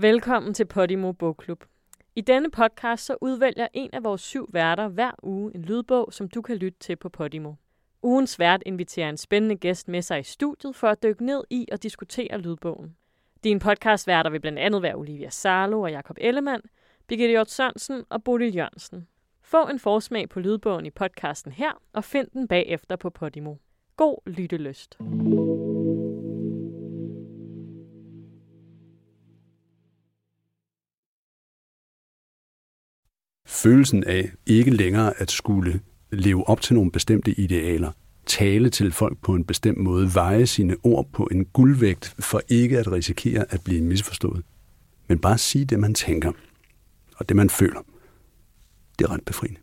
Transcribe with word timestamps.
Velkommen 0.00 0.54
til 0.54 0.64
Podimo 0.64 1.12
Bogklub. 1.12 1.64
I 2.16 2.20
denne 2.20 2.50
podcast 2.50 3.04
så 3.04 3.16
udvælger 3.20 3.68
en 3.74 3.90
af 3.92 4.04
vores 4.04 4.20
syv 4.20 4.48
værter 4.52 4.88
hver 4.88 5.10
uge 5.22 5.54
en 5.54 5.62
lydbog, 5.62 6.08
som 6.12 6.28
du 6.28 6.42
kan 6.42 6.56
lytte 6.56 6.78
til 6.78 6.96
på 6.96 7.08
Podimo. 7.08 7.52
Ugens 8.02 8.38
vært 8.38 8.62
inviterer 8.66 9.08
en 9.08 9.16
spændende 9.16 9.56
gæst 9.56 9.88
med 9.88 10.02
sig 10.02 10.20
i 10.20 10.22
studiet 10.22 10.76
for 10.76 10.88
at 10.88 11.02
dykke 11.02 11.24
ned 11.24 11.44
i 11.50 11.66
og 11.72 11.82
diskutere 11.82 12.38
lydbogen. 12.38 12.96
Din 13.44 13.58
podcastværter 13.58 14.30
vil 14.30 14.40
blandt 14.40 14.58
andet 14.58 14.82
være 14.82 14.94
Olivia 14.94 15.30
Sarlo 15.30 15.80
og 15.80 15.90
Jakob 15.90 16.16
Ellemann, 16.20 16.62
Birgitte 17.06 17.32
Hjort 17.32 17.50
Sørensen 17.50 18.04
og 18.08 18.24
Bodil 18.24 18.56
Jørgensen. 18.56 19.08
Få 19.42 19.66
en 19.66 19.78
forsmag 19.78 20.28
på 20.28 20.40
lydbogen 20.40 20.86
i 20.86 20.90
podcasten 20.90 21.52
her, 21.52 21.82
og 21.92 22.04
find 22.04 22.28
den 22.32 22.48
bagefter 22.48 22.96
på 22.96 23.10
Podimo. 23.10 23.54
God 23.96 24.30
lyttelyst. 24.30 24.98
Følelsen 33.62 34.04
af 34.04 34.30
ikke 34.46 34.70
længere 34.70 35.12
at 35.16 35.30
skulle 35.30 35.80
leve 36.12 36.48
op 36.48 36.60
til 36.60 36.74
nogle 36.74 36.90
bestemte 36.90 37.40
idealer, 37.40 37.90
tale 38.26 38.70
til 38.70 38.92
folk 38.92 39.18
på 39.22 39.34
en 39.34 39.44
bestemt 39.44 39.78
måde, 39.78 40.14
veje 40.14 40.46
sine 40.46 40.76
ord 40.82 41.06
på 41.12 41.28
en 41.30 41.44
guldvægt 41.44 42.14
for 42.18 42.40
ikke 42.48 42.78
at 42.78 42.92
risikere 42.92 43.44
at 43.50 43.60
blive 43.64 43.82
misforstået. 43.82 44.42
Men 45.08 45.18
bare 45.18 45.38
sige 45.38 45.64
det, 45.64 45.80
man 45.80 45.94
tænker, 45.94 46.32
og 47.16 47.28
det, 47.28 47.36
man 47.36 47.50
føler. 47.50 47.80
Det 48.98 49.04
er 49.04 49.12
ret 49.12 49.24
befriende. 49.26 49.60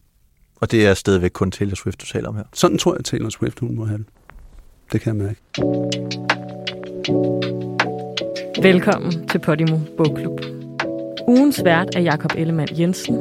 Og 0.56 0.72
det 0.72 0.86
er 0.86 0.94
stadigvæk 0.94 1.32
kun 1.32 1.52
Taylor 1.52 1.76
Swift, 1.76 2.02
du 2.02 2.06
taler 2.06 2.30
om 2.30 2.36
her? 2.36 2.44
Sådan 2.54 2.78
tror 2.78 2.94
jeg, 2.94 3.00
at 3.00 3.06
Taylor 3.06 3.30
Swift 3.30 3.60
hun 3.60 3.76
må 3.76 3.86
have 3.86 3.98
det. 3.98 4.08
Det 4.92 5.02
kan 5.02 5.18
jeg 5.18 5.26
mærke. 5.26 5.42
Velkommen 8.62 9.28
til 9.28 9.40
Podimo 9.40 9.80
Bogklub. 9.98 10.40
Ugens 11.28 11.64
vært 11.64 11.96
er 11.96 12.02
Jakob 12.02 12.32
Ellemann 12.38 12.80
Jensen, 12.80 13.16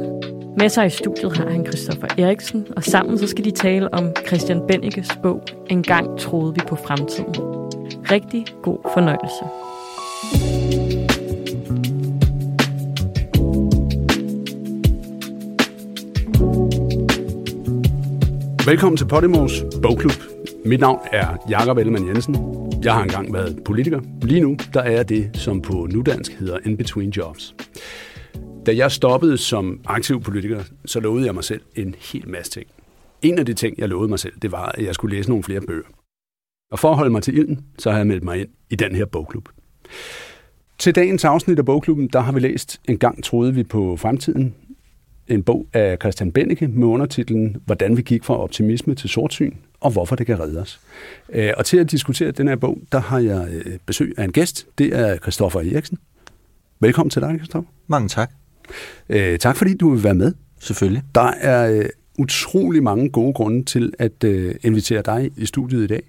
med 0.57 0.69
sig 0.69 0.85
i 0.85 0.89
studiet 0.89 1.37
har 1.37 1.49
han 1.49 1.65
Christoffer 1.65 2.07
Eriksen, 2.17 2.67
og 2.75 2.83
sammen 2.83 3.17
så 3.17 3.27
skal 3.27 3.45
de 3.45 3.51
tale 3.51 3.93
om 3.93 4.11
Christian 4.27 4.61
Bennekes 4.67 5.09
bog 5.23 5.43
En 5.69 5.83
gang 5.83 6.19
troede 6.19 6.53
vi 6.53 6.61
på 6.67 6.75
fremtiden. 6.75 7.35
Rigtig 8.11 8.45
god 8.63 8.77
fornøjelse. 8.93 9.45
Velkommen 18.69 18.97
til 18.97 19.07
Podimos 19.07 19.63
Bogklub. 19.81 20.23
Mit 20.65 20.79
navn 20.79 20.99
er 21.11 21.45
Jakob 21.49 21.77
Ellemann 21.77 22.07
Jensen. 22.07 22.35
Jeg 22.83 22.93
har 22.93 23.03
engang 23.03 23.33
været 23.33 23.59
politiker. 23.65 24.01
Lige 24.21 24.41
nu 24.41 24.57
der 24.73 24.81
er 24.81 24.91
jeg 24.91 25.09
det, 25.09 25.29
som 25.33 25.61
på 25.61 25.87
nudansk 25.91 26.39
hedder 26.39 26.57
In 26.65 26.77
Between 26.77 27.09
Jobs. 27.09 27.55
Da 28.65 28.75
jeg 28.75 28.91
stoppede 28.91 29.37
som 29.37 29.79
aktiv 29.85 30.21
politiker, 30.21 30.63
så 30.85 30.99
lovede 30.99 31.25
jeg 31.25 31.33
mig 31.33 31.43
selv 31.43 31.61
en 31.75 31.95
hel 31.99 32.29
masse 32.29 32.51
ting. 32.51 32.67
En 33.21 33.39
af 33.39 33.45
de 33.45 33.53
ting, 33.53 33.77
jeg 33.77 33.89
lovede 33.89 34.09
mig 34.09 34.19
selv, 34.19 34.33
det 34.41 34.51
var, 34.51 34.65
at 34.65 34.85
jeg 34.85 34.95
skulle 34.95 35.15
læse 35.15 35.29
nogle 35.29 35.43
flere 35.43 35.61
bøger. 35.61 35.85
Og 36.71 36.79
for 36.79 36.89
at 36.89 36.95
holde 36.97 37.11
mig 37.11 37.23
til 37.23 37.37
ilden, 37.37 37.65
så 37.77 37.91
har 37.91 37.97
jeg 37.97 38.07
meldt 38.07 38.23
mig 38.23 38.39
ind 38.39 38.49
i 38.69 38.75
den 38.75 38.95
her 38.95 39.05
bogklub. 39.05 39.49
Til 40.77 40.95
dagens 40.95 41.25
afsnit 41.25 41.59
af 41.59 41.65
bogklubben, 41.65 42.07
der 42.07 42.19
har 42.19 42.31
vi 42.31 42.39
læst 42.39 42.81
En 42.87 42.97
gang 42.97 43.23
troede 43.23 43.53
vi 43.53 43.63
på 43.63 43.97
fremtiden. 43.97 44.55
En 45.27 45.43
bog 45.43 45.67
af 45.73 45.97
Christian 46.01 46.31
Benneke 46.31 46.67
med 46.67 46.87
undertitlen 46.87 47.57
Hvordan 47.65 47.97
vi 47.97 48.01
gik 48.01 48.23
fra 48.23 48.37
optimisme 48.37 48.95
til 48.95 49.09
sortsyn, 49.09 49.53
og 49.79 49.91
hvorfor 49.91 50.15
det 50.15 50.25
kan 50.25 50.39
redde 50.39 50.61
os. 50.61 50.79
Øh, 51.29 51.51
og 51.57 51.65
til 51.65 51.77
at 51.77 51.91
diskutere 51.91 52.31
den 52.31 52.47
her 52.47 52.55
bog, 52.55 52.81
der 52.91 52.99
har 52.99 53.19
jeg 53.19 53.47
øh, 53.51 53.77
besøg 53.85 54.13
af 54.17 54.23
en 54.23 54.31
gæst. 54.31 54.67
Det 54.77 54.95
er 54.95 55.17
Christoffer 55.17 55.59
Eriksen. 55.59 55.97
Velkommen 56.79 57.09
til 57.09 57.21
dig, 57.21 57.35
Christoffer. 57.37 57.69
Mange 57.87 58.07
tak. 58.07 58.44
Øh, 59.09 59.39
tak 59.39 59.57
fordi 59.57 59.73
du 59.77 59.89
vil 59.89 60.03
være 60.03 60.15
med. 60.15 60.33
Selvfølgelig. 60.59 61.03
Der 61.15 61.31
er 61.31 61.71
øh, 61.71 61.85
utrolig 62.19 62.83
mange 62.83 63.09
gode 63.09 63.33
grunde 63.33 63.63
til 63.63 63.93
at 63.99 64.23
øh, 64.23 64.55
invitere 64.63 65.01
dig 65.05 65.31
i 65.37 65.45
studiet 65.45 65.83
i 65.83 65.87
dag. 65.87 66.03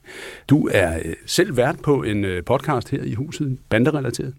Du 0.48 0.68
er 0.72 0.98
øh, 1.04 1.14
selv 1.26 1.56
vært 1.56 1.76
på 1.82 2.02
en 2.02 2.24
øh, 2.24 2.44
podcast 2.44 2.90
her 2.90 3.02
i 3.02 3.14
huset, 3.14 3.58
banderelateret. 3.68 4.34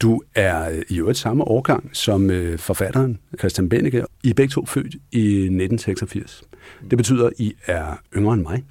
Du 0.00 0.22
er 0.34 0.70
øh, 0.70 0.82
i 0.88 0.98
øvrigt 0.98 1.18
samme 1.18 1.44
årgang 1.44 1.90
som 1.92 2.30
øh, 2.30 2.58
forfatteren 2.58 3.18
Christian 3.38 3.68
Bennike. 3.68 4.04
I 4.24 4.30
er 4.30 4.34
begge 4.34 4.52
to 4.52 4.66
født 4.66 4.94
i 5.12 5.26
1986. 5.28 6.42
Det 6.90 6.98
betyder, 6.98 7.26
at 7.26 7.32
I 7.38 7.54
er 7.66 8.00
yngre 8.16 8.34
end 8.34 8.42
mig 8.42 8.64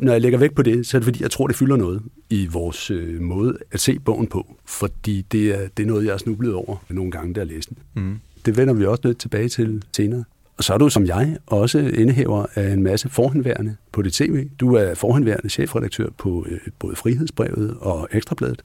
når 0.00 0.12
jeg 0.12 0.20
lægger 0.20 0.38
væk 0.38 0.54
på 0.54 0.62
det, 0.62 0.86
så 0.86 0.96
er 0.96 0.98
det 0.98 1.04
fordi, 1.04 1.22
jeg 1.22 1.30
tror, 1.30 1.46
det 1.46 1.56
fylder 1.56 1.76
noget 1.76 2.02
i 2.32 2.46
vores 2.46 2.90
øh, 2.90 3.20
måde 3.20 3.58
at 3.72 3.80
se 3.80 3.98
bogen 3.98 4.26
på. 4.26 4.56
Fordi 4.64 5.22
det 5.32 5.54
er, 5.54 5.68
det 5.76 5.82
er 5.82 5.86
noget, 5.86 6.04
jeg 6.04 6.12
har 6.12 6.18
snublet 6.18 6.54
over 6.54 6.76
nogle 6.90 7.10
gange, 7.10 7.34
jeg 7.36 7.46
læste 7.46 7.74
den. 7.74 8.02
Mm. 8.04 8.18
Det 8.46 8.56
vender 8.56 8.74
vi 8.74 8.84
også 8.84 9.02
lidt 9.04 9.18
tilbage 9.18 9.48
til 9.48 9.84
senere. 9.92 10.24
Og 10.56 10.64
så 10.64 10.74
er 10.74 10.78
du 10.78 10.88
som 10.88 11.06
jeg 11.06 11.36
også 11.46 11.78
indehaver 11.78 12.46
af 12.54 12.72
en 12.72 12.82
masse 12.82 13.08
forhenværende 13.08 13.76
på 13.92 14.02
det 14.02 14.12
tv. 14.12 14.48
Du 14.60 14.74
er 14.74 14.94
forhenværende 14.94 15.48
chefredaktør 15.48 16.08
på 16.18 16.46
øh, 16.48 16.60
både 16.78 16.96
Frihedsbrevet 16.96 17.76
og 17.80 18.08
Ekstrabladet. 18.12 18.62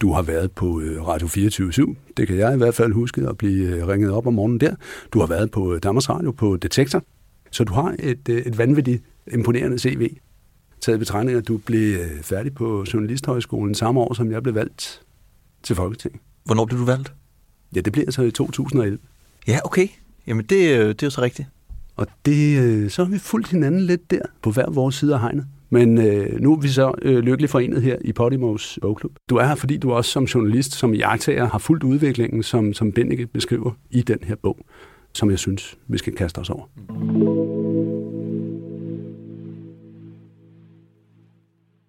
Du 0.00 0.12
har 0.12 0.22
været 0.22 0.52
på 0.52 0.80
øh, 0.80 1.06
Radio 1.06 1.26
24 1.26 1.96
Det 2.16 2.26
kan 2.26 2.36
jeg 2.36 2.54
i 2.54 2.56
hvert 2.56 2.74
fald 2.74 2.92
huske 2.92 3.28
at 3.28 3.38
blive 3.38 3.76
øh, 3.76 3.88
ringet 3.88 4.10
op 4.10 4.26
om 4.26 4.34
morgenen 4.34 4.60
der. 4.60 4.74
Du 5.12 5.20
har 5.20 5.26
været 5.26 5.50
på 5.50 5.74
øh, 5.74 5.80
Danmarks 5.82 6.10
Radio 6.10 6.30
på 6.30 6.56
Detektor. 6.56 7.02
Så 7.50 7.64
du 7.64 7.72
har 7.72 7.96
et, 7.98 8.28
øh, 8.28 8.38
et 8.38 8.58
vanvittigt 8.58 9.02
imponerende 9.32 9.78
CV 9.78 10.16
taget 10.80 10.98
betragtning, 10.98 11.38
at 11.38 11.48
du 11.48 11.58
blev 11.58 11.98
øh, 11.98 12.22
færdig 12.22 12.54
på 12.54 12.84
Journalisthøjskolen 12.94 13.74
samme 13.74 14.00
år, 14.00 14.14
som 14.14 14.32
jeg 14.32 14.42
blev 14.42 14.54
valgt 14.54 15.02
til 15.62 15.76
Folketinget. 15.76 16.20
Hvornår 16.44 16.64
blev 16.64 16.78
du 16.78 16.84
valgt? 16.84 17.14
Ja, 17.74 17.80
det 17.80 17.92
blev 17.92 18.04
jeg 18.06 18.12
så 18.12 18.22
i 18.22 18.30
2011. 18.30 18.98
Ja, 19.48 19.58
okay. 19.64 19.88
Jamen, 20.26 20.44
det, 20.44 20.78
øh, 20.78 20.88
det 20.88 21.02
er 21.02 21.06
jo 21.06 21.10
så 21.10 21.22
rigtigt. 21.22 21.48
Og 21.96 22.06
det, 22.26 22.58
øh, 22.62 22.90
så 22.90 23.04
har 23.04 23.10
vi 23.10 23.18
fulgt 23.18 23.48
hinanden 23.48 23.80
lidt 23.80 24.10
der, 24.10 24.22
på 24.42 24.50
hver 24.50 24.70
vores 24.70 24.94
side 24.94 25.14
af 25.14 25.20
hegnet. 25.20 25.46
Men 25.70 25.98
øh, 25.98 26.40
nu 26.40 26.52
er 26.52 26.60
vi 26.60 26.68
så 26.68 26.92
øh, 27.02 27.18
lykkeligt 27.18 27.50
forenet 27.50 27.82
her 27.82 27.96
i 28.00 28.12
Podimos 28.12 28.78
bogklub. 28.82 29.12
Du 29.30 29.36
er 29.36 29.46
her, 29.46 29.54
fordi 29.54 29.76
du 29.76 29.92
også 29.92 30.10
som 30.10 30.24
journalist, 30.24 30.74
som 30.74 30.94
jagttager, 30.94 31.48
har 31.48 31.58
fulgt 31.58 31.84
udviklingen, 31.84 32.42
som, 32.42 32.74
som 32.74 32.92
Bennike 32.92 33.26
beskriver 33.26 33.70
i 33.90 34.02
den 34.02 34.18
her 34.22 34.34
bog, 34.42 34.58
som 35.14 35.30
jeg 35.30 35.38
synes, 35.38 35.78
vi 35.88 35.98
skal 35.98 36.12
kaste 36.14 36.38
os 36.38 36.50
over. 36.50 36.64
Mm. 36.90 37.57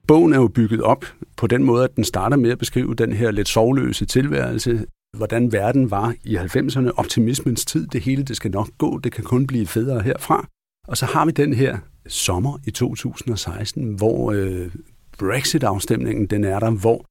Bogen 0.09 0.33
er 0.33 0.37
jo 0.37 0.47
bygget 0.47 0.81
op 0.81 1.05
på 1.37 1.47
den 1.47 1.63
måde, 1.63 1.83
at 1.83 1.95
den 1.95 2.03
starter 2.03 2.37
med 2.37 2.51
at 2.51 2.57
beskrive 2.57 2.95
den 2.95 3.13
her 3.13 3.31
lidt 3.31 3.47
sovløse 3.47 4.05
tilværelse, 4.05 4.85
hvordan 5.17 5.51
verden 5.51 5.91
var 5.91 6.15
i 6.23 6.37
90'erne, 6.37 6.89
optimismens 6.97 7.65
tid, 7.65 7.87
det 7.87 8.01
hele 8.01 8.23
det 8.23 8.35
skal 8.35 8.51
nok 8.51 8.69
gå, 8.77 8.97
det 8.97 9.11
kan 9.11 9.23
kun 9.23 9.47
blive 9.47 9.67
federe 9.67 10.01
herfra. 10.01 10.47
Og 10.87 10.97
så 10.97 11.05
har 11.05 11.25
vi 11.25 11.31
den 11.31 11.53
her 11.53 11.77
sommer 12.07 12.57
i 12.65 12.71
2016, 12.71 13.93
hvor 13.93 14.31
øh, 14.31 14.71
Brexit-afstemningen 15.17 16.25
den 16.25 16.43
er 16.43 16.59
der, 16.59 16.71
hvor 16.71 17.05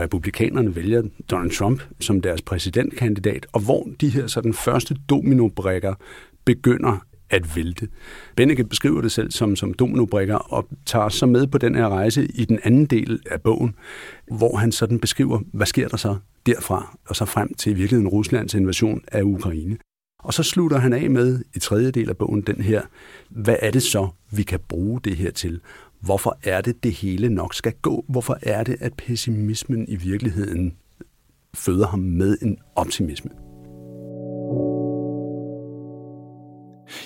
republikanerne 0.00 0.76
vælger 0.76 1.02
Donald 1.30 1.50
Trump 1.50 1.82
som 2.00 2.20
deres 2.20 2.42
præsidentkandidat, 2.42 3.46
og 3.52 3.60
hvor 3.60 3.88
de 4.00 4.08
her 4.08 4.26
så 4.26 4.40
den 4.40 4.54
første 4.54 4.96
dominobrikker 5.08 5.94
begynder 6.44 7.07
at 7.30 7.56
vælte. 7.56 7.88
Benneke 8.36 8.64
beskriver 8.64 9.00
det 9.00 9.12
selv 9.12 9.30
som, 9.30 9.56
som 9.56 9.74
dominobrikker 9.74 10.36
og 10.36 10.68
tager 10.86 11.08
så 11.08 11.26
med 11.26 11.46
på 11.46 11.58
den 11.58 11.74
her 11.74 11.88
rejse 11.88 12.26
i 12.34 12.44
den 12.44 12.58
anden 12.64 12.86
del 12.86 13.20
af 13.30 13.42
bogen, 13.42 13.74
hvor 14.36 14.56
han 14.56 14.72
sådan 14.72 15.00
beskriver, 15.00 15.40
hvad 15.52 15.66
sker 15.66 15.88
der 15.88 15.96
så 15.96 16.16
derfra, 16.46 16.96
og 17.08 17.16
så 17.16 17.24
frem 17.24 17.54
til 17.54 17.70
i 17.70 17.74
virkeligheden 17.74 18.08
Ruslands 18.08 18.54
invasion 18.54 19.00
af 19.12 19.22
Ukraine. 19.22 19.76
Og 20.22 20.34
så 20.34 20.42
slutter 20.42 20.78
han 20.78 20.92
af 20.92 21.10
med 21.10 21.44
i 21.54 21.58
tredje 21.58 21.90
del 21.90 22.08
af 22.08 22.16
bogen 22.16 22.40
den 22.40 22.60
her, 22.60 22.82
hvad 23.30 23.56
er 23.62 23.70
det 23.70 23.82
så, 23.82 24.08
vi 24.30 24.42
kan 24.42 24.60
bruge 24.68 25.00
det 25.04 25.16
her 25.16 25.30
til? 25.30 25.60
Hvorfor 26.00 26.38
er 26.44 26.60
det, 26.60 26.84
det 26.84 26.92
hele 26.92 27.28
nok 27.28 27.54
skal 27.54 27.72
gå? 27.82 28.04
Hvorfor 28.08 28.38
er 28.42 28.64
det, 28.64 28.76
at 28.80 28.94
pessimismen 28.94 29.88
i 29.88 29.96
virkeligheden 29.96 30.76
føder 31.54 31.86
ham 31.86 32.00
med 32.00 32.38
en 32.42 32.58
optimisme? 32.76 33.30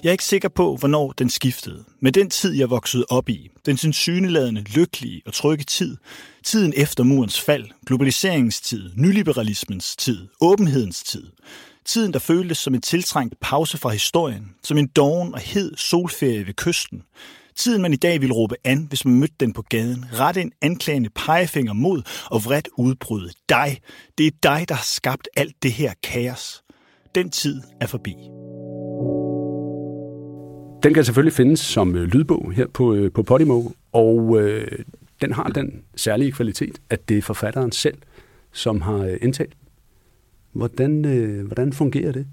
Jeg 0.03 0.09
er 0.09 0.13
ikke 0.13 0.25
sikker 0.25 0.49
på, 0.49 0.77
hvornår 0.77 1.13
den 1.13 1.31
skiftede. 1.31 1.85
Men 2.01 2.15
den 2.15 2.31
tid, 2.31 2.53
jeg 2.53 2.71
voksede 2.71 3.05
op 3.11 3.29
i, 3.29 3.51
den 3.67 3.77
synsyneladende, 3.77 4.61
lykkelige 4.61 5.23
og 5.27 5.33
trygge 5.33 5.65
tid, 5.65 5.97
tiden 6.45 6.73
efter 6.77 7.05
murens 7.05 7.41
fald, 7.41 7.65
globaliseringens 7.87 8.61
tid, 8.61 8.91
nyliberalismens 8.97 9.97
tid, 9.97 10.29
åbenhedens 10.41 11.03
tid, 11.03 11.27
tiden, 11.85 12.13
der 12.13 12.19
føltes 12.19 12.59
som 12.59 12.75
en 12.75 12.81
tiltrængt 12.81 13.41
pause 13.41 13.79
fra 13.79 13.91
historien, 13.91 14.47
som 14.63 14.79
en 14.79 14.87
doven 14.87 15.35
og 15.35 15.41
hed 15.41 15.77
solferie 15.77 16.47
ved 16.47 16.55
kysten, 16.55 17.03
Tiden, 17.57 17.83
man 17.83 17.93
i 17.93 17.97
dag 17.97 18.21
ville 18.21 18.35
råbe 18.35 18.55
an, 18.65 18.87
hvis 18.89 19.05
man 19.05 19.15
mødte 19.15 19.35
den 19.41 19.53
på 19.53 19.63
gaden. 19.63 20.05
Rette 20.13 20.41
en 20.41 20.53
anklagende 20.63 21.11
pegefinger 21.11 21.73
mod 21.73 22.03
og 22.31 22.45
vredt 22.45 22.69
udbryde. 22.79 23.31
Dig. 23.49 23.81
Det 24.19 24.27
er 24.27 24.31
dig, 24.43 24.65
der 24.69 24.75
har 24.75 24.85
skabt 24.85 25.29
alt 25.37 25.63
det 25.63 25.73
her 25.73 25.93
kaos. 26.03 26.63
Den 27.15 27.31
tid 27.31 27.61
er 27.81 27.87
forbi. 27.87 28.15
Den 30.83 30.95
kan 30.95 31.05
selvfølgelig 31.05 31.33
findes 31.33 31.61
som 31.61 31.97
øh, 31.97 32.03
lydbog 32.03 32.53
her 32.53 32.67
på, 32.67 32.95
øh, 32.95 33.13
på 33.13 33.23
Podimo, 33.23 33.63
og 33.93 34.41
øh, 34.41 34.69
den 35.21 35.33
har 35.33 35.45
den 35.45 35.83
særlige 35.97 36.33
kvalitet, 36.33 36.79
at 36.91 37.09
det 37.09 37.19
er 37.19 37.23
forfatteren 37.23 37.73
selv, 37.73 37.99
som 38.53 38.81
har 38.81 38.99
øh, 38.99 39.17
indtalt. 39.23 39.53
Hvordan, 40.53 41.05
øh, 41.05 41.47
hvordan 41.47 41.73
fungerer 41.73 42.13
det? 42.13 42.27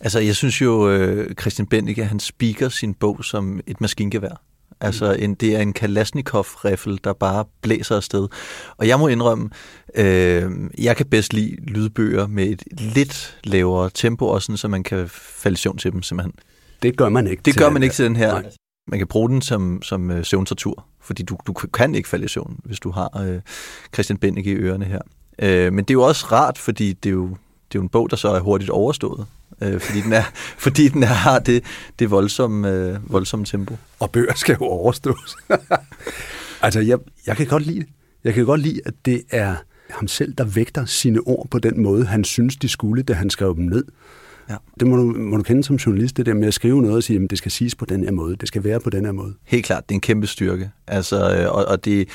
Altså, 0.00 0.20
jeg 0.20 0.36
synes 0.36 0.62
jo, 0.62 0.90
øh, 0.90 1.34
Christian 1.40 1.66
Bendike, 1.66 2.04
han 2.04 2.20
speaker 2.20 2.68
sin 2.68 2.94
bog 2.94 3.24
som 3.24 3.60
et 3.66 3.80
maskingevær. 3.80 4.42
Altså, 4.80 5.12
en, 5.12 5.34
det 5.34 5.56
er 5.56 5.60
en 5.60 5.72
Kalashnikov-riffel, 5.72 7.00
der 7.04 7.12
bare 7.12 7.44
blæser 7.60 7.96
afsted. 7.96 8.28
Og 8.76 8.88
jeg 8.88 8.98
må 8.98 9.08
indrømme, 9.08 9.50
øh, 9.94 10.50
jeg 10.78 10.96
kan 10.96 11.06
bedst 11.06 11.32
lide 11.32 11.56
lydbøger 11.66 12.26
med 12.26 12.46
et 12.46 12.62
lidt 12.80 13.38
lavere 13.44 13.90
tempo, 13.94 14.26
også 14.26 14.46
sådan, 14.46 14.56
så 14.56 14.68
man 14.68 14.82
kan 14.82 15.08
falde 15.08 15.54
i 15.54 15.56
søvn 15.56 15.78
til 15.78 15.92
dem, 15.92 16.02
simpelthen. 16.02 16.34
Det 16.82 16.96
gør 16.96 17.08
man 17.08 17.26
ikke. 17.26 17.42
Det 17.44 17.54
til 17.54 17.60
gør 17.60 17.66
den 17.66 17.72
man 17.72 17.82
ikke 17.82 17.94
til 17.94 18.04
den 18.04 18.16
her. 18.16 18.32
Nej. 18.32 18.50
Man 18.86 18.98
kan 18.98 19.06
bruge 19.06 19.28
den 19.28 19.42
som, 19.42 19.82
som 19.82 20.10
øh, 20.10 20.24
søvntortur, 20.24 20.84
fordi 21.00 21.22
du, 21.22 21.36
du 21.46 21.52
kan 21.52 21.94
ikke 21.94 22.08
falde 22.08 22.24
i 22.24 22.28
søvn, 22.28 22.60
hvis 22.64 22.80
du 22.80 22.90
har 22.90 23.22
øh, 23.26 23.40
Christian 23.94 24.18
Bendike 24.18 24.50
i 24.50 24.54
ørerne 24.54 24.84
her. 24.84 25.00
Øh, 25.38 25.72
men 25.72 25.84
det 25.84 25.90
er 25.90 25.94
jo 25.94 26.02
også 26.02 26.26
rart, 26.32 26.58
fordi 26.58 26.92
det 26.92 27.08
er 27.08 27.12
jo, 27.12 27.28
det 27.28 27.74
er 27.74 27.78
jo 27.78 27.82
en 27.82 27.88
bog, 27.88 28.10
der 28.10 28.16
så 28.16 28.28
er 28.28 28.40
hurtigt 28.40 28.70
overstået. 28.70 29.26
Øh, 29.62 29.80
fordi 29.80 30.00
den, 30.00 30.12
er, 30.12 30.22
fordi 30.64 30.88
den 30.88 31.02
er, 31.02 31.06
har 31.06 31.38
det, 31.38 31.64
det 31.98 32.10
voldsomme, 32.10 32.70
øh, 32.70 33.12
voldsomme 33.12 33.44
tempo. 33.44 33.76
Og 34.00 34.10
bøger 34.10 34.34
skal 34.34 34.56
jo 34.60 34.66
overstås. 34.66 35.36
altså, 36.62 36.80
jeg, 36.80 36.98
jeg 37.26 37.36
kan 37.36 37.46
godt 37.46 37.66
lide 37.66 37.80
det. 37.80 37.88
Jeg 38.24 38.34
kan 38.34 38.44
godt 38.44 38.60
lide, 38.60 38.80
at 38.86 38.94
det 39.04 39.22
er 39.30 39.54
ham 39.90 40.08
selv, 40.08 40.34
der 40.38 40.44
vægter 40.44 40.84
sine 40.84 41.20
ord 41.20 41.48
på 41.50 41.58
den 41.58 41.82
måde, 41.82 42.06
han 42.06 42.24
synes, 42.24 42.56
de 42.56 42.68
skulle, 42.68 43.02
da 43.02 43.12
han 43.12 43.30
skrev 43.30 43.56
dem 43.56 43.64
ned. 43.64 43.84
Ja. 44.50 44.56
Det 44.80 44.88
må 44.88 44.96
du, 44.96 45.02
må 45.02 45.36
du 45.36 45.42
kende 45.42 45.64
som 45.64 45.76
journalist, 45.76 46.16
det 46.16 46.26
der 46.26 46.34
med 46.34 46.48
at 46.48 46.54
skrive 46.54 46.82
noget 46.82 46.96
og 46.96 47.02
sige, 47.02 47.24
at 47.24 47.30
det 47.30 47.38
skal 47.38 47.50
siges 47.50 47.74
på 47.74 47.84
den 47.84 48.04
her 48.04 48.10
måde, 48.10 48.36
det 48.36 48.48
skal 48.48 48.64
være 48.64 48.80
på 48.80 48.90
den 48.90 49.04
her 49.04 49.12
måde. 49.12 49.34
Helt 49.44 49.64
klart, 49.64 49.88
det 49.88 49.94
er 49.94 49.96
en 49.96 50.00
kæmpe 50.00 50.26
styrke. 50.26 50.70
Altså, 50.86 51.36
øh, 51.36 51.52
og, 51.52 51.64
og 51.64 51.84
det, 51.84 52.08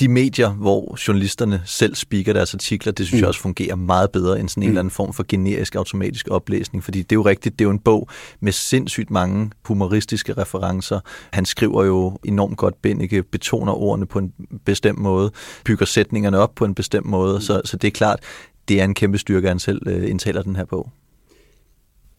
de 0.00 0.08
medier, 0.08 0.50
hvor 0.50 0.98
journalisterne 1.08 1.62
selv 1.64 1.94
speaker 1.94 2.32
deres 2.32 2.54
artikler, 2.54 2.92
det 2.92 3.06
synes 3.06 3.18
mm. 3.18 3.20
jeg 3.20 3.28
også 3.28 3.40
fungerer 3.40 3.76
meget 3.76 4.10
bedre 4.10 4.40
end 4.40 4.48
sådan 4.48 4.62
en 4.62 4.66
mm. 4.66 4.70
eller 4.70 4.80
anden 4.80 4.90
form 4.90 5.12
for 5.12 5.24
generisk 5.28 5.74
automatisk 5.74 6.28
oplæsning. 6.30 6.84
Fordi 6.84 6.98
det 6.98 7.12
er 7.12 7.16
jo 7.16 7.22
rigtigt, 7.22 7.58
det 7.58 7.64
er 7.64 7.66
jo 7.66 7.72
en 7.72 7.78
bog 7.78 8.08
med 8.40 8.52
sindssygt 8.52 9.10
mange 9.10 9.50
humoristiske 9.64 10.32
referencer. 10.32 11.00
Han 11.32 11.44
skriver 11.44 11.84
jo 11.84 12.18
enormt 12.24 12.56
godt, 12.56 12.82
Bennike 12.82 13.22
betoner 13.22 13.72
ordene 13.72 14.06
på 14.06 14.18
en 14.18 14.32
bestemt 14.64 14.98
måde, 14.98 15.30
bygger 15.64 15.86
sætningerne 15.86 16.38
op 16.38 16.54
på 16.54 16.64
en 16.64 16.74
bestemt 16.74 17.06
måde. 17.06 17.34
Mm. 17.34 17.40
Så, 17.40 17.60
så 17.64 17.76
det 17.76 17.88
er 17.88 17.92
klart, 17.92 18.20
det 18.68 18.80
er 18.80 18.84
en 18.84 18.94
kæmpe 18.94 19.18
styrke, 19.18 19.46
at 19.46 19.50
han 19.50 19.58
selv 19.58 19.88
øh, 19.88 20.10
indtaler 20.10 20.42
den 20.42 20.56
her 20.56 20.64
bog. 20.64 20.90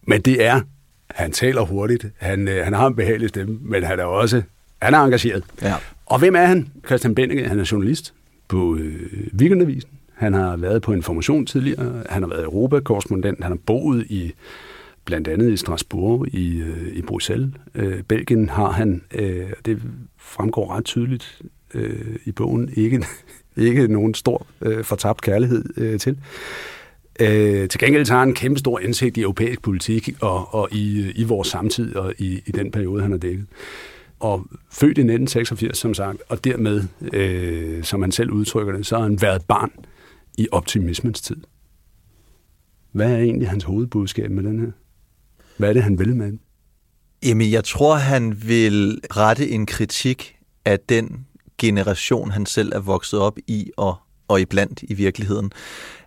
Men 0.10 0.22
det 0.22 0.46
er, 0.46 0.62
han 1.10 1.32
taler 1.32 1.62
hurtigt, 1.62 2.06
han, 2.18 2.48
øh, 2.48 2.64
han 2.64 2.74
har 2.74 2.88
en 2.88 2.96
behagelig 2.96 3.30
stemme, 3.30 3.60
men 3.62 3.84
han 3.84 4.00
er 4.00 4.04
også, 4.04 4.42
han 4.82 4.94
er 4.94 5.00
engageret. 5.00 5.44
Ja. 5.62 5.76
Og 6.06 6.20
hvem 6.20 6.36
er 6.36 6.46
han? 6.46 6.68
Christian 6.86 7.16
Bennike, 7.16 7.48
han 7.48 7.60
er 7.60 7.70
journalist 7.72 8.14
på 8.48 8.76
øh, 8.76 9.28
Weekendavisen. 9.34 9.90
Han 10.14 10.34
har 10.34 10.58
været 10.58 10.82
på 10.82 10.94
Information 10.94 11.46
tidligere, 11.46 12.04
han 12.10 12.24
har 12.24 12.30
været 12.30 12.44
Europakorrespondent, 12.44 13.44
han 13.44 13.52
har 13.52 13.60
boet 13.66 14.06
i 14.10 14.34
blandt 15.06 15.28
andet 15.28 15.52
i 15.52 15.58
Strasbourg, 15.58 16.28
i, 16.28 16.62
øh, 16.62 16.88
i 16.94 17.02
Bruxelles. 17.02 17.50
Øh, 17.76 18.04
Belgien 18.04 18.50
har 18.50 18.72
han, 18.72 19.02
øh, 19.16 19.50
det 19.66 19.82
fremgår 20.18 20.76
ret 20.76 20.86
tydeligt 20.86 21.42
øh, 21.74 22.16
i 22.26 22.32
bogen, 22.32 22.70
ikke, 22.76 23.06
ikke 23.58 23.88
nogen 23.88 24.14
stor 24.14 24.48
øh, 24.62 24.84
fortabt 24.84 25.22
kærlighed 25.22 25.66
øh, 25.78 26.00
til. 26.00 26.18
Øh, 27.22 27.70
til 27.70 27.80
gengæld 27.80 28.10
har 28.10 28.20
han 28.20 28.28
en 28.28 28.34
kæmpe 28.34 28.60
stor 28.60 28.80
indsigt 28.80 29.18
i 29.18 29.22
europæisk 29.22 29.62
politik 29.62 30.10
og, 30.22 30.54
og 30.54 30.70
i, 30.72 31.12
i 31.16 31.24
vores 31.24 31.48
samtid 31.48 31.96
og 31.96 32.14
i, 32.18 32.42
i 32.46 32.52
den 32.52 32.72
periode, 32.72 33.02
han 33.02 33.12
har 33.12 33.18
dækket. 33.18 33.46
Og 34.20 34.46
født 34.72 34.98
i 34.98 35.02
1986, 35.02 35.78
som 35.78 35.94
sagt, 35.94 36.22
og 36.30 36.44
dermed, 36.44 36.84
øh, 37.14 37.84
som 37.84 38.02
han 38.02 38.12
selv 38.12 38.32
udtrykker 38.32 38.74
det, 38.74 38.86
så 38.86 38.96
har 38.96 39.04
han 39.04 39.22
været 39.22 39.46
barn 39.48 39.72
i 40.38 40.48
optimismens 40.52 41.22
tid. 41.22 41.38
Hvad 42.92 43.12
er 43.12 43.18
egentlig 43.18 43.50
hans 43.50 43.64
hovedbudskab 43.64 44.32
med 44.32 44.44
den 44.44 44.60
her? 44.60 44.72
Hvad 45.58 45.70
er 45.70 45.74
det, 45.74 45.84
han 45.84 46.00
vil 46.00 46.16
med 46.16 46.26
den? 46.26 46.40
Jamen, 47.26 47.52
jeg 47.52 47.64
tror, 47.64 47.96
han 47.96 48.48
vil 48.48 49.02
rette 49.16 49.50
en 49.50 49.66
kritik 49.66 50.36
af 50.66 50.80
den 50.80 51.26
generation, 51.58 52.32
han 52.32 52.46
selv 52.46 52.72
er 52.76 52.80
vokset 52.80 53.20
op 53.20 53.38
i 53.48 53.72
og, 53.78 53.96
og 54.28 54.42
iblandt 54.42 54.84
i 54.84 54.94
virkeligheden. 54.94 55.52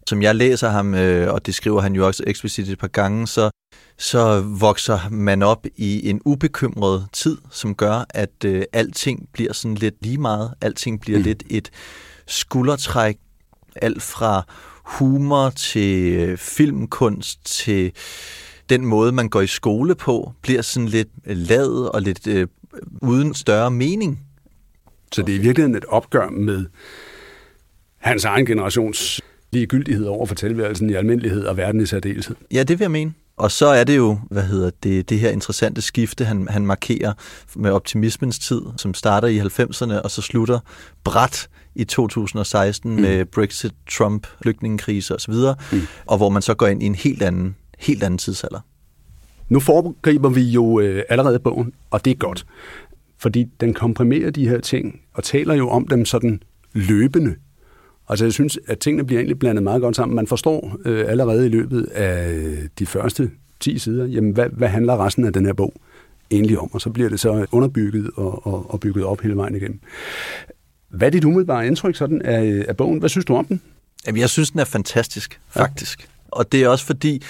Som 0.09 0.23
jeg 0.23 0.35
læser 0.35 0.69
ham, 0.69 0.95
øh, 0.95 1.33
og 1.33 1.47
det 1.47 1.55
skriver 1.55 1.81
han 1.81 1.95
jo 1.95 2.07
også 2.07 2.25
eksplicit 2.27 2.69
et 2.69 2.79
par 2.79 2.89
gange, 2.89 3.27
så, 3.27 3.51
så 3.99 4.41
vokser 4.41 4.99
man 5.11 5.43
op 5.43 5.67
i 5.77 6.11
en 6.11 6.21
ubekymret 6.25 7.07
tid, 7.13 7.39
som 7.51 7.75
gør, 7.75 8.05
at 8.11 8.45
øh, 8.45 8.63
alting 8.73 9.29
bliver 9.33 9.53
sådan 9.53 9.75
lidt 9.75 9.95
lige 10.01 10.19
meget. 10.19 10.55
Alting 10.61 11.01
bliver 11.01 11.19
mm. 11.19 11.25
lidt 11.25 11.43
et 11.51 11.71
skuldertræk. 12.27 13.17
Alt 13.77 14.03
fra 14.03 14.43
humor 14.85 15.51
til 15.51 16.13
øh, 16.13 16.39
filmkunst 16.39 17.45
til 17.45 17.93
den 18.69 18.87
måde, 18.87 19.13
man 19.13 19.29
går 19.29 19.41
i 19.41 19.47
skole 19.47 19.95
på, 19.95 20.33
bliver 20.43 20.63
sådan 20.63 20.89
lidt 20.89 21.09
lad 21.25 21.91
og 21.95 22.03
lidt 22.03 22.27
øh, 22.27 22.47
uden 23.03 23.35
større 23.35 23.71
mening. 23.71 24.21
Så 25.13 25.23
det 25.23 25.35
er 25.35 25.39
i 25.39 25.43
virkeligheden 25.43 25.77
et 25.77 25.85
opgør 25.85 26.31
med 26.31 26.67
hans 27.99 28.25
egen 28.25 28.47
generations 28.47 29.21
ligegyldighed 29.53 30.07
over 30.07 30.27
for 30.27 30.35
tilværelsen 30.35 30.91
i 30.91 30.95
almindelighed 30.95 31.45
og 31.45 31.57
verden 31.57 31.81
i 31.81 31.87
særdeleshed. 31.87 32.37
Ja, 32.53 32.63
det 32.63 32.79
vil 32.79 32.85
jeg 32.85 32.91
mene. 32.91 33.13
Og 33.37 33.51
så 33.51 33.67
er 33.67 33.85
det 33.85 33.97
jo, 33.97 34.19
hvad 34.31 34.43
hedder 34.43 34.71
det, 34.83 35.11
det 35.11 35.19
her 35.19 35.31
interessante 35.31 35.83
skifte, 35.83 36.25
han, 36.25 36.49
han 36.49 36.67
markerer 36.67 37.13
med 37.57 37.71
optimismens 37.71 38.39
tid, 38.39 38.61
som 38.77 38.95
starter 38.95 39.29
i 39.29 39.39
90'erne 39.39 40.03
og 40.03 40.11
så 40.11 40.23
slutter 40.23 40.59
bræt 41.05 41.49
i 41.75 41.85
2016 41.85 42.91
mm. 42.91 43.01
med 43.01 43.25
Brexit, 43.25 43.73
Trump, 43.91 44.27
flygtningekrise 44.43 45.15
osv., 45.15 45.35
mm. 45.73 45.81
og 46.07 46.17
hvor 46.17 46.29
man 46.29 46.43
så 46.43 46.55
går 46.55 46.67
ind 46.67 46.83
i 46.83 46.87
en 46.87 46.95
helt 46.95 47.23
anden, 47.23 47.57
helt 47.79 48.03
anden 48.03 48.19
tidsalder. 48.19 48.61
Nu 49.49 49.61
foregriber 49.61 50.29
vi 50.29 50.43
jo 50.43 50.81
øh, 50.81 51.03
allerede 51.09 51.39
bogen, 51.39 51.73
og 51.91 52.05
det 52.05 52.11
er 52.11 52.15
godt, 52.15 52.47
fordi 53.19 53.47
den 53.61 53.75
komprimerer 53.75 54.31
de 54.31 54.49
her 54.49 54.61
ting 54.61 55.01
og 55.15 55.25
taler 55.25 55.55
jo 55.55 55.69
om 55.69 55.87
dem 55.87 56.05
sådan 56.05 56.43
løbende. 56.73 57.35
Altså 58.09 58.25
jeg 58.25 58.33
synes, 58.33 58.59
at 58.67 58.79
tingene 58.79 59.05
bliver 59.05 59.19
egentlig 59.21 59.39
blandet 59.39 59.63
meget 59.63 59.83
godt 59.83 59.97
sammen. 59.97 60.17
Man 60.17 60.27
forstår 60.27 60.79
øh, 60.85 61.05
allerede 61.09 61.47
i 61.47 61.49
løbet 61.49 61.85
af 61.85 62.39
de 62.79 62.87
første 62.87 63.31
10 63.61 63.79
sider, 63.79 64.07
jamen 64.07 64.33
hvad, 64.33 64.47
hvad 64.53 64.69
handler 64.69 65.05
resten 65.07 65.25
af 65.25 65.33
den 65.33 65.47
her 65.47 65.53
bog 65.53 65.75
egentlig 66.31 66.59
om? 66.59 66.75
Og 66.75 66.81
så 66.81 66.91
bliver 66.91 67.09
det 67.09 67.21
så 67.21 67.47
underbygget 67.53 68.11
og, 68.17 68.47
og, 68.47 68.71
og 68.71 68.81
bygget 68.81 69.05
op 69.05 69.21
hele 69.21 69.37
vejen 69.37 69.57
igennem. 69.57 69.81
Hvad 70.89 71.09
er 71.09 71.11
dit 71.11 71.25
umiddelbare 71.25 71.67
indtryk 71.67 71.97
sådan 71.97 72.23
af, 72.23 72.65
af 72.69 72.77
bogen? 72.77 72.99
Hvad 72.99 73.09
synes 73.09 73.25
du 73.25 73.37
om 73.37 73.45
den? 73.45 73.61
Jamen, 74.07 74.21
jeg 74.21 74.29
synes, 74.29 74.51
den 74.51 74.61
er 74.61 74.65
fantastisk, 74.65 75.41
faktisk. 75.49 76.01
Ja. 76.01 76.07
Og 76.29 76.53
det 76.53 76.63
er 76.63 76.69
også 76.69 76.87
fordi, 76.87 77.23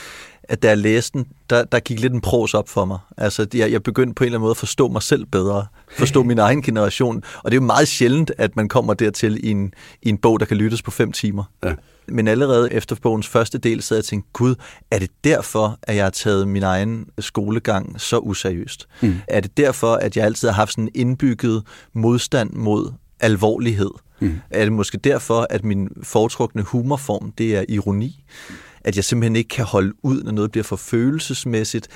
at 0.52 0.62
da 0.62 0.68
jeg 0.68 0.78
læste 0.78 1.18
den, 1.18 1.26
der, 1.50 1.64
der 1.64 1.80
gik 1.80 2.00
lidt 2.00 2.12
en 2.12 2.20
pros 2.20 2.54
op 2.54 2.68
for 2.68 2.84
mig. 2.84 2.98
Altså, 3.16 3.46
jeg, 3.54 3.72
jeg 3.72 3.82
begyndte 3.82 4.14
på 4.14 4.24
en 4.24 4.26
eller 4.26 4.38
anden 4.38 4.44
måde 4.44 4.50
at 4.50 4.56
forstå 4.56 4.88
mig 4.88 5.02
selv 5.02 5.26
bedre. 5.26 5.66
Forstå 5.98 6.22
min 6.32 6.38
egen 6.38 6.62
generation. 6.62 7.22
Og 7.44 7.50
det 7.50 7.56
er 7.56 7.60
jo 7.60 7.66
meget 7.66 7.88
sjældent, 7.88 8.30
at 8.38 8.56
man 8.56 8.68
kommer 8.68 8.94
dertil 8.94 9.46
i 9.46 9.50
en, 9.50 9.74
i 10.02 10.08
en 10.08 10.18
bog, 10.18 10.40
der 10.40 10.46
kan 10.46 10.56
lyttes 10.56 10.82
på 10.82 10.90
fem 10.90 11.12
timer. 11.12 11.44
Ja. 11.64 11.74
Men 12.08 12.28
allerede 12.28 12.72
efter 12.72 12.96
bogens 13.02 13.28
første 13.28 13.58
del, 13.58 13.82
så 13.82 13.94
jeg 13.94 14.04
tænkte, 14.04 14.30
gud, 14.32 14.54
er 14.90 14.98
det 14.98 15.10
derfor, 15.24 15.78
at 15.82 15.96
jeg 15.96 16.04
har 16.04 16.10
taget 16.10 16.48
min 16.48 16.62
egen 16.62 17.06
skolegang 17.18 18.00
så 18.00 18.18
useriøst? 18.18 18.88
Mm. 19.00 19.14
Er 19.28 19.40
det 19.40 19.56
derfor, 19.56 19.94
at 19.94 20.16
jeg 20.16 20.24
altid 20.24 20.48
har 20.48 20.54
haft 20.54 20.70
sådan 20.70 20.84
en 20.84 20.90
indbygget 20.94 21.62
modstand 21.92 22.50
mod 22.52 22.92
alvorlighed? 23.20 23.90
Mm. 24.20 24.40
Er 24.50 24.64
det 24.64 24.72
måske 24.72 24.98
derfor, 24.98 25.46
at 25.50 25.64
min 25.64 25.88
foretrukne 26.02 26.62
humorform, 26.62 27.32
det 27.38 27.56
er 27.56 27.64
ironi? 27.68 28.24
At 28.84 28.96
jeg 28.96 29.04
simpelthen 29.04 29.36
ikke 29.36 29.48
kan 29.48 29.64
holde 29.64 29.92
ud, 30.02 30.22
når 30.22 30.32
noget 30.32 30.50
bliver 30.50 30.64
for 30.64 30.76
følelsesmæssigt. 30.76 31.88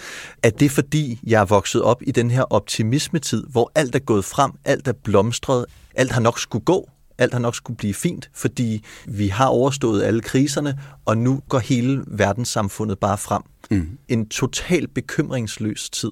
At 0.43 0.61
det 0.61 0.67
er 0.67 0.71
fordi, 0.71 1.21
jeg 1.27 1.41
er 1.41 1.45
vokset 1.45 1.83
op 1.83 2.03
i 2.07 2.11
den 2.11 2.31
her 2.31 2.43
optimismetid, 2.43 3.45
hvor 3.49 3.73
alt 3.75 3.95
er 3.95 3.99
gået 3.99 4.25
frem, 4.25 4.53
alt 4.65 4.89
er 4.89 4.93
blomstret, 5.05 5.65
alt 5.95 6.13
har 6.13 6.21
nok 6.21 6.39
skulle 6.39 6.65
gå, 6.65 6.91
alt 7.19 7.33
har 7.33 7.41
nok 7.41 7.55
skulle 7.55 7.77
blive 7.77 7.95
fint, 7.95 8.31
fordi 8.35 8.85
vi 9.07 9.29
har 9.29 9.47
overstået 9.47 10.03
alle 10.03 10.21
kriserne, 10.21 10.79
og 11.05 11.19
nu 11.19 11.43
går 11.49 11.59
hele 11.59 12.05
verdenssamfundet 12.07 12.99
bare 12.99 13.19
frem. 13.19 13.43
Mm. 13.71 13.99
En 14.09 14.29
total 14.29 14.89
bekymringsløs 14.89 15.91
tid. 15.91 16.11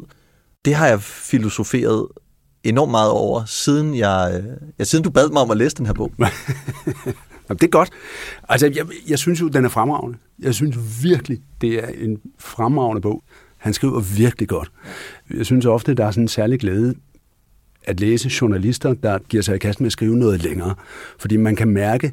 Det 0.64 0.74
har 0.74 0.86
jeg 0.86 1.02
filosoferet 1.02 2.06
enormt 2.64 2.90
meget 2.90 3.10
over, 3.10 3.44
siden, 3.44 3.94
jeg, 3.94 4.44
ja, 4.78 4.84
siden 4.84 5.04
du 5.04 5.10
bad 5.10 5.30
mig 5.30 5.42
om 5.42 5.50
at 5.50 5.56
læse 5.56 5.76
den 5.76 5.86
her 5.86 5.92
bog. 5.92 6.12
Jamen, 7.48 7.58
det 7.58 7.66
er 7.66 7.70
godt. 7.70 7.90
Altså, 8.48 8.66
jeg, 8.66 8.86
jeg 9.08 9.18
synes 9.18 9.40
jo, 9.40 9.48
den 9.48 9.64
er 9.64 9.68
fremragende. 9.68 10.18
Jeg 10.38 10.54
synes 10.54 10.76
virkelig, 11.02 11.38
det 11.60 11.84
er 11.84 11.88
en 11.88 12.20
fremragende 12.38 13.00
bog. 13.00 13.22
Han 13.56 13.72
skriver 13.72 14.00
virkelig 14.00 14.48
godt. 14.48 14.70
Jeg 15.34 15.46
synes 15.46 15.66
ofte, 15.66 15.94
der 15.94 16.06
er 16.06 16.10
sådan 16.10 16.24
en 16.24 16.28
særlig 16.28 16.60
glæde 16.60 16.94
at 17.86 18.00
læse 18.00 18.30
journalister, 18.40 18.94
der 18.94 19.18
giver 19.18 19.42
sig 19.42 19.54
i 19.54 19.58
kast 19.58 19.80
med 19.80 19.86
at 19.86 19.92
skrive 19.92 20.16
noget 20.16 20.42
længere. 20.42 20.74
Fordi 21.18 21.36
man 21.36 21.56
kan 21.56 21.68
mærke, 21.68 22.12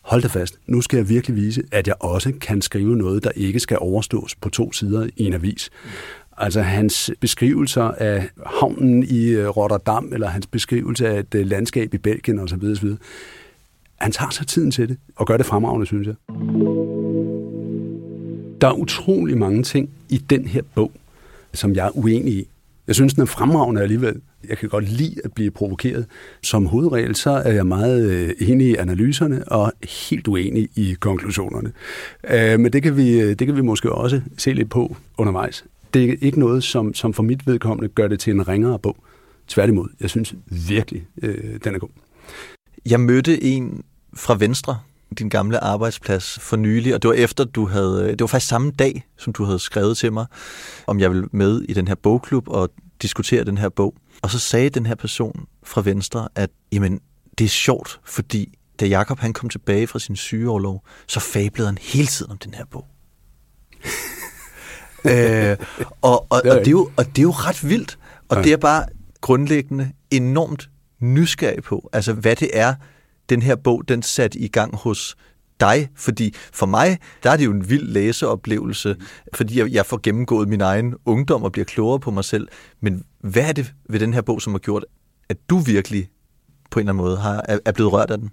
hold 0.00 0.22
da 0.22 0.28
fast, 0.28 0.58
nu 0.66 0.80
skal 0.80 0.96
jeg 0.96 1.08
virkelig 1.08 1.36
vise, 1.36 1.62
at 1.72 1.86
jeg 1.86 1.94
også 2.00 2.32
kan 2.40 2.62
skrive 2.62 2.96
noget, 2.96 3.24
der 3.24 3.30
ikke 3.36 3.60
skal 3.60 3.78
overstås 3.80 4.34
på 4.34 4.48
to 4.48 4.72
sider 4.72 5.08
i 5.16 5.24
en 5.24 5.32
avis. 5.32 5.70
Altså 6.36 6.62
hans 6.62 7.10
beskrivelser 7.20 7.82
af 7.82 8.28
havnen 8.46 9.02
i 9.02 9.28
øh, 9.28 9.48
Rotterdam, 9.48 10.12
eller 10.12 10.28
hans 10.28 10.46
beskrivelse 10.46 11.08
af 11.08 11.18
et 11.18 11.34
øh, 11.34 11.46
landskab 11.46 11.94
i 11.94 11.98
Belgien 11.98 12.38
osv., 12.38 12.64
osv. 12.64 12.88
Han 13.98 14.12
tager 14.12 14.30
sig 14.30 14.46
tiden 14.46 14.70
til 14.70 14.88
det, 14.88 14.96
og 15.16 15.26
gør 15.26 15.36
det 15.36 15.46
fremragende, 15.46 15.86
synes 15.86 16.06
jeg. 16.06 16.14
Der 18.60 18.68
er 18.68 18.72
utrolig 18.72 19.38
mange 19.38 19.62
ting 19.62 19.90
i 20.08 20.18
den 20.18 20.46
her 20.46 20.62
bog, 20.74 20.92
som 21.54 21.74
jeg 21.74 21.86
er 21.86 21.98
uenig 21.98 22.32
i. 22.32 22.48
Jeg 22.86 22.94
synes, 22.94 23.14
den 23.14 23.22
er 23.22 23.26
fremragende 23.26 23.82
alligevel. 23.82 24.20
Jeg 24.48 24.58
kan 24.58 24.68
godt 24.68 24.88
lide 24.88 25.14
at 25.24 25.32
blive 25.32 25.50
provokeret. 25.50 26.06
Som 26.42 26.66
hovedregel, 26.66 27.14
så 27.14 27.30
er 27.30 27.52
jeg 27.52 27.66
meget 27.66 28.10
øh, 28.10 28.48
enig 28.48 28.66
i 28.66 28.76
analyserne 28.76 29.48
og 29.48 29.72
helt 30.08 30.28
uenig 30.28 30.68
i 30.76 30.96
konklusionerne. 31.00 31.72
Øh, 32.30 32.60
men 32.60 32.72
det 32.72 32.82
kan, 32.82 32.96
vi, 32.96 33.20
øh, 33.20 33.28
det 33.28 33.46
kan 33.46 33.56
vi 33.56 33.60
måske 33.62 33.92
også 33.92 34.20
se 34.36 34.52
lidt 34.52 34.70
på 34.70 34.96
undervejs. 35.18 35.64
Det 35.94 36.04
er 36.04 36.16
ikke 36.20 36.40
noget, 36.40 36.64
som, 36.64 36.94
som 36.94 37.12
for 37.12 37.22
mit 37.22 37.46
vedkommende 37.46 37.88
gør 37.88 38.08
det 38.08 38.20
til 38.20 38.32
en 38.32 38.48
ringere 38.48 38.78
bog. 38.78 38.96
Tværtimod, 39.48 39.88
jeg 40.00 40.10
synes 40.10 40.34
virkelig, 40.68 41.06
øh, 41.22 41.60
den 41.64 41.74
er 41.74 41.78
god. 41.78 41.88
Jeg 42.86 43.00
mødte 43.00 43.42
en 43.42 43.82
fra 44.14 44.36
Venstre, 44.38 44.80
din 45.18 45.28
gamle 45.28 45.64
arbejdsplads 45.64 46.38
for 46.40 46.56
nylig, 46.56 46.94
og 46.94 47.02
det 47.02 47.08
var 47.08 47.14
efter 47.14 47.44
du 47.44 47.66
havde, 47.66 48.10
det 48.10 48.20
var 48.20 48.26
faktisk 48.26 48.48
samme 48.48 48.70
dag, 48.70 49.06
som 49.16 49.32
du 49.32 49.44
havde 49.44 49.58
skrevet 49.58 49.98
til 49.98 50.12
mig, 50.12 50.26
om 50.86 51.00
jeg 51.00 51.10
ville 51.10 51.28
med 51.32 51.60
i 51.60 51.72
den 51.72 51.88
her 51.88 51.94
bogklub 51.94 52.48
og 52.48 52.70
diskutere 53.02 53.44
den 53.44 53.58
her 53.58 53.68
bog. 53.68 53.94
Og 54.22 54.30
så 54.30 54.38
sagde 54.38 54.70
den 54.70 54.86
her 54.86 54.94
person 54.94 55.46
fra 55.62 55.82
Venstre, 55.82 56.28
at 56.34 56.50
jamen, 56.72 57.00
det 57.38 57.44
er 57.44 57.48
sjovt, 57.48 58.00
fordi 58.04 58.58
da 58.80 58.86
Jakob 58.86 59.18
han 59.18 59.32
kom 59.32 59.48
tilbage 59.48 59.86
fra 59.86 59.98
sin 59.98 60.16
sygeoverlov, 60.16 60.84
så 61.06 61.20
fablede 61.20 61.68
han 61.68 61.78
hele 61.80 62.06
tiden 62.06 62.32
om 62.32 62.38
den 62.38 62.54
her 62.54 62.64
bog. 62.64 62.86
øh, 65.12 65.56
og, 66.02 66.20
og, 66.20 66.26
og, 66.30 66.42
det 66.44 66.66
er 66.66 66.70
jo, 66.70 66.90
og 66.96 67.06
det 67.06 67.18
er 67.18 67.22
jo 67.22 67.30
ret 67.30 67.68
vildt, 67.68 67.98
og 68.28 68.36
ja. 68.36 68.42
det 68.42 68.52
er 68.52 68.56
bare 68.56 68.84
grundlæggende 69.20 69.92
enormt 70.10 70.70
nysgerrig 71.00 71.62
på, 71.62 71.90
altså 71.92 72.12
hvad 72.12 72.36
det 72.36 72.50
er, 72.52 72.74
den 73.28 73.42
her 73.42 73.56
bog, 73.56 73.88
den 73.88 74.02
sat 74.02 74.34
i 74.34 74.48
gang 74.48 74.76
hos 74.76 75.16
dig, 75.60 75.88
fordi 75.94 76.34
for 76.52 76.66
mig, 76.66 76.98
der 77.22 77.30
er 77.30 77.36
det 77.36 77.44
jo 77.44 77.50
en 77.50 77.70
vild 77.70 77.88
læseoplevelse, 77.88 78.96
fordi 79.34 79.58
jeg, 79.58 79.72
jeg 79.72 79.86
får 79.86 80.00
gennemgået 80.02 80.48
min 80.48 80.60
egen 80.60 80.94
ungdom 81.04 81.42
og 81.42 81.52
bliver 81.52 81.64
klogere 81.64 82.00
på 82.00 82.10
mig 82.10 82.24
selv. 82.24 82.48
Men 82.80 83.04
hvad 83.20 83.48
er 83.48 83.52
det 83.52 83.74
ved 83.88 84.00
den 84.00 84.14
her 84.14 84.20
bog, 84.20 84.42
som 84.42 84.52
har 84.52 84.58
gjort, 84.58 84.84
at 85.28 85.36
du 85.50 85.58
virkelig 85.58 86.08
på 86.70 86.80
en 86.80 86.82
eller 86.82 86.92
anden 86.92 87.04
måde 87.04 87.16
har, 87.16 87.60
er 87.64 87.72
blevet 87.72 87.92
rørt 87.92 88.10
af 88.10 88.18
den? 88.18 88.30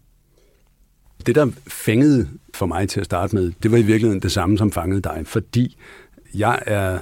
Det, 1.25 1.35
der 1.35 1.51
fængede 1.67 2.29
for 2.53 2.65
mig 2.65 2.89
til 2.89 2.99
at 2.99 3.05
starte 3.05 3.35
med, 3.35 3.51
det 3.63 3.71
var 3.71 3.77
i 3.77 3.81
virkeligheden 3.81 4.21
det 4.21 4.31
samme, 4.31 4.57
som 4.57 4.71
fangede 4.71 5.01
dig, 5.01 5.21
fordi 5.25 5.77
jeg 6.33 6.59
er, 6.65 6.99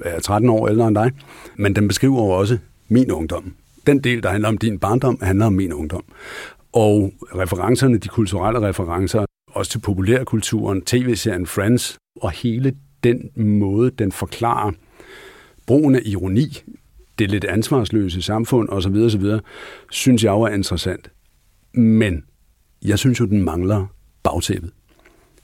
er 0.00 0.20
13 0.20 0.50
år 0.50 0.68
ældre 0.68 0.88
end 0.88 0.94
dig, 0.94 1.12
men 1.56 1.76
den 1.76 1.88
beskriver 1.88 2.22
også 2.22 2.58
min 2.88 3.10
ungdom. 3.10 3.54
Den 3.86 3.98
del, 3.98 4.22
der 4.22 4.30
handler 4.30 4.48
om 4.48 4.58
din 4.58 4.78
barndom, 4.78 5.18
handler 5.22 5.46
om 5.46 5.52
min 5.52 5.72
ungdom. 5.72 6.04
Og 6.72 7.12
referencerne, 7.34 7.98
de 7.98 8.08
kulturelle 8.08 8.68
referencer, 8.68 9.24
også 9.48 9.70
til 9.70 9.78
populærkulturen, 9.78 10.82
tv-serien 10.82 11.46
Friends, 11.46 11.98
og 12.20 12.30
hele 12.30 12.74
den 13.04 13.30
måde, 13.36 13.90
den 13.90 14.12
forklarer 14.12 14.72
brugen 15.66 15.94
af 15.94 16.00
ironi, 16.04 16.62
det 17.18 17.30
lidt 17.30 17.44
ansvarsløse 17.44 18.22
samfund 18.22 18.68
osv., 18.68 18.96
osv., 18.96 19.24
synes 19.90 20.24
jeg 20.24 20.30
jo 20.30 20.40
er 20.40 20.48
interessant. 20.48 21.10
Men 21.74 22.24
jeg 22.84 22.98
synes 22.98 23.20
jo, 23.20 23.24
den 23.24 23.42
mangler 23.42 23.86
bagtæppet. 24.22 24.72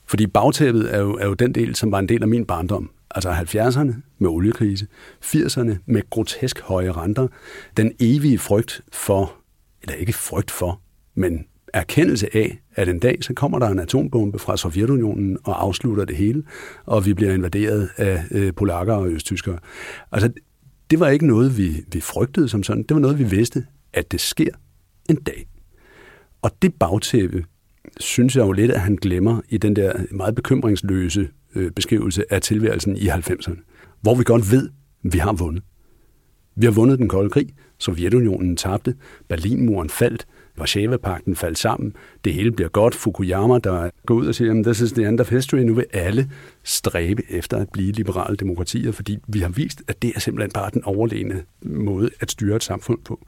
Fordi 0.09 0.27
bagtæppet 0.27 0.95
er 0.95 0.99
jo, 0.99 1.15
er 1.15 1.27
jo 1.27 1.35
den 1.35 1.55
del, 1.55 1.75
som 1.75 1.93
var 1.93 1.99
en 1.99 2.09
del 2.09 2.23
af 2.23 2.29
min 2.29 2.45
barndom. 2.45 2.91
Altså 3.11 3.31
70'erne 3.31 3.95
med 4.19 4.29
oliekrise, 4.29 4.87
80'erne 5.25 5.77
med 5.87 6.11
grotesk 6.11 6.61
høje 6.61 6.93
renter, 6.93 7.29
den 7.77 7.93
evige 8.01 8.39
frygt 8.39 8.81
for, 8.93 9.35
eller 9.83 9.95
ikke 9.95 10.13
frygt 10.13 10.51
for, 10.51 10.81
men 11.15 11.45
erkendelse 11.75 12.37
af, 12.37 12.59
at 12.75 12.89
en 12.89 12.99
dag 12.99 13.25
så 13.25 13.35
kommer 13.35 13.59
der 13.59 13.69
en 13.69 13.79
atombombe 13.79 14.39
fra 14.39 14.57
Sovjetunionen 14.57 15.39
og 15.45 15.63
afslutter 15.63 16.05
det 16.05 16.17
hele, 16.17 16.43
og 16.87 17.07
vi 17.07 17.15
bliver 17.15 17.33
invaderet 17.33 17.89
af 17.97 18.25
øh, 18.31 18.55
polakker 18.55 18.95
og 18.95 19.09
østtyskere. 19.09 19.59
Altså, 20.13 20.31
det 20.91 21.01
var 21.01 21.09
ikke 21.09 21.27
noget, 21.27 21.59
vi, 21.59 21.85
vi 21.93 22.01
frygtede 22.01 22.49
som 22.49 22.63
sådan. 22.63 22.83
Det 22.83 22.95
var 22.95 23.01
noget, 23.01 23.19
vi 23.19 23.25
vidste, 23.25 23.67
at 23.93 24.13
det 24.13 24.21
sker 24.21 24.51
en 25.11 25.17
dag. 25.17 25.49
Og 26.43 26.51
det 26.63 26.75
bagtæppe, 26.75 27.45
synes 28.01 28.37
jeg 28.37 28.43
jo 28.43 28.53
lidt, 28.53 28.71
at 28.71 28.81
han 28.81 28.97
glemmer 28.97 29.41
i 29.49 29.59
den 29.59 29.77
der 29.77 29.93
meget 30.11 30.35
bekymringsløse 30.35 31.29
øh, 31.55 31.71
beskrivelse 31.71 32.33
af 32.33 32.43
tilværelsen 32.43 32.97
i 32.97 33.09
90'erne, 33.09 33.61
hvor 34.01 34.15
vi 34.15 34.25
godt 34.25 34.51
ved, 34.53 34.69
at 35.05 35.13
vi 35.13 35.19
har 35.19 35.33
vundet. 35.33 35.63
Vi 36.57 36.67
har 36.67 36.73
vundet 36.73 36.99
den 36.99 37.09
kolde 37.09 37.31
krig, 37.31 37.49
Sovjetunionen 37.79 38.57
tabte, 38.57 38.95
Berlinmuren 39.29 39.91
faldt, 39.91 40.27
Varsava-pakten 40.57 41.37
faldt 41.37 41.59
sammen, 41.59 41.97
det 42.25 42.35
hele 42.35 42.53
bliver 42.53 42.69
godt, 42.69 42.95
Fukuyama, 42.95 43.59
der 43.59 43.91
går 44.07 44.15
ud 44.15 44.27
og 44.27 44.35
siger, 44.35 44.63
this 44.63 44.81
is 44.81 44.93
the 44.93 45.09
end 45.09 45.21
of 45.21 45.31
history, 45.31 45.61
nu 45.61 45.75
vil 45.75 45.87
alle 45.93 46.31
stræbe 46.65 47.23
efter 47.31 47.57
at 47.57 47.69
blive 47.73 47.93
liberale 47.93 48.37
demokratier, 48.37 48.93
fordi 48.93 49.19
vi 49.29 49.39
har 49.39 49.49
vist, 49.49 49.83
at 49.89 50.03
det 50.03 50.13
er 50.17 50.21
simpelthen 50.21 50.51
bare 50.55 50.71
den 50.75 50.85
overlegne 50.85 51.43
måde 51.63 52.11
at 52.21 52.31
styre 52.31 52.57
et 52.57 52.65
samfund 52.65 52.99
på. 53.05 53.27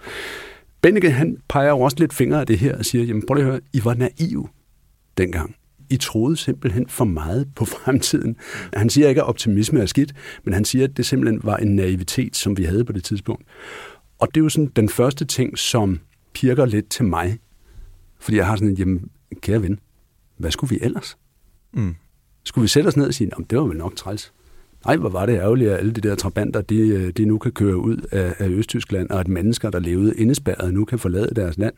Benneke, 0.83 1.11
han 1.11 1.37
peger 1.49 1.69
jo 1.69 1.81
også 1.81 1.97
lidt 2.01 2.13
fingre 2.13 2.41
af 2.41 2.47
det 2.47 2.59
her 2.59 2.79
og 2.79 2.85
siger, 2.85 3.05
jamen 3.05 3.27
prøv 3.27 3.35
lige 3.35 3.45
at 3.45 3.51
høre, 3.51 3.61
I 3.73 3.81
var 3.85 3.95
naive 3.95 4.49
dengang. 5.19 5.57
I 5.91 5.97
troede 5.97 6.37
simpelthen 6.37 6.89
for 6.89 7.05
meget 7.05 7.49
på 7.57 7.65
fremtiden. 7.65 8.37
Han 8.73 8.91
siger 8.91 9.09
ikke, 9.09 9.21
at 9.21 9.27
optimisme 9.27 9.81
er 9.81 9.87
skidt, 9.87 10.13
men 10.45 10.55
han 10.55 10.65
siger, 10.65 10.85
at 10.85 10.97
det 10.97 11.07
simpelthen 11.07 11.41
var 11.45 11.57
en 11.57 11.77
naivitet, 11.77 12.37
som 12.37 12.57
vi 12.57 12.65
havde 12.65 12.85
på 12.85 12.93
det 12.93 13.05
tidspunkt. 13.05 13.45
Og 14.19 14.29
det 14.35 14.41
er 14.41 14.45
jo 14.45 14.49
sådan 14.49 14.73
den 14.77 14.89
første 14.89 15.25
ting, 15.25 15.59
som 15.59 16.01
pirker 16.35 16.67
lidt 16.67 16.89
til 16.89 17.05
mig. 17.05 17.39
Fordi 18.19 18.37
jeg 18.37 18.47
har 18.47 18.57
sådan 18.57 18.69
en, 18.69 18.75
jamen, 18.75 19.11
kære 19.41 19.63
ven, 19.63 19.81
hvad 20.37 20.51
skulle 20.51 20.71
vi 20.71 20.79
ellers? 20.83 21.17
Mm. 21.73 21.95
Skulle 22.45 22.63
vi 22.63 22.69
sætte 22.69 22.89
os 22.89 22.97
ned 22.97 23.07
og 23.07 23.15
sige, 23.15 23.31
det 23.51 23.59
var 23.59 23.65
vel 23.65 23.77
nok 23.77 23.97
træls. 23.97 24.33
Nej, 24.87 24.97
hvor 24.97 25.09
var 25.09 25.27
det 25.27 25.33
ærgerligt, 25.39 25.71
at 25.71 25.79
alle 25.79 25.93
de 25.93 26.01
der 26.01 26.15
trabanter, 26.15 26.61
de, 26.61 26.77
øh, 26.77 27.11
de 27.11 27.25
nu 27.25 27.39
kan 27.39 27.53
køre 27.53 27.77
ud 27.77 27.97
af, 28.13 28.35
af 28.39 28.49
Østtyskland, 28.49 29.11
og 29.11 29.21
at 29.21 29.29
mennesker, 29.29 29.71
der 29.71 29.79
levede 29.79 30.15
indespærret, 30.17 30.75
nu 30.75 30.85
kan 30.85 30.99
forlade 30.99 31.35
deres 31.37 31.59
land. 31.59 31.75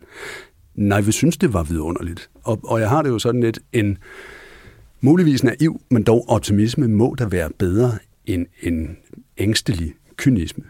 Nej, 0.75 1.01
vi 1.01 1.13
synes, 1.13 1.37
det 1.37 1.53
var 1.53 1.63
vidunderligt. 1.63 2.31
Og, 2.45 2.61
og 2.65 2.81
jeg 2.81 2.89
har 2.89 3.03
det 3.03 3.11
jo 3.11 3.19
sådan 3.19 3.41
lidt 3.41 3.59
en 3.73 3.99
muligvis 5.01 5.45
naiv, 5.45 5.81
men 5.91 6.03
dog 6.03 6.29
optimisme 6.29 6.89
må 6.89 7.15
da 7.19 7.25
være 7.25 7.51
bedre 7.59 7.93
end 8.27 8.47
en 8.63 8.97
ængstelig 9.39 9.95
kynisme. 10.17 10.65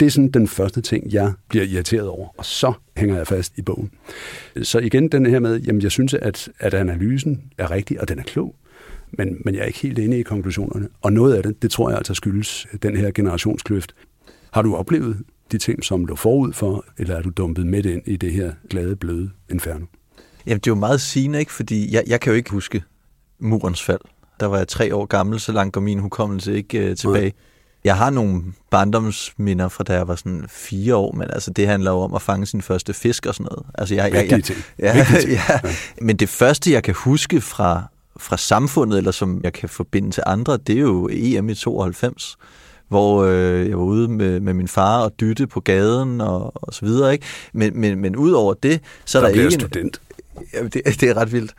Det 0.00 0.06
er 0.06 0.10
sådan 0.10 0.30
den 0.30 0.48
første 0.48 0.80
ting, 0.80 1.12
jeg 1.12 1.32
bliver 1.48 1.64
irriteret 1.64 2.08
over, 2.08 2.28
og 2.38 2.44
så 2.44 2.72
hænger 2.96 3.16
jeg 3.16 3.26
fast 3.26 3.58
i 3.58 3.62
bogen. 3.62 3.90
Så 4.62 4.78
igen 4.78 5.08
den 5.08 5.26
her 5.26 5.40
med, 5.40 5.60
jamen 5.60 5.82
jeg 5.82 5.90
synes, 5.90 6.14
at, 6.14 6.48
at 6.58 6.74
analysen 6.74 7.42
er 7.58 7.70
rigtig, 7.70 8.00
og 8.00 8.08
den 8.08 8.18
er 8.18 8.22
klog, 8.22 8.54
men, 9.18 9.36
men 9.44 9.54
jeg 9.54 9.62
er 9.62 9.66
ikke 9.66 9.78
helt 9.78 9.98
inde 9.98 10.18
i 10.18 10.22
konklusionerne. 10.22 10.88
Og 11.02 11.12
noget 11.12 11.34
af 11.34 11.42
det, 11.42 11.62
det 11.62 11.70
tror 11.70 11.88
jeg 11.88 11.98
altså 11.98 12.14
skyldes 12.14 12.66
den 12.82 12.96
her 12.96 13.10
generationskløft. 13.10 13.94
Har 14.50 14.62
du 14.62 14.76
oplevet 14.76 15.22
de 15.52 15.58
ting, 15.58 15.84
som 15.84 16.04
lå 16.04 16.16
forud 16.16 16.52
for, 16.52 16.84
eller 16.98 17.16
er 17.16 17.22
du 17.22 17.30
dumpet 17.30 17.66
midt 17.66 17.86
ind 17.86 18.02
i 18.06 18.16
det 18.16 18.32
her 18.32 18.52
glade, 18.70 18.96
bløde 18.96 19.30
inferno? 19.50 19.86
Jamen, 20.46 20.58
det 20.58 20.66
er 20.66 20.70
jo 20.70 20.74
meget 20.74 21.00
sigende, 21.00 21.38
ikke? 21.38 21.52
Fordi 21.52 21.94
jeg, 21.94 22.04
jeg 22.06 22.20
kan 22.20 22.30
jo 22.32 22.36
ikke 22.36 22.50
huske 22.50 22.82
murens 23.38 23.82
fald. 23.82 24.00
Der 24.40 24.46
var 24.46 24.56
jeg 24.56 24.68
tre 24.68 24.94
år 24.94 25.06
gammel, 25.06 25.40
så 25.40 25.52
langt 25.52 25.72
går 25.72 25.80
min 25.80 25.98
hukommelse 25.98 26.56
ikke 26.56 26.90
uh, 26.90 26.96
tilbage. 26.96 27.22
Nej. 27.22 27.32
Jeg 27.84 27.96
har 27.96 28.10
nogle 28.10 28.42
barndomsminder 28.70 29.68
fra 29.68 29.84
da 29.84 29.94
jeg 29.94 30.08
var 30.08 30.16
sådan 30.16 30.44
fire 30.48 30.96
år, 30.96 31.12
men 31.12 31.30
altså 31.30 31.50
det 31.50 31.66
handler 31.66 31.90
jo 31.90 31.98
om 31.98 32.14
at 32.14 32.22
fange 32.22 32.46
sin 32.46 32.62
første 32.62 32.92
fisk 32.92 33.26
og 33.26 33.34
sådan 33.34 33.46
noget. 33.50 33.66
Altså 33.74 33.94
jeg, 33.94 34.12
jeg, 34.12 34.30
jeg, 34.30 34.42
Ja, 34.78 34.96
ja, 35.08 35.28
ja. 35.28 35.60
Men 36.00 36.16
det 36.16 36.28
første, 36.28 36.72
jeg 36.72 36.82
kan 36.82 36.94
huske 36.94 37.40
fra, 37.40 37.84
fra 38.22 38.36
samfundet, 38.36 38.98
eller 38.98 39.10
som 39.10 39.40
jeg 39.44 39.52
kan 39.52 39.68
forbinde 39.68 40.10
til 40.10 40.22
andre, 40.26 40.56
det 40.56 40.76
er 40.76 40.80
jo 40.80 41.08
EM 41.12 41.48
i 41.48 41.54
92 41.54 42.36
hvor 42.92 43.24
øh, 43.24 43.68
jeg 43.68 43.78
var 43.78 43.84
ude 43.84 44.08
med, 44.08 44.40
med 44.40 44.54
min 44.54 44.68
far 44.68 45.02
og 45.02 45.12
dytte 45.20 45.46
på 45.46 45.60
gaden 45.60 46.20
og, 46.20 46.64
og 46.66 46.74
så 46.74 46.84
videre. 46.84 47.12
Ikke? 47.12 47.26
Men, 47.52 47.80
men, 47.80 47.98
men 47.98 48.16
ud 48.16 48.32
over 48.32 48.54
det, 48.54 48.80
så 49.04 49.18
er 49.18 49.22
der, 49.22 49.34
der 49.34 49.40
ikke... 49.40 49.52
student. 49.52 50.00
En, 50.36 50.44
ja, 50.54 50.62
det, 50.62 50.82
det 51.00 51.02
er 51.02 51.16
ret 51.16 51.32
vildt. 51.32 51.54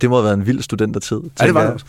Det 0.00 0.10
må 0.10 0.16
have 0.16 0.24
været 0.24 0.34
en 0.34 0.46
vild 0.46 0.62
studentertid. 0.62 1.20
Ja, 1.40 1.46
det 1.46 1.54
var 1.54 1.72
det. 1.72 1.84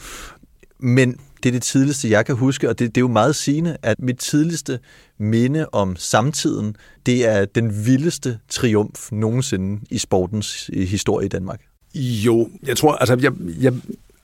Men 0.80 1.20
det 1.44 1.50
er 1.50 1.52
det 1.52 1.64
tidligste, 1.64 2.10
jeg 2.10 2.26
kan 2.26 2.36
huske, 2.36 2.70
og 2.70 2.80
det, 2.80 2.96
det 2.96 2.98
er 2.98 3.04
jo 3.04 3.08
meget 3.08 3.36
sigende, 3.36 3.78
at 3.82 4.00
mit 4.00 4.18
tidligste 4.18 4.80
minde 5.18 5.66
om 5.72 5.96
samtiden, 5.96 6.76
det 7.06 7.28
er 7.28 7.46
den 7.46 7.86
vildeste 7.86 8.40
triumf 8.50 9.12
nogensinde 9.12 9.82
i 9.90 9.98
sportens 9.98 10.70
historie 10.74 11.26
i 11.26 11.30
Danmark. 11.30 11.62
Jo, 11.96 12.50
jeg 12.64 12.78
tror, 12.78 12.96
altså 12.96 13.18
jeg, 13.22 13.32
jeg 13.62 13.74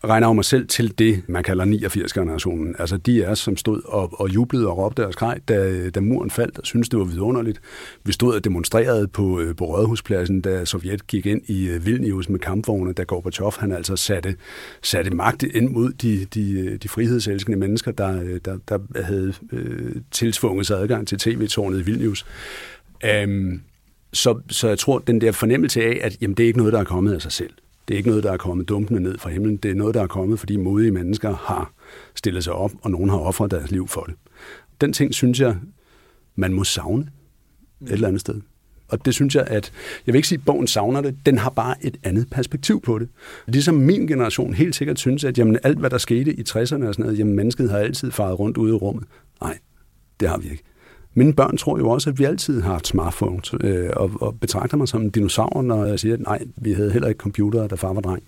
regner 0.03 0.27
jo 0.27 0.33
mig 0.33 0.45
selv 0.45 0.67
til 0.67 0.99
det, 0.99 1.23
man 1.27 1.43
kalder 1.43 1.65
89-generationen. 1.65 2.75
Altså 2.79 2.97
de 2.97 3.23
er, 3.23 3.33
som 3.33 3.57
stod 3.57 3.81
og, 3.85 4.19
og 4.19 4.29
jublede 4.29 4.67
og 4.67 4.77
råbte 4.77 5.07
og 5.07 5.13
skreg, 5.13 5.39
da, 5.47 5.89
da 5.89 5.99
muren 5.99 6.31
faldt, 6.31 6.59
og 6.59 6.65
syntes, 6.65 6.89
det 6.89 6.99
var 6.99 7.05
vidunderligt. 7.05 7.61
Vi 8.03 8.11
stod 8.11 8.35
og 8.35 8.43
demonstrerede 8.43 9.07
på, 9.07 9.39
øh, 9.39 9.55
på 9.55 9.65
Rådhuspladsen, 9.65 10.41
da 10.41 10.65
Sovjet 10.65 11.07
gik 11.07 11.25
ind 11.25 11.41
i 11.45 11.67
øh, 11.67 11.85
Vilnius 11.85 12.29
med 12.29 12.39
kampvogne, 12.39 12.93
da 12.93 13.03
Gorbachev 13.03 13.51
han 13.59 13.71
altså 13.71 13.95
satte, 13.95 14.35
satte 14.83 15.11
magt 15.11 15.43
ind 15.43 15.69
mod 15.69 15.91
de, 15.91 16.25
de, 16.25 16.51
øh, 16.51 16.77
de 16.83 16.89
frihedselskende 16.89 17.57
mennesker, 17.57 17.91
der, 17.91 18.39
der, 18.45 18.57
der 18.67 18.79
havde 19.03 19.33
øh, 19.51 19.95
tilsvunget 20.11 20.67
sig 20.67 20.79
adgang 20.79 21.07
til 21.07 21.17
tv-tårnet 21.17 21.79
i 21.79 21.83
Vilnius. 21.83 22.25
Um, 23.23 23.61
så, 24.13 24.39
så 24.49 24.67
jeg 24.67 24.79
tror, 24.79 24.99
den 24.99 25.21
der 25.21 25.31
fornemmelse 25.31 25.81
af, 25.81 25.99
at 26.01 26.17
jamen, 26.21 26.37
det 26.37 26.43
er 26.43 26.47
ikke 26.47 26.59
noget, 26.59 26.73
der 26.73 26.79
er 26.79 26.83
kommet 26.83 27.13
af 27.13 27.21
sig 27.21 27.31
selv 27.31 27.53
det 27.87 27.93
er 27.93 27.97
ikke 27.97 28.09
noget, 28.09 28.23
der 28.23 28.31
er 28.31 28.37
kommet 28.37 28.69
dumpende 28.69 29.01
ned 29.01 29.17
fra 29.17 29.29
himlen. 29.29 29.57
Det 29.57 29.71
er 29.71 29.75
noget, 29.75 29.95
der 29.95 30.01
er 30.01 30.07
kommet, 30.07 30.39
fordi 30.39 30.57
modige 30.57 30.91
mennesker 30.91 31.35
har 31.35 31.73
stillet 32.15 32.43
sig 32.43 32.53
op, 32.53 32.71
og 32.81 32.91
nogen 32.91 33.09
har 33.09 33.17
offret 33.17 33.51
deres 33.51 33.71
liv 33.71 33.87
for 33.87 34.01
det. 34.01 34.15
Den 34.81 34.93
ting, 34.93 35.13
synes 35.13 35.39
jeg, 35.39 35.55
man 36.35 36.53
må 36.53 36.63
savne 36.63 37.09
et 37.81 37.91
eller 37.91 38.07
andet 38.07 38.21
sted. 38.21 38.41
Og 38.87 39.05
det 39.05 39.13
synes 39.13 39.35
jeg, 39.35 39.43
at 39.47 39.71
jeg 40.05 40.13
vil 40.13 40.17
ikke 40.17 40.27
sige, 40.27 40.39
at 40.39 40.45
bogen 40.45 40.67
savner 40.67 41.01
det, 41.01 41.15
den 41.25 41.37
har 41.37 41.49
bare 41.49 41.75
et 41.81 41.97
andet 42.03 42.29
perspektiv 42.29 42.81
på 42.81 42.99
det. 42.99 43.09
Ligesom 43.47 43.75
min 43.75 44.07
generation 44.07 44.53
helt 44.53 44.75
sikkert 44.75 44.99
synes, 44.99 45.23
at 45.23 45.37
jamen, 45.37 45.57
alt, 45.63 45.79
hvad 45.79 45.89
der 45.89 45.97
skete 45.97 46.33
i 46.33 46.41
60'erne 46.41 46.61
og 46.61 46.67
sådan 46.67 46.95
noget, 46.99 47.19
jamen, 47.19 47.35
mennesket 47.35 47.69
har 47.69 47.77
altid 47.77 48.11
faret 48.11 48.39
rundt 48.39 48.57
ude 48.57 48.71
i 48.71 48.75
rummet. 48.75 49.03
Nej, 49.41 49.57
det 50.19 50.29
har 50.29 50.37
vi 50.37 50.49
ikke. 50.49 50.63
Mine 51.13 51.33
børn 51.33 51.57
tror 51.57 51.77
jo 51.77 51.89
også, 51.89 52.09
at 52.09 52.19
vi 52.19 52.23
altid 52.23 52.61
har 52.61 52.71
haft 52.71 52.87
smartphones, 52.87 53.53
øh, 53.61 53.89
og, 53.95 54.11
og 54.21 54.39
betragter 54.39 54.77
mig 54.77 54.87
som 54.87 55.01
en 55.01 55.09
dinosaur, 55.09 55.61
når 55.61 55.85
jeg 55.85 55.99
siger, 55.99 56.13
at 56.13 56.19
nej, 56.19 56.39
vi 56.55 56.73
havde 56.73 56.91
heller 56.91 57.07
ikke 57.07 57.19
computere, 57.19 57.67
da 57.67 57.75
far 57.75 57.93
var 57.93 58.01
dreng. 58.01 58.23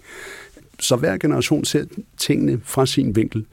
Så 0.80 0.96
hver 0.96 1.18
generation 1.18 1.66
ser 1.66 1.86
tingene 2.18 2.62
fra 2.64 2.86
sin 2.86 3.16
vinkel. 3.16 3.46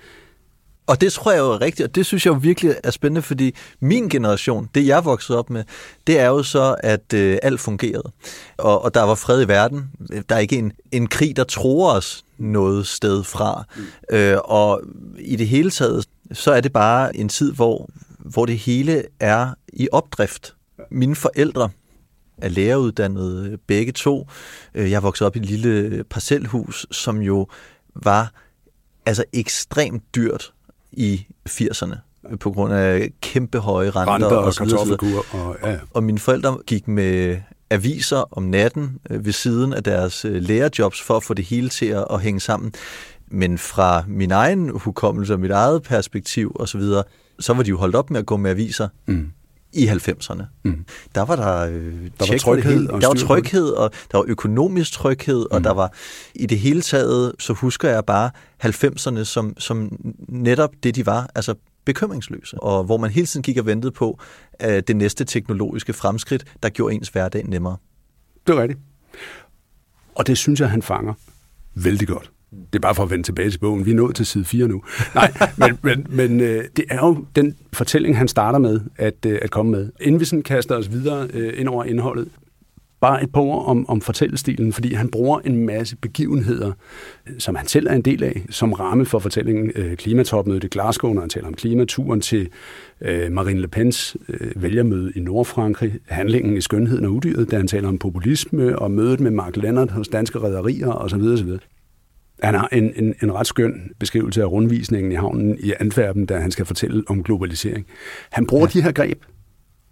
Og 0.87 1.01
det 1.01 1.13
tror 1.13 1.33
jeg 1.33 1.39
jo 1.39 1.53
er 1.53 1.61
rigtigt, 1.61 1.89
og 1.89 1.95
det 1.95 2.07
synes 2.07 2.27
jeg 2.27 2.33
jo 2.35 2.39
virkelig 2.43 2.75
er 2.85 2.91
spændende, 2.91 3.23
fordi 3.23 3.55
min 3.81 4.09
generation, 4.09 4.69
det 4.75 4.87
jeg 4.87 5.05
voksede 5.05 5.39
op 5.39 5.51
med, 5.51 5.65
det 6.07 6.19
er 6.19 6.27
jo 6.27 6.43
så, 6.43 6.77
at 6.79 7.13
øh, 7.15 7.39
alt 7.43 7.61
fungerede. 7.61 8.13
Og, 8.59 8.85
og 8.85 8.95
der 8.95 9.03
var 9.03 9.15
fred 9.15 9.45
i 9.45 9.49
verden. 9.49 9.91
Der 10.29 10.35
er 10.35 10.39
ikke 10.39 10.59
en, 10.59 10.73
en 10.93 11.07
krig, 11.07 11.37
der 11.37 11.45
tror 11.45 11.93
os 11.95 12.25
noget 12.39 12.87
sted 12.87 13.25
fra. 13.25 13.65
Mm. 13.77 14.17
Øh, 14.17 14.39
og 14.45 14.83
i 15.19 15.37
det 15.37 15.49
hele 15.49 15.71
taget, 15.71 16.07
så 16.33 16.53
er 16.53 16.61
det 16.61 16.73
bare 16.73 17.17
en 17.17 17.29
tid, 17.29 17.53
hvor, 17.53 17.91
hvor 18.25 18.47
det 18.47 18.59
hele 18.59 19.05
er 19.21 19.55
i 19.73 19.89
opdrift. 19.93 20.55
Mine 20.91 21.17
forældre 21.17 21.71
er 22.39 22.49
læreruddannede 22.49 23.59
begge 23.67 23.93
to. 23.93 24.29
Øh, 24.75 24.91
jeg 24.91 25.03
voksede 25.03 25.27
op 25.27 25.37
i 25.37 25.39
et 25.39 25.47
lille 25.47 26.05
parcelhus, 26.05 26.87
som 26.91 27.19
jo 27.23 27.47
var 27.95 28.33
altså 29.07 29.25
ekstremt 29.33 30.15
dyrt 30.15 30.53
i 30.93 31.27
80'erne 31.49 31.97
på 32.41 32.51
grund 32.51 32.73
af 32.73 33.11
kæmpe 33.21 33.59
høje 33.59 33.91
renter, 33.91 34.15
renter 34.15 34.27
og, 34.27 34.45
og 34.45 34.55
så 34.55 34.65
videre. 34.65 35.23
Og, 35.33 35.57
ja. 35.63 35.79
og 35.91 36.05
mine 36.05 36.19
forældre 36.19 36.59
gik 36.67 36.89
med 36.89 37.41
aviser 37.71 38.25
om 38.37 38.43
natten 38.43 38.99
øh, 39.11 39.25
ved 39.25 39.33
siden 39.33 39.73
af 39.73 39.85
deres 39.85 40.25
øh, 40.25 40.43
lærerjobs 40.43 41.03
for 41.03 41.17
at 41.17 41.23
få 41.23 41.35
det 41.35 41.45
hele 41.45 41.69
til 41.69 41.87
at, 41.87 42.07
at 42.11 42.21
hænge 42.21 42.41
sammen. 42.41 42.73
Men 43.29 43.59
fra 43.59 44.05
min 44.07 44.31
egen 44.31 44.71
hukommelse 44.71 45.33
og 45.33 45.41
mit 45.41 45.51
eget 45.51 45.83
perspektiv 45.83 46.57
osv., 46.61 46.83
så, 47.41 47.55
var 47.55 47.63
de 47.63 47.69
jo 47.69 47.79
holdt 47.79 47.97
op 47.97 48.11
med 48.11 48.21
at 48.21 48.27
gå 48.27 48.37
med 48.37 48.51
aviser. 48.51 48.89
Mm 49.07 49.31
i 49.73 49.87
90'erne. 49.89 50.43
Mm. 50.63 50.85
Der 51.15 51.21
var 51.23 51.37
der, 51.37 51.61
øh, 51.61 52.11
der 52.19 52.33
var 52.33 52.39
tryghed, 52.39 52.89
og 52.89 53.01
der 53.01 53.07
var 53.07 53.15
tryghed, 53.15 53.69
og 53.71 53.91
der 54.13 54.19
var 54.19 54.25
økonomisk 54.29 54.93
tryghed, 54.93 55.47
mm. 55.51 55.57
og 55.57 55.65
der 55.65 55.71
var 55.71 55.93
i 56.35 56.47
det 56.47 56.59
hele 56.59 56.83
taget, 56.83 57.33
så 57.39 57.53
husker 57.53 57.89
jeg 57.89 58.05
bare 58.05 58.31
90'erne 58.65 59.25
som, 59.25 59.55
som 59.59 59.99
netop 60.29 60.71
det, 60.83 60.95
de 60.97 61.07
var, 61.07 61.31
altså 61.35 61.55
bekymringsløse, 61.85 62.61
og 62.61 62.85
hvor 62.85 62.97
man 62.97 63.11
hele 63.11 63.27
tiden 63.27 63.43
gik 63.43 63.59
og 63.59 63.67
ventede 63.67 63.93
på 63.93 64.21
uh, 64.65 64.71
det 64.71 64.97
næste 64.97 65.25
teknologiske 65.25 65.93
fremskridt, 65.93 66.45
der 66.63 66.69
gjorde 66.69 66.95
ens 66.95 67.09
hverdag 67.09 67.45
nemmere. 67.47 67.77
Det 68.47 68.55
er 68.55 68.63
rigtigt. 68.63 68.81
Og 70.15 70.27
det 70.27 70.39
synes 70.39 70.61
jeg, 70.61 70.71
han 70.71 70.83
fanger 70.83 71.15
vældig 71.75 72.09
godt. 72.09 72.31
Det 72.51 72.75
er 72.75 72.81
bare 72.81 72.95
for 72.95 73.03
at 73.03 73.11
vende 73.11 73.25
tilbage 73.25 73.51
til 73.51 73.59
bogen. 73.59 73.87
Vi 73.87 73.91
er 73.91 73.95
nået 73.95 74.17
til 74.17 74.27
side 74.27 74.45
4 74.45 74.69
nu. 74.69 74.83
Nej, 75.15 75.33
men, 75.57 75.79
men, 75.83 76.07
men 76.09 76.41
øh, 76.41 76.65
det 76.77 76.85
er 76.91 77.07
jo 77.07 77.25
den 77.37 77.57
fortælling, 77.73 78.19
han 78.19 78.29
starter 78.29 78.59
med 78.59 78.81
at, 78.97 79.27
øh, 79.27 79.39
at 79.43 79.51
komme 79.51 79.73
med. 79.73 79.91
Inden 80.01 80.21
vi 80.21 80.25
sådan 80.25 80.43
kaster 80.43 80.77
os 80.77 80.91
videre 80.93 81.29
øh, 81.35 81.61
ind 81.61 81.69
over 81.69 81.85
indholdet, 81.85 82.29
bare 83.01 83.23
et 83.23 83.33
par 83.33 83.41
ord 83.41 83.67
om, 83.67 83.89
om 83.89 84.01
fortællestilen, 84.01 84.73
fordi 84.73 84.95
han 84.95 85.09
bruger 85.09 85.41
en 85.41 85.67
masse 85.67 85.97
begivenheder, 85.97 86.73
øh, 87.27 87.35
som 87.39 87.55
han 87.55 87.67
selv 87.67 87.87
er 87.87 87.95
en 87.95 88.03
del 88.03 88.23
af, 88.23 88.43
som 88.51 88.73
ramme 88.73 89.07
for 89.07 89.19
fortællingen. 89.19 89.73
Øh, 89.75 89.97
klimatopmødet 89.97 90.65
i 90.65 90.69
Glasgow, 90.69 91.13
når 91.13 91.21
han 91.21 91.31
taler 91.31 91.47
om 91.47 91.55
klimaturen 91.55 92.21
til 92.21 92.49
øh, 93.01 93.33
Marine 93.33 93.61
Le 93.61 93.69
Pens 93.69 94.17
øh, 94.29 94.63
vælgermøde 94.63 95.13
i 95.17 95.21
Nordfrankrig, 95.21 95.99
handlingen 96.07 96.57
i 96.57 96.61
skønheden 96.61 97.05
og 97.05 97.13
udyret, 97.13 97.51
da 97.51 97.57
han 97.57 97.67
taler 97.67 97.89
om 97.89 97.99
populisme 97.99 98.79
og 98.79 98.91
mødet 98.91 99.21
med 99.21 99.31
Mark 99.31 99.57
Lennart 99.57 99.91
hos 99.91 100.09
danske 100.09 100.39
rædderier 100.39 100.93
osv. 100.93 101.23
osv. 101.23 101.51
Han 102.43 102.55
har 102.55 102.69
en, 102.73 102.93
en, 102.97 103.15
en 103.23 103.33
ret 103.33 103.47
skøn 103.47 103.91
beskrivelse 103.99 104.43
af 104.43 104.47
rundvisningen 104.47 105.13
i 105.13 105.15
havnen 105.15 105.59
i 105.61 105.73
Antwerpen, 105.81 106.27
da 106.27 106.39
han 106.39 106.51
skal 106.51 106.65
fortælle 106.65 107.03
om 107.07 107.23
globalisering. 107.23 107.87
Han 108.31 108.47
bruger 108.47 108.67
ja. 108.75 108.79
de 108.79 108.83
her 108.83 108.93
greb, 108.93 109.25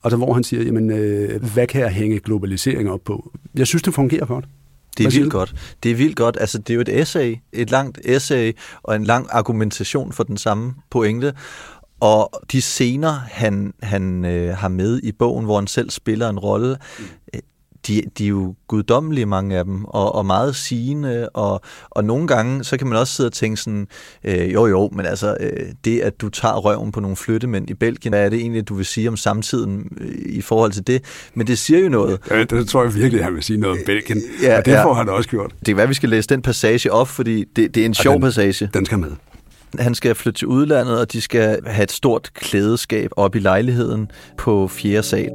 altså 0.04 0.16
hvor 0.16 0.32
han 0.32 0.44
siger, 0.44 0.62
jamen, 0.62 0.90
øh, 0.90 1.44
hvad 1.54 1.66
kan 1.66 1.80
jeg 1.80 1.90
hænge 1.90 2.20
globalisering 2.20 2.90
op 2.90 3.00
på? 3.04 3.32
Jeg 3.54 3.66
synes, 3.66 3.82
det 3.82 3.94
fungerer 3.94 4.26
godt. 4.26 4.44
Det 4.98 5.06
er 5.06 5.10
vildt 5.10 5.32
godt. 5.32 5.54
Det 5.82 5.90
er 5.90 5.94
vildt 5.94 6.16
godt. 6.16 6.36
Altså, 6.40 6.58
det 6.58 6.70
er 6.70 6.74
jo 6.74 6.80
et 6.80 7.00
essay, 7.00 7.36
et 7.52 7.70
langt 7.70 7.98
essay 8.04 8.52
og 8.82 8.96
en 8.96 9.04
lang 9.04 9.26
argumentation 9.30 10.12
for 10.12 10.24
den 10.24 10.36
samme 10.36 10.74
pointe. 10.90 11.32
Og 12.00 12.30
de 12.52 12.60
scener, 12.60 13.12
han, 13.12 13.74
han 13.82 14.24
øh, 14.24 14.56
har 14.56 14.68
med 14.68 15.00
i 15.02 15.12
bogen, 15.12 15.44
hvor 15.44 15.56
han 15.56 15.66
selv 15.66 15.90
spiller 15.90 16.28
en 16.28 16.38
rolle, 16.38 16.76
mm 16.98 17.04
de, 17.88 18.02
de 18.18 18.24
er 18.24 18.28
jo 18.28 18.54
guddommelige, 18.68 19.26
mange 19.26 19.56
af 19.56 19.64
dem, 19.64 19.84
og, 19.84 20.14
og 20.14 20.26
meget 20.26 20.56
sigende, 20.56 21.28
og, 21.28 21.60
og 21.90 22.04
nogle 22.04 22.26
gange, 22.26 22.64
så 22.64 22.76
kan 22.76 22.86
man 22.86 22.98
også 22.98 23.14
sidde 23.14 23.28
og 23.28 23.32
tænke 23.32 23.56
sådan, 23.56 23.86
øh, 24.24 24.52
jo 24.52 24.66
jo, 24.66 24.90
men 24.92 25.06
altså, 25.06 25.36
øh, 25.40 25.66
det 25.84 26.00
at 26.00 26.20
du 26.20 26.28
tager 26.28 26.56
røven 26.56 26.92
på 26.92 27.00
nogle 27.00 27.16
flyttemænd 27.16 27.70
i 27.70 27.74
Belgien, 27.74 28.12
hvad 28.12 28.24
er 28.24 28.28
det 28.28 28.38
egentlig, 28.40 28.68
du 28.68 28.74
vil 28.74 28.86
sige 28.86 29.08
om 29.08 29.16
samtiden 29.16 29.96
øh, 30.00 30.08
i 30.26 30.40
forhold 30.40 30.72
til 30.72 30.86
det? 30.86 31.04
Men 31.34 31.46
det 31.46 31.58
siger 31.58 31.80
jo 31.80 31.88
noget. 31.88 32.20
Ja, 32.30 32.44
det 32.44 32.68
tror 32.68 32.82
jeg 32.82 32.94
virkelig, 32.94 33.24
han 33.24 33.34
vil 33.34 33.42
sige 33.42 33.60
noget 33.60 33.78
om 33.78 33.84
Belgien, 33.86 34.22
ja, 34.42 34.58
og 34.58 34.64
det 34.64 34.72
ja. 34.72 34.84
får 34.84 34.94
han 34.94 35.08
også 35.08 35.28
gjort. 35.28 35.54
Det 35.60 35.68
er 35.68 35.74
hvad 35.74 35.86
vi 35.86 35.94
skal 35.94 36.08
læse 36.08 36.28
den 36.28 36.42
passage 36.42 36.92
op, 36.92 37.08
fordi 37.08 37.44
det, 37.56 37.74
det 37.74 37.80
er 37.80 37.86
en 37.86 37.94
sjov 37.94 38.14
den, 38.14 38.22
passage. 38.22 38.70
Den 38.74 38.86
skal 38.86 38.98
med. 38.98 39.10
Han 39.78 39.94
skal 39.94 40.14
flytte 40.14 40.38
til 40.38 40.48
udlandet, 40.48 41.00
og 41.00 41.12
de 41.12 41.20
skal 41.20 41.58
have 41.66 41.82
et 41.82 41.92
stort 41.92 42.30
klædeskab 42.34 43.10
op 43.16 43.36
i 43.36 43.38
lejligheden 43.38 44.10
på 44.38 44.68
fjerde 44.68 45.02
sal. 45.02 45.30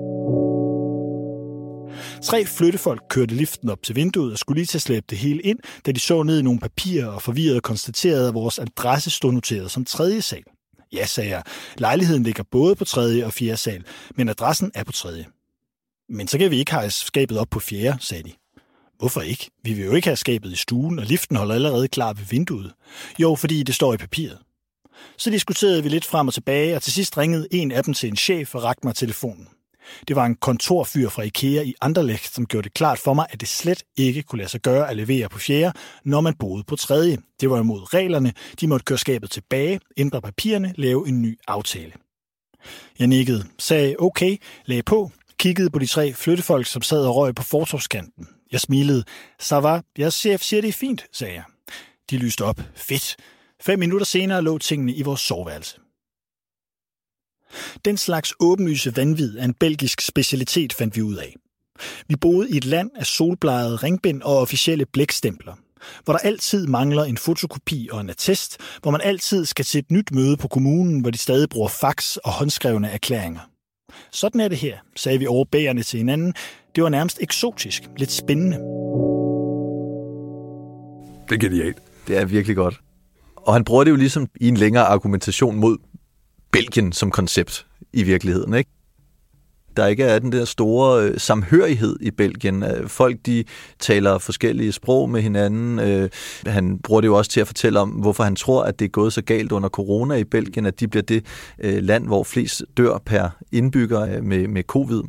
Tre 2.24 2.46
flyttefolk 2.46 3.04
kørte 3.10 3.36
liften 3.36 3.70
op 3.70 3.84
til 3.84 3.96
vinduet 3.96 4.32
og 4.32 4.38
skulle 4.38 4.58
lige 4.60 4.66
til 4.66 4.78
at 4.78 4.82
slæbe 4.82 5.06
det 5.10 5.18
hele 5.18 5.42
ind, 5.42 5.60
da 5.86 5.92
de 5.92 6.00
så 6.00 6.24
ned 6.24 6.40
i 6.40 6.42
nogle 6.42 6.60
papirer 6.60 7.08
og 7.08 7.22
forvirret 7.22 7.64
konstaterede, 7.64 8.28
at 8.28 8.34
vores 8.34 8.60
adresse 8.60 9.10
stod 9.10 9.32
noteret 9.32 9.72
som 9.72 9.86
tredje 9.86 10.22
sal. 10.22 10.44
Ja, 10.94 11.06
sagde 11.06 11.30
jeg. 11.30 11.44
Lejligheden 11.78 12.24
ligger 12.24 12.44
både 12.52 12.76
på 12.76 12.86
tredje 12.86 13.26
og 13.26 13.34
fjerde 13.34 13.58
sal, 13.58 13.84
men 14.16 14.30
adressen 14.30 14.72
er 14.76 14.84
på 14.84 14.92
tredje. 14.92 15.26
Men 16.10 16.28
så 16.28 16.38
kan 16.38 16.52
vi 16.52 16.58
ikke 16.58 16.72
have 16.72 16.92
skabet 16.92 17.38
op 17.38 17.48
på 17.50 17.60
fjerde, 17.60 17.98
sagde 18.02 18.24
de. 18.24 18.32
Hvorfor 18.98 19.22
ikke? 19.22 19.50
Vi 19.64 19.74
vil 19.74 19.86
jo 19.86 19.94
ikke 19.96 20.08
have 20.08 20.18
skabet 20.18 20.52
i 20.52 20.56
stuen, 20.56 21.00
og 21.00 21.06
liften 21.06 21.36
holder 21.36 21.56
allerede 21.56 21.88
klar 21.88 22.14
ved 22.14 22.26
vinduet. 22.30 22.74
Jo, 23.20 23.36
fordi 23.36 23.64
det 23.64 23.76
står 23.76 23.94
i 23.94 23.98
papiret. 23.98 24.38
Så 25.18 25.30
diskuterede 25.30 25.84
vi 25.84 25.90
lidt 25.90 26.06
frem 26.06 26.28
og 26.28 26.34
tilbage, 26.34 26.76
og 26.76 26.82
til 26.82 26.94
sidst 26.94 27.18
ringede 27.18 27.48
en 27.52 27.72
af 27.72 27.84
dem 27.84 27.94
til 27.94 28.10
en 28.10 28.16
chef 28.16 28.56
og 28.56 28.64
rakte 28.64 28.88
mig 28.88 28.96
telefonen. 28.96 29.48
Det 30.08 30.16
var 30.16 30.26
en 30.26 30.36
kontorfyr 30.36 31.10
fra 31.10 31.22
IKEA 31.24 31.62
i 31.64 31.74
Anderlecht, 31.82 32.34
som 32.34 32.46
gjorde 32.46 32.64
det 32.64 32.74
klart 32.74 33.00
for 33.00 33.14
mig, 33.14 33.26
at 33.30 33.42
det 33.42 33.48
slet 33.48 33.84
ikke 33.98 34.24
kunne 34.24 34.38
lade 34.38 34.50
sig 34.50 34.62
gøre 34.62 34.90
at 34.90 34.98
levere 34.98 35.30
på 35.30 35.40
fjerde, 35.40 35.78
når 36.06 36.22
man 36.22 36.34
boede 36.34 36.64
på 36.64 36.76
tredje. 36.76 37.18
Det 37.42 37.50
var 37.50 37.60
imod 37.60 37.94
reglerne. 37.94 38.34
De 38.60 38.68
måtte 38.68 38.84
køre 38.84 38.98
skabet 38.98 39.32
tilbage, 39.32 39.80
ændre 39.98 40.22
papirerne, 40.22 40.74
lave 40.78 41.08
en 41.08 41.22
ny 41.22 41.40
aftale. 41.48 41.92
Jeg 43.00 43.08
nikkede, 43.08 43.46
sagde 43.60 43.96
okay, 44.00 44.38
lagde 44.66 44.84
på, 44.84 45.12
kiggede 45.40 45.70
på 45.70 45.80
de 45.80 45.86
tre 45.86 46.14
flyttefolk, 46.14 46.66
som 46.66 46.82
sad 46.82 47.06
og 47.06 47.16
røg 47.16 47.36
på 47.36 47.44
fortovskanten. 47.44 48.28
Jeg 48.52 48.60
smilede. 48.60 49.04
Så 49.40 49.60
var, 49.60 49.84
jeg 49.98 50.14
chef 50.14 50.42
siger, 50.42 50.62
det 50.62 50.68
er 50.68 50.74
fint, 50.74 51.06
sagde 51.14 51.34
jeg. 51.34 51.44
De 52.10 52.18
lyste 52.18 52.42
op. 52.46 52.62
Fedt. 52.76 53.16
Fem 53.62 53.80
minutter 53.80 54.06
senere 54.06 54.42
lå 54.42 54.58
tingene 54.58 54.94
i 54.94 55.02
vores 55.02 55.22
soveværelse. 55.22 55.78
Den 57.86 57.98
slags 57.98 58.34
åbenlyse 58.40 58.98
vanvid 58.98 59.38
er 59.38 59.44
en 59.44 59.54
belgisk 59.54 60.02
specialitet, 60.02 60.74
fandt 60.74 60.96
vi 60.96 61.02
ud 61.02 61.16
af. 61.16 61.36
Vi 62.08 62.16
boede 62.16 62.50
i 62.50 62.58
et 62.58 62.66
land 62.66 62.92
af 62.96 63.06
solbladede 63.06 63.76
ringbind 63.76 64.22
og 64.22 64.38
officielle 64.38 64.86
blækstempler, 64.86 65.54
hvor 66.04 66.14
der 66.14 66.20
altid 66.20 66.68
mangler 66.68 67.04
en 67.04 67.18
fotokopi 67.18 67.90
og 67.92 68.02
en 68.02 68.10
attest, 68.10 68.58
hvor 68.82 68.92
man 68.92 69.02
altid 69.04 69.46
skal 69.46 69.66
til 69.66 69.80
et 69.80 69.92
nyt 69.92 70.12
møde 70.12 70.38
på 70.38 70.48
kommunen, 70.48 71.02
hvor 71.02 71.10
de 71.10 71.18
stadig 71.18 71.50
bruger 71.50 71.68
fax 71.68 72.18
og 72.18 72.32
håndskrevne 72.32 72.90
erklæringer. 72.90 73.40
Sådan 74.12 74.42
er 74.42 74.48
det 74.48 74.58
her, 74.58 74.78
sagde 74.96 75.20
vi 75.20 75.28
overbærende 75.28 75.84
til 75.84 75.98
hinanden. 75.98 76.34
Det 76.76 76.84
var 76.84 76.90
nærmest 76.90 77.18
eksotisk, 77.22 77.84
lidt 77.98 78.12
spændende. 78.12 78.58
Det 81.30 81.36
er 81.36 81.50
genialt. 81.50 81.78
Det 82.08 82.18
er 82.18 82.26
virkelig 82.26 82.56
godt. 82.56 82.80
Og 83.36 83.54
han 83.54 83.64
bruger 83.64 83.84
det 83.84 83.92
jo 83.92 83.96
ligesom 83.96 84.28
i 84.42 84.48
en 84.48 84.58
længere 84.58 84.86
argumentation 84.86 85.56
mod 85.56 85.78
Belgien 86.54 86.92
som 86.92 87.12
koncept 87.12 87.66
i 87.94 88.04
virkeligheden, 88.04 88.54
ikke? 88.54 88.70
Der 89.78 89.88
ikke 89.88 90.04
er 90.04 90.20
den 90.20 90.32
der 90.32 90.46
store 90.46 91.04
øh, 91.04 91.20
samhørighed 91.20 91.96
i 92.02 92.12
Belgien. 92.12 92.64
Øh, 92.64 92.88
folk, 92.88 93.18
de 93.26 93.44
taler 93.80 94.18
forskellige 94.18 94.72
sprog 94.72 95.10
med 95.10 95.22
hinanden. 95.22 95.80
Øh, 95.80 96.10
han 96.46 96.80
bruger 96.80 97.02
det 97.02 97.08
jo 97.08 97.16
også 97.18 97.32
til 97.32 97.42
at 97.42 97.48
fortælle 97.48 97.80
om, 97.80 97.90
hvorfor 97.90 98.24
han 98.24 98.36
tror, 98.36 98.64
at 98.64 98.80
det 98.80 98.86
er 98.86 98.90
gået 98.90 99.14
så 99.14 99.22
galt 99.22 99.52
under 99.52 99.70
corona 99.70 100.16
i 100.16 100.24
Belgien, 100.24 100.66
at 100.66 100.80
de 100.80 100.88
bliver 100.88 101.04
det 101.04 101.26
øh, 101.64 101.84
land, 101.84 102.06
hvor 102.08 102.24
flest 102.24 102.64
dør 102.78 103.02
per 103.06 103.30
indbygger 103.52 104.16
øh, 104.16 104.24
med, 104.24 104.48
med 104.48 104.64
covid. 104.64 105.02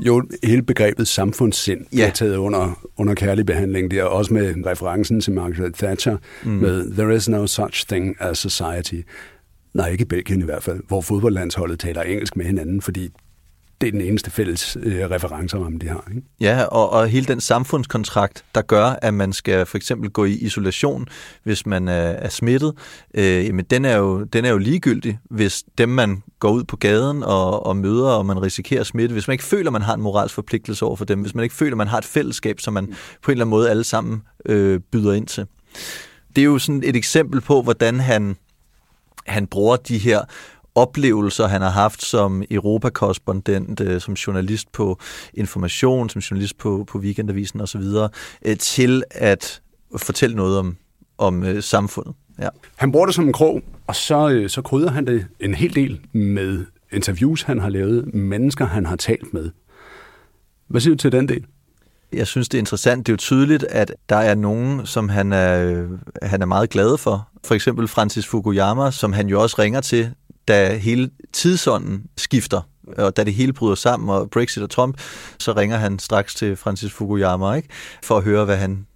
Jo, 0.00 0.22
hele 0.44 0.62
begrebet 0.62 1.08
samfundssind 1.08 1.80
Ja. 1.96 2.06
er 2.06 2.10
taget 2.10 2.36
under, 2.36 2.86
under 2.96 3.14
kærlig 3.14 3.46
behandling 3.46 3.90
der, 3.90 4.04
også 4.04 4.34
med 4.34 4.54
referencen 4.66 5.20
til 5.20 5.32
Margaret 5.32 5.74
Thatcher 5.74 6.16
mm. 6.44 6.50
med 6.50 6.92
There 6.92 7.16
is 7.16 7.28
no 7.28 7.46
such 7.46 7.86
thing 7.88 8.16
as 8.20 8.38
society. 8.38 9.00
Nej, 9.76 9.88
ikke 9.88 10.02
i 10.02 10.04
Belgien 10.04 10.40
i 10.40 10.44
hvert 10.44 10.62
fald, 10.62 10.80
hvor 10.88 11.00
fodboldlandsholdet 11.00 11.80
taler 11.80 12.02
engelsk 12.02 12.36
med 12.36 12.46
hinanden, 12.46 12.82
fordi 12.82 13.10
det 13.80 13.86
er 13.86 13.90
den 13.90 14.00
eneste 14.00 14.30
fælles 14.30 14.76
øh, 14.82 15.10
referenceramme, 15.10 15.78
de 15.78 15.88
har. 15.88 16.08
Ikke? 16.10 16.22
Ja, 16.40 16.62
og, 16.64 16.92
og 16.92 17.08
hele 17.08 17.26
den 17.26 17.40
samfundskontrakt, 17.40 18.44
der 18.54 18.62
gør, 18.62 18.84
at 19.02 19.14
man 19.14 19.32
skal 19.32 19.66
for 19.66 19.76
eksempel 19.76 20.10
gå 20.10 20.24
i 20.24 20.32
isolation, 20.32 21.06
hvis 21.42 21.66
man 21.66 21.88
er, 21.88 21.92
er 21.92 22.28
smittet, 22.28 22.72
øh, 23.14 23.46
jamen 23.46 23.64
den 23.64 23.84
er, 23.84 23.96
jo, 23.96 24.24
den 24.24 24.44
er 24.44 24.50
jo 24.50 24.58
ligegyldig, 24.58 25.18
hvis 25.30 25.64
dem, 25.78 25.88
man 25.88 26.22
går 26.38 26.50
ud 26.50 26.64
på 26.64 26.76
gaden 26.76 27.22
og, 27.22 27.66
og 27.66 27.76
møder, 27.76 28.10
og 28.10 28.26
man 28.26 28.42
risikerer 28.42 28.82
smitte, 28.82 29.12
hvis 29.12 29.28
man 29.28 29.32
ikke 29.34 29.44
føler, 29.44 29.70
man 29.70 29.82
har 29.82 29.94
en 29.94 30.02
moralsk 30.02 30.34
forpligtelse 30.34 30.84
over 30.84 30.96
for 30.96 31.04
dem, 31.04 31.20
hvis 31.20 31.34
man 31.34 31.42
ikke 31.42 31.54
føler, 31.54 31.76
man 31.76 31.88
har 31.88 31.98
et 31.98 32.04
fællesskab, 32.04 32.60
som 32.60 32.74
man 32.74 32.86
på 33.22 33.30
en 33.30 33.32
eller 33.32 33.44
anden 33.44 33.50
måde 33.50 33.70
alle 33.70 33.84
sammen 33.84 34.22
øh, 34.46 34.80
byder 34.92 35.12
ind 35.12 35.26
til. 35.26 35.46
Det 36.36 36.42
er 36.42 36.46
jo 36.46 36.58
sådan 36.58 36.82
et 36.84 36.96
eksempel 36.96 37.40
på, 37.40 37.62
hvordan 37.62 38.00
han, 38.00 38.36
han 39.26 39.46
bruger 39.46 39.76
de 39.76 39.98
her 39.98 40.20
oplevelser, 40.74 41.46
han 41.46 41.62
har 41.62 41.70
haft 41.70 42.04
som 42.04 42.42
europakorrespondent, 42.50 43.80
øh, 43.80 44.00
som 44.00 44.14
journalist 44.14 44.72
på 44.72 44.98
Information, 45.34 46.08
som 46.08 46.20
journalist 46.20 46.58
på, 46.58 46.84
på 46.88 46.98
Weekendavisen 46.98 47.60
osv., 47.60 47.82
øh, 48.42 48.56
til 48.56 49.02
at 49.10 49.62
fortælle 49.96 50.36
noget 50.36 50.58
om, 50.58 50.76
om 51.18 51.42
øh, 51.44 51.62
samfundet. 51.62 52.14
Ja. 52.38 52.48
Han 52.76 52.92
bruger 52.92 53.06
det 53.06 53.14
som 53.14 53.26
en 53.26 53.32
krog, 53.32 53.62
og 53.86 53.96
så, 53.96 54.28
øh, 54.28 54.50
så 54.50 54.62
krydder 54.62 54.90
han 54.90 55.06
det 55.06 55.26
en 55.40 55.54
hel 55.54 55.74
del 55.74 56.00
med 56.12 56.64
interviews, 56.92 57.42
han 57.42 57.60
har 57.60 57.68
lavet, 57.68 58.14
mennesker, 58.14 58.66
han 58.66 58.86
har 58.86 58.96
talt 58.96 59.34
med. 59.34 59.50
Hvad 60.68 60.80
siger 60.80 60.94
du 60.94 60.98
til 60.98 61.12
den 61.12 61.28
del? 61.28 61.44
Jeg 62.12 62.26
synes, 62.26 62.48
det 62.48 62.58
er 62.58 62.60
interessant. 62.60 63.06
Det 63.06 63.12
er 63.12 63.14
jo 63.14 63.18
tydeligt, 63.18 63.64
at 63.64 63.92
der 64.08 64.16
er 64.16 64.34
nogen, 64.34 64.86
som 64.86 65.08
han 65.08 65.32
er, 65.32 65.86
han 66.22 66.42
er 66.42 66.46
meget 66.46 66.70
glad 66.70 66.98
for. 66.98 67.28
For 67.44 67.54
eksempel 67.54 67.88
Francis 67.88 68.26
Fukuyama, 68.26 68.90
som 68.90 69.12
han 69.12 69.28
jo 69.28 69.42
også 69.42 69.56
ringer 69.58 69.80
til, 69.80 70.10
da 70.48 70.76
hele 70.76 71.10
tidsånden 71.32 72.02
skifter, 72.16 72.60
og 72.98 73.16
da 73.16 73.24
det 73.24 73.34
hele 73.34 73.52
bryder 73.52 73.74
sammen, 73.74 74.08
og 74.08 74.30
Brexit 74.30 74.62
og 74.62 74.70
Trump, 74.70 75.00
så 75.38 75.52
ringer 75.52 75.76
han 75.76 75.98
straks 75.98 76.34
til 76.34 76.56
Francis 76.56 76.92
Fukuyama, 76.92 77.54
ikke? 77.54 77.68
for 78.02 78.16
at 78.16 78.24
høre, 78.24 78.44
hvad 78.44 78.56
han 78.56 78.86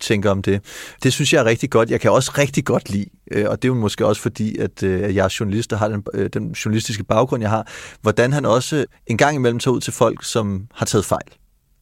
tænker 0.00 0.30
om 0.30 0.42
det. 0.42 0.60
Det 1.02 1.12
synes 1.12 1.32
jeg 1.32 1.40
er 1.40 1.44
rigtig 1.44 1.70
godt. 1.70 1.90
Jeg 1.90 2.00
kan 2.00 2.10
også 2.10 2.32
rigtig 2.38 2.64
godt 2.64 2.90
lide, 2.90 3.06
øh, 3.30 3.46
og 3.48 3.62
det 3.62 3.68
er 3.68 3.72
jo 3.72 3.80
måske 3.80 4.06
også 4.06 4.22
fordi, 4.22 4.58
at 4.58 4.82
øh, 4.82 5.14
jeg 5.14 5.24
er 5.24 5.36
journalist 5.40 5.72
og 5.72 5.78
har 5.78 5.88
den, 5.88 6.04
øh, 6.14 6.30
den 6.32 6.52
journalistiske 6.52 7.04
baggrund, 7.04 7.42
jeg 7.42 7.50
har, 7.50 7.66
hvordan 8.02 8.32
han 8.32 8.46
også 8.46 8.84
en 9.06 9.16
gang 9.16 9.36
imellem 9.36 9.58
tager 9.58 9.74
ud 9.74 9.80
til 9.80 9.92
folk, 9.92 10.24
som 10.24 10.66
har 10.74 10.86
taget 10.86 11.04
fejl, 11.04 11.28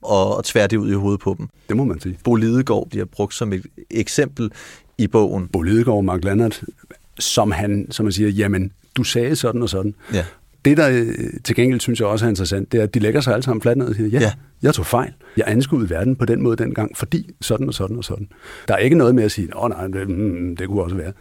og, 0.03 0.37
og 0.37 0.45
tvær 0.45 0.67
det 0.67 0.77
ud 0.77 0.91
i 0.91 0.95
hovedet 0.95 1.21
på 1.21 1.35
dem. 1.39 1.49
Det 1.69 1.77
må 1.77 1.85
man 1.85 2.01
sige. 2.01 2.19
Bo 2.25 2.35
Lidegaard 2.35 2.89
bliver 2.91 3.05
brugt 3.05 3.35
som 3.35 3.53
et 3.53 3.67
eksempel 3.91 4.51
i 4.99 5.07
bogen. 5.07 5.49
Bo 5.49 5.63
Lidegaard 5.63 6.05
Mark 6.05 6.25
Lannert, 6.25 6.63
som 7.19 7.51
han, 7.51 7.87
som 7.91 8.05
man 8.05 8.13
siger, 8.13 8.29
jamen, 8.31 8.73
du 8.97 9.05
sagde 9.05 9.37
sådan 9.37 9.63
og 9.63 9.69
sådan. 9.69 9.95
Ja. 10.13 10.25
Det, 10.65 10.77
der 10.77 10.89
øh, 10.93 11.15
til 11.45 11.57
gengæld 11.57 11.81
synes 11.81 12.01
jeg 12.01 12.09
også 12.09 12.25
er 12.25 12.29
interessant, 12.29 12.73
det 12.73 12.79
er, 12.81 12.83
at 12.85 12.95
de 12.95 12.99
lægger 12.99 13.21
sig 13.21 13.33
alle 13.33 13.43
sammen 13.43 13.63
fladt 13.63 13.79
ned 13.79 13.87
og 13.87 13.95
siger, 13.95 14.09
ja, 14.09 14.19
Ja. 14.19 14.25
ja. 14.25 14.33
jeg 14.63 14.75
tog 14.75 14.87
fejl. 14.87 15.13
Jeg 15.37 15.45
anskuede 15.49 15.91
verden 15.91 16.17
på 16.17 16.25
den 16.25 16.43
måde 16.43 16.57
dengang, 16.57 16.97
fordi 16.97 17.31
sådan 17.41 17.69
og 17.69 17.75
sådan 17.75 17.97
og 17.97 18.05
sådan. 18.05 18.29
Der 18.69 18.75
er 18.75 18.79
ikke 18.79 18.97
noget 18.97 19.15
med 19.15 19.25
at 19.25 19.33
sige, 19.33 19.49
åh 19.57 19.69
nej, 19.71 19.87
det, 19.87 20.09
mm, 20.09 20.57
det 20.57 20.69
kunne 20.69 20.83
også 20.83 20.97
være. 20.97 21.13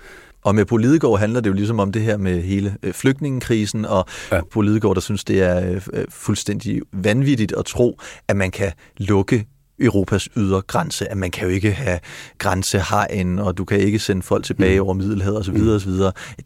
Og 0.47 0.55
med 0.55 0.65
Bo 0.65 0.77
Lidegaard 0.77 1.19
handler 1.19 1.41
det 1.41 1.49
jo 1.49 1.53
ligesom 1.53 1.79
om 1.79 1.91
det 1.91 2.01
her 2.01 2.17
med 2.17 2.41
hele 2.41 2.77
øh, 2.83 2.93
flygtningekrisen, 2.93 3.86
og 3.86 4.05
ja. 4.31 4.62
Lidegaard, 4.62 4.95
der 4.95 5.01
synes, 5.01 5.23
det 5.23 5.41
er 5.41 5.71
øh, 5.71 5.81
øh, 5.93 6.05
fuldstændig 6.10 6.81
vanvittigt 6.93 7.53
at 7.57 7.65
tro, 7.65 7.99
at 8.27 8.36
man 8.36 8.51
kan 8.51 8.71
lukke 8.97 9.45
Europas 9.79 10.29
ydre 10.38 10.62
grænse, 10.62 11.12
at 11.12 11.17
man 11.17 11.31
kan 11.31 11.47
jo 11.47 11.53
ikke 11.53 11.71
have 11.71 11.99
grænsehegn, 12.38 13.39
og 13.39 13.57
du 13.57 13.65
kan 13.65 13.79
ikke 13.79 13.99
sende 13.99 14.21
folk 14.21 14.45
tilbage 14.45 14.79
mm. 14.79 14.86
over 14.86 14.93
Middelhavet 14.93 15.38
osv. 15.38 15.57
Mm. 15.57 15.69
osv. 15.69 15.91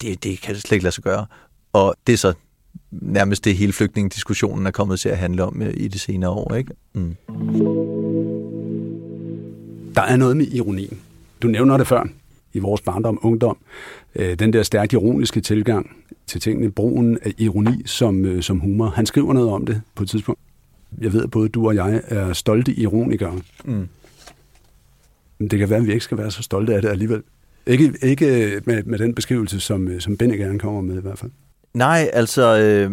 Det, 0.01 0.23
det 0.23 0.41
kan 0.41 0.55
slet 0.55 0.71
ikke 0.71 0.83
lade 0.83 0.95
sig 0.95 1.03
gøre. 1.03 1.25
Og 1.73 1.95
det 2.07 2.13
er 2.13 2.17
så 2.17 2.33
nærmest 2.91 3.45
det 3.45 3.55
hele 3.55 3.73
flygtningediskussionen 3.73 4.67
er 4.67 4.71
kommet 4.71 4.99
til 4.99 5.09
at 5.09 5.17
handle 5.17 5.43
om 5.43 5.61
i 5.73 5.87
de 5.87 5.99
senere 5.99 6.29
år. 6.29 6.55
Ikke? 6.55 6.71
Mm. 6.93 7.15
Der 9.95 10.01
er 10.01 10.15
noget 10.15 10.37
med 10.37 10.47
ironien. 10.47 10.99
Du 11.41 11.47
nævner 11.47 11.77
det 11.77 11.87
før 11.87 12.03
i 12.53 12.59
vores 12.59 12.81
barndom, 12.81 13.19
ungdom. 13.21 13.57
Øh, 14.15 14.39
Den 14.39 14.53
der 14.53 14.63
stærkt 14.63 14.93
ironiske 14.93 15.41
tilgang 15.41 15.89
til 16.27 16.41
tingene, 16.41 16.71
brugen 16.71 17.17
af 17.21 17.33
ironi 17.37 17.83
som, 17.85 18.25
øh, 18.25 18.43
som 18.43 18.59
humor. 18.59 18.85
Han 18.85 19.05
skriver 19.05 19.33
noget 19.33 19.49
om 19.49 19.65
det 19.65 19.81
på 19.95 20.03
et 20.03 20.09
tidspunkt. 20.09 20.41
Jeg 21.01 21.13
ved, 21.13 21.23
at 21.23 21.31
både 21.31 21.49
du 21.49 21.67
og 21.67 21.75
jeg 21.75 22.01
er 22.07 22.33
stolte 22.33 22.73
ironikere. 22.73 23.39
Mm. 23.65 23.87
Men 25.37 25.47
det 25.47 25.59
kan 25.59 25.69
være, 25.69 25.79
at 25.79 25.87
vi 25.87 25.93
ikke 25.93 26.03
skal 26.03 26.17
være 26.17 26.31
så 26.31 26.43
stolte 26.43 26.75
af 26.75 26.81
det 26.81 26.89
alligevel. 26.89 27.23
Ikke, 27.65 27.93
ikke 28.01 28.61
med, 28.65 28.83
med 28.83 28.99
den 28.99 29.15
beskrivelse, 29.15 29.59
som, 29.59 29.87
øh, 29.87 30.01
som 30.01 30.17
Benny 30.17 30.37
gerne 30.37 30.59
kommer 30.59 30.81
med 30.81 30.97
i 30.97 31.01
hvert 31.01 31.19
fald. 31.19 31.31
Nej, 31.73 32.09
altså, 32.13 32.59
øh, 32.59 32.91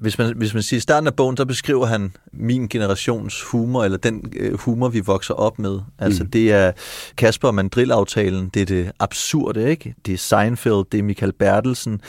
hvis, 0.00 0.18
man, 0.18 0.36
hvis 0.36 0.54
man 0.54 0.62
siger 0.62 0.78
i 0.78 0.80
starten 0.80 1.06
af 1.06 1.14
bogen, 1.14 1.36
så 1.36 1.44
beskriver 1.44 1.86
han 1.86 2.12
min 2.32 2.68
generations 2.68 3.42
humor, 3.42 3.84
eller 3.84 3.98
den 3.98 4.32
øh, 4.36 4.58
humor, 4.58 4.88
vi 4.88 5.00
vokser 5.00 5.34
op 5.34 5.58
med. 5.58 5.80
Altså, 5.98 6.24
mm. 6.24 6.30
Det 6.30 6.52
er 6.52 6.72
Kasper 7.16 7.48
og 7.48 7.54
Mandrill-aftalen, 7.54 8.48
det 8.54 8.62
er 8.62 8.66
det 8.66 8.92
absurde, 8.98 9.70
ikke? 9.70 9.94
Det 10.06 10.14
er 10.14 10.18
Seinfeld, 10.18 10.84
det 10.92 10.98
er 10.98 11.02
Michael 11.02 11.32
Bertelsen, 11.32 12.00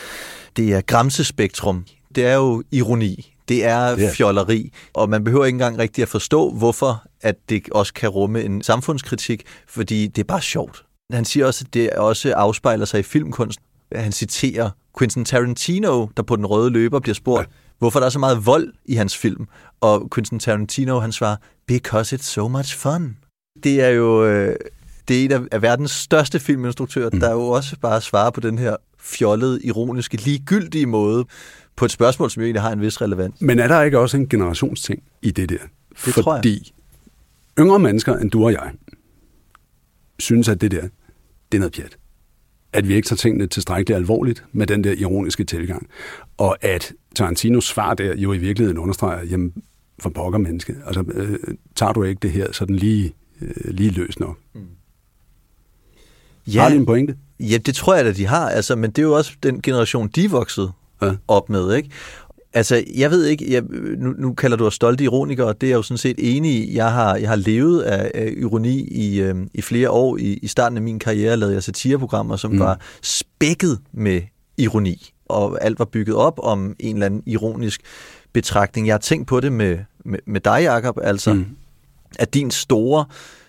det 0.58 0.74
er 0.74 0.82
Gramsespektrum, 0.82 1.86
det 2.16 2.26
er 2.26 2.36
jo 2.36 2.64
ironi, 2.72 3.34
det 3.50 3.66
er 3.66 3.78
er- 3.78 4.14
fjolleri, 4.14 4.72
og 4.94 5.10
man 5.10 5.24
behøver 5.24 5.46
ikke 5.46 5.56
engang 5.56 5.78
rigtig 5.78 6.02
at 6.02 6.08
forstå, 6.08 6.52
hvorfor 6.52 7.04
at 7.22 7.36
det 7.50 7.70
også 7.72 7.94
kan 7.94 8.10
rumme 8.10 8.44
en 8.44 8.64
samfundskritik, 8.64 9.44
fordi 9.68 10.08
det 10.08 10.22
er 10.22 10.28
bare 10.28 10.42
sjovt. 10.42 10.84
Han 11.14 11.26
siger 11.26 11.46
også, 11.46 11.64
at 11.68 11.74
det 11.74 11.90
også 11.90 12.34
afspejler 12.34 12.86
sig 12.86 13.00
i 13.00 13.04
filmkunst. 13.04 13.60
Han 13.96 14.12
citerer 14.12 14.70
Quentin 14.98 15.26
Tarantino, 15.26 16.08
der 16.18 16.24
på 16.24 16.36
den 16.36 16.46
røde 16.46 16.70
løber 16.70 17.00
bliver 17.00 17.16
spurgt. 17.16 17.50
Hvorfor 17.82 18.00
der 18.00 18.06
er 18.06 18.10
så 18.10 18.20
meget 18.20 18.46
vold 18.46 18.74
i 18.86 18.96
hans 18.96 19.18
film. 19.18 19.48
Og 19.82 20.10
Quentin 20.16 20.40
Tarantino, 20.40 21.00
han 21.00 21.12
svarer, 21.12 21.36
because 21.68 22.16
it's 22.16 22.24
so 22.24 22.48
much 22.48 22.78
fun. 22.78 23.18
Det 23.64 23.82
er 23.82 23.90
jo 23.90 24.26
øh, 24.26 24.56
det 25.08 25.20
er 25.20 25.26
en 25.26 25.32
af, 25.32 25.40
af 25.52 25.62
verdens 25.62 25.92
største 25.92 26.40
filminstruktører, 26.40 27.10
mm. 27.14 27.20
der 27.20 27.32
jo 27.32 27.48
også 27.48 27.80
bare 27.80 28.02
svarer 28.02 28.32
på 28.32 28.40
den 28.40 28.58
her 28.58 28.76
fjollede, 29.00 29.64
ironiske, 29.64 30.18
ligegyldige 30.18 30.86
måde 30.86 31.26
på 31.76 31.86
et 31.86 31.92
spørgsmål, 31.92 32.32
som 32.32 32.42
jo 32.42 32.46
egentlig 32.46 32.62
har 32.62 32.72
en 32.72 32.82
vis 32.82 33.02
relevans. 33.02 33.42
Men 33.42 33.60
er 33.60 33.68
der 33.68 33.82
ikke 33.82 34.00
også 34.00 34.18
en 34.18 34.30
generationsting 34.30 35.04
i 35.22 35.32
det 35.32 35.50
der? 35.50 35.58
Det 36.06 36.14
tror 36.14 36.34
jeg. 36.34 36.40
Fordi 36.40 36.74
yngre 37.60 37.80
mennesker 37.80 38.18
end 38.18 38.32
du 38.32 38.46
og 38.46 38.52
jeg, 38.52 38.72
synes, 40.20 40.50
at 40.50 40.62
det 40.62 40.72
der, 40.72 40.82
det 41.52 41.58
er 41.58 41.60
noget 41.60 41.74
pjat. 41.74 41.98
At 42.74 42.88
vi 42.88 42.94
ikke 42.94 43.08
tager 43.08 43.18
tingene 43.18 43.48
tilstrækkeligt 43.48 43.96
alvorligt 43.96 44.44
med 44.52 44.68
den 44.68 44.84
der 44.84 44.92
ironiske 44.92 45.44
tilgang. 45.44 45.88
Og 46.42 46.58
at 46.62 46.94
Tarantinos 47.16 47.66
svar 47.66 47.94
der 47.94 48.16
jo 48.16 48.34
i 48.34 48.38
virkeligheden 48.38 48.78
understreger, 48.78 49.24
jamen, 49.26 49.54
for 50.00 50.10
pokker 50.10 50.40
menneske. 50.40 50.76
Altså, 50.86 51.04
øh, 51.14 51.40
tager 51.76 51.94
du 51.94 52.04
ikke 52.04 52.20
det 52.22 52.32
her 52.32 52.52
sådan 52.52 52.76
lige, 52.76 53.14
øh, 53.42 53.74
lige 53.74 53.90
løs 53.92 54.20
nok? 54.20 54.38
Ja. 56.48 56.62
Har 56.62 56.70
de 56.70 56.76
en 56.76 56.86
pointe? 56.86 57.16
Ja, 57.40 57.58
det 57.58 57.76
tror 57.76 57.96
jeg, 57.96 58.06
at 58.06 58.18
de 58.18 58.28
har, 58.28 58.50
altså, 58.50 58.76
men 58.76 58.92
det 58.92 58.98
er 58.98 59.04
jo 59.04 59.14
også 59.14 59.32
den 59.44 59.62
generation, 59.62 60.08
de 60.08 60.32
vokset 60.32 60.72
Ja. 61.02 61.16
op 61.28 61.50
med, 61.50 61.74
ikke? 61.76 61.90
Altså, 62.54 62.84
jeg 62.96 63.12
ved 63.12 63.26
ikke, 63.26 63.54
jeg, 63.54 63.64
nu, 63.98 64.14
nu 64.18 64.34
kalder 64.34 64.58
du 64.58 64.66
os 64.66 64.74
stolte 64.74 65.04
ironikere, 65.04 65.48
og 65.48 65.62
det 65.62 65.68
er 65.68 65.72
jeg 65.72 65.78
jo 65.78 65.82
sådan 65.82 65.98
set 65.98 66.16
enig 66.20 66.52
i. 66.52 66.76
Jeg 66.76 66.92
har, 66.92 67.16
jeg 67.16 67.30
har 67.30 67.36
levet 67.36 67.82
af, 67.82 68.12
af 68.16 68.34
ironi 68.38 68.88
i, 68.88 69.22
øh, 69.22 69.36
i 69.54 69.62
flere 69.62 69.90
år. 69.90 70.18
I, 70.18 70.40
I 70.42 70.48
starten 70.48 70.78
af 70.78 70.84
min 70.84 71.00
karriere 71.00 71.38
lavede 71.38 71.56
jeg 71.56 71.64
satireprogrammer, 71.64 72.36
som 72.36 72.52
mm. 72.52 72.60
var 72.60 72.80
spækket 73.02 73.80
med 73.94 74.22
ironi, 74.58 75.12
og 75.32 75.64
alt 75.64 75.80
var 75.80 75.86
bygget 75.86 76.16
op 76.16 76.40
om 76.44 76.76
en 76.80 76.96
eller 76.96 77.06
anden 77.06 77.24
ironisk 77.26 77.82
betragtning. 78.34 78.88
Jeg 78.88 78.94
har 78.94 79.00
tænkt 79.00 79.28
på 79.28 79.40
det 79.40 79.52
med, 79.52 79.78
med, 80.06 80.20
med 80.28 80.42
dig, 80.42 80.64
Jacob, 80.64 80.98
altså, 81.04 81.34
mm. 81.34 81.46
at 82.20 82.34
din 82.34 82.52
store 82.52 83.06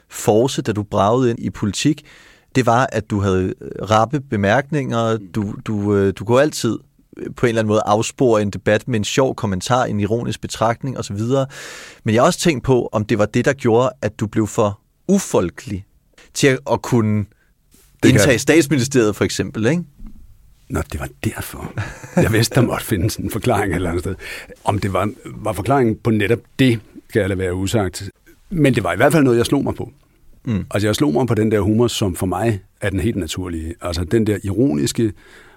force, 0.09 0.63
da 0.63 0.73
du 0.73 0.83
bragede 0.83 1.31
ind 1.31 1.39
i 1.39 1.51
politik, 1.51 2.07
det 2.55 2.67
var, 2.67 2.89
at 2.93 3.11
du 3.11 3.21
havde 3.21 3.55
rappe 3.91 4.21
bemærkninger, 4.21 5.19
du, 5.35 5.55
du, 5.67 5.95
øh, 5.95 6.13
du 6.19 6.25
kunne 6.25 6.43
altid 6.43 6.79
på 7.37 7.47
en 7.47 7.49
eller 7.49 7.61
anden 7.61 7.69
måde 7.69 7.83
afspore 7.87 8.43
en 8.43 8.51
debat 8.51 8.89
med 8.89 8.99
en 8.99 9.05
sjov 9.05 9.35
kommentar, 9.35 9.85
en 9.85 10.01
ironisk 10.01 10.41
betragtning 10.41 10.99
osv. 10.99 11.21
Men 12.05 12.15
jeg 12.15 12.23
har 12.23 12.27
også 12.27 12.39
tænkt 12.39 12.65
på, 12.65 12.89
om 12.93 13.05
det 13.05 13.19
var 13.19 13.27
det, 13.27 13.45
der 13.45 13.53
gjorde, 13.53 13.91
at 14.03 14.21
du 14.21 14.27
blev 14.27 14.47
for 14.47 14.81
ufolkelig 15.09 15.87
til 16.35 16.59
at, 16.71 16.83
kunne 16.83 17.25
kan- 18.03 18.11
indtage 18.11 18.39
statsministeriet 18.39 19.17
for 19.17 19.25
eksempel, 19.25 19.67
ikke? 19.67 19.83
Nå, 20.73 20.81
det 20.93 21.01
var 21.01 21.09
derfor. 21.25 21.73
Jeg 22.17 22.33
vidste, 22.33 22.55
der 22.55 22.67
måtte 22.67 22.85
findes 22.85 23.17
en 23.17 23.31
forklaring 23.31 23.73
et 23.73 23.77
eller 23.77 23.89
andet 23.89 24.03
sted. 24.03 24.15
Om 24.65 24.79
det 24.79 24.93
var, 24.93 25.11
var 25.25 25.53
forklaringen 25.53 25.97
på 25.97 26.11
netop 26.11 26.39
det, 26.59 26.81
skal 27.09 27.21
jeg 27.21 27.29
lade 27.29 27.39
være 27.39 27.55
usagt. 27.55 28.11
Men 28.51 28.75
det 28.75 28.85
var 28.85 28.93
i 28.93 28.97
hvert 28.97 29.13
fald 29.13 29.25
noget, 29.25 29.39
jeg 29.39 29.47
slog 29.47 29.65
mig 29.65 29.75
på. 29.75 29.93
Mm. 30.45 30.67
Altså, 30.71 30.89
jeg 30.89 30.95
slog 30.95 31.13
mig 31.13 31.27
på 31.27 31.35
den 31.35 31.51
der 31.51 31.61
humor, 31.61 31.87
som 31.87 32.17
for 32.17 32.27
mig 32.27 32.61
er 32.81 32.91
den 32.91 33.01
helt 33.01 33.17
naturlige. 33.17 33.75
Altså, 33.81 34.05
den 34.05 34.27
der 34.27 34.39
ironiske, 34.45 35.13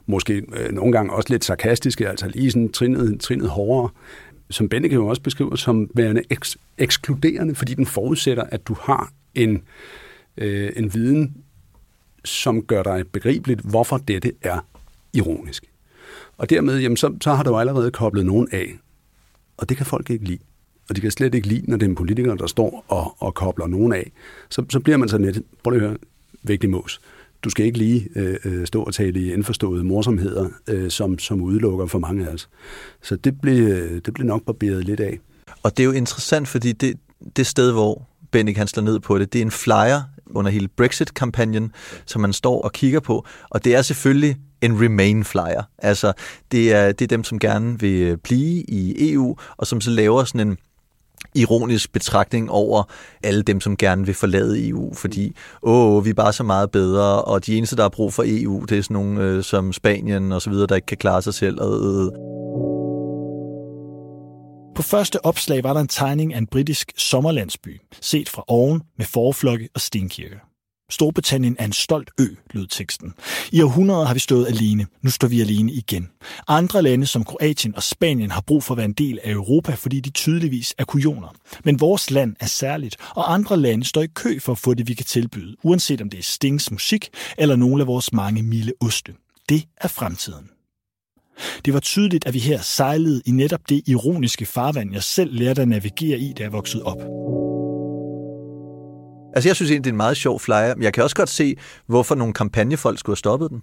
måske 0.05 0.33
øh, 0.33 0.71
nogle 0.71 0.91
gange 0.91 1.13
også 1.13 1.29
lidt 1.29 1.45
sarkastiske, 1.45 2.09
altså 2.09 2.27
lige 2.27 2.51
sådan 2.51 2.71
trinet, 2.71 3.19
trinet 3.19 3.49
hårdere. 3.49 3.89
som 4.49 4.69
Benneke 4.69 4.95
jo 4.95 5.07
også 5.07 5.21
beskriver, 5.21 5.55
som 5.55 5.89
værende 5.93 6.21
eks- 6.33 6.55
ekskluderende, 6.77 7.55
fordi 7.55 7.73
den 7.73 7.85
forudsætter, 7.85 8.43
at 8.43 8.67
du 8.67 8.75
har 8.81 9.11
en, 9.35 9.61
øh, 10.37 10.71
en 10.75 10.93
viden, 10.93 11.35
som 12.25 12.61
gør 12.61 12.83
dig 12.83 13.07
begribeligt, 13.07 13.61
hvorfor 13.61 13.97
dette 13.97 14.31
er 14.41 14.65
ironisk. 15.15 15.65
Og 16.37 16.49
dermed, 16.49 16.79
jamen, 16.79 16.97
så, 16.97 17.13
så 17.21 17.33
har 17.33 17.43
du 17.43 17.57
allerede 17.57 17.91
koblet 17.91 18.25
nogen 18.25 18.47
af. 18.51 18.79
Og 19.57 19.69
det 19.69 19.77
kan 19.77 19.85
folk 19.85 20.09
ikke 20.09 20.25
lide. 20.25 20.39
Og 20.89 20.95
de 20.95 21.01
kan 21.01 21.11
slet 21.11 21.35
ikke 21.35 21.47
lide, 21.47 21.71
når 21.71 21.77
det 21.77 21.85
er 21.85 21.89
en 21.89 21.95
politiker, 21.95 22.35
der 22.35 22.47
står 22.47 22.85
og, 22.87 23.15
og 23.19 23.33
kobler 23.33 23.67
nogen 23.67 23.93
af. 23.93 24.11
Så, 24.49 24.65
så 24.69 24.79
bliver 24.79 24.97
man 24.97 25.09
sådan 25.09 25.25
lidt, 25.25 25.45
prøv 25.63 25.71
lige 25.71 25.83
at 25.83 25.89
høre, 25.89 25.97
vigtig 26.43 26.69
mås. 26.69 27.01
Du 27.43 27.49
skal 27.49 27.65
ikke 27.65 27.77
lige 27.77 28.09
øh, 28.15 28.37
øh, 28.45 28.67
stå 28.67 28.83
og 28.83 28.93
tale 28.93 29.19
i 29.19 29.33
indforståede 29.33 29.83
morsomheder, 29.83 30.49
øh, 30.67 30.91
som, 30.91 31.19
som 31.19 31.41
udelukker 31.41 31.85
for 31.85 31.99
mange 31.99 32.27
af 32.27 32.33
os. 32.33 32.49
Så 33.01 33.15
det 33.15 33.41
blev, 33.41 33.67
øh, 33.67 34.01
det 34.05 34.13
blev 34.13 34.27
nok 34.27 34.45
barberet 34.45 34.85
lidt 34.85 34.99
af. 34.99 35.19
Og 35.63 35.77
det 35.77 35.83
er 35.83 35.85
jo 35.85 35.91
interessant, 35.91 36.47
fordi 36.47 36.71
det, 36.71 36.95
det 37.35 37.47
sted, 37.47 37.71
hvor 37.71 38.07
Bendik 38.31 38.57
han 38.57 38.67
slår 38.67 38.83
ned 38.83 38.99
på 38.99 39.19
det, 39.19 39.33
det 39.33 39.39
er 39.39 39.45
en 39.45 39.51
flyer 39.51 40.01
under 40.25 40.51
hele 40.51 40.67
Brexit-kampagnen, 40.67 41.71
som 42.05 42.21
man 42.21 42.33
står 42.33 42.61
og 42.61 42.71
kigger 42.71 42.99
på. 42.99 43.25
Og 43.49 43.63
det 43.63 43.75
er 43.75 43.81
selvfølgelig 43.81 44.37
en 44.61 44.81
Remain-flyer. 44.81 45.63
Altså, 45.77 46.13
det 46.51 46.73
er, 46.73 46.91
det 46.91 47.01
er 47.01 47.07
dem, 47.07 47.23
som 47.23 47.39
gerne 47.39 47.79
vil 47.79 48.01
øh, 48.01 48.17
blive 48.17 48.63
i 48.67 49.13
EU, 49.13 49.35
og 49.57 49.67
som 49.67 49.81
så 49.81 49.89
laver 49.89 50.23
sådan 50.23 50.47
en 50.47 50.57
ironisk 51.35 51.93
betragtning 51.93 52.51
over 52.51 52.83
alle 53.23 53.41
dem, 53.41 53.61
som 53.61 53.77
gerne 53.77 54.05
vil 54.05 54.15
forlade 54.15 54.69
EU, 54.69 54.93
fordi 54.93 55.35
åh, 55.63 56.05
vi 56.05 56.09
er 56.09 56.13
bare 56.13 56.33
så 56.33 56.43
meget 56.43 56.71
bedre, 56.71 57.21
og 57.21 57.45
de 57.45 57.57
eneste, 57.57 57.75
der 57.75 57.81
har 57.81 57.89
brug 57.89 58.13
for 58.13 58.23
EU, 58.27 58.65
det 58.69 58.77
er 58.77 58.81
sådan 58.81 58.93
nogle 58.93 59.21
øh, 59.21 59.43
som 59.43 59.73
Spanien 59.73 60.31
og 60.31 60.41
så 60.41 60.49
videre, 60.49 60.67
der 60.67 60.75
ikke 60.75 60.85
kan 60.85 60.97
klare 60.97 61.21
sig 61.21 61.33
selv. 61.33 61.61
Og, 61.61 61.79
øh. 61.85 62.05
øh. 62.05 62.11
På 64.75 64.81
første 64.81 65.25
opslag 65.25 65.63
var 65.63 65.73
der 65.73 65.79
en 65.81 65.87
tegning 65.87 66.33
af 66.33 66.37
en 66.37 66.47
britisk 66.47 66.91
sommerlandsby, 66.97 67.81
set 68.01 68.29
fra 68.29 68.43
oven 68.47 68.81
med 68.97 69.05
forflokke 69.05 69.69
og 69.75 69.81
stenkirker. 69.81 70.54
Storbritannien 70.89 71.55
er 71.59 71.65
en 71.65 71.73
stolt 71.73 72.11
ø, 72.19 72.25
lød 72.51 72.67
teksten. 72.67 73.13
I 73.51 73.61
århundreder 73.61 74.05
har 74.05 74.13
vi 74.13 74.19
stået 74.19 74.47
alene. 74.47 74.87
Nu 75.01 75.09
står 75.09 75.27
vi 75.27 75.41
alene 75.41 75.71
igen. 75.71 76.09
Andre 76.47 76.81
lande 76.81 77.05
som 77.05 77.23
Kroatien 77.23 77.75
og 77.75 77.83
Spanien 77.83 78.31
har 78.31 78.41
brug 78.41 78.63
for 78.63 78.73
at 78.73 78.77
være 78.77 78.85
en 78.85 78.93
del 78.93 79.19
af 79.23 79.31
Europa, 79.31 79.73
fordi 79.73 79.99
de 79.99 80.09
tydeligvis 80.09 80.73
er 80.77 80.85
kujoner. 80.85 81.35
Men 81.63 81.79
vores 81.79 82.11
land 82.11 82.35
er 82.39 82.45
særligt, 82.45 82.97
og 83.15 83.33
andre 83.33 83.57
lande 83.57 83.85
står 83.85 84.01
i 84.01 84.07
kø 84.07 84.39
for 84.39 84.51
at 84.51 84.57
få 84.57 84.73
det, 84.73 84.87
vi 84.87 84.93
kan 84.93 85.05
tilbyde, 85.05 85.55
uanset 85.63 86.01
om 86.01 86.09
det 86.09 86.19
er 86.19 86.23
Stings 86.23 86.71
musik 86.71 87.09
eller 87.37 87.55
nogle 87.55 87.81
af 87.81 87.87
vores 87.87 88.13
mange 88.13 88.43
milde 88.43 88.73
oste. 88.81 89.13
Det 89.49 89.65
er 89.77 89.87
fremtiden. 89.87 90.49
Det 91.65 91.73
var 91.73 91.79
tydeligt, 91.79 92.27
at 92.27 92.33
vi 92.33 92.39
her 92.39 92.61
sejlede 92.61 93.21
i 93.25 93.31
netop 93.31 93.69
det 93.69 93.81
ironiske 93.87 94.45
farvand, 94.45 94.93
jeg 94.93 95.03
selv 95.03 95.33
lærte 95.33 95.61
at 95.61 95.67
navigere 95.67 96.19
i, 96.19 96.33
da 96.33 96.43
jeg 96.43 96.51
voksede 96.51 96.83
op. 96.83 96.97
Altså, 99.35 99.49
jeg 99.49 99.55
synes 99.55 99.71
egentlig, 99.71 99.83
det 99.83 99.89
er 99.89 99.93
en 99.93 99.97
meget 99.97 100.17
sjov 100.17 100.39
flyer, 100.39 100.75
men 100.75 100.83
jeg 100.83 100.93
kan 100.93 101.03
også 101.03 101.15
godt 101.15 101.29
se, 101.29 101.55
hvorfor 101.87 102.15
nogle 102.15 102.33
kampagnefolk 102.33 102.99
skulle 102.99 103.13
have 103.13 103.17
stoppet 103.17 103.49
den. 103.49 103.61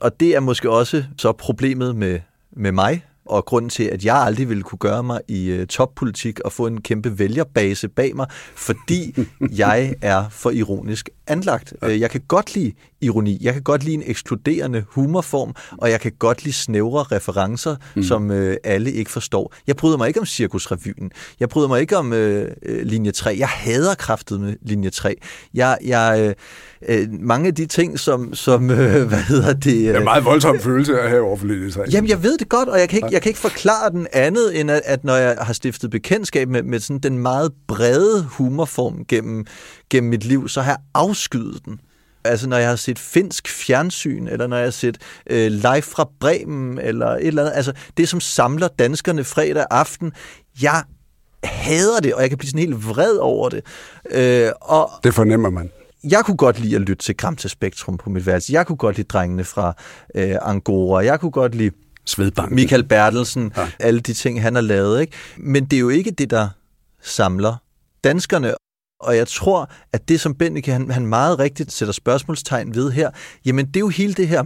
Og 0.00 0.20
det 0.20 0.36
er 0.36 0.40
måske 0.40 0.70
også 0.70 1.04
så 1.18 1.32
problemet 1.32 1.96
med, 1.96 2.20
med 2.52 2.72
mig, 2.72 3.04
og 3.26 3.44
grunden 3.44 3.70
til, 3.70 3.84
at 3.84 4.04
jeg 4.04 4.16
aldrig 4.16 4.48
ville 4.48 4.62
kunne 4.62 4.78
gøre 4.78 5.02
mig 5.02 5.20
i 5.28 5.58
uh, 5.58 5.66
toppolitik 5.66 6.40
og 6.40 6.52
få 6.52 6.66
en 6.66 6.80
kæmpe 6.80 7.18
vælgerbase 7.18 7.88
bag 7.88 8.16
mig, 8.16 8.26
fordi 8.54 9.14
jeg 9.62 9.94
er 10.02 10.28
for 10.30 10.50
ironisk 10.50 11.10
anlagt. 11.26 11.74
Uh, 11.82 12.00
jeg 12.00 12.10
kan 12.10 12.20
godt 12.28 12.54
lide 12.54 12.72
ironi, 13.06 13.38
jeg 13.40 13.52
kan 13.52 13.62
godt 13.62 13.84
lide 13.84 13.94
en 13.94 14.02
ekskluderende 14.06 14.84
humorform, 14.88 15.54
og 15.78 15.90
jeg 15.90 16.00
kan 16.00 16.12
godt 16.18 16.44
lide 16.44 16.54
snævre 16.54 17.02
referencer, 17.02 17.76
mm. 17.96 18.02
som 18.02 18.30
uh, 18.30 18.52
alle 18.64 18.92
ikke 18.92 19.10
forstår. 19.10 19.54
Jeg 19.66 19.76
bryder 19.76 19.96
mig 19.96 20.08
ikke 20.08 20.20
om 20.20 20.26
Cirkusrevyen. 20.26 21.10
Jeg 21.40 21.48
bryder 21.48 21.68
mig 21.68 21.80
ikke 21.80 21.96
om 21.96 22.12
uh, 22.12 22.42
linje 22.82 23.10
3. 23.10 23.36
Jeg 23.38 23.48
hader 23.48 23.94
kraftet 23.94 24.40
med 24.40 24.54
linje 24.62 24.90
3. 24.90 25.16
Jeg, 25.54 25.78
jeg, 25.84 26.34
uh, 26.88 26.96
mange 27.20 27.46
af 27.46 27.54
de 27.54 27.66
ting, 27.66 28.00
som, 28.00 28.34
som 28.34 28.62
uh, 28.62 28.76
hvad 29.10 29.22
hedder 29.28 29.52
det... 29.52 29.66
Uh, 29.66 29.72
det 29.72 29.88
er 29.88 29.98
en 29.98 30.04
meget 30.04 30.24
voldsom 30.24 30.60
følelse 30.60 31.00
at 31.00 31.10
have 31.10 31.22
over 31.22 31.36
for 31.36 31.46
linje 31.46 31.70
3. 31.70 31.82
Jamen, 31.92 32.10
jeg 32.10 32.22
ved 32.22 32.38
det 32.38 32.48
godt, 32.48 32.68
og 32.68 32.78
jeg 32.78 32.88
kan 32.88 32.96
ikke, 32.96 33.08
jeg 33.12 33.22
kan 33.22 33.30
ikke 33.30 33.40
forklare 33.40 33.90
den 33.90 34.06
andet, 34.12 34.60
end 34.60 34.70
at, 34.70 34.82
at 34.84 35.04
når 35.04 35.16
jeg 35.16 35.36
har 35.40 35.52
stiftet 35.52 35.90
bekendtskab 35.90 36.48
med, 36.48 36.62
med 36.62 36.80
sådan 36.80 37.00
den 37.00 37.18
meget 37.18 37.52
brede 37.68 38.24
humorform 38.24 39.04
gennem, 39.08 39.46
gennem 39.90 40.10
mit 40.10 40.24
liv, 40.24 40.48
så 40.48 40.60
har 40.60 40.70
jeg 40.70 40.78
afskyet 40.94 41.60
den. 41.64 41.80
Altså 42.26 42.48
når 42.48 42.56
jeg 42.56 42.68
har 42.68 42.76
set 42.76 42.98
finsk 42.98 43.48
fjernsyn, 43.48 44.26
eller 44.26 44.46
når 44.46 44.56
jeg 44.56 44.66
har 44.66 44.70
set 44.70 44.98
øh, 45.30 45.50
live 45.50 45.82
fra 45.82 46.08
Bremen, 46.20 46.78
eller 46.78 47.06
et 47.06 47.26
eller 47.26 47.42
andet. 47.42 47.56
Altså 47.56 47.72
det, 47.96 48.08
som 48.08 48.20
samler 48.20 48.68
danskerne 48.68 49.24
fredag 49.24 49.66
aften. 49.70 50.12
Jeg 50.62 50.82
hader 51.44 52.00
det, 52.00 52.14
og 52.14 52.20
jeg 52.20 52.28
kan 52.28 52.38
blive 52.38 52.50
sådan 52.50 52.60
helt 52.60 52.88
vred 52.88 53.16
over 53.16 53.48
det. 53.48 53.64
Øh, 54.10 54.50
og 54.60 54.90
det 55.04 55.14
fornemmer 55.14 55.50
man 55.50 55.70
jeg 56.10 56.24
kunne 56.24 56.36
godt 56.36 56.60
lide 56.60 56.76
at 56.76 56.80
lytte 56.80 57.04
til 57.04 57.16
Gramte 57.16 57.48
Spektrum 57.48 57.96
på 57.96 58.10
mit 58.10 58.26
værelse. 58.26 58.52
Jeg 58.52 58.66
kunne 58.66 58.76
godt 58.76 58.96
lide 58.96 59.08
drengene 59.08 59.44
fra 59.44 59.74
øh, 60.14 60.36
Angora. 60.42 61.04
Jeg 61.04 61.20
kunne 61.20 61.30
godt 61.30 61.54
lide 61.54 61.70
Svedbanken. 62.04 62.54
Michael 62.54 62.84
Bertelsen, 62.84 63.52
ja. 63.56 63.68
alle 63.78 64.00
de 64.00 64.12
ting, 64.12 64.42
han 64.42 64.54
har 64.54 64.62
lavet. 64.62 65.00
Ikke? 65.00 65.12
Men 65.36 65.64
det 65.64 65.76
er 65.76 65.80
jo 65.80 65.88
ikke 65.88 66.10
det, 66.10 66.30
der 66.30 66.48
samler 67.02 67.56
danskerne. 68.04 68.54
Og 69.00 69.16
jeg 69.16 69.28
tror, 69.28 69.70
at 69.92 70.08
det, 70.08 70.20
som 70.20 70.34
Bennike, 70.34 70.72
han, 70.72 70.90
han 70.90 71.06
meget 71.06 71.38
rigtigt 71.38 71.72
sætter 71.72 71.92
spørgsmålstegn 71.92 72.74
ved 72.74 72.90
her, 72.90 73.10
jamen 73.44 73.66
det 73.66 73.76
er 73.76 73.80
jo 73.80 73.88
hele 73.88 74.14
det 74.14 74.28
her, 74.28 74.44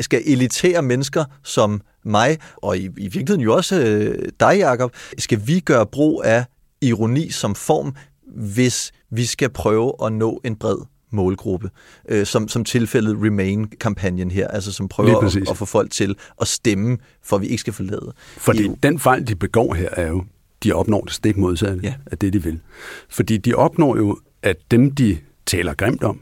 skal 0.00 0.22
elitere 0.26 0.82
mennesker 0.82 1.24
som 1.44 1.80
mig, 2.04 2.38
og 2.56 2.78
i, 2.78 2.84
i 2.84 2.88
virkeligheden 3.02 3.40
jo 3.40 3.54
også 3.54 3.80
øh, 3.80 4.28
dig, 4.40 4.58
Jacob, 4.58 4.92
skal 5.18 5.40
vi 5.46 5.60
gøre 5.60 5.86
brug 5.86 6.22
af 6.24 6.44
ironi 6.80 7.30
som 7.30 7.54
form, 7.54 7.94
hvis 8.36 8.92
vi 9.10 9.24
skal 9.24 9.48
prøve 9.48 9.92
at 10.04 10.12
nå 10.12 10.40
en 10.44 10.56
bred 10.56 10.76
målgruppe, 11.12 11.70
øh, 12.08 12.26
som, 12.26 12.48
som 12.48 12.64
tilfældet 12.64 13.16
Remain-kampagnen 13.22 14.30
her, 14.30 14.48
altså 14.48 14.72
som 14.72 14.88
prøver 14.88 15.18
at, 15.18 15.50
at 15.50 15.56
få 15.56 15.64
folk 15.64 15.90
til 15.90 16.16
at 16.40 16.48
stemme, 16.48 16.98
for 17.22 17.36
at 17.36 17.42
vi 17.42 17.46
ikke 17.46 17.60
skal 17.60 17.72
forlade 17.72 18.12
Fordi 18.36 18.66
EU. 18.66 18.76
den 18.82 18.98
fejl, 18.98 19.28
de 19.28 19.36
begår 19.36 19.74
her, 19.74 19.88
er 19.92 20.08
jo, 20.08 20.24
de 20.64 20.72
opnår 20.72 21.00
det 21.00 21.12
stik 21.12 21.36
modsatte 21.36 21.80
ja. 21.82 21.94
af 22.06 22.18
det, 22.18 22.32
de 22.32 22.42
vil. 22.42 22.60
Fordi 23.08 23.36
de 23.36 23.54
opnår 23.54 23.96
jo, 23.96 24.18
at 24.42 24.56
dem, 24.70 24.94
de 24.94 25.18
taler 25.46 25.74
grimt 25.74 26.02
om, 26.02 26.20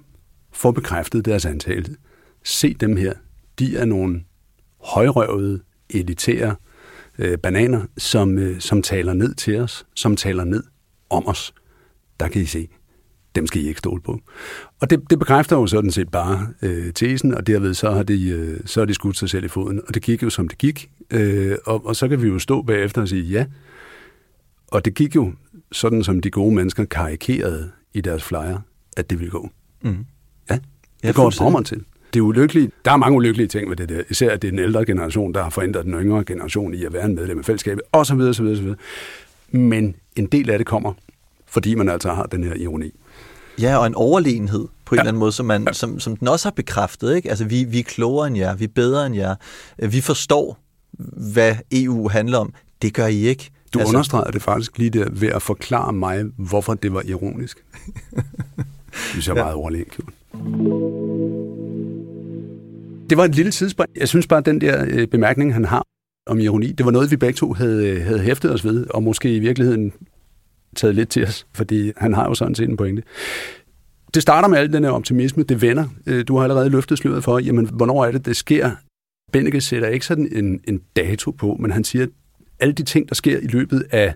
får 0.53 0.71
bekræftet 0.71 1.25
deres 1.25 1.47
antagelse. 1.47 1.95
Se 2.45 2.75
dem 2.75 2.97
her. 2.97 3.13
De 3.59 3.77
er 3.77 3.85
nogle 3.85 4.25
højrøvede, 4.81 5.61
elitære 5.91 6.57
øh, 7.19 7.39
bananer, 7.39 7.83
som, 7.97 8.39
øh, 8.39 8.61
som 8.61 8.83
taler 8.83 9.13
ned 9.13 9.35
til 9.35 9.61
os, 9.61 9.87
som 9.95 10.17
taler 10.17 10.45
ned 10.45 10.63
om 11.11 11.27
os. 11.27 11.55
Der 12.21 12.29
kan 12.29 12.43
I 12.43 12.45
se 12.45 12.69
dem 13.39 13.47
skal 13.47 13.63
I 13.63 13.69
ikke 13.69 13.79
stole 13.79 14.01
på. 14.03 14.21
Og 14.81 14.91
det, 14.91 15.11
det 15.11 15.19
bekræfter 15.19 15.57
jo 15.57 15.67
sådan 15.67 15.91
set 15.91 16.11
bare 16.11 16.49
øh, 16.63 16.93
tesen, 16.93 17.35
og 17.35 17.47
derved 17.47 17.75
så 17.75 17.91
har, 17.91 18.03
de, 18.03 18.29
øh, 18.29 18.61
så 18.65 18.81
har 18.81 18.85
de 18.85 18.95
skudt 18.95 19.17
sig 19.17 19.31
selv 19.31 19.45
i 19.45 19.49
foden. 19.49 19.81
Og 19.89 19.95
det 19.95 20.03
gik 20.03 20.23
jo, 20.23 20.31
som 20.31 20.49
det 20.49 20.59
gik. 20.59 20.91
Øh, 21.11 21.57
og, 21.67 21.87
og 21.87 21.97
så 21.97 22.09
kan 22.09 22.23
vi 22.23 22.29
jo 22.29 22.39
stå 22.39 22.63
bagefter 22.63 23.03
og 23.03 23.09
sige 23.09 23.23
ja. 23.23 23.47
Og 24.69 24.85
det 24.85 24.95
gik 24.95 25.17
jo 25.17 25.33
sådan, 25.73 26.05
som 26.05 26.21
de 26.21 26.31
gode 26.31 26.55
mennesker 26.55 26.85
karikerede 26.85 27.71
i 27.95 28.01
deres 28.01 28.25
flyer, 28.25 28.59
at 28.97 29.11
det 29.11 29.19
ville 29.19 29.31
gå. 29.31 29.51
Mm. 29.83 30.07
Ja, 30.51 30.59
det 31.03 31.15
går 31.15 31.31
det 31.31 31.67
til. 31.67 31.85
Det 32.15 32.21
er 32.21 32.23
ulykkeligt. 32.23 32.73
Der 32.85 32.93
er 32.93 32.97
mange 32.97 33.17
ulykkelige 33.17 33.49
ting 33.49 33.69
med 33.69 33.77
det 33.77 33.89
der. 33.89 34.03
Især 34.11 34.31
at 34.31 34.43
det 34.43 34.49
er 34.49 34.53
den 34.53 34.59
ældre 34.59 34.85
generation, 34.85 35.35
der 35.35 35.43
har 35.43 35.51
forandret 35.51 35.85
den 35.85 35.95
yngre 35.95 36.25
generation 36.25 36.75
i 36.75 36.85
at 36.85 36.93
være 36.93 37.05
en 37.05 37.15
medlem 37.15 37.39
af 37.39 37.45
fællesskabet, 37.45 37.83
osv. 37.93 38.21
osv., 38.21 38.47
osv. 38.47 38.75
Men 39.51 39.95
en 40.17 40.27
del 40.27 40.51
af 40.51 40.59
det 40.59 40.67
kommer, 40.67 40.93
fordi 41.47 41.75
man 41.75 41.89
altså 41.89 42.13
har 42.13 42.23
den 42.23 42.45
her 42.45 42.55
ironi. 42.55 42.93
Ja, 43.61 43.77
og 43.77 43.87
en 43.87 43.95
overlegenhed 43.95 44.69
på 44.85 44.95
en 44.95 44.97
ja. 44.97 45.03
eller 45.03 45.09
anden 45.09 45.19
måde, 45.19 45.33
som, 45.33 45.47
man, 45.47 45.65
ja. 45.67 45.73
som, 45.73 46.01
som 46.01 46.17
den 46.17 46.29
også 46.29 46.47
har 46.49 46.53
bekræftet. 46.53 47.17
Ikke? 47.17 47.29
Altså, 47.29 47.45
vi, 47.45 47.65
vi 47.65 47.79
er 47.79 47.83
klogere 47.83 48.27
end 48.27 48.37
jer, 48.37 48.55
vi 48.55 48.65
er 48.65 48.69
bedre 48.75 49.07
end 49.07 49.15
jer, 49.17 49.35
vi 49.89 50.01
forstår, 50.01 50.59
hvad 51.33 51.57
EU 51.73 52.09
handler 52.09 52.39
om. 52.39 52.53
Det 52.83 52.95
gør 52.95 53.07
I 53.07 53.17
ikke. 53.17 53.51
Du 53.75 53.79
altså, 53.79 53.95
understregede 53.95 54.33
det 54.33 54.43
faktisk 54.43 54.79
lige 54.79 54.91
der 54.91 55.09
ved 55.11 55.29
at 55.29 55.43
forklare 55.43 55.93
mig, 55.93 56.25
hvorfor 56.37 56.75
det 56.75 56.93
var 56.93 57.03
ironisk. 57.07 57.65
det 59.15 59.29
er 59.29 59.35
ja. 59.35 59.35
meget 59.35 59.55
overlegen, 59.55 59.87
Det 63.11 63.19
var 63.19 63.25
et 63.25 63.35
lille 63.35 63.51
tidsspring. 63.51 63.91
Jeg 63.97 64.09
synes 64.09 64.27
bare, 64.27 64.39
at 64.39 64.47
den 64.47 64.61
der 64.61 64.85
øh, 64.89 65.07
bemærkning, 65.07 65.55
han 65.55 65.65
har 65.65 65.83
om 66.27 66.41
ironi, 66.41 66.73
det 66.73 66.87
var 66.87 66.93
noget, 66.93 67.11
vi 67.11 67.17
begge 67.17 67.37
to 67.37 67.53
havde, 67.53 67.89
øh, 67.89 68.05
havde 68.05 68.21
hæftet 68.21 68.53
os 68.53 68.65
ved, 68.65 68.87
og 68.91 69.03
måske 69.03 69.37
i 69.37 69.39
virkeligheden 69.39 69.93
taget 70.77 70.95
lidt 70.95 71.09
til 71.09 71.25
os, 71.25 71.47
fordi 71.55 71.93
han 71.97 72.15
har 72.15 72.25
jo 72.25 72.35
sådan 72.35 72.55
set 72.55 72.69
en 72.69 72.77
pointe. 72.77 73.03
Det 74.15 74.23
starter 74.23 74.49
med 74.49 74.59
al 74.59 74.73
den 74.73 74.85
her 74.85 74.91
optimisme, 74.91 75.43
det 75.43 75.63
vender. 75.63 75.85
Øh, 76.07 76.25
du 76.29 76.37
har 76.37 76.43
allerede 76.43 76.69
løftet 76.69 76.99
sløret 76.99 77.25
for, 77.25 77.39
jamen, 77.39 77.69
hvornår 77.73 78.05
er 78.05 78.11
det, 78.11 78.27
det 78.27 78.37
sker? 78.37 78.71
Benneke 79.33 79.61
sætter 79.61 79.89
ikke 79.89 80.07
sådan 80.07 80.29
en, 80.33 80.61
en 80.69 80.81
dato 80.97 81.31
på, 81.31 81.57
men 81.61 81.71
han 81.71 81.85
siger, 81.85 82.03
at 82.03 82.11
alle 82.61 82.73
de 82.73 82.83
ting, 82.83 83.09
der 83.09 83.15
sker 83.15 83.39
i 83.39 83.47
løbet 83.47 83.87
af, 83.91 84.15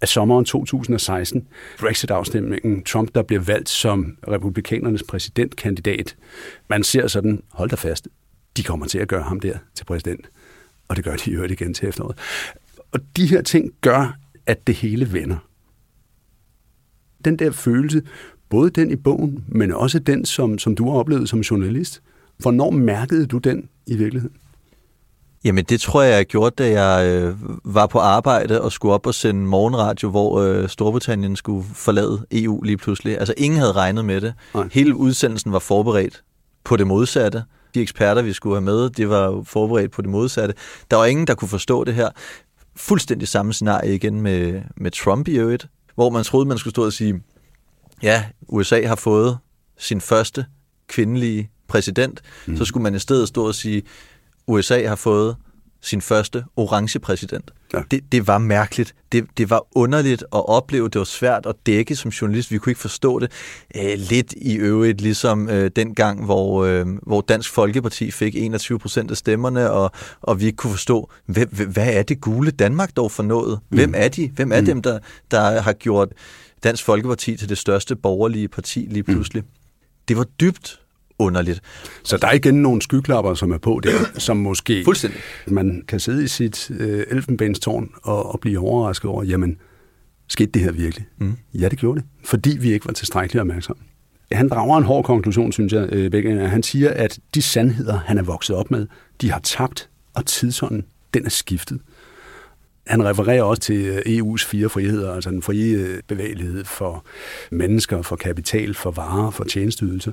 af 0.00 0.08
sommeren 0.08 0.44
2016, 0.44 1.48
Brexit-afstemningen, 1.78 2.84
Trump, 2.84 3.14
der 3.14 3.22
bliver 3.22 3.42
valgt 3.42 3.68
som 3.68 4.16
republikanernes 4.28 5.02
præsidentkandidat, 5.02 6.16
man 6.68 6.82
ser 6.82 7.06
sådan, 7.06 7.42
hold 7.52 7.70
da 7.70 7.76
fast, 7.76 8.08
de 8.56 8.62
kommer 8.62 8.86
til 8.86 8.98
at 8.98 9.08
gøre 9.08 9.22
ham 9.22 9.40
der 9.40 9.58
til 9.74 9.84
præsident. 9.84 10.30
Og 10.88 10.96
det 10.96 11.04
gør 11.04 11.16
de 11.16 11.30
jo 11.30 11.44
igen 11.44 11.74
til 11.74 11.88
efteråret. 11.88 12.18
og 12.92 13.00
de 13.16 13.26
her 13.26 13.42
ting 13.42 13.72
gør, 13.80 14.18
at 14.46 14.66
det 14.66 14.74
hele 14.74 15.12
vender. 15.12 15.36
Den 17.24 17.38
der 17.38 17.50
følelse, 17.50 18.02
både 18.48 18.70
den 18.70 18.90
i 18.90 18.96
bogen, 18.96 19.44
men 19.48 19.72
også 19.72 19.98
den, 19.98 20.24
som, 20.24 20.58
som 20.58 20.74
du 20.74 20.90
har 20.90 20.98
oplevet 20.98 21.28
som 21.28 21.40
journalist, 21.40 22.02
hvornår 22.38 22.70
mærkede 22.70 23.26
du 23.26 23.38
den 23.38 23.68
i 23.86 23.96
virkeligheden? 23.96 24.36
Jamen, 25.46 25.64
det 25.64 25.80
tror 25.80 26.02
jeg, 26.02 26.16
jeg 26.16 26.26
gjorde, 26.26 26.64
da 26.64 26.82
jeg 26.82 27.06
øh, 27.08 27.34
var 27.64 27.86
på 27.86 27.98
arbejde 27.98 28.62
og 28.62 28.72
skulle 28.72 28.94
op 28.94 29.06
og 29.06 29.14
sende 29.14 29.40
morgenradio, 29.40 30.10
hvor 30.10 30.40
øh, 30.40 30.68
Storbritannien 30.68 31.36
skulle 31.36 31.66
forlade 31.74 32.26
EU 32.32 32.62
lige 32.62 32.76
pludselig. 32.76 33.18
Altså, 33.18 33.34
ingen 33.36 33.60
havde 33.60 33.72
regnet 33.72 34.04
med 34.04 34.20
det. 34.20 34.34
Nej. 34.54 34.68
Hele 34.72 34.96
udsendelsen 34.96 35.52
var 35.52 35.58
forberedt 35.58 36.22
på 36.64 36.76
det 36.76 36.86
modsatte. 36.86 37.42
De 37.74 37.80
eksperter, 37.80 38.22
vi 38.22 38.32
skulle 38.32 38.56
have 38.56 38.64
med, 38.64 38.90
det 38.90 39.08
var 39.08 39.42
forberedt 39.42 39.92
på 39.92 40.02
det 40.02 40.10
modsatte. 40.10 40.54
Der 40.90 40.96
var 40.96 41.04
ingen, 41.04 41.26
der 41.26 41.34
kunne 41.34 41.48
forstå 41.48 41.84
det 41.84 41.94
her. 41.94 42.08
Fuldstændig 42.76 43.28
samme 43.28 43.52
scenarie 43.52 43.94
igen 43.94 44.20
med, 44.20 44.62
med 44.76 44.90
Trump 44.90 45.28
i 45.28 45.38
øvrigt, 45.38 45.66
hvor 45.94 46.10
man 46.10 46.24
troede, 46.24 46.48
man 46.48 46.58
skulle 46.58 46.72
stå 46.72 46.84
og 46.84 46.92
sige, 46.92 47.22
ja, 48.02 48.24
USA 48.48 48.86
har 48.86 48.96
fået 48.96 49.38
sin 49.78 50.00
første 50.00 50.46
kvindelige 50.88 51.50
præsident, 51.68 52.22
mm. 52.46 52.56
så 52.56 52.64
skulle 52.64 52.82
man 52.82 52.94
i 52.94 52.98
stedet 52.98 53.28
stå 53.28 53.46
og 53.46 53.54
sige, 53.54 53.82
USA 54.46 54.86
har 54.86 54.96
fået 54.96 55.36
sin 55.80 56.00
første 56.00 56.44
orange 56.56 56.98
præsident. 56.98 57.50
Ja. 57.74 57.82
Det, 57.90 58.12
det 58.12 58.26
var 58.26 58.38
mærkeligt. 58.38 58.94
Det, 59.12 59.26
det 59.38 59.50
var 59.50 59.66
underligt 59.72 60.22
at 60.22 60.48
opleve. 60.48 60.88
Det 60.88 60.98
var 60.98 61.04
svært 61.04 61.46
at 61.46 61.54
dække 61.66 61.96
som 61.96 62.08
journalist. 62.08 62.50
Vi 62.50 62.58
kunne 62.58 62.70
ikke 62.70 62.80
forstå 62.80 63.18
det. 63.18 63.32
Æh, 63.74 63.98
lidt 63.98 64.34
i 64.36 64.54
øvrigt, 64.54 65.00
ligesom 65.00 65.48
øh, 65.48 65.70
den 65.76 65.94
gang, 65.94 66.24
hvor, 66.24 66.64
øh, 66.64 66.86
hvor 67.02 67.20
Dansk 67.20 67.50
Folkeparti 67.50 68.10
fik 68.10 68.36
21 68.36 68.78
procent 68.78 69.10
af 69.10 69.16
stemmerne, 69.16 69.70
og, 69.70 69.90
og 70.20 70.40
vi 70.40 70.46
ikke 70.46 70.56
kunne 70.56 70.70
forstå, 70.70 71.10
hvem, 71.26 71.48
hvad 71.48 71.88
er 71.88 72.02
det 72.02 72.20
gule 72.20 72.50
Danmark 72.50 72.96
dog 72.96 73.12
for 73.12 73.22
noget? 73.22 73.60
Hvem 73.68 73.88
mm. 73.88 73.94
er 73.98 74.08
de? 74.08 74.30
Hvem 74.34 74.52
er 74.52 74.60
mm. 74.60 74.66
dem, 74.66 74.82
der, 74.82 74.98
der 75.30 75.60
har 75.60 75.72
gjort 75.72 76.08
Dansk 76.64 76.84
Folkeparti 76.84 77.36
til 77.36 77.48
det 77.48 77.58
største 77.58 77.96
borgerlige 77.96 78.48
parti 78.48 78.86
lige 78.90 79.04
mm. 79.08 79.14
pludselig? 79.14 79.42
Mm. 79.42 79.48
Det 80.08 80.16
var 80.16 80.24
dybt 80.40 80.80
underligt. 81.18 81.60
Så 82.04 82.16
der 82.16 82.26
er 82.26 82.32
igen 82.32 82.62
nogle 82.62 82.82
skyklapper, 82.82 83.34
som 83.34 83.52
er 83.52 83.58
på 83.58 83.80
der, 83.82 83.98
som 84.18 84.36
måske 84.36 84.84
Fuldstændig. 84.84 85.20
man 85.46 85.82
kan 85.88 86.00
sidde 86.00 86.24
i 86.24 86.26
sit 86.26 86.70
øh, 86.70 87.04
elfenbenstårn 87.10 87.90
og, 88.02 88.32
og 88.32 88.40
blive 88.40 88.58
overrasket 88.58 89.10
over, 89.10 89.24
jamen, 89.24 89.56
skete 90.28 90.50
det 90.50 90.62
her 90.62 90.72
virkelig? 90.72 91.06
Mm. 91.18 91.36
Ja, 91.54 91.68
det 91.68 91.78
gjorde 91.78 92.00
det, 92.00 92.08
fordi 92.24 92.56
vi 92.60 92.72
ikke 92.72 92.86
var 92.86 92.92
tilstrækkeligt 92.92 93.40
opmærksomme. 93.40 93.82
Han 94.32 94.48
drager 94.48 94.78
en 94.78 94.84
hård 94.84 95.04
konklusion, 95.04 95.52
synes 95.52 95.72
jeg, 95.72 95.88
øh, 95.92 96.10
begge. 96.10 96.48
Han 96.48 96.62
siger, 96.62 96.90
at 96.90 97.18
de 97.34 97.42
sandheder, 97.42 97.98
han 97.98 98.18
er 98.18 98.22
vokset 98.22 98.56
op 98.56 98.70
med, 98.70 98.86
de 99.20 99.30
har 99.32 99.40
tabt, 99.40 99.88
og 100.14 100.26
tidsånden, 100.26 100.84
den 101.14 101.24
er 101.24 101.30
skiftet. 101.30 101.80
Han 102.86 103.04
refererer 103.04 103.42
også 103.42 103.62
til 103.62 103.84
øh, 103.84 103.98
EU's 103.98 104.46
fire 104.46 104.68
friheder, 104.68 105.14
altså 105.14 105.30
den 105.30 105.42
frie 105.42 105.76
øh, 105.76 106.02
bevægelighed 106.08 106.64
for 106.64 107.04
mennesker, 107.50 108.02
for 108.02 108.16
kapital, 108.16 108.74
for 108.74 108.90
varer, 108.90 109.30
for 109.30 109.44
tjenesteydelser, 109.44 110.12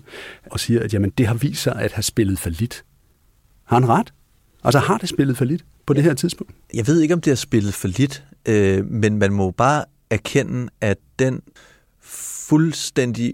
og 0.51 0.59
siger, 0.59 0.83
at 0.83 0.93
jamen, 0.93 1.09
det 1.09 1.27
har 1.27 1.33
vist 1.33 1.63
sig 1.63 1.75
at 1.75 1.91
have 1.91 2.03
spillet 2.03 2.39
for 2.39 2.49
lidt. 2.49 2.85
Har 3.63 3.79
han 3.79 3.89
ret? 3.89 4.13
Altså 4.63 4.79
har 4.79 4.97
det 4.97 5.09
spillet 5.09 5.37
for 5.37 5.45
lidt 5.45 5.65
på 5.85 5.93
det 5.93 6.03
her 6.03 6.13
tidspunkt? 6.13 6.53
Jeg 6.73 6.87
ved 6.87 7.01
ikke, 7.01 7.13
om 7.13 7.21
det 7.21 7.31
har 7.31 7.35
spillet 7.35 7.73
for 7.73 7.87
lidt, 7.87 8.23
øh, 8.47 8.85
men 8.85 9.17
man 9.17 9.33
må 9.33 9.51
bare 9.51 9.85
erkende, 10.09 10.69
at 10.81 10.97
den 11.19 11.41
fuldstændig 12.49 13.33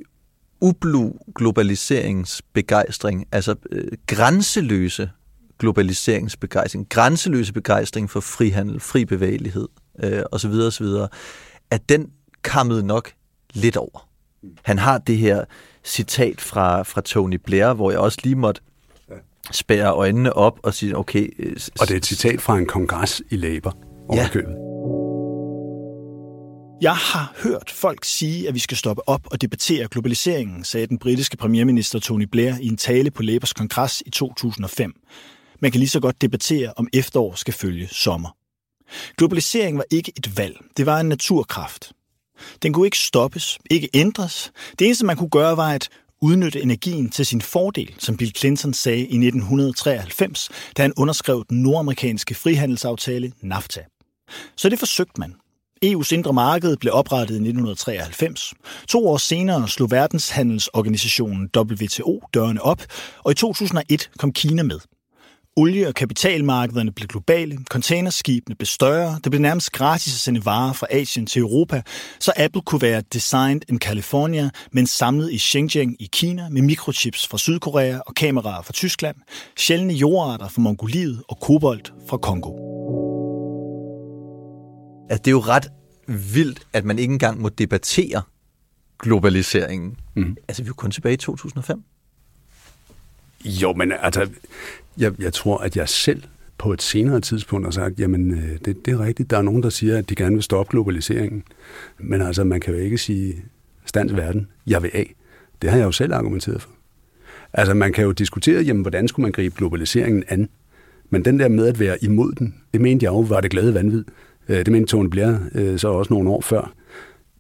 ublu 0.62 1.14
globaliseringsbegejstring, 1.36 3.26
altså 3.32 3.56
øh, 3.72 3.88
grænseløse 4.08 5.10
globaliseringsbegejstring, 5.60 6.90
grænseløse 6.90 7.54
begejstring 7.54 8.10
for 8.10 8.20
frihandel, 8.20 8.80
fri 8.80 9.06
bevægelighed 9.06 9.68
øh, 10.04 10.22
osv. 10.32 10.52
osv., 10.52 10.86
at 11.72 11.90
den 11.90 12.12
kammede 12.44 12.84
nok 12.84 13.12
lidt 13.54 13.78
over. 13.78 14.10
Han 14.64 14.78
har 14.78 14.98
det 14.98 15.18
her 15.18 15.46
citat 15.84 16.42
fra, 16.42 16.84
fra 16.84 17.02
Tony 17.02 17.36
Blair, 17.36 17.74
hvor 17.74 17.92
jeg 17.92 18.00
også 18.00 18.18
lige 18.24 18.36
måtte 18.36 18.62
spære 19.52 19.94
øjnene 19.94 20.34
op 20.34 20.60
og 20.64 20.74
sige, 20.74 20.98
okay... 20.98 21.34
Øh, 21.40 21.56
og 21.80 21.88
det 21.88 21.94
er 21.94 21.98
et 21.98 22.06
citat 22.06 22.42
fra 22.42 22.58
en 22.58 22.66
kongres 22.66 23.22
i 23.30 23.36
Labour. 23.36 23.78
Ja. 24.14 24.30
Jeg 26.82 26.96
har 26.96 27.34
hørt 27.44 27.70
folk 27.76 28.06
sige, 28.06 28.48
at 28.48 28.54
vi 28.54 28.60
skal 28.60 28.78
stoppe 28.78 29.10
op 29.10 29.22
og 29.32 29.42
debattere 29.42 29.88
globaliseringen, 29.88 30.64
sagde 30.64 30.88
den 30.88 30.98
britiske 30.98 31.38
premierminister 31.38 32.00
Tony 32.00 32.24
Blair 32.24 32.54
i 32.62 32.68
en 32.68 32.78
tale 32.78 33.12
på 33.12 33.24
Labours 33.24 33.54
kongres 33.54 34.04
i 34.06 34.10
2005. 34.10 34.94
Man 35.60 35.72
kan 35.72 35.80
lige 35.80 35.90
så 35.90 36.00
godt 36.00 36.22
debattere, 36.22 36.74
om 36.76 36.88
efterår 36.94 37.36
skal 37.36 37.54
følge 37.54 37.88
sommer. 37.88 38.30
Globalisering 39.18 39.78
var 39.78 39.86
ikke 39.92 40.12
et 40.18 40.38
valg, 40.38 40.58
det 40.78 40.86
var 40.86 41.00
en 41.00 41.10
naturkraft. 41.10 41.92
Den 42.64 42.74
kunne 42.74 42.88
ikke 42.88 42.98
stoppes, 42.98 43.60
ikke 43.72 43.90
ændres. 43.94 44.52
Det 44.80 44.86
eneste, 44.86 45.06
man 45.06 45.18
kunne 45.18 45.30
gøre, 45.30 45.58
var 45.58 45.72
at 45.74 45.90
udnytte 46.22 46.62
energien 46.62 47.10
til 47.10 47.26
sin 47.26 47.42
fordel, 47.42 47.96
som 47.98 48.18
Bill 48.18 48.36
Clinton 48.36 48.74
sagde 48.74 49.00
i 49.00 49.04
1993, 49.04 50.50
da 50.78 50.82
han 50.82 50.94
underskrev 50.98 51.46
den 51.50 51.62
nordamerikanske 51.62 52.36
frihandelsaftale 52.36 53.32
NAFTA. 53.42 53.82
Så 54.56 54.70
det 54.70 54.80
forsøgte 54.80 55.20
man. 55.20 55.36
EU's 55.86 56.14
indre 56.14 56.34
marked 56.34 56.78
blev 56.78 56.94
oprettet 56.94 57.36
i 57.36 57.42
1993. 57.42 58.54
To 58.88 59.08
år 59.08 59.18
senere 59.18 59.68
slog 59.68 59.92
verdenshandelsorganisationen 59.92 61.50
WTO 61.58 62.24
dørene 62.34 62.62
op, 62.62 62.86
og 63.24 63.32
i 63.32 63.36
2001 63.36 64.10
kom 64.18 64.34
Kina 64.34 64.64
med. 64.64 64.80
Olie- 65.58 65.88
og 65.88 65.96
kapitalmarkederne 65.96 66.92
blev 66.92 67.08
globale, 67.08 67.58
containerskibene 67.70 68.56
blev 68.56 68.66
større, 68.66 69.20
det 69.24 69.32
blev 69.32 69.42
nærmest 69.42 69.72
gratis 69.72 70.14
at 70.14 70.20
sende 70.20 70.46
varer 70.46 70.74
fra 70.74 70.88
Asien 70.90 71.26
til 71.26 71.40
Europa, 71.40 71.82
så 72.20 72.34
Apple 72.38 72.62
kunne 72.62 72.82
være 72.82 73.04
designed 73.14 73.62
in 73.70 73.80
California, 73.80 74.50
men 74.72 74.88
samlet 74.88 75.32
i 75.32 75.38
Shenzhen 75.38 75.96
i 76.00 76.10
Kina 76.12 76.50
med 76.50 76.62
mikrochips 76.62 77.28
fra 77.28 77.38
Sydkorea 77.38 78.00
og 78.06 78.16
kameraer 78.16 78.62
fra 78.62 78.74
Tyskland, 78.74 79.16
sjældne 79.58 79.94
jordarter 79.94 80.48
fra 80.48 80.62
Mongoliet 80.62 81.24
og 81.28 81.40
kobolt 81.40 81.94
fra 82.10 82.18
Kongo. 82.18 82.50
At 85.10 85.26
det 85.26 85.32
er 85.32 85.36
jo 85.36 85.40
ret 85.40 85.72
vildt, 86.08 86.68
at 86.74 86.86
man 86.86 87.00
ikke 87.00 87.12
engang 87.12 87.42
må 87.42 87.50
debattere 87.50 88.22
globaliseringen. 89.00 89.98
Mm. 90.16 90.38
Altså, 90.48 90.64
vi 90.64 90.66
er 90.66 90.70
jo 90.70 90.74
kun 90.74 90.92
tilbage 90.92 91.14
i 91.14 91.18
2005. 91.18 91.84
Jo, 93.46 93.74
men 93.74 93.92
altså, 94.02 94.30
jeg, 94.98 95.22
jeg 95.22 95.34
tror, 95.34 95.58
at 95.58 95.78
jeg 95.78 95.90
selv 95.90 96.24
på 96.58 96.74
et 96.74 96.82
senere 96.82 97.22
tidspunkt 97.22 97.66
har 97.66 97.72
sagt, 97.72 98.00
jamen 98.00 98.32
øh, 98.32 98.58
det, 98.66 98.86
det 98.86 98.94
er 98.94 99.00
rigtigt, 99.00 99.30
der 99.30 99.38
er 99.38 99.42
nogen, 99.42 99.64
der 99.64 99.70
siger, 99.70 99.98
at 99.98 100.10
de 100.10 100.16
gerne 100.16 100.36
vil 100.36 100.44
stoppe 100.44 100.72
globaliseringen. 100.72 101.44
Men 101.98 102.22
altså, 102.22 102.44
man 102.44 102.60
kan 102.60 102.74
jo 102.74 102.80
ikke 102.80 102.98
sige, 102.98 103.44
stands 103.86 104.16
verden, 104.16 104.48
jeg 104.68 104.84
vil 104.84 104.92
af. 104.94 105.16
Det 105.62 105.70
har 105.70 105.78
jeg 105.78 105.86
jo 105.86 105.92
selv 105.92 106.14
argumenteret 106.14 106.62
for. 106.62 106.70
Altså, 107.54 107.74
man 107.74 107.94
kan 107.94 108.04
jo 108.04 108.12
diskutere, 108.12 108.62
jamen, 108.62 108.82
hvordan 108.82 109.08
skulle 109.08 109.24
man 109.24 109.32
gribe 109.32 109.56
globaliseringen 109.58 110.24
an? 110.28 110.50
Men 111.10 111.26
den 111.26 111.40
der 111.40 111.48
med 111.48 111.68
at 111.68 111.80
være 111.80 112.04
imod 112.04 112.32
den, 112.32 112.56
det 112.74 112.82
mente 112.82 113.04
jeg 113.04 113.12
jo 113.12 113.20
var 113.20 113.42
det 113.42 113.52
glade 113.52 113.74
vanvid. 113.74 114.06
Øh, 114.50 114.58
det 114.58 114.72
mente 114.72 114.92
Tone 114.92 115.10
Blair 115.10 115.36
øh, 115.56 115.80
så 115.80 115.88
også 115.88 116.14
nogle 116.14 116.30
år 116.30 116.42
før. 116.42 116.74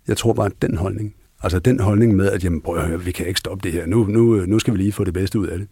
Jeg 0.07 0.17
tror 0.17 0.33
bare, 0.33 0.45
at 0.45 0.61
den 0.61 0.77
holdning, 0.77 1.15
Altså 1.41 1.59
den 1.59 1.79
holdning 1.79 2.15
med, 2.15 2.31
at 2.31 2.43
jamen, 2.43 2.61
prøv 2.61 2.77
at 2.77 2.87
høre, 2.87 3.03
vi 3.03 3.11
kan 3.11 3.27
ikke 3.27 3.39
stoppe 3.39 3.63
det 3.63 3.71
her, 3.71 3.85
nu, 3.85 4.05
nu, 4.05 4.45
nu 4.45 4.59
skal 4.59 4.73
vi 4.73 4.77
lige 4.77 4.91
få 4.91 5.03
det 5.03 5.13
bedste 5.13 5.39
ud 5.39 5.47
af 5.47 5.57
det. 5.59 5.67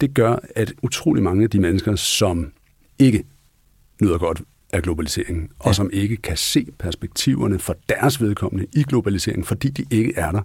Det 0.00 0.14
gør, 0.14 0.36
at 0.56 0.72
utrolig 0.82 1.22
mange 1.22 1.44
af 1.44 1.50
de 1.50 1.60
mennesker, 1.60 1.96
som 1.96 2.52
ikke 2.98 3.24
nyder 4.02 4.18
godt 4.18 4.42
af 4.72 4.82
globaliseringen, 4.82 5.42
ja. 5.42 5.68
og 5.68 5.74
som 5.74 5.90
ikke 5.92 6.16
kan 6.16 6.36
se 6.36 6.66
perspektiverne 6.78 7.58
for 7.58 7.76
deres 7.88 8.20
vedkommende 8.20 8.66
i 8.72 8.82
globaliseringen, 8.82 9.44
fordi 9.44 9.68
de 9.68 9.84
ikke 9.90 10.12
er 10.16 10.32
der, 10.32 10.42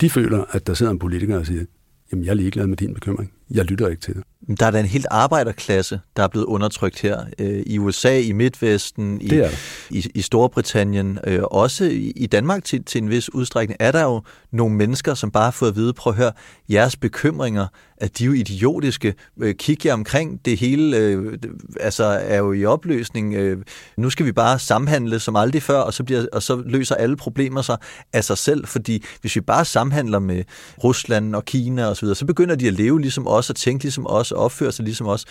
de 0.00 0.10
føler, 0.10 0.44
at 0.50 0.66
der 0.66 0.74
sidder 0.74 0.92
en 0.92 0.98
politiker 0.98 1.38
og 1.38 1.46
siger, 1.46 1.64
jamen 2.12 2.24
jeg 2.24 2.30
er 2.30 2.34
ligeglad 2.34 2.66
med 2.66 2.76
din 2.76 2.94
bekymring. 2.94 3.32
Jeg 3.50 3.64
lytter 3.64 3.88
ikke 3.88 4.02
til 4.02 4.14
det. 4.14 4.24
Der 4.60 4.66
er 4.66 4.70
da 4.70 4.80
en 4.80 4.86
helt 4.86 5.06
arbejderklasse, 5.10 6.00
der 6.16 6.22
er 6.22 6.28
blevet 6.28 6.46
undertrykt 6.46 7.00
her. 7.00 7.24
Øh, 7.38 7.62
I 7.66 7.78
USA, 7.78 8.20
i 8.20 8.32
Midtvesten, 8.32 9.20
i, 9.20 9.42
i, 9.90 10.06
i 10.14 10.22
Storbritannien, 10.22 11.18
øh, 11.26 11.42
også 11.42 11.84
i 12.16 12.26
Danmark 12.32 12.64
til, 12.64 12.84
til 12.84 13.02
en 13.02 13.10
vis 13.10 13.34
udstrækning, 13.34 13.76
er 13.80 13.92
der 13.92 14.02
jo 14.02 14.22
nogle 14.52 14.76
mennesker, 14.76 15.14
som 15.14 15.30
bare 15.30 15.44
har 15.44 15.50
fået 15.50 15.70
at 15.70 15.76
vide, 15.76 15.92
prøv 15.92 16.10
at 16.10 16.16
høre, 16.16 16.32
jeres 16.70 16.96
bekymringer, 16.96 17.66
at 17.96 18.18
de 18.18 18.24
er 18.24 18.26
jo 18.26 18.32
idiotiske. 18.32 19.14
Øh, 19.40 19.54
kig 19.54 19.86
jer 19.86 19.92
omkring, 19.92 20.44
det 20.44 20.58
hele 20.58 20.96
øh, 20.96 21.38
altså, 21.80 22.04
er 22.04 22.38
jo 22.38 22.52
i 22.52 22.64
opløsning. 22.64 23.34
Øh, 23.34 23.58
nu 23.96 24.10
skal 24.10 24.26
vi 24.26 24.32
bare 24.32 24.58
samhandle 24.58 25.20
som 25.20 25.36
aldrig 25.36 25.62
før, 25.62 25.78
og 25.78 25.94
så, 25.94 26.04
bliver, 26.04 26.26
og 26.32 26.42
så 26.42 26.62
løser 26.66 26.94
alle 26.94 27.16
problemer 27.16 27.62
sig 27.62 27.76
af 28.12 28.24
sig 28.24 28.38
selv, 28.38 28.66
fordi 28.66 29.04
hvis 29.20 29.36
vi 29.36 29.40
bare 29.40 29.64
samhandler 29.64 30.18
med 30.18 30.44
Rusland 30.84 31.34
og 31.34 31.44
Kina 31.44 31.86
osv., 31.86 31.94
så, 31.94 32.00
videre, 32.00 32.16
så 32.16 32.26
begynder 32.26 32.54
de 32.54 32.68
at 32.68 32.74
leve 32.74 33.00
ligesom 33.00 33.26
os 33.28 33.39
og 33.48 33.56
tænke 33.56 33.84
ligesom 33.84 34.06
os 34.06 34.32
og 34.32 34.38
opføre 34.38 34.72
sig 34.72 34.84
ligesom 34.84 35.06
os. 35.06 35.24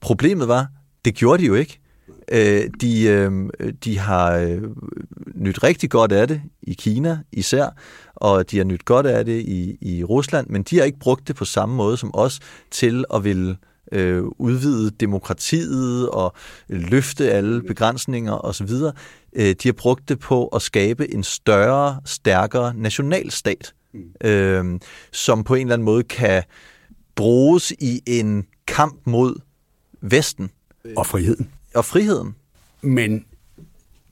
Problemet 0.00 0.48
var, 0.48 0.66
det 1.04 1.14
gjorde 1.14 1.42
de 1.42 1.46
jo 1.46 1.54
ikke. 1.54 1.78
Øh, 2.32 2.70
de, 2.80 3.02
øh, 3.02 3.32
de 3.84 3.98
har 3.98 4.32
øh, 4.36 4.62
nyt 5.34 5.62
rigtig 5.62 5.90
godt 5.90 6.12
af 6.12 6.28
det 6.28 6.42
i 6.62 6.72
Kina 6.72 7.18
især, 7.32 7.76
og 8.14 8.50
de 8.50 8.56
har 8.56 8.64
nyt 8.64 8.84
godt 8.84 9.06
af 9.06 9.24
det 9.24 9.40
i, 9.40 9.76
i 9.80 10.04
Rusland, 10.04 10.46
men 10.48 10.62
de 10.62 10.78
har 10.78 10.84
ikke 10.84 10.98
brugt 10.98 11.28
det 11.28 11.36
på 11.36 11.44
samme 11.44 11.74
måde 11.74 11.96
som 11.96 12.10
os 12.14 12.40
til 12.70 13.04
at 13.14 13.24
ville 13.24 13.56
øh, 13.92 14.22
udvide 14.38 14.90
demokratiet 14.90 16.08
og 16.08 16.34
løfte 16.68 17.30
alle 17.30 17.62
begrænsninger 17.62 18.46
osv. 18.46 18.70
Øh, 19.32 19.54
de 19.62 19.68
har 19.68 19.72
brugt 19.72 20.08
det 20.08 20.18
på 20.18 20.46
at 20.46 20.62
skabe 20.62 21.14
en 21.14 21.22
større, 21.22 22.00
stærkere 22.04 22.74
nationalstat, 22.74 23.74
mm. 23.94 24.28
øh, 24.28 24.80
som 25.12 25.44
på 25.44 25.54
en 25.54 25.60
eller 25.60 25.74
anden 25.74 25.84
måde 25.84 26.02
kan 26.02 26.42
bruges 27.16 27.70
i 27.70 28.02
en 28.06 28.46
kamp 28.66 29.00
mod 29.04 29.34
Vesten. 30.00 30.50
Og 30.96 31.06
friheden. 31.06 31.48
Og 31.74 31.84
friheden. 31.84 32.34
Men 32.82 33.24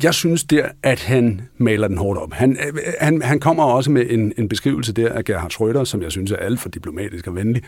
jeg 0.03 0.15
synes 0.15 0.45
der, 0.45 0.69
at 0.83 1.01
han 1.01 1.43
maler 1.57 1.89
den 1.89 1.99
hårdt 1.99 2.21
op. 2.21 2.33
Han, 2.33 2.59
han, 3.01 3.23
han 3.23 3.41
kommer 3.41 3.65
også 3.65 3.91
med 3.91 4.07
en, 4.11 4.33
en 4.39 4.49
beskrivelse 4.49 4.93
der 4.93 5.13
af 5.13 5.25
Gerhard 5.25 5.53
Schröder, 5.53 5.85
som 5.85 6.03
jeg 6.03 6.11
synes 6.13 6.31
er 6.31 6.37
alt 6.37 6.61
for 6.61 6.69
diplomatisk 6.69 7.27
og 7.27 7.35
venlig. 7.35 7.63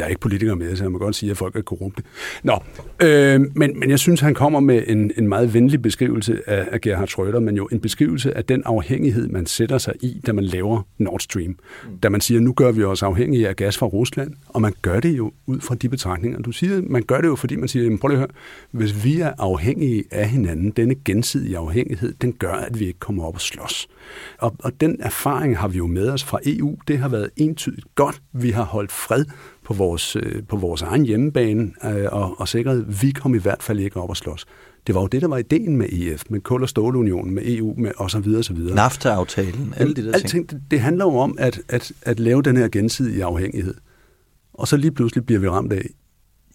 Jeg 0.00 0.06
er 0.06 0.08
ikke 0.08 0.20
politiker 0.20 0.54
med, 0.54 0.76
så 0.76 0.84
jeg 0.84 0.92
må 0.92 0.98
godt 0.98 1.16
sige, 1.16 1.30
at 1.30 1.36
folk 1.36 1.56
er 1.56 1.62
korrupte. 1.62 2.02
Nå, 2.42 2.58
øh, 3.02 3.40
men, 3.40 3.78
men 3.80 3.90
jeg 3.90 3.98
synes, 3.98 4.20
han 4.20 4.34
kommer 4.34 4.60
med 4.60 4.82
en, 4.86 5.12
en 5.16 5.28
meget 5.28 5.54
venlig 5.54 5.82
beskrivelse 5.82 6.40
af, 6.46 6.68
af 6.72 6.80
Gerhard 6.80 7.08
Schröder, 7.08 7.38
men 7.38 7.56
jo 7.56 7.68
en 7.72 7.80
beskrivelse 7.80 8.36
af 8.36 8.44
den 8.44 8.62
afhængighed, 8.66 9.28
man 9.28 9.46
sætter 9.46 9.78
sig 9.78 9.94
i, 10.00 10.20
da 10.26 10.32
man 10.32 10.44
laver 10.44 10.82
Nord 10.98 11.20
Stream. 11.20 11.46
Mm. 11.84 11.98
Da 11.98 12.08
man 12.08 12.20
siger, 12.20 12.40
nu 12.40 12.52
gør 12.52 12.72
vi 12.72 12.84
os 12.84 13.02
afhængige 13.02 13.48
af 13.48 13.56
gas 13.56 13.78
fra 13.78 13.86
Rusland, 13.86 14.32
og 14.48 14.62
man 14.62 14.74
gør 14.82 15.00
det 15.00 15.16
jo 15.16 15.32
ud 15.46 15.60
fra 15.60 15.74
de 15.74 15.88
betragtninger. 15.88 16.42
Du 16.42 16.52
siger, 16.52 16.82
man 16.86 17.02
gør 17.02 17.20
det 17.20 17.28
jo, 17.28 17.36
fordi 17.36 17.56
man 17.56 17.68
siger, 17.68 17.82
jamen, 17.82 17.98
prøv 17.98 18.08
lige 18.08 18.16
at 18.16 18.20
høre, 18.20 18.28
hvis 18.70 19.04
vi 19.04 19.20
er 19.20 19.32
afhængige 19.38 20.04
af 20.10 20.28
hinanden, 20.28 20.70
denne 20.70 20.94
gensidige 21.04 21.58
afhængighed, 21.58 22.14
den 22.22 22.32
gør, 22.32 22.52
at 22.52 22.80
vi 22.80 22.86
ikke 22.86 22.98
kommer 22.98 23.24
op 23.24 23.34
og 23.34 23.40
slås. 23.40 23.88
Og, 24.38 24.56
og 24.58 24.80
den 24.80 24.96
erfaring 25.00 25.58
har 25.58 25.68
vi 25.68 25.78
jo 25.78 25.86
med 25.86 26.10
os 26.10 26.24
fra 26.24 26.38
EU. 26.46 26.76
Det 26.88 26.98
har 26.98 27.08
været 27.08 27.30
entydigt 27.36 27.86
godt. 27.94 28.22
Vi 28.32 28.50
har 28.50 28.64
holdt 28.64 28.92
fred 28.92 29.24
på 29.70 29.74
vores, 29.74 30.16
øh, 30.16 30.42
på 30.48 30.56
vores 30.56 30.82
egen 30.82 31.06
hjemmebane 31.06 31.72
øh, 31.84 32.06
og, 32.12 32.40
og 32.40 32.48
sikret, 32.48 32.80
at 32.80 33.02
vi 33.02 33.10
kom 33.10 33.34
i 33.34 33.38
hvert 33.38 33.62
fald 33.62 33.80
ikke 33.80 33.96
op 33.96 34.10
og 34.10 34.16
slås. 34.16 34.46
Det 34.86 34.94
var 34.94 35.00
jo 35.00 35.06
det, 35.06 35.22
der 35.22 35.28
var 35.28 35.36
ideen 35.36 35.76
med 35.76 35.86
EF, 35.92 36.24
med 36.28 36.40
Kul- 36.40 36.62
og 36.62 36.68
Stålunionen, 36.68 37.34
med 37.34 37.42
EU 37.46 37.74
med 37.78 37.92
og 37.96 38.10
så 38.10 38.18
videre, 38.18 38.42
så 38.42 38.52
videre. 38.52 38.74
NAFTA-aftalen, 38.74 39.74
alle 39.76 39.94
de 39.94 40.04
der 40.04 40.12
Alting, 40.12 40.30
ting. 40.30 40.50
Det, 40.50 40.62
det 40.70 40.80
handler 40.80 41.04
jo 41.04 41.16
om 41.16 41.36
at, 41.38 41.60
at, 41.68 41.92
at 42.02 42.20
lave 42.20 42.42
den 42.42 42.56
her 42.56 42.68
gensidige 42.68 43.24
afhængighed. 43.24 43.74
Og 44.54 44.68
så 44.68 44.76
lige 44.76 44.92
pludselig 44.92 45.26
bliver 45.26 45.40
vi 45.40 45.48
ramt 45.48 45.72
af, 45.72 45.86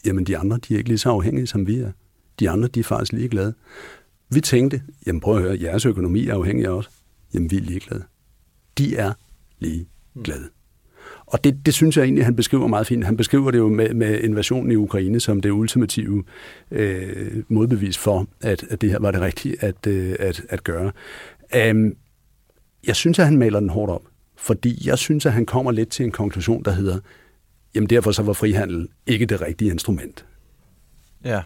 jamen 0.05 0.23
de 0.23 0.37
andre, 0.37 0.59
de 0.67 0.73
er 0.73 0.77
ikke 0.77 0.89
lige 0.89 0.97
så 0.97 1.09
afhængige, 1.09 1.47
som 1.47 1.67
vi 1.67 1.79
er. 1.79 1.91
De 2.39 2.49
andre, 2.49 2.67
de 2.67 2.79
er 2.79 2.83
faktisk 2.83 3.13
ligeglade. 3.13 3.53
Vi 4.29 4.41
tænkte, 4.41 4.81
jamen 5.07 5.19
prøv 5.19 5.35
at 5.35 5.41
høre, 5.41 5.57
jeres 5.61 5.85
økonomi 5.85 6.27
er 6.27 6.33
afhængig 6.33 6.65
af 6.65 6.71
os. 6.71 6.89
Jamen 7.33 7.51
vi 7.51 7.57
er 7.57 7.61
ligeglade. 7.61 8.03
De 8.77 8.95
er 8.95 9.13
ligeglade. 9.59 10.43
Mm. 10.43 10.54
Og 11.27 11.43
det, 11.43 11.65
det 11.65 11.73
synes 11.73 11.97
jeg 11.97 12.03
egentlig, 12.03 12.25
han 12.25 12.35
beskriver 12.35 12.67
meget 12.67 12.87
fint. 12.87 13.05
Han 13.05 13.17
beskriver 13.17 13.51
det 13.51 13.57
jo 13.57 13.69
med, 13.69 13.93
med 13.93 14.19
invasionen 14.19 14.71
i 14.71 14.75
Ukraine 14.75 15.19
som 15.19 15.41
det 15.41 15.51
ultimative 15.51 16.23
øh, 16.71 17.43
modbevis 17.47 17.97
for, 17.97 18.27
at, 18.41 18.63
at 18.69 18.81
det 18.81 18.89
her 18.89 18.99
var 18.99 19.11
det 19.11 19.21
rigtige 19.21 19.63
at, 19.63 19.87
øh, 19.87 20.15
at, 20.19 20.41
at 20.49 20.63
gøre. 20.63 20.91
Um, 21.71 21.95
jeg 22.87 22.95
synes, 22.95 23.19
at 23.19 23.25
han 23.25 23.37
maler 23.37 23.59
den 23.59 23.69
hårdt 23.69 23.91
op, 23.91 24.03
fordi 24.37 24.87
jeg 24.87 24.97
synes, 24.97 25.25
at 25.25 25.33
han 25.33 25.45
kommer 25.45 25.71
lidt 25.71 25.89
til 25.89 26.05
en 26.05 26.11
konklusion, 26.11 26.63
der 26.63 26.71
hedder, 26.71 26.99
jamen 27.75 27.89
derfor 27.89 28.11
så 28.11 28.23
var 28.23 28.33
frihandel 28.33 28.87
ikke 29.07 29.25
det 29.25 29.41
rigtige 29.41 29.71
instrument. 29.71 30.25
Ja. 31.23 31.41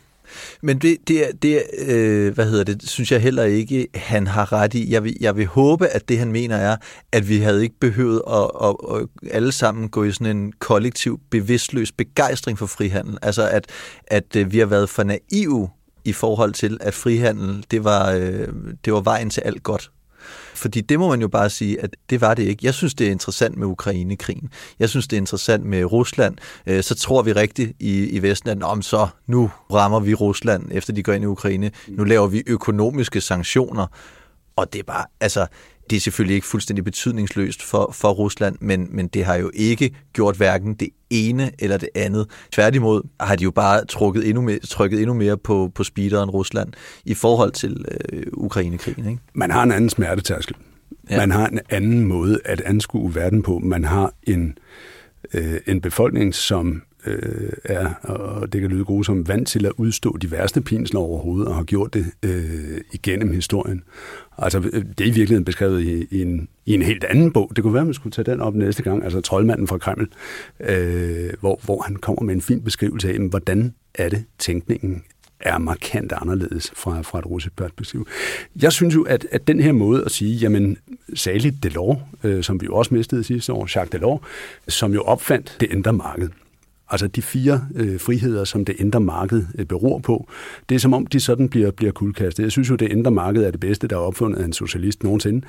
Men 0.62 0.78
det, 0.78 0.98
det, 1.08 1.24
det 1.42 1.64
øh, 1.88 2.34
hvad 2.34 2.50
hedder 2.50 2.64
det, 2.64 2.90
synes 2.90 3.12
jeg 3.12 3.22
heller 3.22 3.44
ikke, 3.44 3.88
han 3.96 4.28
har 4.28 4.54
ret 4.54 4.74
i. 4.74 4.92
Jeg 4.92 5.04
vil, 5.04 5.18
jeg 5.22 5.38
vil 5.38 5.46
håbe, 5.46 5.88
at 5.88 6.10
det 6.10 6.20
han 6.20 6.32
mener 6.32 6.56
er, 6.56 6.78
at 7.12 7.30
vi 7.30 7.38
havde 7.38 7.64
ikke 7.64 7.80
behøvet 7.80 8.22
at, 8.28 8.52
at, 8.64 8.76
at 8.96 9.32
alle 9.32 9.52
sammen 9.52 9.90
gå 9.90 10.04
i 10.04 10.12
sådan 10.12 10.38
en 10.38 10.54
kollektiv, 10.60 11.20
bevidstløs 11.30 11.92
begejstring 11.92 12.60
for 12.60 12.66
frihandel. 12.66 13.18
Altså 13.22 13.50
at, 13.50 13.68
at 14.08 14.36
øh, 14.36 14.52
vi 14.52 14.60
har 14.60 14.66
været 14.66 14.90
for 14.90 15.04
naive 15.04 15.70
i 16.06 16.14
forhold 16.14 16.54
til, 16.54 16.78
at 16.82 16.94
frihandel, 16.94 17.66
det 17.72 17.84
var, 17.84 18.12
øh, 18.12 18.48
det 18.86 18.94
var 18.94 19.02
vejen 19.02 19.30
til 19.30 19.42
alt 19.42 19.64
godt. 19.64 19.92
Fordi 20.54 20.82
det 20.82 21.00
må 21.00 21.10
man 21.10 21.22
jo 21.22 21.28
bare 21.28 21.50
sige, 21.50 21.82
at 21.82 21.96
det 22.10 22.22
var 22.22 22.34
det 22.34 22.44
ikke. 22.44 22.66
Jeg 22.66 22.74
synes, 22.74 22.94
det 22.94 23.08
er 23.08 23.12
interessant 23.12 23.58
med 23.58 23.68
Ukraine-krigen. 23.68 24.50
Jeg 24.80 24.90
synes, 24.90 25.08
det 25.08 25.18
er 25.18 25.22
interessant 25.22 25.66
med 25.66 25.84
Rusland. 25.84 26.38
Øh, 26.68 26.84
så 26.84 26.96
tror 26.96 27.22
vi 27.22 27.34
rigtigt 27.34 27.72
i, 27.80 28.10
i 28.10 28.22
Vesten, 28.22 28.50
at 28.50 28.64
om 28.64 28.82
så 28.82 29.08
nu 29.28 29.52
rammer 29.74 30.00
vi 30.00 30.14
Rusland, 30.14 30.68
efter 30.72 30.94
de 30.94 31.04
går 31.04 31.14
ind 31.14 31.24
i 31.24 31.28
Ukraine. 31.28 31.72
Nu 31.88 32.04
laver 32.04 32.28
vi 32.28 32.44
økonomiske 32.48 33.22
sanktioner. 33.22 33.88
Og 34.56 34.74
det 34.74 34.80
er 34.80 34.84
bare, 34.84 35.06
altså, 35.20 35.48
det 35.90 35.96
er 35.96 36.00
selvfølgelig 36.00 36.36
ikke 36.36 36.48
fuldstændig 36.48 36.86
betydningsløst 36.86 37.64
for, 37.64 37.92
for 37.94 38.12
Rusland, 38.12 38.56
men, 38.60 38.88
men 38.92 39.08
det 39.08 39.26
har 39.26 39.36
jo 39.36 39.52
ikke 39.54 39.96
gjort 40.14 40.38
hverken 40.38 40.74
det 40.74 40.90
ene 41.10 41.52
eller 41.60 41.78
det 41.78 41.90
andet. 41.96 42.28
Tværtimod 42.52 43.02
har 43.20 43.36
de 43.36 43.44
jo 43.44 43.52
bare 43.52 43.86
trukket 43.86 44.28
endnu 44.28 44.42
mere, 44.42 44.60
trykket 44.60 45.00
endnu 45.00 45.14
mere 45.14 45.38
på, 45.38 45.72
på 45.76 45.84
speederen 45.84 46.30
Rusland 46.30 46.74
i 47.06 47.14
forhold 47.14 47.52
til 47.52 47.86
øh, 48.14 48.24
Ukraine-krigen. 48.34 49.10
Ikke? 49.10 49.22
Man 49.34 49.52
har 49.52 49.64
en 49.64 49.72
anden 49.72 49.90
smertetærskel. 49.90 50.56
Ja. 51.10 51.18
Man 51.18 51.32
har 51.32 51.48
en 51.48 51.60
anden 51.70 52.04
måde 52.04 52.40
at 52.46 52.62
anskue 52.62 53.16
verden 53.16 53.44
på. 53.44 53.60
Man 53.60 53.84
har 53.84 54.14
en, 54.24 54.58
øh, 55.34 55.60
en 55.68 55.82
befolkning, 55.82 56.36
som 56.36 56.82
øh, 57.06 57.52
er, 57.64 57.94
og 58.04 58.54
det 58.54 58.62
kan 58.62 58.70
lyde 58.70 58.86
gode 58.86 59.04
som 59.04 59.28
vant 59.28 59.48
til 59.48 59.66
at 59.66 59.72
udstå 59.78 60.18
de 60.18 60.32
værste 60.32 60.62
pinsler 60.62 61.00
overhovedet, 61.00 61.48
og 61.48 61.56
har 61.56 61.64
gjort 61.64 61.94
det 61.94 62.06
øh, 62.24 62.82
igennem 62.94 63.34
historien. 63.34 63.84
Altså, 64.38 64.60
øh, 64.74 64.84
det 64.98 65.02
er 65.02 65.06
i 65.06 65.12
virkeligheden 65.12 65.46
beskrevet 65.46 65.82
i, 65.82 66.08
i, 66.12 66.22
en, 66.22 66.48
i 66.66 66.74
en 66.74 66.82
helt 66.82 67.04
anden 67.04 67.32
bog. 67.32 67.52
Det 67.56 67.64
kunne 67.64 67.74
være, 67.74 67.82
at 67.82 67.88
man 67.88 67.94
skulle 67.94 68.14
tage 68.14 68.32
den 68.32 68.42
op 68.42 68.56
næste 68.56 68.84
gang, 68.84 69.04
altså 69.04 69.22
Troldmanden 69.22 69.68
fra 69.68 69.78
Kreml, 69.78 70.08
øh, 70.60 71.30
hvor, 71.40 71.60
hvor 71.64 71.82
han 71.82 71.96
kommer 71.96 72.24
med 72.24 72.36
en 72.36 72.42
fin 72.42 72.62
beskrivelse 72.62 73.10
af, 73.10 73.20
hvordan 73.20 73.74
er 73.96 74.10
det, 74.10 74.24
tænkningen 74.40 75.04
er 75.40 75.58
markant 75.58 76.14
anderledes 76.16 76.72
fra, 76.76 77.02
fra 77.02 77.20
et 77.20 77.26
russisk 77.26 77.56
perspektiv. 77.56 78.08
Jeg 78.62 78.72
synes 78.72 78.96
jo, 78.96 79.04
at, 79.04 79.28
at 79.32 79.48
den 79.48 79.60
her 79.60 79.72
måde 79.72 80.06
at 80.06 80.12
sige, 80.12 80.36
jamen, 80.36 80.78
særligt 81.14 81.64
Delors, 81.64 81.98
øh, 82.24 82.44
som 82.44 82.62
vi 82.62 82.66
jo 82.66 82.76
også 82.76 82.94
mistede 82.94 83.24
sidste 83.24 83.54
år, 83.54 83.62
Jacques 83.62 83.90
Delors, 83.90 84.22
som 84.68 84.94
jo 84.94 85.02
opfandt 85.02 85.58
det 85.60 85.72
indre 85.72 85.94
marked, 85.94 86.30
Altså 86.92 87.08
de 87.08 87.22
fire 87.22 87.62
øh, 87.76 88.00
friheder, 88.00 88.44
som 88.44 88.66
det 88.66 88.76
indre 88.80 89.00
marked 89.00 89.46
øh, 89.56 89.66
beror 89.66 90.00
på, 90.00 90.28
det 90.70 90.76
er 90.76 90.80
som 90.80 90.94
om, 90.94 91.08
de 91.08 91.20
sådan 91.20 91.50
bliver, 91.50 91.72
bliver 91.72 91.92
kuldkastet. 91.92 92.44
Jeg 92.44 92.52
synes 92.52 92.70
jo, 92.70 92.76
det 92.76 92.92
indre 92.92 93.12
marked 93.12 93.44
er 93.44 93.52
det 93.52 93.60
bedste, 93.60 93.88
der 93.88 93.96
er 93.96 94.00
opfundet 94.00 94.40
af 94.40 94.46
en 94.46 94.54
socialist 94.54 95.04
nogensinde. 95.04 95.42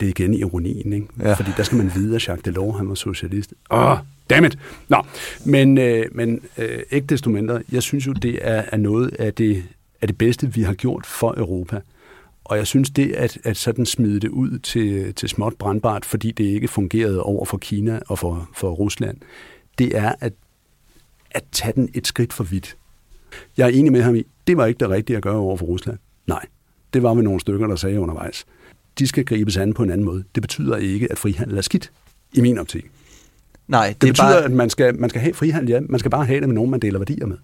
Det 0.00 0.06
er 0.06 0.10
igen 0.10 0.34
ironien, 0.34 0.92
ikke? 0.92 1.06
Ja. 1.20 1.32
Fordi 1.32 1.50
der 1.56 1.62
skal 1.62 1.78
man 1.78 1.90
vide, 1.94 2.16
at 2.16 2.28
Jacques 2.28 2.44
Delors 2.44 2.76
han 2.76 2.88
var 2.88 2.94
socialist. 2.94 3.54
Åh, 3.70 3.90
oh, 3.90 3.98
dammit! 4.30 4.58
Nå, 4.88 5.02
men, 5.44 5.78
øh, 5.78 6.06
men 6.12 6.40
øh, 6.58 6.78
ikke 6.90 7.06
desto 7.06 7.30
mindre, 7.30 7.62
jeg 7.72 7.82
synes 7.82 8.06
jo, 8.06 8.12
det 8.12 8.38
er, 8.42 8.62
er 8.72 8.76
noget 8.76 9.16
af 9.18 9.34
det, 9.34 9.62
af 10.00 10.08
det 10.08 10.18
bedste, 10.18 10.54
vi 10.54 10.62
har 10.62 10.74
gjort 10.74 11.06
for 11.06 11.34
Europa. 11.36 11.80
Og 12.44 12.56
jeg 12.56 12.66
synes 12.66 12.90
det, 12.90 13.12
at, 13.12 13.38
at 13.44 13.56
sådan 13.56 13.86
smide 13.86 14.20
det 14.20 14.28
ud 14.28 14.58
til, 14.58 15.14
til 15.14 15.28
småt 15.28 15.54
brandbart, 15.58 16.04
fordi 16.04 16.30
det 16.30 16.44
ikke 16.44 16.68
fungerede 16.68 17.22
over 17.22 17.44
for 17.44 17.58
Kina 17.58 18.00
og 18.08 18.18
for, 18.18 18.48
for 18.54 18.70
Rusland, 18.70 19.16
det 19.78 19.96
er, 19.96 20.12
at 20.20 20.32
at 21.30 21.44
tage 21.52 21.72
den 21.72 21.88
et 21.94 22.06
skridt 22.06 22.32
for 22.32 22.44
vidt. 22.44 22.76
Jeg 23.56 23.64
er 23.64 23.68
enig 23.68 23.92
med 23.92 24.02
ham 24.02 24.14
i, 24.14 24.26
det 24.46 24.56
var 24.56 24.66
ikke 24.66 24.78
det 24.78 24.90
rigtige 24.90 25.16
at 25.16 25.22
gøre 25.22 25.36
over 25.36 25.56
for 25.56 25.66
Rusland. 25.66 25.98
Nej, 26.26 26.46
det 26.92 27.02
var 27.02 27.14
vi 27.14 27.22
nogle 27.22 27.40
stykker, 27.40 27.66
der 27.66 27.76
sagde 27.76 28.00
undervejs. 28.00 28.44
De 28.98 29.06
skal 29.06 29.24
gribes 29.24 29.56
an 29.56 29.74
på 29.74 29.82
en 29.82 29.90
anden 29.90 30.04
måde. 30.04 30.24
Det 30.34 30.42
betyder 30.42 30.76
ikke, 30.76 31.08
at 31.10 31.18
frihandel 31.18 31.56
er 31.58 31.62
skidt, 31.62 31.92
i 32.32 32.40
min 32.40 32.58
optik. 32.58 32.84
Nej, 33.68 33.88
det, 33.88 34.02
det 34.02 34.08
betyder, 34.08 34.26
bare... 34.26 34.44
at 34.44 34.50
man 34.50 34.70
skal, 34.70 34.98
man 34.98 35.10
skal 35.10 35.22
have 35.22 35.34
frihandel, 35.34 35.70
ja. 35.70 35.80
Man 35.80 35.98
skal 35.98 36.10
bare 36.10 36.24
have 36.24 36.40
det 36.40 36.48
med 36.48 36.54
nogen, 36.54 36.70
man 36.70 36.80
deler 36.80 36.98
værdier 36.98 37.26
med. 37.26 37.36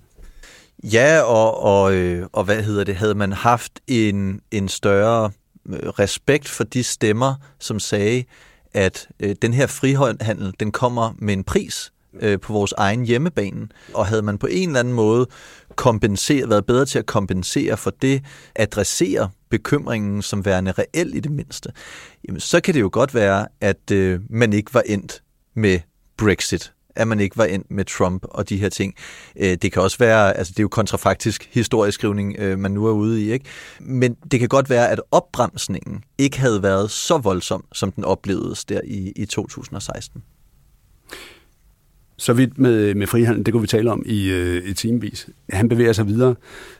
Ja, 0.84 1.20
og, 1.20 1.62
og, 1.62 1.94
øh, 1.94 2.26
og 2.32 2.44
hvad 2.44 2.62
hedder 2.62 2.84
det? 2.84 2.94
Havde 2.94 3.14
man 3.14 3.32
haft 3.32 3.80
en, 3.86 4.40
en 4.50 4.68
større 4.68 5.30
øh, 5.68 5.78
respekt 5.88 6.48
for 6.48 6.64
de 6.64 6.82
stemmer, 6.82 7.34
som 7.58 7.80
sagde, 7.80 8.24
at 8.74 9.08
øh, 9.20 9.36
den 9.42 9.54
her 9.54 9.66
frihandel, 9.66 10.54
den 10.60 10.72
kommer 10.72 11.14
med 11.18 11.34
en 11.34 11.44
pris, 11.44 11.92
øh, 12.20 12.40
på 12.40 12.52
vores 12.52 12.74
egen 12.76 13.04
hjemmebane. 13.06 13.68
Og 13.94 14.06
havde 14.06 14.22
man 14.22 14.38
på 14.38 14.46
en 14.46 14.68
eller 14.68 14.80
anden 14.80 14.94
måde 14.94 15.26
kompenseret, 15.76 16.50
været 16.50 16.66
bedre 16.66 16.84
til 16.84 16.98
at 16.98 17.06
kompensere 17.06 17.76
for 17.76 17.90
det, 17.90 18.22
adressere 18.56 19.30
bekymringen 19.50 20.22
som 20.22 20.44
værende 20.44 20.72
reel 20.72 21.14
i 21.14 21.20
det 21.20 21.32
mindste, 21.32 21.72
jamen, 22.28 22.40
så 22.40 22.60
kan 22.60 22.74
det 22.74 22.80
jo 22.80 22.90
godt 22.92 23.14
være, 23.14 23.46
at 23.60 23.90
øh, 23.92 24.20
man 24.30 24.52
ikke 24.52 24.74
var 24.74 24.82
endt 24.86 25.22
med 25.54 25.80
Brexit 26.18 26.72
at 26.96 27.08
man 27.08 27.20
ikke 27.20 27.36
var 27.36 27.44
endt 27.44 27.70
med 27.70 27.84
Trump 27.84 28.24
og 28.28 28.48
de 28.48 28.56
her 28.56 28.68
ting. 28.68 28.94
Øh, 29.36 29.56
det 29.62 29.72
kan 29.72 29.82
også 29.82 29.98
være, 29.98 30.36
altså 30.36 30.50
det 30.50 30.58
er 30.58 30.64
jo 30.64 30.68
kontrafaktisk 30.68 31.48
historieskrivning, 31.52 32.36
øh, 32.38 32.58
man 32.58 32.70
nu 32.70 32.86
er 32.86 32.92
ude 32.92 33.24
i, 33.24 33.32
ikke? 33.32 33.44
Men 33.80 34.14
det 34.14 34.40
kan 34.40 34.48
godt 34.48 34.70
være, 34.70 34.90
at 34.90 35.00
opbremsningen 35.10 36.04
ikke 36.18 36.40
havde 36.40 36.62
været 36.62 36.90
så 36.90 37.18
voldsom, 37.18 37.64
som 37.72 37.92
den 37.92 38.04
oplevedes 38.04 38.64
der 38.64 38.80
i, 38.84 39.12
i 39.16 39.26
2016. 39.26 40.22
Så 42.16 42.32
vidt 42.32 42.58
med, 42.58 42.94
med 42.94 43.06
frihandel, 43.06 43.46
det 43.46 43.52
kunne 43.54 43.60
vi 43.60 43.66
tale 43.66 43.90
om 43.90 44.02
i, 44.06 44.30
øh, 44.30 44.68
i 44.68 44.74
timevis. 44.74 45.28
Han 45.50 45.68
bevæger 45.68 45.92
sig 45.92 46.06
videre 46.06 46.34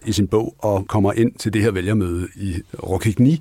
i 0.07 0.13
sin 0.13 0.29
bog 0.29 0.57
og 0.59 0.89
kommer 0.89 1.13
ind 1.13 1.33
til 1.35 1.53
det 1.53 1.63
her 1.63 1.71
vælgermøde 1.71 2.29
i 2.37 2.55
Roquigny 2.83 3.37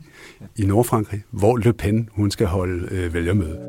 i 0.55 0.65
Nordfrankrig, 0.65 1.23
hvor 1.31 1.57
Le 1.57 1.73
Pen 1.73 2.09
hun 2.11 2.31
skal 2.31 2.47
holde 2.47 2.87
øh, 2.91 3.13
vælgermøde. 3.13 3.59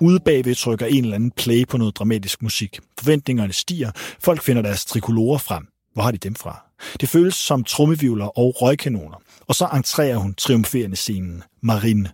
Ude 0.00 0.20
bagved 0.20 0.54
trykker 0.54 0.86
en 0.86 1.04
eller 1.04 1.14
anden 1.14 1.30
play 1.30 1.66
på 1.68 1.76
noget 1.76 1.96
dramatisk 1.96 2.42
musik. 2.42 2.78
Forventningerne 2.98 3.52
stiger. 3.52 3.90
Folk 4.20 4.42
finder 4.42 4.62
deres 4.62 4.84
trikolorer 4.84 5.38
frem. 5.38 5.66
Hvor 5.94 6.02
har 6.02 6.10
de 6.10 6.18
dem 6.18 6.34
fra? 6.34 6.62
Det 7.00 7.08
føles 7.08 7.34
som 7.34 7.64
trommevivler 7.64 8.38
og 8.38 8.62
røgkanoner. 8.62 9.22
Og 9.48 9.54
så 9.54 9.68
entrerer 9.74 10.16
hun 10.16 10.34
triumferende 10.34 10.96
scenen. 10.96 11.42
Marine. 11.62 12.08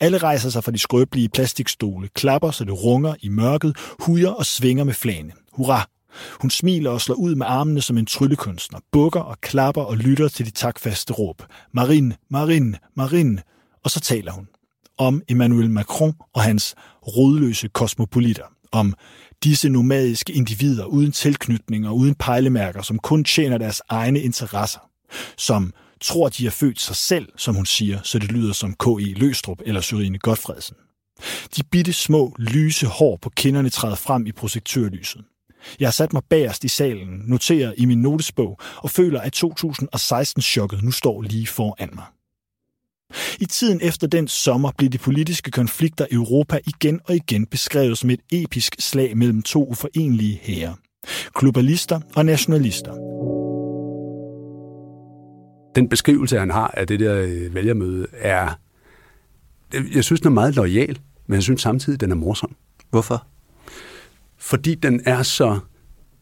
Alle 0.00 0.18
rejser 0.18 0.50
sig 0.50 0.64
fra 0.64 0.72
de 0.72 0.78
skrøbelige 0.78 1.28
plastikstole, 1.28 2.08
klapper, 2.14 2.50
så 2.50 2.64
det 2.64 2.84
runger 2.84 3.14
i 3.20 3.28
mørket, 3.28 3.76
hujer 4.00 4.30
og 4.30 4.46
svinger 4.46 4.84
med 4.84 4.94
flagene. 4.94 5.32
Hurra! 5.52 5.88
Hun 6.40 6.50
smiler 6.50 6.90
og 6.90 7.00
slår 7.00 7.14
ud 7.14 7.34
med 7.34 7.46
armene 7.46 7.82
som 7.82 7.98
en 7.98 8.06
tryllekunstner, 8.06 8.78
bukker 8.92 9.20
og 9.20 9.40
klapper 9.40 9.82
og 9.82 9.96
lytter 9.96 10.28
til 10.28 10.46
de 10.46 10.50
takfaste 10.50 11.12
råb. 11.12 11.42
Marin, 11.72 12.12
Marin, 12.30 12.76
Marin. 12.96 13.40
Og 13.84 13.90
så 13.90 14.00
taler 14.00 14.32
hun 14.32 14.48
om 14.98 15.22
Emmanuel 15.28 15.70
Macron 15.70 16.14
og 16.34 16.42
hans 16.42 16.74
rodløse 17.02 17.68
kosmopolitter. 17.68 18.44
Om 18.72 18.94
disse 19.44 19.68
nomadiske 19.68 20.32
individer 20.32 20.84
uden 20.84 21.12
tilknytning 21.12 21.88
og 21.88 21.96
uden 21.96 22.14
pejlemærker, 22.14 22.82
som 22.82 22.98
kun 22.98 23.24
tjener 23.24 23.58
deres 23.58 23.82
egne 23.88 24.20
interesser. 24.20 24.80
Som 25.36 25.72
tror, 26.00 26.28
de 26.28 26.44
har 26.44 26.50
født 26.50 26.80
sig 26.80 26.96
selv, 26.96 27.28
som 27.36 27.54
hun 27.54 27.66
siger, 27.66 27.98
så 28.02 28.18
det 28.18 28.32
lyder 28.32 28.52
som 28.52 28.74
K.E. 28.74 29.14
Løstrup 29.14 29.60
eller 29.66 29.80
Syrine 29.80 30.18
Godfredsen. 30.18 30.76
De 31.56 31.62
bitte 31.62 31.92
små, 31.92 32.36
lyse 32.38 32.86
hår 32.86 33.18
på 33.22 33.30
kinderne 33.30 33.70
træder 33.70 33.96
frem 33.96 34.26
i 34.26 34.32
projektørlyset. 34.32 35.24
Jeg 35.80 35.86
har 35.86 35.92
sat 35.92 36.12
mig 36.12 36.22
bagerst 36.30 36.64
i 36.64 36.68
salen, 36.68 37.22
noterer 37.26 37.72
i 37.76 37.84
min 37.84 38.02
notesbog 38.02 38.58
og 38.76 38.90
føler, 38.90 39.20
at 39.20 39.44
2016-chokket 39.44 40.82
nu 40.82 40.90
står 40.90 41.22
lige 41.22 41.46
foran 41.46 41.90
mig. 41.94 42.04
I 43.40 43.44
tiden 43.44 43.80
efter 43.82 44.06
den 44.06 44.28
sommer 44.28 44.70
blev 44.78 44.90
de 44.90 44.98
politiske 44.98 45.50
konflikter 45.50 46.06
i 46.10 46.14
Europa 46.14 46.58
igen 46.66 47.00
og 47.04 47.16
igen 47.16 47.46
beskrevet 47.46 47.98
som 47.98 48.10
et 48.10 48.20
episk 48.32 48.76
slag 48.78 49.16
mellem 49.16 49.42
to 49.42 49.66
uforenlige 49.66 50.40
hære. 50.42 50.76
Globalister 51.34 52.00
og 52.16 52.26
nationalister. 52.26 52.92
Den 55.74 55.88
beskrivelse, 55.88 56.38
han 56.38 56.50
har 56.50 56.68
af 56.68 56.86
det 56.86 57.00
der 57.00 57.20
øh, 57.20 57.54
vælgermøde, 57.54 58.06
er... 58.12 58.58
Jeg 59.94 60.04
synes, 60.04 60.20
den 60.20 60.28
er 60.28 60.34
meget 60.34 60.56
lojal, 60.56 60.98
men 61.26 61.34
jeg 61.34 61.42
synes 61.42 61.62
samtidig, 61.62 62.00
den 62.00 62.10
er 62.10 62.14
morsom. 62.14 62.56
Hvorfor? 62.90 63.26
Fordi 64.36 64.74
den 64.74 65.02
er 65.06 65.22
så 65.22 65.58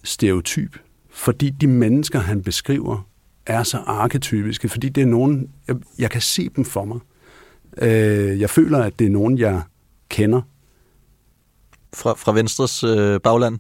stereotyp. 0.05 0.78
Fordi 1.11 1.51
de 1.51 1.66
mennesker, 1.66 2.20
han 2.20 2.42
beskriver, 2.42 3.09
er 3.46 3.62
så 3.62 3.76
arketypiske. 3.76 4.68
Fordi 4.68 4.88
det 4.88 5.03
er 5.03 5.07
nogen... 5.07 5.51
Jeg, 5.68 5.76
jeg 5.99 6.11
kan 6.11 6.20
se 6.20 6.49
dem 6.49 6.64
for 6.64 6.84
mig. 6.84 6.99
Øh, 7.78 8.40
jeg 8.40 8.51
føler, 8.51 8.78
at 8.78 8.99
det 8.99 9.07
er 9.07 9.11
nogen, 9.11 9.38
jeg 9.38 9.62
kender. 10.09 10.42
Fra, 11.94 12.14
fra 12.14 12.32
Venstres 12.32 12.84
øh, 12.84 13.20
bagland? 13.20 13.59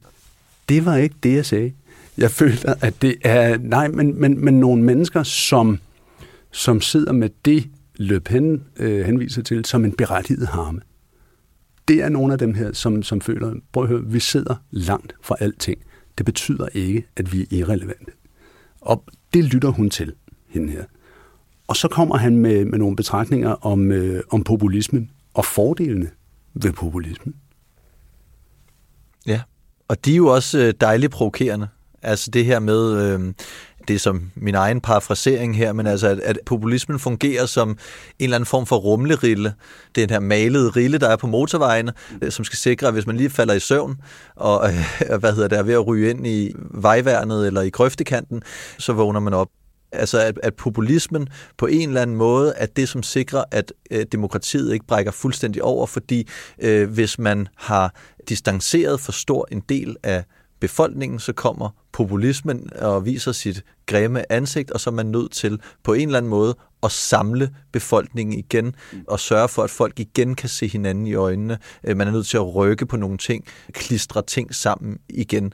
Det 0.68 0.84
var 0.84 0.96
ikke 0.96 1.16
det, 1.22 1.34
jeg 1.34 1.46
sagde. 1.46 1.72
Jeg 2.18 2.30
føler, 2.30 2.74
at 2.80 3.02
det 3.02 3.16
er... 3.22 3.58
Nej, 3.58 3.88
men, 3.88 4.20
men, 4.20 4.44
men 4.44 4.60
nogle 4.60 4.82
mennesker, 4.82 5.22
som, 5.22 5.78
som 6.52 6.80
sidder 6.80 7.12
med 7.12 7.30
det, 7.44 7.70
Le 7.94 8.20
Pen 8.20 8.64
øh, 8.76 9.06
henviser 9.06 9.42
til, 9.42 9.64
som 9.64 9.84
en 9.84 9.92
berettiget 9.92 10.48
harme. 10.48 10.80
Det 11.88 12.02
er 12.02 12.08
nogle 12.08 12.32
af 12.32 12.38
dem 12.38 12.54
her, 12.54 12.72
som, 12.72 13.02
som 13.02 13.20
føler, 13.20 13.54
prøv 13.72 13.82
at 13.82 13.88
høre, 13.88 14.04
vi 14.04 14.20
sidder 14.20 14.54
langt 14.70 15.14
fra 15.22 15.36
alting. 15.40 15.78
Det 16.18 16.26
betyder 16.26 16.68
ikke, 16.72 17.06
at 17.16 17.32
vi 17.32 17.40
er 17.40 17.46
irrelevante. 17.50 18.12
Og 18.80 19.04
det 19.34 19.44
lytter 19.44 19.68
hun 19.68 19.90
til, 19.90 20.12
hende 20.48 20.72
her. 20.72 20.84
Og 21.66 21.76
så 21.76 21.88
kommer 21.88 22.16
han 22.16 22.36
med, 22.36 22.64
med 22.64 22.78
nogle 22.78 22.96
betragtninger 22.96 23.50
om, 23.50 23.92
øh, 23.92 24.22
om 24.30 24.44
populismen 24.44 25.10
og 25.34 25.44
fordelene 25.44 26.10
ved 26.54 26.72
populismen. 26.72 27.34
Ja, 29.26 29.40
og 29.88 30.04
de 30.04 30.12
er 30.12 30.16
jo 30.16 30.26
også 30.26 30.58
øh, 30.58 30.74
dejligt 30.80 31.12
provokerende. 31.12 31.68
Altså 32.02 32.30
det 32.30 32.44
her 32.44 32.58
med, 32.58 33.02
øh, 33.02 33.34
det 33.88 33.94
er 33.94 33.98
som 33.98 34.30
min 34.34 34.54
egen 34.54 34.80
parafrasering 34.80 35.56
her, 35.56 35.72
men 35.72 35.86
altså 35.86 36.08
at, 36.08 36.20
at 36.20 36.38
populismen 36.46 36.98
fungerer 36.98 37.46
som 37.46 37.68
en 37.68 37.76
eller 38.18 38.36
anden 38.36 38.46
form 38.46 38.66
for 38.66 38.76
rumlerille. 38.76 39.54
Det 39.94 40.02
er 40.02 40.06
den 40.06 40.14
her 40.14 40.20
malede 40.20 40.70
rille, 40.70 40.98
der 40.98 41.08
er 41.08 41.16
på 41.16 41.26
motorvejene, 41.26 41.92
øh, 42.22 42.30
som 42.30 42.44
skal 42.44 42.56
sikre, 42.56 42.86
at 42.86 42.92
hvis 42.92 43.06
man 43.06 43.16
lige 43.16 43.30
falder 43.30 43.54
i 43.54 43.60
søvn, 43.60 43.96
og 44.36 44.68
øh, 45.10 45.18
hvad 45.18 45.32
hedder 45.32 45.48
det, 45.48 45.58
er 45.58 45.62
ved 45.62 45.74
at 45.74 45.86
ryge 45.86 46.10
ind 46.10 46.26
i 46.26 46.52
vejværnet 46.70 47.46
eller 47.46 47.62
i 47.62 47.70
grøftekanten, 47.70 48.42
så 48.78 48.92
vågner 48.92 49.20
man 49.20 49.34
op. 49.34 49.48
Altså 49.92 50.20
at, 50.20 50.40
at 50.42 50.54
populismen 50.54 51.28
på 51.58 51.66
en 51.66 51.88
eller 51.88 52.02
anden 52.02 52.16
måde 52.16 52.52
er 52.56 52.66
det, 52.66 52.88
som 52.88 53.02
sikrer, 53.02 53.44
at 53.50 53.72
øh, 53.90 54.06
demokratiet 54.12 54.72
ikke 54.72 54.86
brækker 54.86 55.12
fuldstændig 55.12 55.62
over, 55.62 55.86
fordi 55.86 56.28
øh, 56.62 56.90
hvis 56.90 57.18
man 57.18 57.48
har 57.56 57.94
distanceret 58.28 59.00
for 59.00 59.12
stor 59.12 59.48
en 59.52 59.62
del 59.68 59.96
af 60.02 60.24
befolkningen, 60.60 61.18
så 61.18 61.32
kommer 61.32 61.70
populismen 61.92 62.70
og 62.76 63.04
viser 63.04 63.32
sit 63.32 63.64
grimme 63.86 64.32
ansigt, 64.32 64.70
og 64.70 64.80
så 64.80 64.90
er 64.90 64.94
man 64.94 65.06
nødt 65.06 65.32
til 65.32 65.60
på 65.82 65.92
en 65.92 66.08
eller 66.08 66.18
anden 66.18 66.30
måde 66.30 66.56
at 66.82 66.92
samle 66.92 67.54
befolkningen 67.72 68.38
igen 68.38 68.74
og 69.08 69.20
sørge 69.20 69.48
for, 69.48 69.62
at 69.62 69.70
folk 69.70 70.00
igen 70.00 70.34
kan 70.34 70.48
se 70.48 70.68
hinanden 70.68 71.06
i 71.06 71.14
øjnene. 71.14 71.58
Øh, 71.84 71.96
man 71.96 72.08
er 72.08 72.12
nødt 72.12 72.26
til 72.26 72.36
at 72.36 72.54
rykke 72.54 72.86
på 72.86 72.96
nogle 72.96 73.18
ting, 73.18 73.44
klistre 73.72 74.22
ting 74.22 74.54
sammen 74.54 74.98
igen 75.08 75.52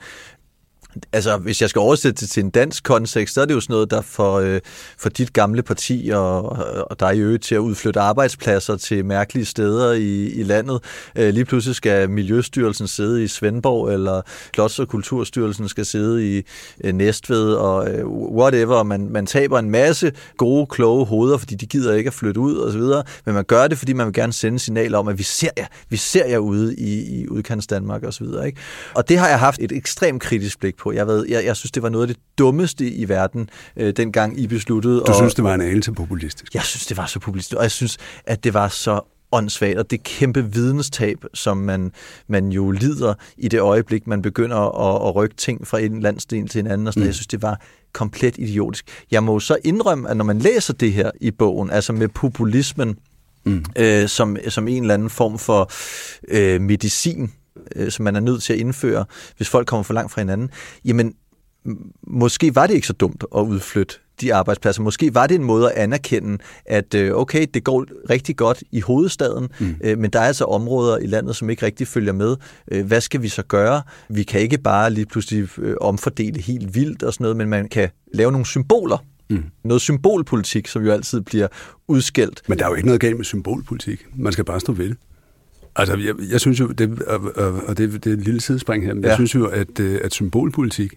altså, 1.12 1.36
hvis 1.36 1.60
jeg 1.60 1.70
skal 1.70 1.80
oversætte 1.80 2.20
det 2.20 2.30
til 2.30 2.44
en 2.44 2.50
dansk 2.50 2.84
kontekst, 2.84 3.34
så 3.34 3.40
er 3.40 3.44
det 3.44 3.54
jo 3.54 3.60
sådan 3.60 3.74
noget, 3.74 3.90
der 3.90 4.00
for, 4.00 4.34
øh, 4.34 4.60
for 4.98 5.08
dit 5.08 5.32
gamle 5.32 5.62
parti 5.62 6.10
og, 6.14 6.44
og 6.90 7.00
dig 7.00 7.16
i 7.16 7.18
øvrigt 7.18 7.42
til 7.42 7.54
at 7.54 7.58
udflytte 7.58 8.00
arbejdspladser 8.00 8.76
til 8.76 9.04
mærkelige 9.04 9.44
steder 9.44 9.92
i, 9.92 10.28
i 10.28 10.42
landet. 10.42 10.80
Øh, 11.16 11.34
lige 11.34 11.44
pludselig 11.44 11.76
skal 11.76 12.10
Miljøstyrelsen 12.10 12.88
sidde 12.88 13.24
i 13.24 13.28
Svendborg, 13.28 13.92
eller 13.92 14.22
Klods- 14.52 14.78
og 14.78 14.88
Kulturstyrelsen 14.88 15.68
skal 15.68 15.86
sidde 15.86 16.36
i 16.38 16.42
øh, 16.84 16.94
Næstved, 16.94 17.52
og 17.52 17.90
øh, 17.90 18.06
whatever. 18.08 18.82
Man, 18.82 19.08
man 19.10 19.26
taber 19.26 19.58
en 19.58 19.70
masse 19.70 20.12
gode, 20.36 20.66
kloge 20.66 21.06
hoveder, 21.06 21.38
fordi 21.38 21.54
de 21.54 21.66
gider 21.66 21.94
ikke 21.94 22.08
at 22.08 22.14
flytte 22.14 22.40
ud 22.40 22.56
og 22.56 22.72
så 22.72 22.78
videre. 22.78 23.02
Men 23.24 23.34
man 23.34 23.44
gør 23.44 23.66
det, 23.68 23.78
fordi 23.78 23.92
man 23.92 24.06
vil 24.06 24.14
gerne 24.14 24.32
sende 24.32 24.58
signal 24.58 24.94
om, 24.94 25.08
at 25.08 25.18
vi 25.18 25.22
ser 25.22 25.50
jer, 25.58 25.66
vi 25.88 25.96
ser 25.96 26.26
jer 26.26 26.38
ude 26.38 26.76
i, 26.76 27.20
i 27.20 27.28
udkants 27.28 27.66
Danmark 27.66 28.02
og 28.02 28.14
så 28.14 28.24
videre. 28.24 28.46
Ikke? 28.46 28.60
Og 28.94 29.08
det 29.08 29.18
har 29.18 29.28
jeg 29.28 29.38
haft 29.38 29.60
et 29.60 29.72
ekstremt 29.72 30.22
kritisk 30.22 30.60
blik 30.60 30.76
på. 30.76 30.83
Jeg, 30.92 31.06
ved, 31.06 31.26
jeg, 31.28 31.44
jeg 31.44 31.56
synes, 31.56 31.72
det 31.72 31.82
var 31.82 31.88
noget 31.88 32.08
af 32.08 32.14
det 32.14 32.22
dummeste 32.38 32.90
i 32.90 33.08
verden, 33.08 33.50
øh, 33.76 33.92
dengang 33.96 34.40
I 34.40 34.46
besluttede. 34.46 35.00
Du 35.00 35.04
og, 35.08 35.14
synes, 35.14 35.34
det 35.34 35.44
var 35.44 35.54
en 35.54 35.60
anelse 35.60 35.92
populistisk? 35.92 36.54
Jeg 36.54 36.62
synes, 36.62 36.86
det 36.86 36.96
var 36.96 37.06
så 37.06 37.20
populistisk, 37.20 37.56
og 37.56 37.62
jeg 37.62 37.70
synes, 37.70 37.98
at 38.26 38.44
det 38.44 38.54
var 38.54 38.68
så 38.68 39.00
åndssvagt, 39.32 39.78
og 39.78 39.90
det 39.90 40.02
kæmpe 40.02 40.52
videnstab, 40.52 41.24
som 41.34 41.56
man, 41.56 41.92
man 42.28 42.48
jo 42.48 42.70
lider 42.70 43.14
i 43.36 43.48
det 43.48 43.60
øjeblik, 43.60 44.06
man 44.06 44.22
begynder 44.22 44.56
at, 44.56 45.08
at 45.08 45.14
rykke 45.14 45.36
ting 45.36 45.66
fra 45.66 45.78
en 45.78 46.00
landsdel 46.00 46.48
til 46.48 46.58
en 46.58 46.66
anden. 46.66 46.86
Og 46.86 46.92
sådan. 46.92 47.02
Mm. 47.02 47.06
Jeg 47.06 47.14
synes, 47.14 47.26
det 47.26 47.42
var 47.42 47.60
komplet 47.92 48.38
idiotisk. 48.38 49.04
Jeg 49.10 49.24
må 49.24 49.40
så 49.40 49.56
indrømme, 49.64 50.10
at 50.10 50.16
når 50.16 50.24
man 50.24 50.38
læser 50.38 50.72
det 50.72 50.92
her 50.92 51.10
i 51.20 51.30
bogen, 51.30 51.70
altså 51.70 51.92
med 51.92 52.08
populismen, 52.08 52.98
mm. 53.44 53.64
øh, 53.76 54.08
som, 54.08 54.36
som 54.48 54.68
en 54.68 54.82
eller 54.82 54.94
anden 54.94 55.10
form 55.10 55.38
for 55.38 55.70
øh, 56.28 56.60
medicin, 56.60 57.32
øh, 57.76 57.90
som 57.90 58.04
man 58.04 58.16
er 58.16 58.20
nødt 58.20 58.42
til 58.42 58.52
at 58.52 58.58
indføre, 58.58 59.04
hvis 59.36 59.48
folk 59.48 59.66
kommer 59.66 59.82
for 59.82 59.94
langt 59.94 60.12
fra 60.12 60.20
hinanden, 60.20 60.50
jamen 60.84 61.14
måske 62.06 62.54
var 62.54 62.66
det 62.66 62.74
ikke 62.74 62.86
så 62.86 62.92
dumt 62.92 63.24
at 63.36 63.40
udflytte 63.40 63.94
de 64.20 64.34
arbejdspladser. 64.34 64.82
Måske 64.82 65.14
var 65.14 65.26
det 65.26 65.34
en 65.34 65.44
måde 65.44 65.72
at 65.72 65.78
anerkende, 65.78 66.38
at 66.66 66.94
øh, 66.94 67.14
okay, 67.14 67.46
det 67.54 67.64
går 67.64 67.86
rigtig 68.10 68.36
godt 68.36 68.62
i 68.72 68.80
hovedstaden, 68.80 69.48
mm. 69.60 69.76
Øh, 69.84 69.98
men 69.98 70.10
der 70.10 70.20
er 70.20 70.24
altså 70.24 70.44
områder 70.44 70.98
i 70.98 71.06
landet, 71.06 71.36
som 71.36 71.50
ikke 71.50 71.66
rigtig 71.66 71.88
følger 71.88 72.12
med. 72.12 72.36
Øh, 72.72 72.86
hvad 72.86 73.00
skal 73.00 73.22
vi 73.22 73.28
så 73.28 73.42
gøre? 73.42 73.82
Vi 74.08 74.22
kan 74.22 74.40
ikke 74.40 74.58
bare 74.58 74.90
lige 74.90 75.06
pludselig 75.06 75.48
omfordele 75.80 76.40
helt 76.40 76.74
vildt 76.74 77.02
og 77.02 77.12
sådan 77.12 77.24
noget, 77.24 77.36
men 77.36 77.48
man 77.48 77.68
kan 77.68 77.88
lave 78.14 78.32
nogle 78.32 78.46
symboler. 78.46 79.04
Mm. 79.30 79.44
Noget 79.64 79.80
symbolpolitik, 79.80 80.68
som 80.68 80.84
jo 80.84 80.92
altid 80.92 81.20
bliver 81.20 81.48
udskældt. 81.88 82.42
Men 82.48 82.58
der 82.58 82.64
er 82.64 82.68
jo 82.68 82.74
ikke 82.74 82.86
noget 82.86 83.00
galt 83.00 83.16
med 83.16 83.24
symbolpolitik. 83.24 84.06
Man 84.16 84.32
skal 84.32 84.44
bare 84.44 84.60
stå 84.60 84.72
ved 84.72 84.88
det. 84.88 84.96
Altså, 85.76 85.96
jeg, 85.96 86.14
jeg 86.30 86.40
synes 86.40 86.60
jo, 86.60 86.66
det, 86.66 87.02
og, 87.02 87.20
og 87.66 87.78
det, 87.78 88.04
det 88.04 88.06
er 88.06 88.16
et 88.16 88.24
lille 88.24 88.40
sidespring 88.40 88.84
her, 88.84 88.94
men 88.94 89.04
ja. 89.04 89.08
jeg 89.08 89.16
synes 89.16 89.34
jo, 89.34 89.46
at, 89.46 89.80
øh, 89.80 90.00
at 90.04 90.12
symbolpolitik, 90.12 90.94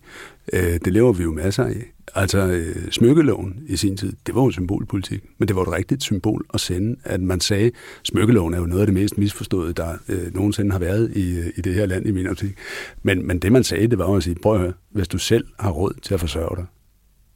øh, 0.53 0.61
det 0.61 0.93
lever 0.93 1.13
vi 1.13 1.23
jo 1.23 1.33
masser 1.33 1.63
af. 1.63 1.93
Altså, 2.15 2.47
øh, 2.47 2.91
smykkeloven 2.91 3.63
i 3.67 3.77
sin 3.77 3.97
tid, 3.97 4.13
det 4.27 4.35
var 4.35 4.43
jo 4.43 4.51
symbolpolitik, 4.51 5.23
men 5.37 5.47
det 5.47 5.55
var 5.55 5.61
et 5.61 5.71
rigtigt 5.71 6.03
symbol 6.03 6.45
at 6.53 6.59
sende, 6.59 6.95
at 7.03 7.21
man 7.21 7.39
sagde, 7.39 7.71
smykkeloven 8.03 8.53
er 8.53 8.57
jo 8.57 8.65
noget 8.65 8.81
af 8.81 8.87
det 8.87 8.93
mest 8.93 9.17
misforståede, 9.17 9.73
der 9.73 9.97
øh, 10.09 10.35
nogensinde 10.35 10.71
har 10.71 10.79
været 10.79 11.11
i, 11.15 11.39
i 11.57 11.61
det 11.61 11.73
her 11.73 11.85
land 11.85 12.07
i 12.07 12.11
min 12.11 12.27
optik. 12.27 12.57
Men, 13.03 13.27
men 13.27 13.39
det 13.39 13.51
man 13.51 13.63
sagde, 13.63 13.87
det 13.87 13.97
var 13.97 14.15
at 14.15 14.23
sige, 14.23 14.35
prøv 14.43 14.53
at 14.53 14.59
høre, 14.59 14.73
hvis 14.91 15.07
du 15.07 15.17
selv 15.17 15.45
har 15.59 15.71
råd 15.71 15.93
til 16.01 16.13
at 16.13 16.19
forsørge 16.19 16.55
dig, 16.55 16.65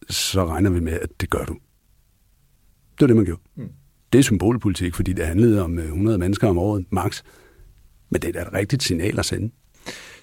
så 0.10 0.46
regner 0.46 0.70
vi 0.70 0.80
med, 0.80 0.94
at 0.94 1.10
det 1.22 1.30
gør 1.30 1.46
du. 1.46 1.54
Det 2.94 3.02
var 3.02 3.08
det, 3.08 3.16
man 3.16 3.26
gjorde. 3.26 3.42
Mm. 3.56 3.70
Det 4.14 4.20
er 4.20 4.24
symbolpolitik, 4.24 4.96
fordi 4.96 5.14
det 5.14 5.26
handlede 5.26 5.64
om 5.64 5.80
øh, 5.80 5.86
100 5.86 6.18
mennesker 6.18 6.48
om 6.48 6.58
året, 6.58 6.86
max. 6.90 7.24
Men 8.10 8.22
det 8.22 8.28
er 8.28 8.32
da 8.32 8.42
et 8.42 8.54
rigtigt 8.54 8.84
signal 8.84 9.20
at 9.20 9.26
sende 9.26 9.52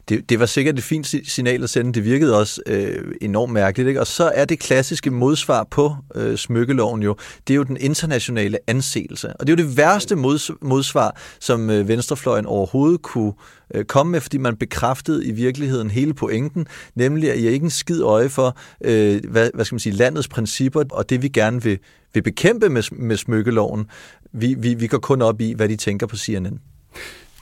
det, 0.09 0.31
det 0.31 0.41
var 0.41 0.47
sikkert 0.47 0.79
et 0.79 0.85
fint 0.85 1.15
signal 1.29 1.63
at 1.63 1.71
sende. 1.71 1.93
Det 1.93 2.05
virkede 2.05 2.39
også 2.39 2.63
øh, 2.67 3.15
enormt 3.21 3.53
mærkeligt. 3.53 3.89
Ikke? 3.89 4.01
Og 4.01 4.07
så 4.07 4.33
er 4.35 4.45
det 4.45 4.59
klassiske 4.59 5.11
modsvar 5.11 5.67
på 5.71 5.97
øh, 6.15 6.37
smykkeloven 6.37 7.03
jo, 7.03 7.17
det 7.49 7.55
er 7.55 7.57
jo 7.57 7.63
den 7.63 7.77
internationale 7.81 8.59
anseelse. 8.67 9.37
Og 9.37 9.47
det 9.47 9.53
er 9.53 9.63
jo 9.63 9.69
det 9.69 9.77
værste 9.77 10.17
mods, 10.17 10.51
modsvar, 10.63 11.17
som 11.41 11.71
øh, 11.71 11.89
venstrefløjen 11.89 12.47
overhovedet 12.47 13.03
kunne 13.03 13.33
øh, 13.75 13.85
komme 13.85 14.13
med, 14.13 14.21
fordi 14.21 14.39
man 14.39 14.57
bekræftede 14.57 15.27
i 15.27 15.31
virkeligheden 15.31 15.91
hele 15.91 16.15
pointen, 16.15 16.67
nemlig 16.95 17.33
at 17.33 17.39
I 17.39 17.49
ikke 17.49 17.65
en 17.65 17.71
skid 17.71 18.03
øje 18.03 18.29
for, 18.29 18.57
øh, 18.85 19.21
hvad, 19.31 19.51
hvad 19.55 19.65
skal 19.65 19.75
man 19.75 19.81
sige, 19.81 19.93
landets 19.93 20.29
principper, 20.29 20.85
og 20.91 21.11
det 21.11 21.23
vi 21.23 21.29
gerne 21.29 21.63
vil, 21.63 21.79
vil 22.15 22.23
bekæmpe 22.23 22.69
med, 22.69 22.83
med 22.93 23.17
smykkeloven. 23.17 23.87
Vi, 24.33 24.55
vi, 24.59 24.75
vi 24.75 24.87
går 24.87 24.99
kun 24.99 25.23
op 25.23 25.41
i, 25.41 25.53
hvad 25.53 25.69
de 25.69 25.77
tænker 25.77 26.07
på 26.07 26.17
CNN. 26.17 26.61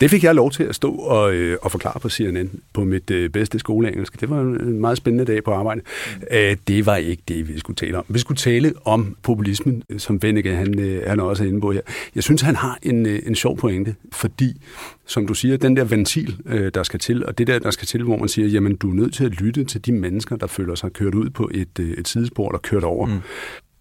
Det 0.00 0.10
fik 0.10 0.24
jeg 0.24 0.34
lov 0.34 0.50
til 0.50 0.62
at 0.62 0.74
stå 0.74 0.94
og, 0.94 1.34
øh, 1.34 1.58
og 1.62 1.70
forklare 1.70 2.00
på 2.00 2.08
CNN 2.08 2.50
på 2.72 2.84
mit 2.84 3.10
øh, 3.10 3.30
bedste 3.30 3.58
skoleengelsk. 3.58 4.20
Det 4.20 4.30
var 4.30 4.40
en 4.40 4.80
meget 4.80 4.96
spændende 4.96 5.32
dag 5.32 5.44
på 5.44 5.52
arbejde. 5.52 5.80
Mm. 6.16 6.22
Æh, 6.30 6.56
det 6.68 6.86
var 6.86 6.96
ikke 6.96 7.22
det, 7.28 7.48
vi 7.48 7.58
skulle 7.58 7.76
tale 7.76 7.98
om. 7.98 8.04
Vi 8.08 8.18
skulle 8.18 8.38
tale 8.38 8.72
om 8.84 9.16
populismen, 9.22 9.82
som 9.98 10.22
Venneke 10.22 10.54
han, 10.54 10.78
øh, 10.78 11.08
han 11.08 11.20
også 11.20 11.44
er 11.44 11.48
inde 11.48 11.60
på 11.60 11.72
her. 11.72 11.80
Jeg 12.14 12.22
synes, 12.22 12.42
han 12.42 12.56
har 12.56 12.78
en, 12.82 13.06
øh, 13.06 13.22
en 13.26 13.34
sjov 13.34 13.56
pointe, 13.56 13.94
fordi, 14.12 14.62
som 15.06 15.26
du 15.26 15.34
siger, 15.34 15.56
den 15.56 15.76
der 15.76 15.84
ventil, 15.84 16.36
øh, 16.46 16.70
der 16.74 16.82
skal 16.82 17.00
til, 17.00 17.26
og 17.26 17.38
det 17.38 17.46
der, 17.46 17.58
der 17.58 17.70
skal 17.70 17.86
til, 17.86 18.02
hvor 18.02 18.16
man 18.16 18.28
siger, 18.28 18.48
jamen, 18.48 18.76
du 18.76 18.90
er 18.90 18.94
nødt 18.94 19.14
til 19.14 19.24
at 19.24 19.40
lytte 19.40 19.64
til 19.64 19.86
de 19.86 19.92
mennesker, 19.92 20.36
der 20.36 20.46
føler 20.46 20.74
sig 20.74 20.92
kørt 20.92 21.14
ud 21.14 21.30
på 21.30 21.50
et, 21.54 21.78
øh, 21.80 21.90
et 21.90 22.08
sidespor, 22.08 22.50
der 22.50 22.58
kørt 22.58 22.84
over. 22.84 23.06
Mm. 23.06 23.20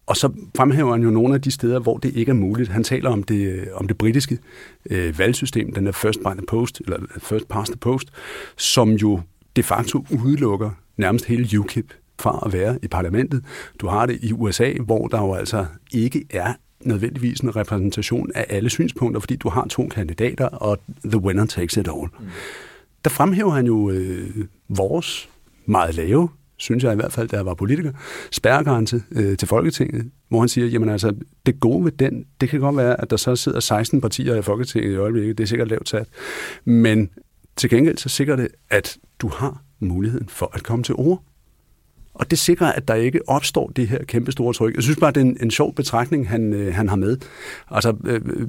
Og 0.05 0.17
så 0.17 0.29
fremhæver 0.57 0.91
han 0.91 1.03
jo 1.03 1.09
nogle 1.09 1.35
af 1.35 1.41
de 1.41 1.51
steder, 1.51 1.79
hvor 1.79 1.97
det 1.97 2.15
ikke 2.15 2.29
er 2.29 2.33
muligt. 2.33 2.69
Han 2.69 2.83
taler 2.83 3.09
om 3.09 3.23
det, 3.23 3.67
om 3.73 3.87
det 3.87 3.97
britiske 3.97 4.39
øh, 4.89 5.19
valgsystem, 5.19 5.73
den 5.73 5.85
der 5.85 5.91
first 5.91 6.19
by 6.19 6.37
the 6.37 6.45
post, 6.47 6.81
eller 6.85 6.99
first 7.17 7.47
past 7.47 7.71
the 7.71 7.77
post, 7.77 8.07
som 8.57 8.91
jo 8.91 9.21
de 9.55 9.63
facto 9.63 10.05
udelukker 10.23 10.71
nærmest 10.97 11.25
hele 11.25 11.59
UKIP 11.59 11.93
fra 12.19 12.43
at 12.45 12.53
være 12.53 12.79
i 12.83 12.87
parlamentet. 12.87 13.43
Du 13.79 13.87
har 13.87 14.05
det 14.05 14.19
i 14.21 14.33
USA, 14.33 14.73
hvor 14.85 15.07
der 15.07 15.21
jo 15.21 15.33
altså 15.33 15.65
ikke 15.91 16.25
er 16.29 16.53
nødvendigvis 16.85 17.39
en 17.39 17.55
repræsentation 17.55 18.31
af 18.35 18.45
alle 18.49 18.69
synspunkter, 18.69 19.19
fordi 19.19 19.35
du 19.35 19.49
har 19.49 19.67
to 19.67 19.87
kandidater, 19.87 20.45
og 20.45 20.79
the 21.05 21.17
winner 21.17 21.45
takes 21.45 21.77
it 21.77 21.87
all. 21.87 22.07
Mm. 22.19 22.25
Der 23.03 23.09
fremhæver 23.09 23.51
han 23.51 23.65
jo 23.65 23.89
øh, 23.89 24.29
vores 24.69 25.29
meget 25.65 25.95
lave 25.95 26.29
synes 26.57 26.83
jeg 26.83 26.93
i 26.93 26.95
hvert 26.95 27.13
fald, 27.13 27.29
da 27.29 27.35
jeg 27.35 27.45
var 27.45 27.53
politiker, 27.53 27.91
spærregrænse 28.31 29.03
øh, 29.11 29.37
til 29.37 29.47
Folketinget, 29.47 30.11
hvor 30.29 30.39
han 30.39 30.49
siger, 30.49 30.67
jamen 30.67 30.89
altså, 30.89 31.15
det 31.45 31.59
gode 31.59 31.85
ved 31.85 31.91
den, 31.91 32.25
det 32.41 32.49
kan 32.49 32.59
godt 32.59 32.77
være, 32.77 33.01
at 33.01 33.09
der 33.09 33.17
så 33.17 33.35
sidder 33.35 33.59
16 33.59 34.01
partier 34.01 34.35
i 34.35 34.41
Folketinget 34.41 34.91
i 34.91 34.95
øjeblikket, 34.95 35.37
det 35.37 35.43
er 35.43 35.47
sikkert 35.47 35.67
lavt 35.67 35.89
sat, 35.89 36.07
men 36.65 37.09
til 37.55 37.69
gengæld 37.69 37.97
så 37.97 38.09
sikrer 38.09 38.35
det, 38.35 38.47
at 38.69 38.97
du 39.19 39.27
har 39.27 39.61
muligheden 39.79 40.29
for 40.29 40.51
at 40.53 40.63
komme 40.63 40.83
til 40.83 40.95
ord. 40.95 41.23
Og 42.13 42.31
det 42.31 42.39
sikrer, 42.39 42.71
at 42.71 42.87
der 42.87 42.93
ikke 42.93 43.29
opstår 43.29 43.71
det 43.75 43.87
her 43.87 44.03
kæmpe 44.03 44.31
store 44.31 44.53
tryk. 44.53 44.75
Jeg 44.75 44.83
synes 44.83 44.99
bare, 44.99 45.11
det 45.11 45.17
er 45.17 45.25
en, 45.25 45.37
en 45.41 45.51
sjov 45.51 45.75
betragtning, 45.75 46.29
han, 46.29 46.53
øh, 46.53 46.73
han 46.73 46.89
har 46.89 46.95
med. 46.95 47.17
Altså, 47.71 47.95
øh, 48.05 48.21
øh 48.25 48.47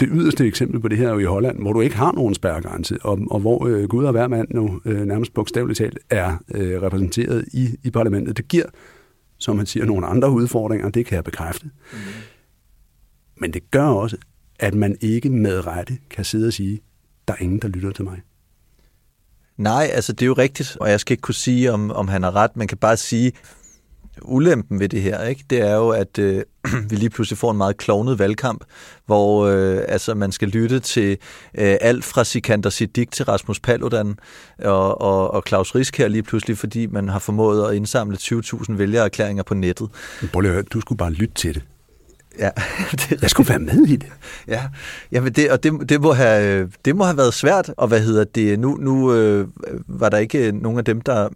det 0.00 0.08
yderste 0.12 0.46
eksempel 0.46 0.80
på 0.80 0.88
det 0.88 0.98
her 0.98 1.08
er 1.08 1.12
jo 1.12 1.18
i 1.18 1.24
Holland, 1.24 1.58
hvor 1.58 1.72
du 1.72 1.80
ikke 1.80 1.96
har 1.96 2.12
nogen 2.12 2.34
spærregrænse, 2.34 2.98
og, 3.02 3.18
og 3.30 3.40
hvor 3.40 3.66
øh, 3.66 3.88
Gud 3.88 4.04
og 4.04 4.12
hver 4.12 4.28
mand 4.28 4.48
nu 4.50 4.80
øh, 4.84 5.00
nærmest 5.06 5.34
bogstaveligt 5.34 5.78
talt 5.78 5.98
er 6.10 6.36
øh, 6.54 6.82
repræsenteret 6.82 7.44
i, 7.52 7.76
i 7.82 7.90
parlamentet. 7.90 8.36
Det 8.36 8.48
giver, 8.48 8.66
som 9.38 9.58
han 9.58 9.66
siger, 9.66 9.86
nogle 9.86 10.06
andre 10.06 10.30
udfordringer, 10.30 10.88
det 10.88 11.06
kan 11.06 11.16
jeg 11.16 11.24
bekræfte. 11.24 11.66
Mm. 11.92 11.98
Men 13.36 13.52
det 13.52 13.70
gør 13.70 13.86
også, 13.86 14.16
at 14.58 14.74
man 14.74 14.96
ikke 15.00 15.30
med 15.30 15.66
rette 15.66 15.98
kan 16.10 16.24
sidde 16.24 16.46
og 16.46 16.52
sige, 16.52 16.80
der 17.28 17.34
er 17.34 17.42
ingen, 17.42 17.58
der 17.58 17.68
lytter 17.68 17.90
til 17.90 18.04
mig. 18.04 18.20
Nej, 19.56 19.90
altså 19.92 20.12
det 20.12 20.22
er 20.22 20.26
jo 20.26 20.32
rigtigt, 20.32 20.76
og 20.80 20.90
jeg 20.90 21.00
skal 21.00 21.12
ikke 21.12 21.22
kunne 21.22 21.34
sige, 21.34 21.72
om, 21.72 21.90
om 21.90 22.08
han 22.08 22.22
har 22.22 22.36
ret. 22.36 22.56
Man 22.56 22.68
kan 22.68 22.78
bare 22.78 22.96
sige, 22.96 23.32
ulempen 24.22 24.80
ved 24.80 24.88
det 24.88 25.02
her, 25.02 25.22
ikke? 25.22 25.44
det 25.50 25.60
er 25.60 25.74
jo, 25.74 25.88
at 25.88 26.18
øh, 26.18 26.42
vi 26.90 26.96
lige 26.96 27.10
pludselig 27.10 27.38
får 27.38 27.50
en 27.50 27.56
meget 27.56 27.76
klovnet 27.76 28.18
valgkamp, 28.18 28.64
hvor 29.06 29.46
øh, 29.46 29.80
altså, 29.88 30.14
man 30.14 30.32
skal 30.32 30.48
lytte 30.48 30.80
til 30.80 31.10
øh, 31.58 31.76
alt 31.80 32.04
fra 32.04 32.24
Sikander 32.24 32.70
Siddiq 32.70 33.08
til 33.12 33.24
Rasmus 33.24 33.60
Paludan 33.60 34.18
og, 34.58 35.00
og, 35.00 35.34
og 35.34 35.42
Claus 35.48 35.74
Risk 35.74 35.98
her 35.98 36.08
lige 36.08 36.22
pludselig, 36.22 36.58
fordi 36.58 36.86
man 36.86 37.08
har 37.08 37.18
formået 37.18 37.68
at 37.68 37.74
indsamle 37.74 38.16
20.000 38.20 38.72
vælgererklæringer 38.72 39.42
på 39.42 39.54
nettet. 39.54 39.88
Prøv 40.32 40.40
lige 40.40 40.50
at 40.50 40.54
høre, 40.54 40.62
du 40.62 40.80
skulle 40.80 40.98
bare 40.98 41.12
lytte 41.12 41.34
til 41.34 41.54
det. 41.54 41.62
Ja, 42.38 42.50
det, 42.92 43.18
jeg 43.22 43.30
skulle 43.30 43.48
være 43.48 43.58
med 43.58 43.86
i 43.86 43.96
det. 43.96 44.08
Ja, 44.48 44.62
jamen 45.12 45.32
det, 45.32 45.50
og 45.50 45.62
det, 45.62 45.88
det, 45.88 46.00
må 46.00 46.12
have, 46.12 46.70
det 46.84 46.96
må 46.96 47.04
have 47.04 47.16
været 47.16 47.34
svært, 47.34 47.74
og 47.76 47.88
hvad 47.88 48.00
hedder 48.00 48.24
det, 48.24 48.58
nu, 48.58 48.76
nu 48.76 49.14
øh, 49.14 49.48
var 49.86 50.08
der 50.08 50.18
ikke 50.18 50.52
nogen 50.52 50.78
af 50.78 50.84
dem, 50.84 51.00
der 51.00 51.28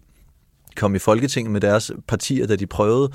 kom 0.78 0.94
i 0.94 0.98
Folketinget 0.98 1.52
med 1.52 1.60
deres 1.60 1.92
partier, 2.08 2.46
da 2.46 2.56
de 2.56 2.66
prøvede. 2.66 3.10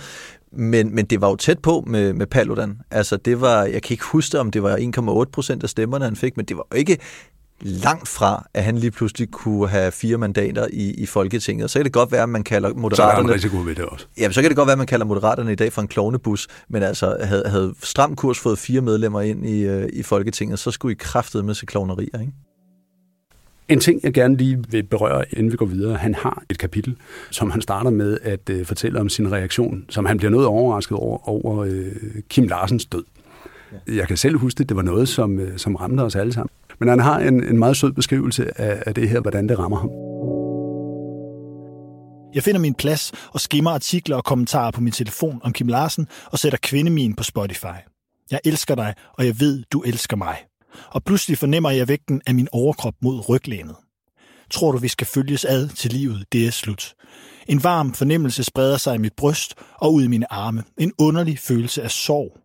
Men, 0.52 0.96
men 0.96 1.06
det 1.06 1.22
var 1.22 1.30
jo 1.30 1.36
tæt 1.36 1.60
på 1.60 1.84
med, 1.88 2.14
med 2.14 2.28
Paludan. 2.28 2.78
Altså 2.92 3.18
det 3.18 3.42
var, 3.42 3.64
jeg 3.64 3.82
kan 3.82 3.94
ikke 3.94 4.06
huske, 4.06 4.40
om 4.40 4.52
det 4.52 4.64
var 4.64 4.78
1,8 5.26 5.32
procent 5.32 5.64
af 5.64 5.70
stemmerne, 5.70 6.06
han 6.06 6.16
fik, 6.16 6.38
men 6.38 6.46
det 6.46 6.58
var 6.58 6.68
jo 6.74 6.78
ikke 6.78 6.98
langt 7.62 8.08
fra, 8.08 8.48
at 8.54 8.64
han 8.64 8.78
lige 8.78 8.92
pludselig 8.92 9.32
kunne 9.32 9.70
have 9.70 9.92
fire 9.92 10.18
mandater 10.18 10.68
i, 10.74 10.92
i 10.92 11.06
Folketinget. 11.06 11.72
Så 11.72 11.80
kan 11.80 11.86
det 11.86 11.94
godt 11.94 12.12
være, 12.12 12.24
at 12.24 12.30
man 12.30 12.44
kalder 12.44 12.74
Moderaterne... 12.74 12.96
Så 12.96 13.18
er 13.18 13.22
der 13.22 13.30
en 13.30 13.36
risiko 13.36 13.58
ved 13.58 13.76
det 13.76 13.86
også. 13.86 14.06
Ja, 14.18 14.32
så 14.32 14.42
kan 14.42 14.50
det 14.50 14.58
godt 14.58 14.68
være, 14.68 14.74
at 14.74 14.78
man 14.78 14.88
kalder 14.88 15.06
Moderaterne 15.06 15.52
i 15.52 15.56
dag 15.56 15.74
for 15.74 15.82
en 15.82 15.88
klovnebus, 15.88 16.48
men 16.70 16.84
altså 16.84 17.18
havde, 17.22 17.44
havde 17.46 17.74
Stram 17.84 18.16
Kurs 18.16 18.40
fået 18.40 18.60
fire 18.60 18.82
medlemmer 18.82 19.22
ind 19.22 19.46
i, 19.46 19.62
øh, 19.62 19.90
i 19.94 20.04
Folketinget, 20.04 20.60
så 20.60 20.72
skulle 20.72 20.92
I 20.92 20.98
kraftede 21.00 21.44
med 21.44 21.54
sig 21.54 21.68
klovnerier, 21.68 22.20
ikke? 22.20 22.34
En 23.70 23.80
ting, 23.80 24.00
jeg 24.04 24.14
gerne 24.14 24.38
lige 24.38 24.64
vil 24.70 24.84
berøre, 24.84 25.26
inden 25.34 25.52
vi 25.52 25.58
går 25.58 25.66
videre, 25.66 25.96
han 25.96 26.16
har 26.16 26.44
et 26.50 26.60
kapitel, 26.60 26.96
som 27.32 27.52
han 27.52 27.62
starter 27.62 27.90
med 27.90 28.18
at 28.22 28.50
øh, 28.50 28.66
fortælle 28.66 29.00
om 29.00 29.10
sin 29.10 29.32
reaktion, 29.32 29.86
som 29.90 30.06
han 30.06 30.18
bliver 30.18 30.32
noget 30.32 30.48
overrasket 30.48 30.98
over, 30.98 31.30
over 31.30 31.58
øh, 31.58 31.92
Kim 32.30 32.48
Larsens 32.48 32.86
død. 32.86 33.04
Jeg 33.88 34.08
kan 34.08 34.18
selv 34.18 34.38
huske 34.38 34.58
det, 34.58 34.70
det 34.70 34.78
var 34.78 34.84
noget, 34.84 35.08
som, 35.08 35.40
øh, 35.40 35.58
som 35.58 35.76
ramte 35.76 36.02
os 36.02 36.16
alle 36.16 36.34
sammen. 36.34 36.50
Men 36.80 36.90
han 36.90 37.00
har 37.00 37.20
en, 37.20 37.44
en 37.44 37.60
meget 37.60 37.78
sød 37.78 37.92
beskrivelse 37.92 38.62
af, 38.62 38.84
af 38.86 38.96
det 38.96 39.10
her, 39.10 39.20
hvordan 39.20 39.50
det 39.50 39.60
rammer 39.60 39.78
ham. 39.78 39.90
Jeg 42.36 42.44
finder 42.44 42.60
min 42.62 42.74
plads 42.74 43.12
og 43.32 43.42
skimmer 43.42 43.72
artikler 43.72 44.16
og 44.16 44.24
kommentarer 44.24 44.72
på 44.72 44.82
min 44.82 44.94
telefon 44.94 45.40
om 45.44 45.54
Kim 45.54 45.68
Larsen 45.68 46.08
og 46.26 46.40
sætter 46.40 46.58
kvindemin 46.62 47.14
på 47.14 47.24
Spotify. 47.24 47.78
Jeg 48.32 48.40
elsker 48.46 48.76
dig, 48.76 48.94
og 49.14 49.26
jeg 49.26 49.40
ved, 49.40 49.64
du 49.72 49.82
elsker 49.82 50.18
mig 50.18 50.36
og 50.90 51.04
pludselig 51.04 51.38
fornemmer 51.38 51.70
jeg 51.70 51.88
vægten 51.88 52.22
af 52.26 52.36
min 52.36 52.48
overkrop 52.52 52.94
mod 53.02 53.30
ryglænet. 53.30 53.76
Tror 54.52 54.72
du, 54.72 54.78
vi 54.78 54.88
skal 54.88 55.08
følges 55.08 55.46
ad 55.46 55.70
til 55.70 55.92
livet, 55.92 56.26
det 56.32 56.48
er 56.48 56.52
slut. 56.52 56.94
En 57.48 57.64
varm 57.64 57.94
fornemmelse 57.94 58.44
spreder 58.44 58.78
sig 58.78 58.96
i 58.96 58.98
mit 58.98 59.14
bryst 59.14 59.54
og 59.78 59.94
ud 59.94 60.04
i 60.04 60.08
mine 60.08 60.34
arme. 60.34 60.64
En 60.78 60.94
underlig 60.98 61.40
følelse 61.40 61.84
af 61.84 61.92
sorg. 61.92 62.38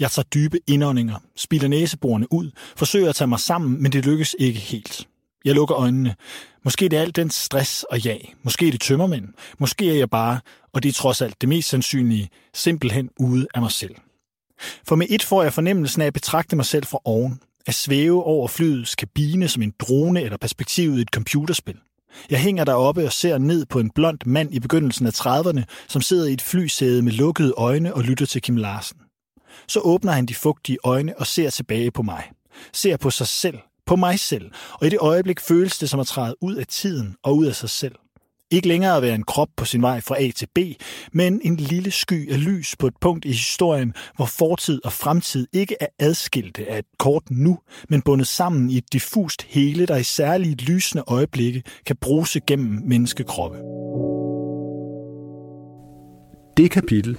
Jeg 0.00 0.10
tager 0.10 0.26
dybe 0.34 0.58
indåndinger, 0.66 1.18
spilder 1.36 1.68
næseborene 1.68 2.32
ud, 2.32 2.50
forsøger 2.76 3.08
at 3.08 3.16
tage 3.16 3.28
mig 3.28 3.40
sammen, 3.40 3.82
men 3.82 3.92
det 3.92 4.06
lykkes 4.06 4.36
ikke 4.38 4.58
helt. 4.58 5.08
Jeg 5.44 5.54
lukker 5.54 5.76
øjnene. 5.76 6.14
Måske 6.64 6.88
det 6.88 6.96
er 6.96 7.02
alt 7.02 7.16
den 7.16 7.30
stress 7.30 7.82
og 7.82 8.06
jag. 8.06 8.34
Måske 8.42 8.64
det 8.64 8.72
det 8.72 8.80
tømmermænd. 8.80 9.28
Måske 9.58 9.90
er 9.90 9.94
jeg 9.94 10.10
bare, 10.10 10.40
og 10.72 10.82
det 10.82 10.88
er 10.88 10.92
trods 10.92 11.22
alt 11.22 11.40
det 11.40 11.48
mest 11.48 11.68
sandsynlige, 11.68 12.28
simpelthen 12.54 13.10
ude 13.20 13.46
af 13.54 13.60
mig 13.60 13.70
selv. 13.70 13.94
For 14.88 14.96
med 14.96 15.06
et 15.10 15.22
får 15.22 15.42
jeg 15.42 15.52
fornemmelsen 15.52 16.02
af 16.02 16.06
at 16.06 16.12
betragte 16.12 16.56
mig 16.56 16.64
selv 16.64 16.84
fra 16.84 16.98
oven, 17.04 17.40
at 17.66 17.74
svæve 17.74 18.24
over 18.24 18.48
flyets 18.48 18.94
kabine 18.94 19.48
som 19.48 19.62
en 19.62 19.74
drone 19.78 20.22
eller 20.22 20.36
perspektivet 20.36 20.98
i 20.98 21.02
et 21.02 21.08
computerspil. 21.08 21.76
Jeg 22.30 22.40
hænger 22.40 22.64
deroppe 22.64 23.04
og 23.04 23.12
ser 23.12 23.38
ned 23.38 23.66
på 23.66 23.80
en 23.80 23.90
blond 23.90 24.18
mand 24.26 24.54
i 24.54 24.60
begyndelsen 24.60 25.06
af 25.06 25.26
30'erne, 25.26 25.62
som 25.88 26.02
sidder 26.02 26.26
i 26.26 26.32
et 26.32 26.42
flysæde 26.42 27.02
med 27.02 27.12
lukkede 27.12 27.54
øjne 27.56 27.94
og 27.94 28.02
lytter 28.02 28.26
til 28.26 28.42
Kim 28.42 28.56
Larsen. 28.56 28.96
Så 29.68 29.80
åbner 29.80 30.12
han 30.12 30.26
de 30.26 30.34
fugtige 30.34 30.78
øjne 30.84 31.18
og 31.18 31.26
ser 31.26 31.50
tilbage 31.50 31.90
på 31.90 32.02
mig. 32.02 32.30
Ser 32.72 32.96
på 32.96 33.10
sig 33.10 33.26
selv, 33.26 33.58
på 33.86 33.96
mig 33.96 34.20
selv, 34.20 34.50
og 34.72 34.86
i 34.86 34.90
det 34.90 34.98
øjeblik 35.00 35.40
føles 35.40 35.78
det 35.78 35.90
som 35.90 36.00
at 36.00 36.06
træde 36.06 36.36
ud 36.40 36.54
af 36.54 36.66
tiden 36.66 37.16
og 37.22 37.36
ud 37.36 37.46
af 37.46 37.54
sig 37.54 37.70
selv. 37.70 37.94
Ikke 38.54 38.68
længere 38.68 38.96
at 38.96 39.02
være 39.02 39.14
en 39.14 39.22
krop 39.22 39.48
på 39.56 39.64
sin 39.64 39.82
vej 39.82 40.00
fra 40.00 40.22
A 40.22 40.30
til 40.30 40.48
B, 40.54 40.58
men 41.12 41.40
en 41.44 41.56
lille 41.56 41.90
sky 41.90 42.32
af 42.32 42.44
lys 42.44 42.76
på 42.78 42.86
et 42.86 42.94
punkt 43.00 43.24
i 43.24 43.28
historien, 43.28 43.94
hvor 44.16 44.26
fortid 44.26 44.80
og 44.84 44.92
fremtid 44.92 45.46
ikke 45.52 45.76
er 45.80 45.86
adskilte 45.98 46.68
af 46.68 46.78
et 46.78 46.84
kort 46.98 47.22
nu, 47.30 47.58
men 47.88 48.02
bundet 48.02 48.26
sammen 48.26 48.70
i 48.70 48.78
et 48.78 48.92
diffust 48.92 49.42
hele, 49.42 49.86
der 49.86 49.96
i 49.96 50.02
særlige 50.02 50.54
lysende 50.54 51.04
øjeblikke 51.06 51.62
kan 51.86 51.96
bruse 51.96 52.40
gennem 52.40 52.82
menneskekroppe. 52.84 53.58
Det 56.56 56.70
kapitel, 56.70 57.18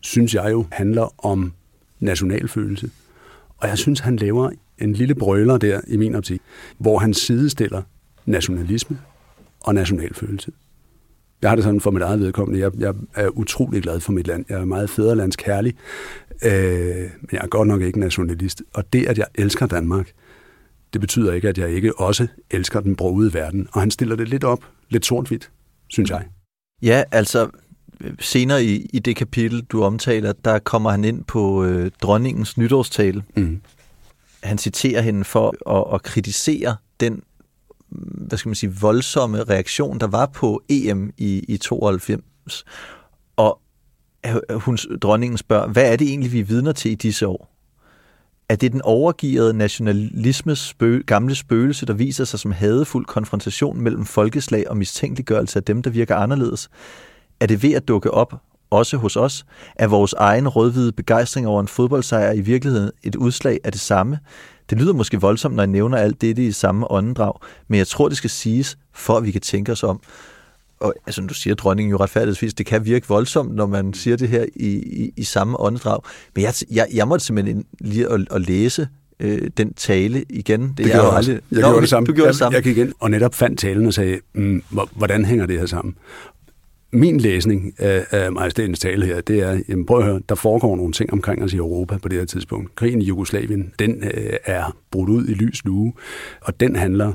synes 0.00 0.34
jeg 0.34 0.50
jo, 0.50 0.66
handler 0.72 1.26
om 1.26 1.52
nationalfølelse. 2.00 2.90
Og 3.56 3.68
jeg 3.68 3.78
synes, 3.78 4.00
han 4.00 4.16
laver 4.16 4.50
en 4.78 4.92
lille 4.92 5.14
brøler 5.14 5.58
der 5.58 5.80
i 5.86 5.96
min 5.96 6.14
optik, 6.14 6.40
hvor 6.78 6.98
han 6.98 7.14
sidestiller 7.14 7.82
nationalisme 8.26 8.98
og 9.60 9.74
nationalfølelse. 9.74 10.52
Jeg 11.42 11.50
har 11.50 11.54
det 11.54 11.64
sådan 11.64 11.80
for 11.80 11.90
mit 11.90 12.02
eget 12.02 12.20
vedkommende. 12.20 12.60
Jeg, 12.60 12.70
jeg 12.78 12.94
er 13.14 13.28
utrolig 13.28 13.82
glad 13.82 14.00
for 14.00 14.12
mit 14.12 14.26
land. 14.26 14.44
Jeg 14.48 14.60
er 14.60 14.64
meget 14.64 14.90
fædrelandskærlig, 14.90 15.74
øh, 16.44 16.52
men 17.20 17.28
jeg 17.32 17.40
er 17.42 17.46
godt 17.46 17.68
nok 17.68 17.82
ikke 17.82 18.00
nationalist. 18.00 18.62
Og 18.74 18.92
det, 18.92 19.06
at 19.06 19.18
jeg 19.18 19.26
elsker 19.34 19.66
Danmark, 19.66 20.12
det 20.92 21.00
betyder 21.00 21.32
ikke, 21.32 21.48
at 21.48 21.58
jeg 21.58 21.70
ikke 21.70 21.98
også 21.98 22.26
elsker 22.50 22.80
den 22.80 22.96
brogede 22.96 23.34
verden. 23.34 23.68
Og 23.72 23.80
han 23.80 23.90
stiller 23.90 24.16
det 24.16 24.28
lidt 24.28 24.44
op, 24.44 24.64
lidt 24.88 25.06
sort-hvidt, 25.06 25.50
synes 25.88 26.10
jeg. 26.10 26.26
Ja, 26.82 27.02
altså 27.12 27.48
senere 28.18 28.64
i, 28.64 28.90
i 28.92 28.98
det 28.98 29.16
kapitel, 29.16 29.62
du 29.62 29.82
omtaler, 29.82 30.32
der 30.32 30.58
kommer 30.58 30.90
han 30.90 31.04
ind 31.04 31.24
på 31.24 31.64
øh, 31.64 31.90
dronningens 32.02 32.58
nytårstale. 32.58 33.22
Mm. 33.36 33.60
Han 34.42 34.58
citerer 34.58 35.02
hende 35.02 35.24
for 35.24 35.70
at, 35.78 35.94
at 35.94 36.02
kritisere 36.02 36.76
den 37.00 37.22
hvad 37.90 38.38
skal 38.38 38.48
man 38.48 38.54
sige, 38.54 38.74
voldsomme 38.80 39.42
reaktion, 39.44 40.00
der 40.00 40.06
var 40.06 40.26
på 40.26 40.62
EM 40.68 41.12
i, 41.18 41.44
i 41.48 41.56
92. 41.56 42.64
Og 43.36 43.60
hun, 44.50 44.78
dronningen 45.02 45.38
spørger, 45.38 45.68
hvad 45.68 45.92
er 45.92 45.96
det 45.96 46.08
egentlig, 46.08 46.32
vi 46.32 46.40
er 46.40 46.44
vidner 46.44 46.72
til 46.72 46.90
i 46.90 46.94
disse 46.94 47.26
år? 47.26 47.56
Er 48.48 48.56
det 48.56 48.72
den 48.72 48.82
overgivede 48.82 49.54
nationalismes 49.54 50.74
spø- 50.74 51.02
gamle 51.06 51.34
spøgelse, 51.34 51.86
der 51.86 51.92
viser 51.92 52.24
sig 52.24 52.38
som 52.38 52.52
hadefuld 52.52 53.06
konfrontation 53.06 53.80
mellem 53.80 54.04
folkeslag 54.04 54.70
og 54.70 54.76
mistænkeliggørelse 54.76 55.58
af 55.58 55.62
dem, 55.62 55.82
der 55.82 55.90
virker 55.90 56.16
anderledes? 56.16 56.70
Er 57.40 57.46
det 57.46 57.62
ved 57.62 57.72
at 57.72 57.88
dukke 57.88 58.10
op, 58.10 58.42
også 58.70 58.96
hos 58.96 59.16
os? 59.16 59.44
Er 59.76 59.86
vores 59.86 60.12
egen 60.12 60.48
rødhvide 60.48 60.92
begejstring 60.92 61.46
over 61.46 61.60
en 61.60 61.68
fodboldsejr 61.68 62.32
i 62.32 62.40
virkeligheden 62.40 62.90
et 63.02 63.16
udslag 63.16 63.60
af 63.64 63.72
det 63.72 63.80
samme? 63.80 64.18
Det 64.70 64.78
lyder 64.78 64.92
måske 64.92 65.20
voldsomt, 65.20 65.54
når 65.54 65.62
jeg 65.62 65.70
nævner 65.70 65.98
alt 65.98 66.20
dette 66.20 66.46
i 66.46 66.52
samme 66.52 66.90
åndedrag, 66.90 67.32
men 67.68 67.78
jeg 67.78 67.86
tror, 67.86 68.08
det 68.08 68.16
skal 68.16 68.30
siges, 68.30 68.78
for 68.94 69.16
at 69.16 69.24
vi 69.24 69.30
kan 69.30 69.40
tænke 69.40 69.72
os 69.72 69.82
om. 69.82 70.00
Og 70.80 70.94
altså, 71.06 71.22
du 71.22 71.34
siger 71.34 71.54
dronningen 71.54 71.90
jo 71.90 71.96
retfærdigvis, 71.96 72.54
det 72.54 72.66
kan 72.66 72.84
virke 72.84 73.08
voldsomt, 73.08 73.54
når 73.54 73.66
man 73.66 73.94
siger 73.94 74.16
det 74.16 74.28
her 74.28 74.44
i, 74.56 74.66
i, 74.76 75.12
i 75.16 75.24
samme 75.24 75.60
åndedrag. 75.60 76.00
Men 76.34 76.44
jeg, 76.44 76.54
jeg, 76.70 76.86
jeg 76.94 77.08
måtte 77.08 77.26
simpelthen 77.26 77.64
lige 77.80 78.08
at, 78.08 78.20
at 78.30 78.40
læse 78.40 78.88
øh, 79.20 79.50
den 79.56 79.74
tale 79.74 80.24
igen. 80.28 80.60
Det, 80.60 80.76
det 80.78 80.84
gjorde 80.84 81.06
jeg 81.06 81.16
aldrig... 81.16 81.40
Jeg 81.50 81.60
Nå, 81.60 81.68
gjorde 81.68 81.80
det 81.80 81.88
samme. 81.88 82.06
Du 82.06 82.12
gjorde 82.12 82.26
jeg, 82.26 82.32
det 82.32 82.38
samme. 82.38 82.56
Jeg 82.56 82.62
gik 82.62 82.78
ind 82.78 82.92
og 83.00 83.10
netop 83.10 83.34
fandt 83.34 83.58
talen 83.58 83.86
og 83.86 83.94
sagde, 83.94 84.18
mm, 84.34 84.62
hvordan 84.94 85.24
hænger 85.24 85.46
det 85.46 85.58
her 85.58 85.66
sammen? 85.66 85.94
Min 86.92 87.20
læsning 87.20 87.74
af, 87.78 88.06
af 88.10 88.32
majestætens 88.32 88.78
tale 88.78 89.06
her, 89.06 89.20
det 89.20 89.40
er, 89.40 89.60
jamen 89.68 89.86
prøv 89.86 89.98
at 89.98 90.04
høre, 90.04 90.20
der 90.28 90.34
foregår 90.34 90.76
nogle 90.76 90.92
ting 90.92 91.12
omkring 91.12 91.42
os 91.42 91.52
i 91.52 91.56
Europa 91.56 91.98
på 91.98 92.08
det 92.08 92.18
her 92.18 92.26
tidspunkt. 92.26 92.74
Krigen 92.74 93.02
i 93.02 93.04
Jugoslavien, 93.04 93.72
den 93.78 94.04
øh, 94.04 94.32
er 94.44 94.76
brudt 94.90 95.10
ud 95.10 95.28
i 95.28 95.34
lys 95.34 95.64
lue, 95.64 95.92
og 96.40 96.60
den 96.60 96.76
handler 96.76 97.12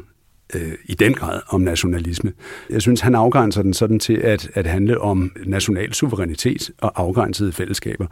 øh, 0.55 0.73
i 0.85 0.93
den 0.93 1.13
grad 1.13 1.41
om 1.49 1.61
nationalisme. 1.61 2.33
Jeg 2.69 2.81
synes, 2.81 3.01
han 3.01 3.15
afgrænser 3.15 3.61
den 3.61 3.73
sådan 3.73 3.99
til 3.99 4.13
at, 4.13 4.49
at 4.53 4.67
handle 4.67 5.01
om 5.01 5.31
national 5.45 5.93
suverænitet 5.93 6.71
og 6.77 6.91
afgrænsede 6.95 7.51
fællesskaber. 7.51 8.07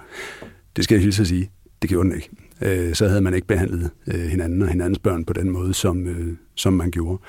Det 0.75 0.83
skal 0.83 0.95
jeg 0.95 1.01
hilse 1.01 1.21
at 1.21 1.27
sige. 1.27 1.49
Det 1.81 1.89
gjorde 1.89 2.09
den 2.09 2.15
ikke. 2.15 2.29
Øh, 2.61 2.95
så 2.95 3.07
havde 3.07 3.21
man 3.21 3.33
ikke 3.33 3.47
behandlet 3.47 3.89
øh, 4.07 4.21
hinanden 4.21 4.61
og 4.61 4.67
hinandens 4.67 4.99
børn 4.99 5.25
på 5.25 5.33
den 5.33 5.49
måde, 5.49 5.73
som, 5.73 6.07
øh, 6.07 6.33
som 6.55 6.73
man 6.73 6.91
gjorde 6.91 7.19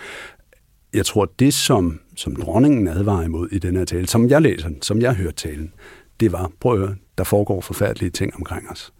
jeg 0.94 1.06
tror, 1.06 1.32
det 1.38 1.54
som, 1.54 2.00
som 2.16 2.36
dronningen 2.36 2.88
advarer 2.88 3.24
imod 3.24 3.48
i 3.52 3.58
den 3.58 3.76
her 3.76 3.84
tale, 3.84 4.08
som 4.08 4.28
jeg 4.28 4.42
læser 4.42 4.68
den, 4.68 4.82
som 4.82 5.00
jeg 5.00 5.14
hørte 5.14 5.36
talen, 5.36 5.72
det 6.20 6.32
var, 6.32 6.52
prøv 6.60 6.72
at 6.72 6.78
høre, 6.78 6.96
der 7.18 7.24
foregår 7.24 7.60
forfærdelige 7.60 8.10
ting 8.10 8.34
omkring 8.36 8.70
os. 8.70 8.92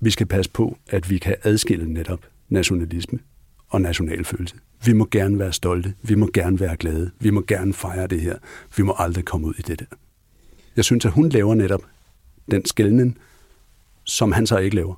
Vi 0.00 0.10
skal 0.10 0.26
passe 0.26 0.50
på, 0.50 0.76
at 0.90 1.10
vi 1.10 1.18
kan 1.18 1.36
adskille 1.42 1.92
netop 1.92 2.20
nationalisme 2.48 3.18
og 3.68 3.80
nationalfølelse. 3.80 4.56
Vi 4.84 4.92
må 4.92 5.08
gerne 5.10 5.38
være 5.38 5.52
stolte, 5.52 5.94
vi 6.02 6.14
må 6.14 6.30
gerne 6.34 6.60
være 6.60 6.76
glade, 6.76 7.10
vi 7.18 7.30
må 7.30 7.42
gerne 7.46 7.74
fejre 7.74 8.06
det 8.06 8.20
her, 8.20 8.38
vi 8.76 8.82
må 8.82 8.94
aldrig 8.98 9.24
komme 9.24 9.46
ud 9.46 9.54
i 9.58 9.62
det 9.62 9.80
der. 9.80 9.96
Jeg 10.76 10.84
synes, 10.84 11.04
at 11.04 11.12
hun 11.12 11.28
laver 11.28 11.54
netop 11.54 11.82
den 12.50 12.64
skældning, 12.64 13.18
som 14.04 14.32
han 14.32 14.46
så 14.46 14.58
ikke 14.58 14.76
laver. 14.76 14.94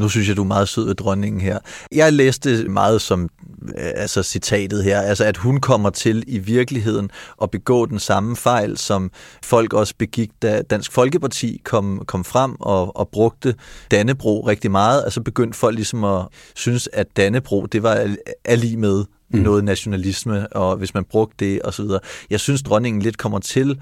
Nu 0.00 0.08
synes 0.08 0.28
jeg, 0.28 0.36
du 0.36 0.42
er 0.42 0.46
meget 0.46 0.68
sød 0.68 0.86
ved 0.86 0.94
dronningen 0.94 1.40
her. 1.40 1.58
Jeg 1.92 2.12
læste 2.12 2.68
meget 2.68 3.00
som 3.00 3.28
øh, 3.78 3.92
altså 3.94 4.22
citatet 4.22 4.84
her, 4.84 5.00
altså 5.00 5.24
at 5.24 5.36
hun 5.36 5.60
kommer 5.60 5.90
til 5.90 6.24
i 6.26 6.38
virkeligheden 6.38 7.10
at 7.42 7.50
begå 7.50 7.86
den 7.86 7.98
samme 7.98 8.36
fejl, 8.36 8.76
som 8.78 9.10
folk 9.42 9.72
også 9.72 9.94
begik, 9.98 10.30
da 10.42 10.62
Dansk 10.62 10.92
Folkeparti 10.92 11.60
kom, 11.64 12.02
kom 12.06 12.24
frem 12.24 12.56
og, 12.60 12.96
og 12.96 13.08
brugte 13.08 13.54
Dannebro 13.90 14.40
rigtig 14.40 14.70
meget. 14.70 15.04
Altså 15.04 15.20
begyndte 15.20 15.58
folk 15.58 15.74
ligesom 15.74 16.04
at 16.04 16.26
synes, 16.54 16.88
at 16.92 17.06
Dannebro, 17.16 17.66
det 17.66 17.82
var 17.82 18.16
lige 18.56 18.76
med 18.76 19.04
mm. 19.30 19.40
noget 19.40 19.64
nationalisme, 19.64 20.52
og 20.52 20.76
hvis 20.76 20.94
man 20.94 21.04
brugte 21.04 21.44
det 21.44 21.60
osv. 21.64 21.86
Jeg 22.30 22.40
synes, 22.40 22.62
dronningen 22.62 23.02
lidt 23.02 23.18
kommer 23.18 23.38
til 23.38 23.80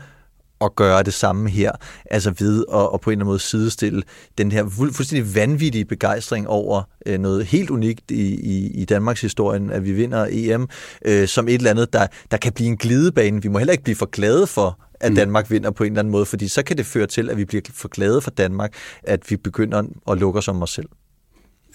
at 0.60 0.76
gøre 0.76 1.02
det 1.02 1.14
samme 1.14 1.50
her, 1.50 1.72
altså 2.10 2.34
ved 2.38 2.64
at, 2.74 2.88
at 2.94 3.00
på 3.00 3.10
en 3.10 3.12
eller 3.12 3.24
anden 3.24 3.26
måde 3.26 3.38
sidestille 3.38 4.02
den 4.38 4.52
her 4.52 4.64
fu- 4.64 4.92
fuldstændig 4.92 5.34
vanvittige 5.34 5.84
begejstring 5.84 6.48
over 6.48 6.82
øh, 7.06 7.18
noget 7.18 7.44
helt 7.46 7.70
unikt 7.70 8.10
i, 8.10 8.34
i, 8.34 8.70
i 8.74 8.84
Danmarks 8.84 9.20
historien, 9.20 9.70
at 9.70 9.84
vi 9.84 9.92
vinder 9.92 10.26
EM, 10.30 10.68
øh, 11.04 11.28
som 11.28 11.48
et 11.48 11.54
eller 11.54 11.70
andet, 11.70 11.92
der, 11.92 12.06
der 12.30 12.36
kan 12.36 12.52
blive 12.52 12.68
en 12.68 12.76
glidebane. 12.76 13.42
Vi 13.42 13.48
må 13.48 13.58
heller 13.58 13.72
ikke 13.72 13.84
blive 13.84 13.96
for 13.96 14.06
glade 14.06 14.46
for, 14.46 14.78
at 15.00 15.12
mm. 15.12 15.16
Danmark 15.16 15.50
vinder 15.50 15.70
på 15.70 15.84
en 15.84 15.92
eller 15.92 16.00
anden 16.00 16.12
måde, 16.12 16.26
fordi 16.26 16.48
så 16.48 16.62
kan 16.62 16.76
det 16.76 16.86
føre 16.86 17.06
til, 17.06 17.30
at 17.30 17.36
vi 17.36 17.44
bliver 17.44 17.62
for 17.74 17.88
glade 17.88 18.20
for 18.20 18.30
Danmark, 18.30 18.72
at 19.02 19.30
vi 19.30 19.36
begynder 19.36 19.82
at 20.10 20.18
lukke 20.18 20.38
os 20.38 20.48
om 20.48 20.62
os 20.62 20.70
selv. 20.70 20.88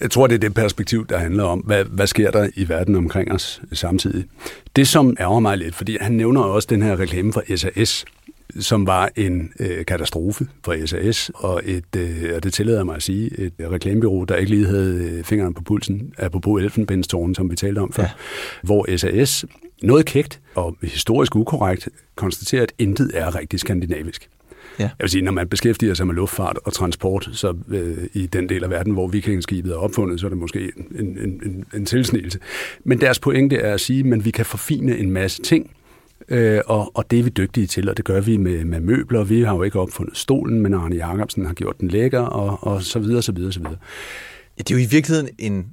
Jeg 0.00 0.10
tror, 0.10 0.26
det 0.26 0.34
er 0.34 0.38
det 0.38 0.54
perspektiv, 0.54 1.06
der 1.06 1.18
handler 1.18 1.44
om, 1.44 1.58
hvad, 1.58 1.84
hvad 1.84 2.06
sker 2.06 2.30
der 2.30 2.48
i 2.54 2.68
verden 2.68 2.96
omkring 2.96 3.32
os 3.32 3.62
samtidig. 3.72 4.24
Det, 4.76 4.88
som 4.88 5.16
ærger 5.20 5.40
mig 5.40 5.58
lidt, 5.58 5.74
fordi 5.74 5.98
han 6.00 6.12
nævner 6.12 6.40
også 6.40 6.66
den 6.70 6.82
her 6.82 7.00
reklame 7.00 7.32
fra 7.32 7.56
SAS, 7.56 8.04
som 8.60 8.86
var 8.86 9.10
en 9.16 9.52
øh, 9.60 9.84
katastrofe 9.84 10.46
for 10.64 10.86
SAS, 10.86 11.30
og 11.34 11.62
et, 11.64 11.96
øh, 11.96 12.32
og 12.36 12.44
det 12.44 12.52
tillader 12.52 12.84
mig 12.84 12.96
at 12.96 13.02
sige, 13.02 13.40
et 13.40 13.52
reklamebureau, 13.60 14.24
der 14.24 14.36
ikke 14.36 14.50
lige 14.50 14.66
havde 14.66 15.10
øh, 15.12 15.24
fingrene 15.24 15.54
på 15.54 15.62
pulsen, 15.62 16.12
apropos 16.18 16.62
Elfenbenstårnen, 16.62 17.34
som 17.34 17.50
vi 17.50 17.56
talte 17.56 17.78
om 17.78 17.92
før, 17.92 18.02
ja. 18.02 18.10
hvor 18.62 18.96
SAS, 18.96 19.44
noget 19.82 20.06
kægt 20.06 20.40
og 20.54 20.76
historisk 20.82 21.36
ukorrekt, 21.36 21.88
konstaterer, 22.14 22.62
at 22.62 22.72
intet 22.78 23.10
er 23.14 23.38
rigtig 23.38 23.60
skandinavisk. 23.60 24.28
Ja. 24.78 24.84
Jeg 24.84 24.92
vil 25.00 25.10
sige, 25.10 25.22
når 25.22 25.32
man 25.32 25.48
beskæftiger 25.48 25.94
sig 25.94 26.06
med 26.06 26.14
luftfart 26.14 26.58
og 26.64 26.72
transport, 26.72 27.28
så 27.32 27.54
øh, 27.68 27.96
i 28.12 28.26
den 28.26 28.48
del 28.48 28.64
af 28.64 28.70
verden, 28.70 28.92
hvor 28.92 29.06
vikingskibet 29.06 29.72
er 29.72 29.76
opfundet, 29.76 30.20
så 30.20 30.26
er 30.26 30.28
det 30.28 30.38
måske 30.38 30.72
en, 30.76 31.18
en, 31.18 31.40
en, 31.44 31.64
en 31.74 31.86
tilsnelse. 31.86 32.38
Men 32.84 33.00
deres 33.00 33.18
pointe 33.18 33.56
er 33.56 33.74
at 33.74 33.80
sige, 33.80 34.14
at 34.14 34.24
vi 34.24 34.30
kan 34.30 34.46
forfine 34.46 34.98
en 34.98 35.10
masse 35.10 35.42
ting, 35.42 35.70
Øh, 36.28 36.60
og, 36.66 36.90
og 36.94 37.10
det 37.10 37.18
er 37.18 37.22
vi 37.22 37.30
dygtige 37.30 37.66
til, 37.66 37.88
og 37.88 37.96
det 37.96 38.04
gør 38.04 38.20
vi 38.20 38.36
med, 38.36 38.64
med 38.64 38.80
møbler. 38.80 39.24
Vi 39.24 39.42
har 39.42 39.54
jo 39.54 39.62
ikke 39.62 39.80
opfundet 39.80 40.16
stolen, 40.16 40.60
men 40.60 40.74
Arne 40.74 40.96
Jacobsen 40.96 41.46
har 41.46 41.54
gjort 41.54 41.80
den 41.80 41.88
lækker, 41.88 42.20
og, 42.20 42.58
og 42.60 42.82
så 42.82 42.98
videre, 42.98 43.22
så 43.22 43.32
videre, 43.32 43.52
så 43.52 43.60
videre. 43.60 43.76
Ja, 44.58 44.62
det 44.62 44.70
er 44.70 44.78
jo 44.78 44.86
i 44.86 44.88
virkeligheden 44.90 45.28
en 45.38 45.66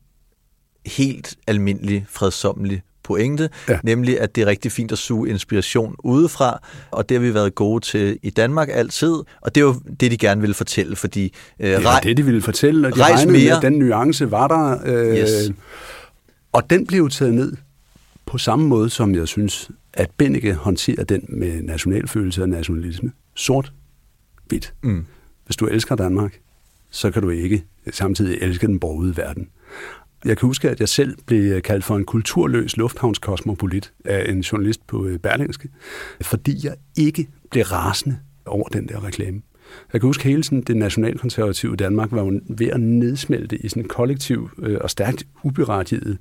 helt 0.85 1.35
almindelig, 1.47 2.05
fredsommelig 2.09 2.81
pointe, 3.03 3.49
ja. 3.69 3.79
nemlig 3.83 4.19
at 4.19 4.35
det 4.35 4.41
er 4.41 4.45
rigtig 4.45 4.71
fint 4.71 4.91
at 4.91 4.97
suge 4.97 5.29
inspiration 5.29 5.95
udefra, 6.03 6.59
og 6.91 7.09
det 7.09 7.17
har 7.17 7.21
vi 7.21 7.33
været 7.33 7.55
gode 7.55 7.85
til 7.85 8.19
i 8.23 8.29
Danmark 8.29 8.69
altid, 8.71 9.13
og 9.41 9.55
det 9.55 9.61
er 9.61 9.65
jo 9.65 9.75
det, 9.99 10.11
de 10.11 10.17
gerne 10.17 10.41
ville 10.41 10.53
fortælle, 10.53 10.95
fordi... 10.95 11.33
Øh, 11.59 11.69
det 11.69 11.85
er 11.85 11.99
det, 12.03 12.17
de 12.17 12.25
ville 12.25 12.41
fortælle, 12.41 12.87
og 12.87 12.95
de 12.95 13.03
regnede 13.03 13.31
mere. 13.31 13.53
med, 13.53 13.61
den 13.61 13.79
nuance 13.79 14.31
var 14.31 14.47
der, 14.47 14.77
øh, 14.85 15.17
yes. 15.17 15.51
og 16.51 16.69
den 16.69 16.87
blev 16.87 17.09
taget 17.09 17.33
ned 17.33 17.53
på 18.25 18.37
samme 18.37 18.67
måde, 18.67 18.89
som 18.89 19.15
jeg 19.15 19.27
synes, 19.27 19.69
at 19.93 20.11
Bennike 20.17 20.53
håndterer 20.53 21.03
den 21.03 21.25
med 21.27 21.61
nationalfølelse 21.61 22.41
og 22.41 22.49
nationalisme. 22.49 23.11
Sort, 23.35 23.73
hvidt. 24.47 24.73
Mm. 24.81 25.05
Hvis 25.45 25.55
du 25.55 25.65
elsker 25.65 25.95
Danmark, 25.95 26.39
så 26.89 27.11
kan 27.11 27.21
du 27.21 27.29
ikke 27.29 27.63
samtidig 27.91 28.37
elske 28.41 28.67
den 28.67 28.79
borgede 28.79 29.17
verden. 29.17 29.49
Jeg 30.25 30.37
kan 30.37 30.47
huske, 30.47 30.69
at 30.69 30.79
jeg 30.79 30.89
selv 30.89 31.17
blev 31.25 31.61
kaldt 31.61 31.83
for 31.83 31.95
en 31.95 32.05
kulturløs 32.05 32.77
lufthavnskosmopolit 32.77 33.93
af 34.05 34.31
en 34.31 34.41
journalist 34.41 34.87
på 34.87 35.05
øh, 35.05 35.19
Berlingske, 35.19 35.69
fordi 36.21 36.59
jeg 36.63 36.75
ikke 36.97 37.27
blev 37.51 37.63
rasende 37.63 38.19
over 38.45 38.67
den 38.67 38.87
der 38.87 39.05
reklame. 39.05 39.41
Jeg 39.93 40.01
kan 40.01 40.07
huske 40.07 40.23
hele 40.23 40.43
sådan, 40.43 40.61
det 40.61 40.77
nationalkonservative 40.77 41.75
Danmark 41.75 42.11
var 42.11 42.23
jo 42.23 42.41
ved 42.49 42.67
at 42.67 42.79
nedsmelte 42.79 43.57
i 43.57 43.69
sådan 43.69 43.83
en 43.83 43.89
kollektiv 43.89 44.49
øh, 44.59 44.77
og 44.81 44.89
stærkt 44.89 45.27
uberettiget 45.43 46.17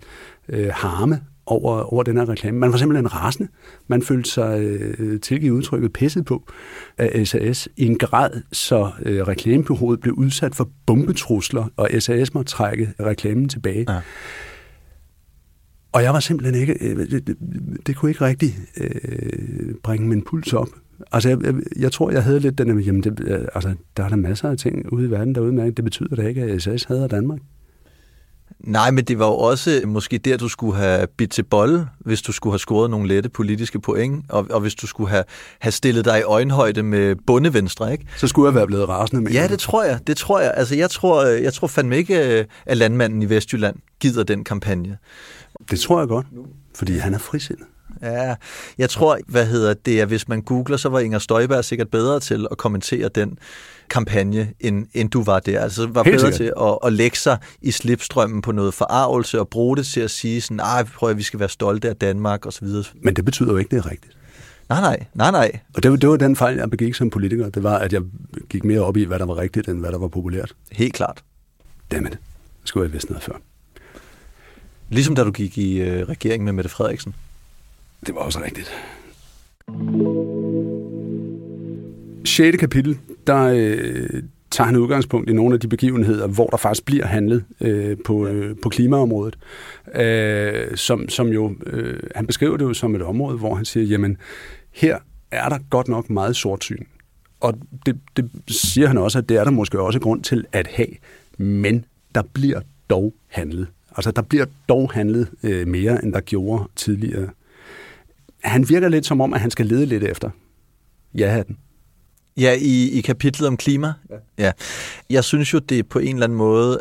øh, 0.48 0.68
harme 0.72 1.20
over, 1.50 1.92
over 1.92 2.02
den 2.02 2.16
her 2.16 2.28
reklame. 2.28 2.58
Man 2.58 2.72
var 2.72 2.78
simpelthen 2.78 3.14
rasende. 3.14 3.48
Man 3.88 4.02
følte 4.02 4.30
sig 4.30 4.60
øh, 4.60 5.20
tilgivet 5.20 5.52
udtrykket 5.52 5.92
pisset 5.92 6.24
på 6.24 6.50
af 6.98 7.26
SAS 7.26 7.68
i 7.76 7.86
en 7.86 7.98
grad, 7.98 8.30
så 8.52 8.90
øh, 9.02 9.22
reklamebureauet 9.22 10.00
blev 10.00 10.14
udsat 10.14 10.54
for 10.54 10.68
bombetrusler, 10.86 11.68
og 11.76 11.88
SAS 11.98 12.34
måtte 12.34 12.50
trække 12.50 12.92
reklamen 13.00 13.48
tilbage. 13.48 13.92
Ja. 13.92 14.00
Og 15.92 16.02
jeg 16.02 16.12
var 16.12 16.20
simpelthen 16.20 16.60
ikke, 16.60 16.76
øh, 16.80 17.10
det, 17.10 17.36
det, 17.86 17.96
kunne 17.96 18.10
ikke 18.10 18.24
rigtig 18.24 18.58
øh, 18.76 19.74
bringe 19.82 20.08
min 20.08 20.22
puls 20.22 20.52
op. 20.52 20.68
Altså, 21.12 21.28
jeg, 21.28 21.44
jeg, 21.44 21.54
jeg 21.78 21.92
tror, 21.92 22.10
jeg 22.10 22.24
havde 22.24 22.40
lidt 22.40 22.58
den, 22.58 22.80
jamen, 22.80 23.02
det, 23.02 23.48
altså, 23.54 23.74
der 23.96 24.04
er 24.04 24.08
der 24.08 24.16
masser 24.16 24.50
af 24.50 24.56
ting 24.56 24.92
ude 24.92 25.06
i 25.06 25.10
verden 25.10 25.34
derude 25.34 25.52
med, 25.52 25.72
det 25.72 25.84
betyder 25.84 26.16
da 26.16 26.22
ikke, 26.22 26.42
at 26.42 26.62
SAS 26.62 26.84
hader 26.84 27.08
Danmark. 27.08 27.40
Nej, 28.64 28.90
men 28.90 29.04
det 29.04 29.18
var 29.18 29.26
jo 29.26 29.34
også 29.34 29.82
måske 29.86 30.18
der, 30.18 30.36
du 30.36 30.48
skulle 30.48 30.76
have 30.76 31.06
bidt 31.06 31.30
til 31.30 31.42
bolle, 31.42 31.86
hvis 31.98 32.22
du 32.22 32.32
skulle 32.32 32.52
have 32.52 32.58
scoret 32.58 32.90
nogle 32.90 33.08
lette 33.08 33.28
politiske 33.28 33.80
point, 33.80 34.24
og, 34.28 34.46
og 34.50 34.60
hvis 34.60 34.74
du 34.74 34.86
skulle 34.86 35.10
have, 35.10 35.24
have 35.58 35.72
stillet 35.72 36.04
dig 36.04 36.18
i 36.18 36.22
øjenhøjde 36.22 36.82
med 36.82 37.16
bundevenstre, 37.26 37.92
ikke? 37.92 38.06
Så 38.16 38.26
skulle 38.26 38.46
jeg 38.46 38.54
være 38.54 38.66
blevet 38.66 38.88
rasende 38.88 39.22
med 39.22 39.32
Ja, 39.32 39.46
det 39.48 39.58
tror 39.58 39.84
jeg. 39.84 39.98
Det 40.06 40.16
tror 40.16 40.40
jeg. 40.40 40.54
Altså, 40.56 40.74
jeg 40.74 40.90
tror, 40.90 41.24
jeg 41.24 41.52
tror 41.52 41.68
fandme 41.68 41.96
ikke, 41.96 42.38
øh, 42.38 42.44
at 42.66 42.76
landmanden 42.76 43.22
i 43.22 43.30
Vestjylland 43.30 43.76
gider 44.00 44.22
den 44.22 44.44
kampagne. 44.44 44.98
Det 45.70 45.80
tror 45.80 45.98
jeg 45.98 46.08
godt, 46.08 46.26
fordi 46.74 46.98
han 46.98 47.14
er 47.14 47.18
frisindet. 47.18 47.66
Ja, 48.02 48.34
jeg 48.78 48.90
tror, 48.90 49.18
hvad 49.26 49.46
hedder 49.46 49.74
det, 49.74 50.00
at 50.00 50.08
hvis 50.08 50.28
man 50.28 50.42
googler, 50.42 50.76
så 50.76 50.88
var 50.88 51.00
Inger 51.00 51.18
Støjberg 51.18 51.64
sikkert 51.64 51.88
bedre 51.88 52.20
til 52.20 52.46
at 52.50 52.58
kommentere 52.58 53.08
den 53.08 53.38
kampagne, 53.90 54.52
end, 54.60 54.86
end 54.94 55.10
du 55.10 55.22
var 55.22 55.40
der. 55.40 55.60
Altså 55.60 55.86
var 55.86 56.02
Helt 56.04 56.16
bedre 56.16 56.32
sikkert. 56.32 56.54
til 56.56 56.64
at, 56.66 56.78
at 56.84 56.92
lægge 56.92 57.16
sig 57.16 57.38
i 57.62 57.70
slipstrømmen 57.70 58.42
på 58.42 58.52
noget 58.52 58.74
forarvelse 58.74 59.40
og 59.40 59.48
bruge 59.48 59.76
det 59.76 59.86
til 59.86 60.00
at 60.00 60.10
sige 60.10 60.40
sådan, 60.40 60.60
ej, 60.60 60.82
prøv 60.82 61.10
at 61.10 61.16
vi 61.16 61.22
skal 61.22 61.40
være 61.40 61.48
stolte 61.48 61.88
af 61.88 61.96
Danmark 61.96 62.46
og 62.46 62.52
så 62.52 62.64
videre. 62.64 62.84
Men 63.02 63.16
det 63.16 63.24
betyder 63.24 63.52
jo 63.52 63.56
ikke, 63.56 63.76
det 63.76 63.84
er 63.84 63.90
rigtigt. 63.90 64.16
Nej, 64.68 64.80
nej, 64.80 65.06
nej, 65.14 65.30
nej. 65.30 65.60
Og 65.74 65.82
det 65.82 65.90
var, 65.90 65.96
det 65.96 66.08
var 66.08 66.16
den 66.16 66.36
fejl, 66.36 66.56
jeg 66.56 66.70
begik 66.70 66.94
som 66.94 67.10
politiker. 67.10 67.48
Det 67.50 67.62
var, 67.62 67.78
at 67.78 67.92
jeg 67.92 68.02
gik 68.48 68.64
mere 68.64 68.80
op 68.80 68.96
i, 68.96 69.04
hvad 69.04 69.18
der 69.18 69.26
var 69.26 69.36
rigtigt, 69.36 69.68
end 69.68 69.80
hvad 69.80 69.92
der 69.92 69.98
var 69.98 70.08
populært. 70.08 70.52
Helt 70.72 70.94
klart. 70.94 71.22
Dammit. 71.90 72.18
Skulle 72.64 72.84
jeg 72.84 72.92
vidst 72.92 73.10
noget 73.10 73.22
før. 73.22 73.34
Ligesom 74.88 75.14
da 75.14 75.24
du 75.24 75.30
gik 75.30 75.58
i 75.58 75.80
øh, 75.80 76.08
regering 76.08 76.44
med 76.44 76.52
Mette 76.52 76.70
Frederiksen. 76.70 77.14
Det 78.06 78.14
var 78.14 78.20
også 78.20 78.40
rigtigt. 78.44 78.70
6. 82.24 82.56
kapitel, 82.56 82.98
der 83.26 83.42
øh, 83.42 84.22
tager 84.50 84.66
han 84.66 84.76
udgangspunkt 84.76 85.30
i 85.30 85.32
nogle 85.32 85.54
af 85.54 85.60
de 85.60 85.68
begivenheder, 85.68 86.26
hvor 86.26 86.46
der 86.46 86.56
faktisk 86.56 86.84
bliver 86.84 87.06
handlet 87.06 87.44
øh, 87.60 87.96
på, 88.04 88.26
øh, 88.26 88.56
på 88.62 88.68
klimaområdet. 88.68 89.38
Øh, 89.94 90.76
som, 90.76 91.08
som 91.08 91.28
jo, 91.28 91.54
øh, 91.66 92.00
han 92.14 92.26
beskriver 92.26 92.56
det 92.56 92.64
jo 92.64 92.74
som 92.74 92.94
et 92.94 93.02
område, 93.02 93.38
hvor 93.38 93.54
han 93.54 93.64
siger, 93.64 93.86
jamen, 93.86 94.16
her 94.72 94.98
er 95.30 95.48
der 95.48 95.58
godt 95.70 95.88
nok 95.88 96.10
meget 96.10 96.36
sortsyn. 96.36 96.84
Og 97.40 97.58
det, 97.86 97.98
det 98.16 98.30
siger 98.48 98.86
han 98.86 98.98
også, 98.98 99.18
at 99.18 99.28
det 99.28 99.36
er 99.36 99.44
der 99.44 99.50
måske 99.50 99.80
også 99.80 100.00
grund 100.00 100.22
til 100.22 100.46
at 100.52 100.66
have. 100.66 100.88
Men 101.38 101.84
der 102.14 102.22
bliver 102.32 102.60
dog 102.90 103.14
handlet. 103.28 103.66
Altså, 103.96 104.10
der 104.10 104.22
bliver 104.22 104.46
dog 104.68 104.90
handlet 104.92 105.28
øh, 105.42 105.68
mere, 105.68 106.04
end 106.04 106.12
der 106.12 106.20
gjorde 106.20 106.64
tidligere. 106.76 107.28
Han 108.42 108.68
virker 108.68 108.88
lidt 108.88 109.06
som 109.06 109.20
om, 109.20 109.34
at 109.34 109.40
han 109.40 109.50
skal 109.50 109.66
lede 109.66 109.86
lidt 109.86 110.04
efter 110.04 110.30
ja-hatten. 111.14 111.56
Ja, 112.40 112.56
i, 112.58 112.90
i 112.90 113.00
kapitlet 113.00 113.48
om 113.48 113.56
klima. 113.56 113.92
Ja. 114.10 114.16
ja. 114.38 114.52
Jeg 115.10 115.24
synes 115.24 115.52
jo, 115.52 115.58
det 115.58 115.88
på 115.88 115.98
en 115.98 116.14
eller 116.14 116.24
anden 116.24 116.38
måde 116.38 116.80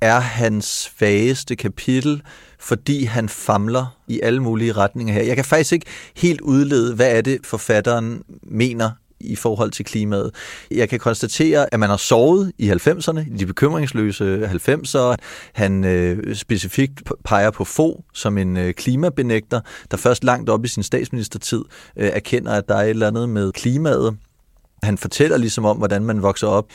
er 0.00 0.20
hans 0.20 0.64
svageste 0.64 1.56
kapitel, 1.56 2.22
fordi 2.58 3.04
han 3.04 3.28
famler 3.28 3.96
i 4.08 4.20
alle 4.22 4.42
mulige 4.42 4.72
retninger 4.72 5.14
her. 5.14 5.22
Jeg 5.22 5.36
kan 5.36 5.44
faktisk 5.44 5.72
ikke 5.72 5.86
helt 6.16 6.40
udlede, 6.40 6.94
hvad 6.94 7.16
er 7.16 7.20
det 7.20 7.38
forfatteren 7.44 8.22
mener 8.42 8.90
i 9.20 9.36
forhold 9.36 9.70
til 9.70 9.84
klimaet. 9.84 10.30
Jeg 10.70 10.88
kan 10.88 10.98
konstatere, 10.98 11.74
at 11.74 11.80
man 11.80 11.90
har 11.90 11.96
sovet 11.96 12.52
i 12.58 12.70
90'erne, 12.70 13.34
i 13.34 13.38
de 13.38 13.46
bekymringsløse 13.46 14.50
90'ere. 14.68 15.16
Han 15.52 15.84
øh, 15.84 16.34
specifikt 16.34 17.02
peger 17.24 17.50
på 17.50 17.64
få 17.64 18.04
som 18.14 18.38
en 18.38 18.56
øh, 18.56 18.74
klimabenægter, 18.74 19.60
der 19.90 19.96
først 19.96 20.24
langt 20.24 20.50
op 20.50 20.64
i 20.64 20.68
sin 20.68 20.82
statsministertid 20.82 21.62
øh, 21.96 22.08
erkender, 22.08 22.52
at 22.52 22.68
der 22.68 22.74
er 22.74 22.82
et 22.82 22.90
eller 22.90 23.06
andet 23.06 23.28
med 23.28 23.52
klimaet. 23.52 24.16
Han 24.82 24.98
fortæller 24.98 25.36
ligesom 25.36 25.64
om, 25.64 25.76
hvordan 25.76 26.04
man 26.04 26.22
vokser 26.22 26.46
op 26.46 26.66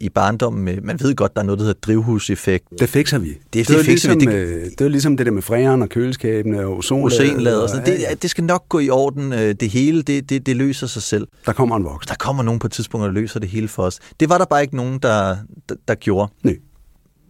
i 0.00 0.08
barndommen 0.08 0.64
med, 0.64 0.80
man 0.82 1.00
ved 1.00 1.14
godt, 1.14 1.34
der 1.34 1.40
er 1.40 1.44
noget, 1.44 1.58
der 1.58 1.64
hedder 1.64 1.80
drivhuseffekt. 1.82 2.64
Det 2.80 2.88
fikser 2.88 3.18
vi. 3.18 3.28
det 3.52 3.68
var 3.76 3.82
fikser 3.82 4.14
vi. 4.14 4.20
ligesom, 4.20 4.32
Det- 4.32 4.48
øh, 4.48 4.64
det 4.64 4.80
var 4.80 4.88
ligesom 4.88 5.16
det 5.16 5.26
der 5.26 5.32
med 5.32 5.42
fræren 5.42 5.82
og 5.82 5.88
køleskabene 5.88 6.66
og 6.66 6.76
ozonlaget. 6.76 7.20
Ozonlaget 7.30 7.62
og 7.62 7.68
sådan. 7.68 7.86
Det, 7.86 8.22
det 8.22 8.30
skal 8.30 8.44
nok 8.44 8.68
gå 8.68 8.78
i 8.78 8.90
orden. 8.90 9.32
øh, 9.32 9.54
Det 9.60 9.70
hele, 9.70 10.02
det, 10.02 10.30
det, 10.30 10.46
det 10.46 10.56
løser 10.56 10.86
sig 10.86 11.02
selv. 11.02 11.26
Der 11.46 11.52
kommer 11.52 11.76
en 11.76 11.84
voksen. 11.84 12.08
Der 12.08 12.14
kommer 12.18 12.42
nogen 12.42 12.58
på 12.58 12.66
et 12.66 12.72
tidspunkt, 12.72 13.04
der 13.04 13.10
løser 13.12 13.40
det 13.40 13.48
hele 13.48 13.68
for 13.68 13.82
os. 13.82 13.98
Det 14.20 14.28
var 14.28 14.38
der 14.38 14.44
bare 14.44 14.62
ikke 14.62 14.76
nogen, 14.76 14.98
der, 14.98 15.36
der, 15.68 15.74
der 15.88 15.94
gjorde. 15.94 16.32
Nej. 16.42 16.56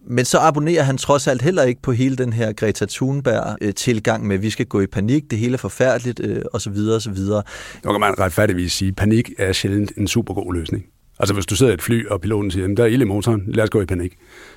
Men 0.09 0.25
så 0.25 0.39
abonnerer 0.39 0.83
han 0.83 0.99
trods 0.99 1.27
alt 1.27 1.43
heller 1.43 1.63
ikke 1.63 1.83
på 1.83 1.93
hele 1.93 2.17
den 2.17 2.33
her 2.33 2.53
Greta 2.53 2.87
Thunberg-tilgang 2.91 4.27
med, 4.27 4.37
at 4.37 4.43
vi 4.43 4.51
skal 4.51 4.67
gå 4.67 4.81
i 4.81 4.87
panik, 4.87 5.31
det 5.31 5.39
hele 5.39 5.55
er 5.55 5.59
forfærdeligt, 5.59 6.21
øh, 6.21 6.43
og 6.53 6.61
så 6.61 6.71
videre, 6.71 6.97
og 6.97 7.03
så 7.03 7.11
videre. 7.11 7.43
Nu 7.85 7.93
kan 7.93 8.01
man 8.01 8.19
retfærdigvis 8.19 8.73
sige, 8.73 8.89
at 8.89 8.97
panik 8.97 9.31
er 9.39 9.53
sjældent 9.53 9.93
en 9.97 10.09
super 10.09 10.35
god 10.35 10.55
løsning. 10.55 10.85
Altså 11.19 11.35
hvis 11.35 11.47
du 11.47 11.57
sidder 11.57 11.73
i 11.73 11.75
et 11.75 11.83
fly, 11.83 12.07
og 12.07 12.21
piloten 12.21 12.51
siger, 12.51 12.71
at 12.71 12.77
der 12.77 12.83
er 12.83 12.87
ild 12.87 13.03
i 13.03 13.05
motoren, 13.05 13.43
lad 13.47 13.65
os 13.65 13.71
gå 13.71 13.81
i 13.81 13.87
panik. 13.87 14.13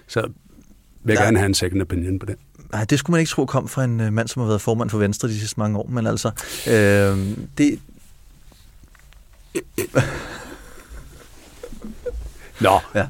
Så 0.08 0.22
vil 0.22 1.14
jeg 1.14 1.16
Nej. 1.16 1.26
gerne 1.26 1.38
have 1.38 1.46
en 1.46 1.54
second 1.54 1.82
opinion 1.82 2.20
på 2.20 2.26
det. 2.26 2.36
Nej, 2.72 2.84
det 2.84 3.00
skulle 3.00 3.14
man 3.14 3.20
ikke 3.20 3.30
tro 3.30 3.46
kom 3.46 3.68
fra 3.68 3.84
en 3.84 4.00
øh, 4.00 4.14
mand, 4.14 4.28
som 4.28 4.40
har 4.40 4.48
været 4.48 4.62
formand 4.62 4.90
for 4.90 4.98
Venstre 4.98 5.28
de 5.28 5.40
sidste 5.40 5.60
mange 5.60 5.78
år, 5.78 5.88
men 5.88 6.08
altså, 6.08 6.32
øh, 6.68 7.18
det, 7.58 7.80
Nå. 12.60 12.80
Ja. 12.96 13.08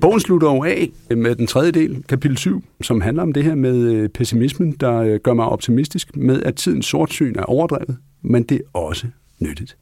Bogen 0.00 0.20
slutter 0.20 0.54
jo 0.54 0.64
af 0.64 0.90
med 1.10 1.36
den 1.36 1.46
tredje 1.46 1.70
del, 1.70 2.04
kapitel 2.08 2.38
7, 2.38 2.64
som 2.82 3.00
handler 3.00 3.22
om 3.22 3.32
det 3.32 3.44
her 3.44 3.54
med 3.54 3.76
øh, 3.76 4.08
pessimismen, 4.08 4.72
der 4.72 4.94
øh, 4.94 5.20
gør 5.20 5.34
mig 5.34 5.44
optimistisk 5.44 6.16
med, 6.16 6.42
at 6.42 6.54
tidens 6.54 6.86
sortsyn 6.86 7.34
er 7.38 7.42
overdrevet, 7.42 7.96
men 8.22 8.42
det 8.42 8.56
er 8.56 8.78
også 8.78 9.06
nyttigt. 9.38 9.76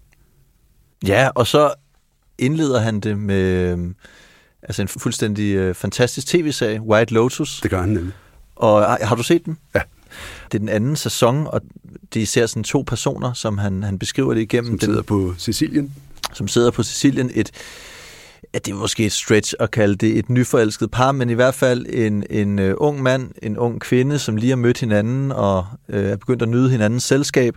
Ja, 1.07 1.29
og 1.35 1.47
så 1.47 1.75
indleder 2.39 2.81
han 2.81 3.01
det 3.01 3.19
med 3.19 3.73
øh, 3.73 3.79
altså 4.62 4.83
en 4.83 4.89
fuldstændig 4.89 5.55
øh, 5.55 5.75
fantastisk 5.75 6.27
tv-serie, 6.27 6.81
White 6.81 7.15
Lotus. 7.15 7.61
Det 7.61 7.71
gør 7.71 7.81
han 7.81 7.89
nemlig. 7.89 8.12
Og 8.57 8.81
har, 8.83 8.99
har 9.03 9.17
du 9.17 9.23
set 9.23 9.45
den? 9.45 9.59
Ja. 9.75 9.81
Det 10.53 10.55
er 10.55 10.59
den 10.59 10.69
anden 10.69 10.97
sæson, 10.97 11.47
og 11.47 11.61
det 12.15 12.21
er 12.21 12.23
især 12.23 12.47
sådan 12.47 12.65
to 12.65 12.85
personer, 12.87 13.33
som 13.33 13.59
han, 13.59 13.83
han 13.83 13.99
beskriver 13.99 14.35
det 14.35 14.41
igennem. 14.41 14.71
Som 14.71 14.79
den, 14.79 14.87
sidder 14.87 15.03
på 15.03 15.35
Sicilien 15.39 15.95
som 16.35 16.49
sidder 16.49 16.70
på 16.70 16.82
Sicilien. 16.82 17.30
Et, 17.35 17.51
ja, 18.55 18.59
det 18.59 18.72
er 18.72 18.76
måske 18.76 19.07
et 19.07 19.12
stretch 19.12 19.55
at 19.61 19.70
kalde 19.70 19.95
det 19.95 20.18
et 20.18 20.30
nyforelsket 20.30 20.91
par, 20.91 21.12
men 21.12 21.30
i 21.30 21.35
hvert 21.35 21.55
fald 21.55 21.87
en, 21.89 22.24
en 22.30 22.59
uh, 22.59 22.74
ung 22.76 23.03
mand, 23.03 23.30
en 23.43 23.59
ung 23.59 23.80
kvinde, 23.80 24.18
som 24.18 24.37
lige 24.37 24.51
har 24.51 24.57
mødt 24.57 24.80
hinanden 24.80 25.32
og 25.32 25.66
øh, 25.89 26.05
er 26.05 26.16
begyndt 26.16 26.43
at 26.43 26.49
nyde 26.49 26.70
hinandens 26.70 27.05
selskab. 27.05 27.55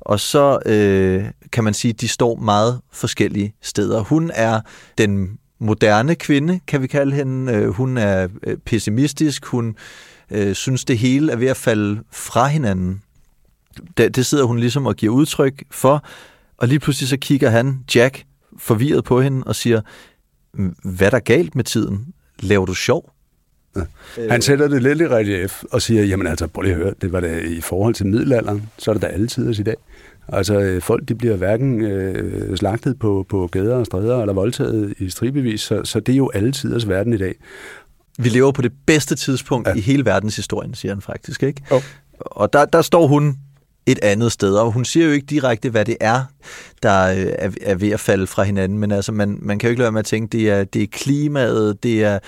Og 0.00 0.20
så 0.20 0.58
øh, 0.66 1.24
kan 1.52 1.64
man 1.64 1.74
sige, 1.74 1.92
at 1.92 2.00
de 2.00 2.08
står 2.08 2.34
meget 2.34 2.80
forskellige 2.92 3.54
steder. 3.62 4.00
Hun 4.00 4.30
er 4.34 4.60
den 4.98 5.38
moderne 5.58 6.14
kvinde, 6.14 6.60
kan 6.66 6.82
vi 6.82 6.86
kalde 6.86 7.12
hende. 7.12 7.52
Øh, 7.52 7.68
hun 7.68 7.96
er 7.96 8.28
øh, 8.42 8.56
pessimistisk. 8.56 9.46
Hun 9.46 9.76
øh, 10.30 10.54
synes, 10.54 10.84
det 10.84 10.98
hele 10.98 11.32
er 11.32 11.36
ved 11.36 11.46
at 11.46 11.56
falde 11.56 12.02
fra 12.12 12.46
hinanden. 12.46 13.02
Det, 13.96 14.16
det 14.16 14.26
sidder 14.26 14.44
hun 14.44 14.58
ligesom 14.58 14.86
og 14.86 14.96
giver 14.96 15.14
udtryk 15.14 15.62
for. 15.70 16.04
Og 16.58 16.68
lige 16.68 16.78
pludselig 16.78 17.08
så 17.08 17.16
kigger 17.16 17.50
han, 17.50 17.78
Jack, 17.94 18.24
forvirret 18.58 19.04
på 19.04 19.20
hende 19.20 19.42
og 19.46 19.56
siger, 19.56 19.80
hvad 20.84 21.06
er 21.06 21.10
der 21.10 21.18
galt 21.18 21.54
med 21.54 21.64
tiden? 21.64 22.06
Laver 22.40 22.66
du 22.66 22.74
sjov? 22.74 23.12
Han 24.30 24.42
sætter 24.42 24.68
det 24.68 24.82
lidt 24.82 25.00
i 25.00 25.06
relief 25.08 25.62
og 25.72 25.82
siger, 25.82 26.04
jamen 26.04 26.26
altså, 26.26 26.46
prøv 26.46 26.62
lige 26.62 26.74
at 26.74 26.78
høre, 26.80 26.94
det 27.00 27.12
var 27.12 27.20
da 27.20 27.38
i 27.38 27.60
forhold 27.60 27.94
til 27.94 28.06
middelalderen, 28.06 28.68
så 28.78 28.90
er 28.90 28.92
det 28.92 29.02
da 29.02 29.06
alle 29.06 29.26
tiders 29.26 29.58
i 29.58 29.62
dag. 29.62 29.74
Altså, 30.28 30.60
øh, 30.60 30.82
folk 30.82 31.08
de 31.08 31.14
bliver 31.14 31.36
hverken 31.36 31.80
øh, 31.84 32.56
slagtet 32.56 32.98
på, 32.98 33.26
på 33.28 33.46
gader 33.52 33.76
og 33.76 33.86
stræder 33.86 34.20
eller 34.20 34.32
voldtaget 34.32 34.94
i 34.98 35.10
stribevis, 35.10 35.60
så, 35.60 35.84
så 35.84 36.00
det 36.00 36.12
er 36.12 36.16
jo 36.16 36.30
alle 36.34 36.52
tiders 36.52 36.88
verden 36.88 37.12
i 37.12 37.16
dag. 37.16 37.34
Vi 38.18 38.28
lever 38.28 38.52
på 38.52 38.62
det 38.62 38.72
bedste 38.86 39.14
tidspunkt 39.14 39.66
Ja. 39.68 39.72
ja. 39.72 39.78
i 39.78 39.80
hele 39.80 40.04
verdenshistorien, 40.04 40.74
siger 40.74 40.94
han 40.94 41.02
faktisk, 41.02 41.42
ikke? 41.42 41.62
Jo. 41.70 41.80
Og 42.20 42.52
der, 42.52 42.64
der 42.64 42.82
står 42.82 43.06
hun 43.06 43.36
et 43.88 43.98
andet 44.02 44.32
sted, 44.32 44.54
og 44.54 44.72
hun 44.72 44.84
siger 44.84 45.06
jo 45.06 45.12
ikke 45.12 45.26
direkte, 45.26 45.70
hvad 45.70 45.84
det 45.84 45.96
er, 46.00 46.24
der 46.82 47.10
øh, 47.10 47.52
er, 47.60 47.74
ved 47.74 47.90
at 47.90 48.00
falde 48.00 48.26
fra 48.26 48.42
hinanden, 48.42 48.78
men 48.78 48.92
altså, 48.92 49.12
man, 49.12 49.38
man 49.42 49.58
kan 49.58 49.68
jo 49.68 49.70
ikke 49.70 49.78
lade 49.78 49.84
være 49.86 49.92
med 49.92 50.00
at 50.00 50.06
tænke, 50.06 50.38
det 50.38 50.50
er, 50.50 50.64
det 50.64 50.82
er 50.82 50.86
klimaet, 50.92 51.82
det 51.82 52.04
er 52.04 52.18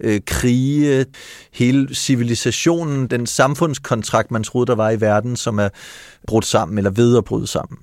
øh, 0.00 0.20
krige, 0.26 1.06
hele 1.52 1.94
civilisationen, 1.94 3.06
den 3.06 3.26
samfundskontrakt, 3.26 4.30
man 4.30 4.44
troede, 4.44 4.66
der 4.66 4.74
var 4.74 4.90
i 4.90 5.00
verden, 5.00 5.36
som 5.36 5.58
er 5.58 5.68
brudt 6.26 6.46
sammen, 6.46 6.78
eller 6.78 6.90
ved 6.90 7.16
at 7.16 7.24
bryde 7.24 7.46
sammen. 7.46 7.78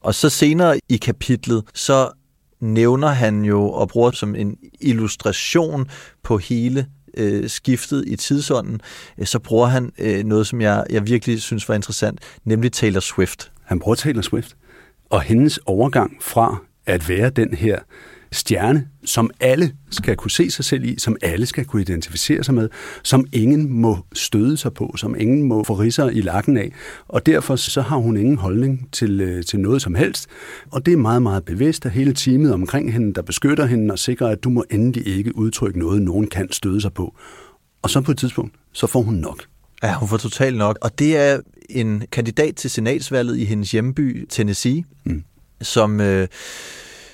Og 0.00 0.14
så 0.14 0.28
senere 0.28 0.80
i 0.88 0.96
kapitlet, 0.96 1.64
så 1.74 2.10
nævner 2.60 3.08
han 3.08 3.44
jo 3.44 3.70
og 3.70 3.88
bruger 3.88 4.10
som 4.10 4.34
en 4.34 4.56
illustration 4.80 5.86
på 6.22 6.38
hele 6.38 6.86
øh, 7.16 7.48
skiftet 7.48 8.04
i 8.06 8.16
tidsånden, 8.16 8.80
øh, 9.18 9.26
så 9.26 9.38
bruger 9.38 9.66
han 9.66 9.92
øh, 9.98 10.24
noget, 10.24 10.46
som 10.46 10.60
jeg, 10.60 10.84
jeg 10.90 11.06
virkelig 11.06 11.42
synes 11.42 11.68
var 11.68 11.74
interessant, 11.74 12.20
nemlig 12.44 12.72
Taylor 12.72 13.00
Swift. 13.00 13.52
Han 13.64 13.78
bruger 13.78 13.94
Taylor 13.94 14.22
Swift. 14.22 14.56
Og 15.10 15.22
hendes 15.22 15.58
overgang 15.66 16.16
fra 16.20 16.56
at 16.86 17.08
være 17.08 17.30
den 17.30 17.54
her 17.54 17.78
stjerne, 18.32 18.88
som 19.04 19.30
alle 19.40 19.72
skal 19.90 20.16
kunne 20.16 20.30
se 20.30 20.50
sig 20.50 20.64
selv 20.64 20.84
i, 20.84 20.98
som 20.98 21.16
alle 21.22 21.46
skal 21.46 21.64
kunne 21.64 21.82
identificere 21.82 22.44
sig 22.44 22.54
med, 22.54 22.68
som 23.02 23.26
ingen 23.32 23.72
må 23.72 23.98
støde 24.12 24.56
sig 24.56 24.74
på, 24.74 24.94
som 24.96 25.14
ingen 25.18 25.42
må 25.42 25.64
få 25.64 25.74
ridser 25.74 26.08
i 26.08 26.20
lakken 26.20 26.56
af. 26.56 26.72
Og 27.08 27.26
derfor 27.26 27.56
så 27.56 27.80
har 27.80 27.96
hun 27.96 28.16
ingen 28.16 28.38
holdning 28.38 28.88
til, 28.92 29.20
øh, 29.20 29.44
til 29.44 29.60
noget 29.60 29.82
som 29.82 29.94
helst. 29.94 30.26
Og 30.70 30.86
det 30.86 30.92
er 30.92 30.96
meget, 30.96 31.22
meget 31.22 31.44
bevidst 31.44 31.86
af 31.86 31.92
hele 31.92 32.14
teamet 32.14 32.52
omkring 32.52 32.92
hende, 32.92 33.14
der 33.14 33.22
beskytter 33.22 33.66
hende 33.66 33.92
og 33.92 33.98
sikrer, 33.98 34.28
at 34.28 34.44
du 34.44 34.50
må 34.50 34.64
endelig 34.70 35.06
ikke 35.06 35.36
udtrykke 35.36 35.78
noget, 35.78 36.02
nogen 36.02 36.26
kan 36.26 36.52
støde 36.52 36.80
sig 36.80 36.92
på. 36.92 37.16
Og 37.82 37.90
så 37.90 38.00
på 38.00 38.10
et 38.10 38.18
tidspunkt, 38.18 38.54
så 38.72 38.86
får 38.86 39.02
hun 39.02 39.14
nok. 39.14 39.42
Ja, 39.82 39.94
hun 39.94 40.08
får 40.08 40.16
totalt 40.16 40.56
nok. 40.56 40.78
Og 40.80 40.98
det 40.98 41.16
er 41.16 41.40
en 41.70 42.02
kandidat 42.12 42.56
til 42.56 42.70
senatsvalget 42.70 43.38
i 43.38 43.44
hendes 43.44 43.70
hjemby, 43.70 44.26
Tennessee, 44.30 44.84
mm. 45.04 45.24
som 45.60 46.00
øh, 46.00 46.28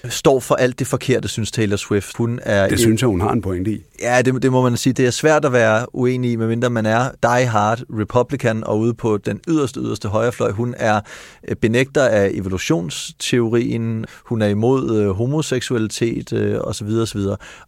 står 0.08 0.40
for 0.40 0.54
alt 0.54 0.78
det 0.78 0.86
forkerte, 0.86 1.28
synes 1.28 1.50
Taylor 1.50 1.76
Swift. 1.76 2.16
Hun 2.16 2.40
er 2.42 2.68
det 2.68 2.78
synes 2.78 3.02
jeg, 3.02 3.08
hun 3.08 3.20
har 3.20 3.32
en 3.32 3.42
pointe 3.42 3.72
i. 3.72 3.82
Ja, 4.00 4.22
det, 4.22 4.42
det 4.42 4.52
må 4.52 4.62
man 4.62 4.76
sige. 4.76 4.92
Det 4.92 5.06
er 5.06 5.10
svært 5.10 5.44
at 5.44 5.52
være 5.52 5.94
uenig 5.94 6.32
i, 6.32 6.36
medmindre 6.36 6.70
man 6.70 6.86
er 6.86 7.10
die 7.22 7.46
hard 7.46 7.82
Republican 7.90 8.64
og 8.64 8.78
ude 8.78 8.94
på 8.94 9.18
den 9.18 9.40
yderste, 9.48 9.80
yderste 9.80 10.08
højrefløj. 10.08 10.50
Hun 10.50 10.74
er 10.78 11.00
øh, 11.48 11.56
benægter 11.56 12.04
af 12.04 12.30
evolutionsteorien, 12.34 14.06
hun 14.24 14.42
er 14.42 14.46
imod 14.46 14.96
øh, 14.96 15.10
homoseksualitet 15.10 16.32
øh, 16.32 16.60
osv. 16.60 16.88
osv. 16.88 17.20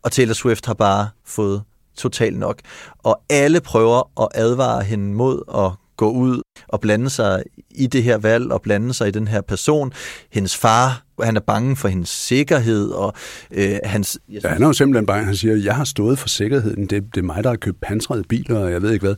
Og 0.02 0.12
Taylor 0.12 0.34
Swift 0.34 0.66
har 0.66 0.74
bare 0.74 1.08
fået 1.26 1.62
totalt 1.96 2.38
nok. 2.38 2.58
Og 2.98 3.20
alle 3.30 3.60
prøver 3.60 4.22
at 4.22 4.28
advare 4.34 4.82
hende 4.82 5.14
mod 5.14 5.42
at 5.54 5.85
gå 5.96 6.10
ud 6.10 6.42
og 6.68 6.80
blande 6.80 7.10
sig 7.10 7.42
i 7.70 7.86
det 7.86 8.02
her 8.02 8.18
valg 8.18 8.52
og 8.52 8.62
blande 8.62 8.94
sig 8.94 9.08
i 9.08 9.10
den 9.10 9.28
her 9.28 9.40
person. 9.40 9.92
Hendes 10.32 10.56
far, 10.56 11.02
han 11.22 11.36
er 11.36 11.40
bange 11.40 11.76
for 11.76 11.88
hendes 11.88 12.08
sikkerhed. 12.08 12.88
Og, 12.88 13.12
øh, 13.50 13.78
hans, 13.84 14.18
ja, 14.28 14.48
han 14.48 14.62
er 14.62 14.66
jo 14.66 14.72
simpelthen 14.72 15.06
bange. 15.06 15.24
Han 15.24 15.36
siger, 15.36 15.56
jeg 15.56 15.76
har 15.76 15.84
stået 15.84 16.18
for 16.18 16.28
sikkerheden. 16.28 16.86
Det, 16.86 17.04
det 17.14 17.20
er 17.20 17.22
mig, 17.22 17.44
der 17.44 17.50
har 17.50 17.56
købt 17.56 17.80
pansrede 17.80 18.22
biler, 18.22 18.58
og 18.58 18.72
jeg 18.72 18.82
ved 18.82 18.92
ikke 18.92 19.06
hvad. 19.06 19.14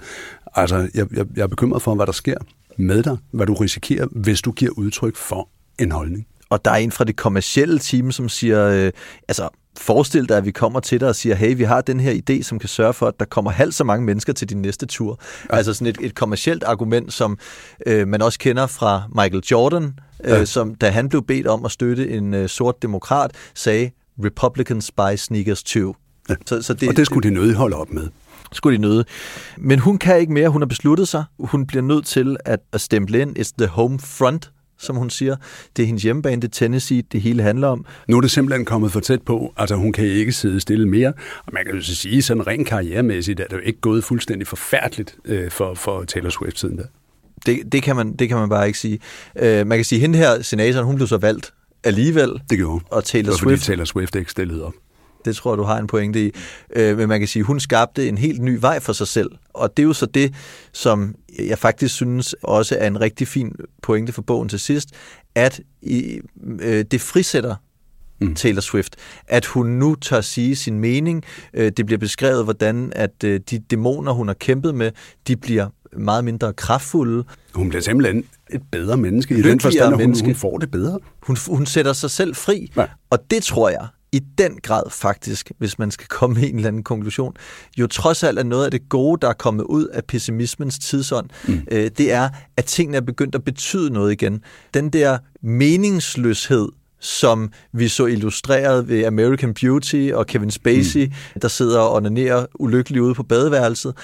Altså, 0.55 0.77
jeg, 0.77 1.07
jeg, 1.17 1.27
jeg 1.37 1.43
er 1.43 1.47
bekymret 1.47 1.83
for, 1.83 1.95
hvad 1.95 2.07
der 2.07 2.13
sker 2.13 2.37
med 2.77 3.03
dig, 3.03 3.17
hvad 3.31 3.47
du 3.47 3.55
risikerer, 3.55 4.07
hvis 4.11 4.43
du 4.43 4.53
giver 4.53 4.71
udtryk 4.71 5.17
for 5.17 5.49
en 5.79 5.93
holdning. 5.93 6.27
Og 6.51 6.65
der 6.65 6.71
er 6.71 6.77
en 6.77 6.93
fra 6.93 7.05
det 7.05 7.17
kommercielle 7.17 7.79
team, 7.79 8.13
som 8.13 8.29
siger, 8.29 8.69
øh, 8.69 8.93
altså 9.29 9.49
Forestil 9.79 10.29
dig, 10.29 10.37
at 10.37 10.45
vi 10.45 10.51
kommer 10.51 10.81
til 10.81 11.01
dig 11.01 11.09
og 11.09 11.17
siger, 11.17 11.35
hey, 11.35 11.57
vi 11.57 11.63
har 11.63 11.81
den 11.81 12.01
her 12.01 12.13
idé, 12.13 12.43
som 12.43 12.59
kan 12.59 12.69
sørge 12.69 12.93
for, 12.93 13.07
at 13.07 13.15
der 13.21 13.25
kommer 13.25 13.51
halvt 13.51 13.75
så 13.75 13.85
mange 13.85 14.07
mennesker 14.07 14.33
til 14.33 14.49
din 14.49 14.63
næste 14.63 14.87
tur. 14.87 15.21
Ja. 15.51 15.57
Altså 15.57 15.75
sådan 15.75 15.87
et, 15.87 15.99
et 16.01 16.15
kommercielt 16.15 16.65
argument, 16.65 17.13
som 17.13 17.39
øh, 17.87 18.09
man 18.09 18.23
også 18.23 18.39
kender 18.39 18.67
fra 18.67 19.03
Michael 19.09 19.43
Jordan, 19.51 19.99
øh, 20.25 20.31
ja. 20.31 20.45
som 20.45 20.75
da 20.75 20.91
han 20.91 21.09
blev 21.09 21.23
bedt 21.23 21.47
om 21.47 21.65
at 21.65 21.71
støtte 21.71 22.11
en 22.11 22.35
øh, 22.35 22.49
sort 22.49 22.83
demokrat, 22.83 23.31
sagde, 23.55 23.91
Republicans 24.25 24.91
buy 24.91 25.17
sneakers 25.17 25.63
too. 25.63 25.95
Ja. 26.29 26.35
Så, 26.47 26.63
så 26.63 26.75
det, 26.75 26.89
og 26.89 26.97
det 26.97 27.07
skulle 27.07 27.29
de 27.29 27.35
nødig 27.35 27.55
holde 27.55 27.77
op 27.77 27.91
med 27.91 28.09
skulle 28.53 28.77
de 28.77 28.83
nøde. 28.83 29.05
Men 29.59 29.79
hun 29.79 29.99
kan 29.99 30.19
ikke 30.19 30.33
mere. 30.33 30.49
Hun 30.49 30.63
har 30.63 30.67
besluttet 30.67 31.09
sig. 31.09 31.25
Hun 31.39 31.67
bliver 31.67 31.83
nødt 31.83 32.07
til 32.07 32.37
at, 32.45 32.61
at 32.73 32.81
stemple 32.81 33.21
ind. 33.21 33.39
It's 33.39 33.53
the 33.59 33.67
home 33.67 33.99
front, 33.99 34.51
som 34.79 34.97
hun 34.97 35.11
siger. 35.11 35.37
Det 35.77 35.83
er 35.83 35.87
hendes 35.87 36.03
hjemmebane, 36.03 36.43
det 36.43 36.49
er 36.49 36.53
Tennessee, 36.53 37.03
det 37.13 37.21
hele 37.21 37.43
handler 37.43 37.69
om. 37.69 37.85
Nu 38.09 38.17
er 38.17 38.21
det 38.21 38.31
simpelthen 38.31 38.65
kommet 38.65 38.93
for 38.93 39.01
tæt 39.01 39.23
på. 39.23 39.53
Altså, 39.57 39.77
hun 39.77 39.93
kan 39.93 40.05
ikke 40.05 40.33
sidde 40.33 40.61
stille 40.61 40.89
mere. 40.89 41.13
Og 41.47 41.53
man 41.53 41.65
kan 41.65 41.75
jo 41.75 41.83
så 41.83 41.95
sige, 41.95 42.23
sådan 42.23 42.47
rent 42.47 42.69
karrieremæssigt 42.69 43.41
er 43.41 43.45
det 43.45 43.57
jo 43.57 43.61
ikke 43.65 43.81
gået 43.81 44.05
fuldstændig 44.05 44.47
forfærdeligt 44.47 45.17
øh, 45.25 45.51
for, 45.51 45.75
for 45.75 46.05
Taylor 46.05 46.31
Swift 46.31 46.59
siden 46.59 46.79
der. 46.79 46.85
Det, 47.47 47.73
det, 47.73 47.83
kan 47.83 47.97
man, 47.97 48.17
det 48.17 48.29
kan 48.29 48.37
man 48.37 48.49
bare 48.49 48.67
ikke 48.67 48.79
sige. 48.79 48.99
Øh, 49.39 49.67
man 49.67 49.79
kan 49.79 49.85
sige, 49.85 49.97
at 49.97 50.01
hende 50.01 50.19
her, 50.19 50.43
senatoren, 50.43 50.87
hun 50.87 50.97
blev 50.97 51.09
så 51.09 51.17
valgt 51.17 51.53
alligevel. 51.85 52.31
Det 52.51 52.59
gjorde 52.59 52.73
hun. 52.73 52.83
Og 52.91 53.05
Taylor 53.05 53.23
det 53.23 53.31
var, 53.31 53.37
Swift, 53.37 53.61
fordi 53.61 53.67
Taylor 53.67 53.85
Swift 53.85 54.17
ikke 54.17 54.31
stillede 54.31 54.65
op. 54.65 54.73
Det 55.25 55.37
tror 55.37 55.53
jeg, 55.53 55.59
du 55.59 55.63
har 55.63 55.79
en 55.79 55.87
pointe 55.87 56.27
i. 56.27 56.33
Øh, 56.77 56.97
men 56.97 57.09
man 57.09 57.19
kan 57.19 57.29
sige, 57.29 57.41
at 57.41 57.47
hun 57.47 57.61
skabte 57.61 58.09
en 58.09 58.19
helt 58.19 58.43
ny 58.43 58.59
vej 58.61 58.81
for 58.81 58.93
sig 58.93 59.09
selv. 59.09 59.31
Og 59.55 59.77
det 59.77 59.83
er 59.83 59.87
jo 59.87 59.93
så 59.93 60.07
det, 60.07 60.35
som 60.73 61.15
jeg 61.39 61.59
faktisk 61.59 61.95
synes 61.95 62.35
også 62.43 62.77
er 62.81 62.87
en 62.87 63.01
rigtig 63.01 63.29
fin 63.29 63.53
pointe 63.83 64.13
for 64.13 64.23
bogen 64.23 64.49
til 64.49 64.61
sidst, 64.61 64.89
at 65.35 65.61
i, 65.83 66.21
øh, 66.61 66.85
det 66.91 67.01
frisætter 67.01 67.55
mm. 68.21 68.35
Taylor 68.35 68.61
Swift, 68.61 68.97
at 69.27 69.47
hun 69.47 69.67
nu 69.67 69.95
tør 69.95 70.21
sige 70.21 70.57
sin 70.57 70.81
mening. 70.81 71.25
Øh, 71.55 71.73
det 71.77 71.87
bliver 71.87 71.99
beskrevet, 71.99 72.45
hvordan 72.45 72.93
at 72.97 73.25
øh, 73.25 73.41
de 73.51 73.59
dæmoner, 73.59 74.13
hun 74.13 74.29
har 74.29 74.35
kæmpet 74.35 74.75
med, 74.75 74.91
de 75.29 75.37
bliver 75.37 75.69
meget 75.97 76.25
mindre 76.25 76.53
kraftfulde. 76.53 77.25
Hun 77.55 77.69
bliver 77.69 77.83
simpelthen 77.83 78.25
et 78.51 78.63
bedre 78.73 78.97
menneske 78.97 79.39
i 79.39 79.43
den 79.43 79.61
forstand, 79.61 79.95
at 79.95 80.05
hun, 80.05 80.17
hun 80.25 80.35
får 80.35 80.59
det 80.59 80.71
bedre. 80.71 80.99
Hun, 81.23 81.37
hun 81.49 81.67
sætter 81.67 81.93
sig 81.93 82.11
selv 82.11 82.35
fri, 82.35 82.73
ja. 82.77 82.87
og 83.11 83.19
det 83.31 83.43
tror 83.43 83.69
jeg 83.69 83.87
i 84.13 84.19
den 84.39 84.59
grad 84.63 84.83
faktisk, 84.91 85.53
hvis 85.59 85.79
man 85.79 85.91
skal 85.91 86.07
komme 86.07 86.41
med 86.41 86.49
en 86.49 86.57
eller 86.57 86.69
anden 86.69 86.83
konklusion, 86.83 87.35
jo 87.79 87.87
trods 87.87 88.23
alt 88.23 88.39
er 88.39 88.43
noget 88.43 88.65
af 88.65 88.71
det 88.71 88.89
gode, 88.89 89.21
der 89.23 89.29
er 89.29 89.33
kommet 89.33 89.65
ud 89.65 89.87
af 89.87 90.05
pessimismens 90.05 90.79
tidsånd, 90.79 91.31
mm. 91.49 91.61
øh, 91.71 91.91
det 91.99 92.13
er, 92.13 92.29
at 92.57 92.65
tingene 92.65 92.97
er 92.97 93.01
begyndt 93.01 93.35
at 93.35 93.45
betyde 93.45 93.93
noget 93.93 94.13
igen. 94.13 94.43
Den 94.75 94.91
der 94.91 95.19
meningsløshed, 95.43 96.69
som 97.01 97.53
vi 97.73 97.89
så 97.89 98.07
illustreret 98.07 98.89
ved 98.89 99.05
American 99.05 99.55
Beauty 99.55 100.11
og 100.15 100.27
Kevin 100.27 100.51
Spacey, 100.51 101.07
mm. 101.07 101.41
der 101.41 101.49
sidder 101.49 101.81
og 101.81 101.95
onanerer 101.95 102.47
ulykkeligt 102.55 103.03
ude 103.03 103.15
på 103.15 103.23
badeværelset. 103.23 103.95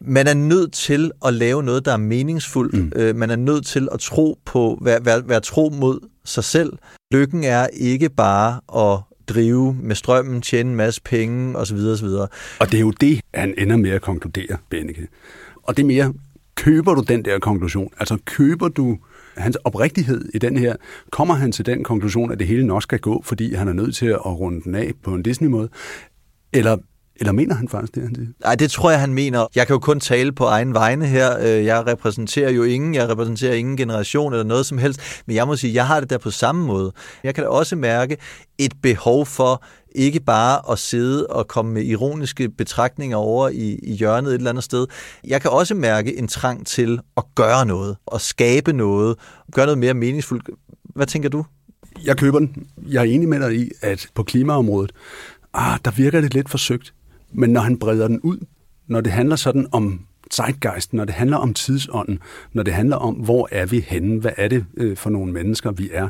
Man 0.00 0.26
er 0.26 0.34
nødt 0.34 0.72
til 0.72 1.10
at 1.24 1.34
lave 1.34 1.62
noget, 1.62 1.84
der 1.84 1.92
er 1.92 1.96
meningsfuldt. 1.96 2.74
Mm. 2.74 2.92
Øh, 2.96 3.16
man 3.16 3.30
er 3.30 3.36
nødt 3.36 3.66
til 3.66 3.88
at 3.92 4.00
tro 4.00 4.38
på, 4.44 4.78
være, 4.82 5.04
være, 5.04 5.28
være 5.28 5.40
tro 5.40 5.72
mod 5.74 6.00
sig 6.24 6.44
selv. 6.44 6.72
Lykken 7.12 7.44
er 7.44 7.66
ikke 7.66 8.08
bare 8.08 8.60
at 8.76 9.00
drive 9.34 9.76
med 9.82 9.96
strømmen, 9.96 10.42
tjene 10.42 10.70
en 10.70 10.76
masse 10.76 11.02
penge 11.02 11.56
osv. 11.56 11.76
osv. 11.76 12.06
Og 12.60 12.72
det 12.72 12.74
er 12.74 12.80
jo 12.80 12.90
det, 12.90 13.20
han 13.34 13.54
ender 13.58 13.76
med 13.76 13.90
at 13.90 14.02
konkludere, 14.02 14.56
Benneke. 14.70 15.08
Og 15.62 15.76
det 15.76 15.82
er 15.82 15.86
mere, 15.86 16.14
køber 16.54 16.94
du 16.94 17.02
den 17.08 17.24
der 17.24 17.38
konklusion? 17.38 17.90
Altså 17.98 18.18
køber 18.24 18.68
du 18.68 18.98
hans 19.36 19.56
oprigtighed 19.56 20.28
i 20.34 20.38
den 20.38 20.56
her? 20.56 20.76
Kommer 21.10 21.34
han 21.34 21.52
til 21.52 21.66
den 21.66 21.84
konklusion, 21.84 22.32
at 22.32 22.38
det 22.38 22.46
hele 22.46 22.66
nok 22.66 22.82
skal 22.82 22.98
gå, 22.98 23.22
fordi 23.24 23.54
han 23.54 23.68
er 23.68 23.72
nødt 23.72 23.94
til 23.94 24.06
at 24.06 24.26
runde 24.26 24.60
den 24.64 24.74
af 24.74 24.92
på 25.02 25.14
en 25.14 25.22
Disney-måde? 25.22 25.68
Eller 26.52 26.76
eller 27.16 27.32
mener 27.32 27.54
han 27.54 27.68
faktisk 27.68 27.94
det, 27.94 28.02
han 28.02 28.14
siger? 28.14 28.28
Nej, 28.44 28.54
det 28.54 28.70
tror 28.70 28.90
jeg, 28.90 29.00
han 29.00 29.14
mener. 29.14 29.46
Jeg 29.54 29.66
kan 29.66 29.74
jo 29.74 29.80
kun 29.80 30.00
tale 30.00 30.32
på 30.32 30.44
egen 30.44 30.74
vegne 30.74 31.06
her. 31.06 31.38
Øh, 31.38 31.64
jeg 31.64 31.86
repræsenterer 31.86 32.50
jo 32.50 32.62
ingen. 32.62 32.94
Jeg 32.94 33.08
repræsenterer 33.08 33.54
ingen 33.54 33.76
generation 33.76 34.32
eller 34.32 34.44
noget 34.44 34.66
som 34.66 34.78
helst. 34.78 35.00
Men 35.26 35.36
jeg 35.36 35.46
må 35.46 35.56
sige, 35.56 35.74
jeg 35.74 35.86
har 35.86 36.00
det 36.00 36.10
der 36.10 36.18
på 36.18 36.30
samme 36.30 36.66
måde. 36.66 36.92
Jeg 37.24 37.34
kan 37.34 37.44
da 37.44 37.50
også 37.50 37.76
mærke 37.76 38.16
et 38.58 38.72
behov 38.82 39.26
for 39.26 39.64
ikke 39.94 40.20
bare 40.20 40.72
at 40.72 40.78
sidde 40.78 41.26
og 41.26 41.48
komme 41.48 41.72
med 41.72 41.82
ironiske 41.82 42.48
betragtninger 42.48 43.16
over 43.16 43.48
i, 43.48 43.78
i 43.82 43.92
hjørnet 43.92 44.30
et 44.30 44.34
eller 44.34 44.50
andet 44.50 44.64
sted. 44.64 44.86
Jeg 45.24 45.40
kan 45.40 45.50
også 45.50 45.74
mærke 45.74 46.18
en 46.18 46.28
trang 46.28 46.66
til 46.66 47.00
at 47.16 47.24
gøre 47.34 47.66
noget, 47.66 47.96
og 48.06 48.20
skabe 48.20 48.72
noget, 48.72 49.16
gøre 49.52 49.66
noget 49.66 49.78
mere 49.78 49.94
meningsfuldt. 49.94 50.50
Hvad 50.84 51.06
tænker 51.06 51.28
du? 51.28 51.44
Jeg 52.04 52.16
køber 52.16 52.38
den. 52.38 52.66
Jeg 52.88 53.00
er 53.00 53.04
enig 53.04 53.28
med 53.28 53.40
dig 53.40 53.56
i, 53.56 53.70
at 53.80 54.06
på 54.14 54.22
klimaområdet, 54.22 54.92
ah, 55.54 55.78
der 55.84 55.90
virker 55.90 56.20
det 56.20 56.34
lidt 56.34 56.50
forsøgt. 56.50 56.94
Men 57.32 57.50
når 57.50 57.60
han 57.60 57.78
breder 57.78 58.08
den 58.08 58.20
ud, 58.20 58.38
når 58.86 59.00
det 59.00 59.12
handler 59.12 59.36
sådan 59.36 59.66
om 59.72 60.00
zeitgeist, 60.32 60.92
når 60.92 61.04
det 61.04 61.14
handler 61.14 61.36
om 61.36 61.54
tidsånden, 61.54 62.18
når 62.52 62.62
det 62.62 62.74
handler 62.74 62.96
om, 62.96 63.14
hvor 63.14 63.48
er 63.50 63.66
vi 63.66 63.80
henne, 63.80 64.20
hvad 64.20 64.32
er 64.36 64.48
det 64.48 64.64
øh, 64.76 64.96
for 64.96 65.10
nogle 65.10 65.32
mennesker, 65.32 65.72
vi 65.72 65.90
er, 65.92 66.08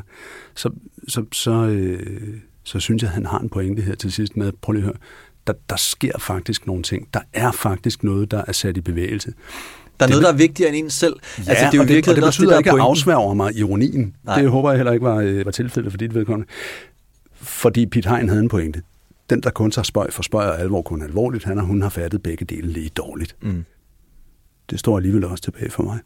så, 0.55 0.69
så, 1.07 1.25
så, 1.31 1.51
øh, 1.51 2.37
så 2.63 2.79
synes 2.79 3.03
jeg, 3.03 3.09
at 3.09 3.13
han 3.13 3.25
har 3.25 3.39
en 3.39 3.49
pointe 3.49 3.81
her 3.81 3.95
til 3.95 4.11
sidst 4.11 4.37
med, 4.37 4.51
prøv 4.61 4.73
lige 4.73 4.81
at 4.81 4.85
høre, 4.85 4.97
der, 5.47 5.53
der 5.69 5.75
sker 5.75 6.19
faktisk 6.19 6.67
nogle 6.67 6.83
ting. 6.83 7.07
Der 7.13 7.19
er 7.33 7.51
faktisk 7.51 8.03
noget, 8.03 8.31
der 8.31 8.43
er 8.47 8.51
sat 8.51 8.77
i 8.77 8.81
bevægelse. 8.81 9.33
Der 9.99 10.05
er 10.05 10.09
noget, 10.09 10.23
der 10.23 10.31
er 10.31 10.37
vigtigere 10.37 10.75
end 10.75 10.85
en 10.85 10.89
selv. 10.89 11.15
Ja, 11.37 11.43
altså, 11.49 11.65
det 11.65 11.73
er 11.73 11.77
jo 11.77 11.81
og, 11.81 11.87
det, 11.87 12.07
og 12.07 12.15
det 12.15 12.23
betyder 12.23 12.49
det, 12.49 12.57
ikke 12.57 12.71
at 12.71 12.79
afsværge 12.79 13.35
mig 13.35 13.55
ironien. 13.55 14.15
Nej. 14.23 14.41
Det 14.41 14.49
håber 14.49 14.71
jeg 14.71 14.77
heller 14.77 14.91
ikke 14.91 15.05
var, 15.05 15.15
øh, 15.15 15.45
var 15.45 15.51
tilfældet 15.51 15.91
for 15.91 15.97
dit 15.97 16.15
vedkommende. 16.15 16.49
Fordi 17.41 17.85
Pete 17.85 18.09
Hein 18.09 18.29
havde 18.29 18.41
en 18.41 18.49
pointe 18.49 18.81
den, 19.33 19.43
der 19.43 19.49
kun 19.49 19.71
tager 19.71 19.83
spøj 19.83 20.11
for 20.11 20.23
spøj 20.23 20.45
og 20.45 20.59
alvor 20.59 20.81
kun 20.81 21.01
alvorligt, 21.01 21.43
han 21.43 21.57
og 21.57 21.65
hun 21.65 21.81
har 21.81 21.89
fattet 21.89 22.23
begge 22.23 22.45
dele 22.45 22.67
lige 22.67 22.89
dårligt. 22.89 23.35
Mm. 23.41 23.65
Det 24.69 24.79
står 24.79 24.97
alligevel 24.97 25.25
også 25.25 25.43
tilbage 25.43 25.69
for 25.69 25.83
mig. 25.83 25.99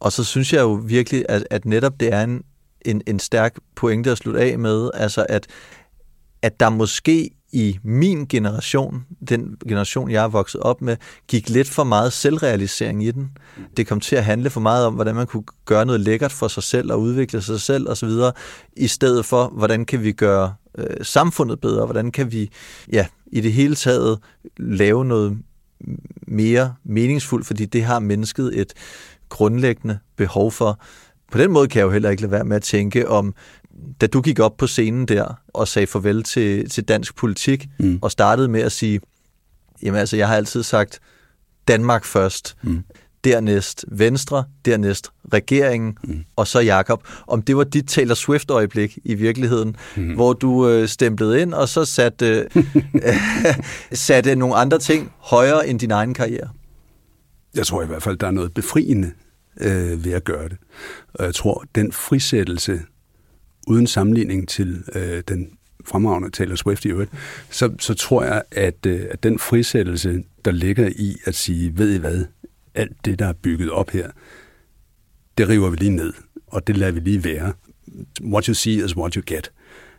Og 0.00 0.12
så 0.12 0.24
synes 0.24 0.52
jeg 0.52 0.60
jo 0.60 0.72
virkelig, 0.72 1.24
at, 1.28 1.46
at 1.50 1.64
netop 1.64 2.00
det 2.00 2.12
er 2.12 2.22
en, 2.22 2.42
en, 2.84 3.02
en 3.06 3.18
stærk 3.18 3.58
pointe 3.76 4.10
at 4.10 4.18
slutte 4.18 4.40
af 4.40 4.58
med, 4.58 4.90
altså 4.94 5.26
at, 5.28 5.46
at 6.42 6.60
der 6.60 6.70
måske 6.70 7.30
i 7.52 7.78
min 7.82 8.26
generation, 8.26 9.06
den 9.28 9.56
generation, 9.68 10.10
jeg 10.10 10.24
er 10.24 10.28
vokset 10.28 10.60
op 10.60 10.82
med, 10.82 10.96
gik 11.28 11.48
lidt 11.48 11.68
for 11.68 11.84
meget 11.84 12.12
selvrealisering 12.12 13.04
i 13.04 13.10
den. 13.10 13.30
Det 13.76 13.86
kom 13.86 14.00
til 14.00 14.16
at 14.16 14.24
handle 14.24 14.50
for 14.50 14.60
meget 14.60 14.86
om, 14.86 14.94
hvordan 14.94 15.14
man 15.14 15.26
kunne 15.26 15.44
gøre 15.64 15.86
noget 15.86 16.00
lækkert 16.00 16.32
for 16.32 16.48
sig 16.48 16.62
selv 16.62 16.92
og 16.92 17.00
udvikle 17.00 17.42
sig 17.42 17.60
selv 17.60 17.88
osv., 17.88 18.10
i 18.76 18.86
stedet 18.86 19.24
for, 19.24 19.48
hvordan 19.48 19.84
kan 19.84 20.02
vi 20.02 20.12
gøre 20.12 20.54
øh, 20.78 20.96
samfundet 21.02 21.60
bedre, 21.60 21.84
hvordan 21.84 22.12
kan 22.12 22.32
vi 22.32 22.50
ja, 22.92 23.06
i 23.26 23.40
det 23.40 23.52
hele 23.52 23.74
taget 23.74 24.18
lave 24.56 25.04
noget 25.04 25.38
mere 26.26 26.74
meningsfuldt, 26.84 27.46
fordi 27.46 27.64
det 27.64 27.84
har 27.84 27.98
mennesket 27.98 28.60
et 28.60 28.72
grundlæggende 29.28 29.98
behov 30.16 30.52
for. 30.52 30.80
På 31.32 31.38
den 31.38 31.52
måde 31.52 31.68
kan 31.68 31.78
jeg 31.78 31.86
jo 31.86 31.90
heller 31.90 32.10
ikke 32.10 32.22
lade 32.22 32.32
være 32.32 32.44
med 32.44 32.56
at 32.56 32.62
tænke 32.62 33.08
om 33.08 33.34
da 34.00 34.06
du 34.06 34.20
gik 34.20 34.38
op 34.38 34.56
på 34.56 34.66
scenen 34.66 35.08
der 35.08 35.40
og 35.48 35.68
sagde 35.68 35.86
farvel 35.86 36.22
til, 36.22 36.68
til 36.68 36.84
dansk 36.84 37.16
politik, 37.16 37.66
mm. 37.78 37.98
og 38.02 38.10
startede 38.10 38.48
med 38.48 38.60
at 38.60 38.72
sige, 38.72 39.00
jamen 39.82 40.00
altså, 40.00 40.16
jeg 40.16 40.28
har 40.28 40.36
altid 40.36 40.62
sagt 40.62 41.00
Danmark 41.68 42.04
først, 42.04 42.56
mm. 42.62 42.84
Dernæst 43.24 43.84
Venstre, 43.88 44.44
dernæst 44.64 45.10
regeringen, 45.32 45.98
mm. 46.04 46.24
og 46.36 46.46
så 46.46 46.60
Jakob. 46.60 47.08
Om 47.26 47.42
det 47.42 47.56
var 47.56 47.64
dit 47.64 47.88
Taylor 47.88 48.14
Swift-øjeblik 48.14 48.98
i 49.04 49.14
virkeligheden, 49.14 49.76
mm. 49.96 50.14
hvor 50.14 50.32
du 50.32 50.68
øh, 50.68 50.88
stemplede 50.88 51.42
ind, 51.42 51.54
og 51.54 51.68
så 51.68 51.84
satte, 51.84 52.48
øh, 52.56 52.64
satte 53.92 54.34
nogle 54.34 54.54
andre 54.54 54.78
ting 54.78 55.12
højere 55.18 55.68
end 55.68 55.80
din 55.80 55.90
egen 55.90 56.14
karriere. 56.14 56.48
Jeg 57.54 57.66
tror 57.66 57.82
i 57.82 57.86
hvert 57.86 58.02
fald, 58.02 58.16
der 58.16 58.26
er 58.26 58.30
noget 58.30 58.54
befriende 58.54 59.12
øh, 59.60 60.04
ved 60.04 60.12
at 60.12 60.24
gøre 60.24 60.48
det. 60.48 60.56
Og 61.14 61.24
jeg 61.24 61.34
tror, 61.34 61.64
den 61.74 61.92
frisættelse, 61.92 62.80
uden 63.66 63.86
sammenligning 63.86 64.48
til 64.48 64.82
øh, 64.94 65.22
den 65.28 65.50
fremragende 65.86 66.30
Taylor 66.30 66.56
Swift 66.56 66.84
i 66.84 66.88
øvrigt, 66.88 67.10
så, 67.50 67.72
så 67.78 67.94
tror 67.94 68.24
jeg, 68.24 68.42
at, 68.50 68.86
øh, 68.86 69.06
at 69.10 69.22
den 69.22 69.38
frisættelse, 69.38 70.22
der 70.44 70.50
ligger 70.50 70.88
i 70.96 71.16
at 71.24 71.34
sige, 71.34 71.78
ved 71.78 71.94
I 71.94 71.98
hvad, 71.98 72.24
alt 72.74 73.04
det, 73.04 73.18
der 73.18 73.26
er 73.26 73.32
bygget 73.32 73.70
op 73.70 73.90
her, 73.90 74.10
det 75.38 75.48
river 75.48 75.70
vi 75.70 75.76
lige 75.76 75.90
ned, 75.90 76.12
og 76.46 76.66
det 76.66 76.76
lader 76.76 76.92
vi 76.92 77.00
lige 77.00 77.24
være. 77.24 77.52
What 78.22 78.44
you 78.44 78.54
see 78.54 78.84
is 78.84 78.96
what 78.96 79.14
you 79.14 79.22
get. 79.26 79.52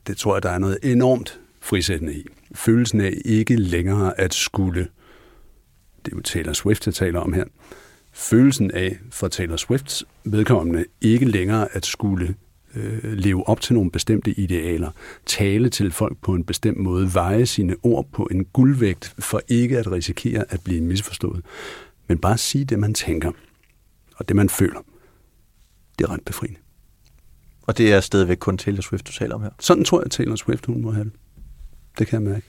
Det 0.08 0.18
tror 0.18 0.36
jeg, 0.36 0.44
der 0.44 0.50
er 0.50 0.58
noget 0.58 0.78
enormt 0.84 1.40
frisættende 1.62 2.14
i. 2.14 2.26
Følelsen 2.56 3.02
af 3.02 3.14
ikke 3.26 3.56
længere 3.56 4.20
at 4.20 4.34
skulle, 4.34 4.88
det 6.06 6.14
er 6.14 6.18
jo 6.18 6.22
Taylor 6.22 6.54
Swift, 6.54 6.86
jeg 6.86 6.94
taler 6.94 7.20
om 7.20 7.34
her, 7.34 7.46
følelsen 8.14 8.72
af 8.72 9.00
for 9.12 9.28
Taylor 9.28 9.56
Swifts 9.56 10.06
vedkommende 10.24 10.86
ikke 11.02 11.26
længere 11.26 11.68
at 11.76 11.86
skulle 11.86 12.36
øh, 12.76 13.14
leve 13.14 13.48
op 13.48 13.62
til 13.62 13.74
nogle 13.74 13.92
bestemte 13.92 14.32
idealer, 14.40 14.92
tale 15.26 15.70
til 15.70 15.92
folk 15.92 16.18
på 16.22 16.34
en 16.34 16.44
bestemt 16.44 16.78
måde, 16.78 17.14
veje 17.14 17.46
sine 17.46 17.76
ord 17.84 18.08
på 18.14 18.28
en 18.32 18.46
guldvægt 18.46 19.16
for 19.20 19.42
ikke 19.48 19.80
at 19.80 19.92
risikere 19.92 20.46
at 20.50 20.62
blive 20.64 20.82
misforstået, 20.82 21.46
men 22.12 22.18
bare 22.18 22.38
sige 22.38 22.66
det, 22.66 22.80
man 22.80 22.94
tænker, 22.94 23.32
og 24.16 24.28
det, 24.28 24.36
man 24.36 24.50
føler. 24.50 24.80
Det 26.00 26.06
er 26.06 26.12
ret 26.12 26.22
befriende. 26.26 26.60
Og 27.62 27.78
det 27.78 27.94
er 27.94 28.00
stadigvæk 28.00 28.38
kun 28.38 28.58
Taylor 28.58 28.82
Swift, 28.82 29.08
du 29.08 29.12
taler 29.12 29.36
om 29.36 29.42
her? 29.42 29.50
Sådan 29.60 29.84
tror 29.84 30.00
jeg, 30.00 30.06
at 30.06 30.12
Taylor 30.12 30.36
Swift 30.36 30.66
hun 30.66 30.82
må 30.82 30.92
have 30.92 31.04
det. 31.04 31.14
Det 32.00 32.08
kan 32.08 32.24
jeg 32.24 32.32
mærke. 32.32 32.48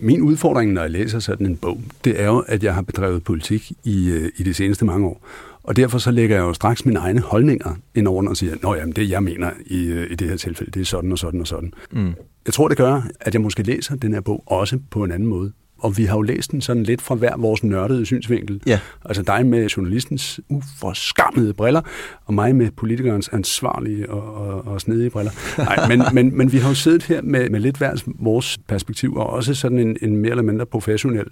Min 0.00 0.20
udfordring, 0.20 0.72
når 0.72 0.82
jeg 0.82 0.90
læser 0.90 1.18
sådan 1.18 1.46
en 1.46 1.56
bog, 1.56 1.80
det 2.04 2.20
er 2.20 2.26
jo, 2.26 2.38
at 2.38 2.62
jeg 2.64 2.74
har 2.74 2.82
bedrevet 2.82 3.24
politik 3.24 3.72
i, 3.84 4.10
øh, 4.10 4.32
i 4.36 4.42
de 4.42 4.54
seneste 4.54 4.84
mange 4.84 5.06
år. 5.06 5.26
Og 5.62 5.76
derfor 5.76 5.98
så 5.98 6.10
lægger 6.10 6.36
jeg 6.36 6.42
jo 6.42 6.52
straks 6.52 6.86
mine 6.86 6.98
egne 6.98 7.20
holdninger 7.20 7.76
ind 7.94 8.08
over 8.08 8.28
og 8.28 8.36
siger, 8.36 8.54
at 8.54 8.78
jamen, 8.78 8.96
det 8.96 9.10
jeg 9.10 9.22
mener 9.22 9.50
i, 9.66 9.84
øh, 9.84 10.10
i 10.10 10.14
det 10.14 10.28
her 10.28 10.36
tilfælde, 10.36 10.70
det 10.70 10.80
er 10.80 10.84
sådan 10.84 11.12
og 11.12 11.18
sådan 11.18 11.40
og 11.40 11.46
sådan. 11.46 11.72
Mm. 11.90 12.14
Jeg 12.46 12.54
tror, 12.54 12.68
det 12.68 12.76
gør, 12.76 13.02
at 13.20 13.34
jeg 13.34 13.42
måske 13.42 13.62
læser 13.62 13.96
den 13.96 14.12
her 14.12 14.20
bog 14.20 14.42
også 14.46 14.78
på 14.90 15.04
en 15.04 15.12
anden 15.12 15.28
måde. 15.28 15.52
Og 15.80 15.98
vi 15.98 16.04
har 16.04 16.16
jo 16.16 16.22
læst 16.22 16.52
den 16.52 16.60
sådan 16.60 16.82
lidt 16.82 17.02
fra 17.02 17.14
hver 17.14 17.36
vores 17.36 17.64
nørdede 17.64 18.06
synsvinkel. 18.06 18.62
Ja. 18.66 18.80
Altså 19.04 19.22
dig 19.22 19.46
med 19.46 19.68
journalistens 19.68 20.40
uforskammede 20.48 21.54
briller, 21.54 21.82
og 22.24 22.34
mig 22.34 22.56
med 22.56 22.70
politikernes 22.70 23.28
ansvarlige 23.28 24.10
og, 24.10 24.34
og, 24.34 24.66
og 24.66 24.80
snedige 24.80 25.10
briller. 25.10 25.32
Nej, 25.58 25.88
men, 25.96 26.02
men, 26.12 26.38
men 26.38 26.52
vi 26.52 26.58
har 26.58 26.68
jo 26.68 26.74
siddet 26.74 27.02
her 27.02 27.22
med, 27.22 27.50
med 27.50 27.60
lidt 27.60 27.76
hver 27.76 28.02
vores 28.06 28.58
perspektiv, 28.68 29.16
og 29.16 29.26
også 29.26 29.54
sådan 29.54 29.78
en, 29.78 29.96
en 30.02 30.16
mere 30.16 30.30
eller 30.30 30.42
mindre 30.42 30.66
professionel 30.66 31.26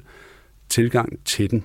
tilgang 0.69 1.19
til 1.25 1.51
den. 1.51 1.65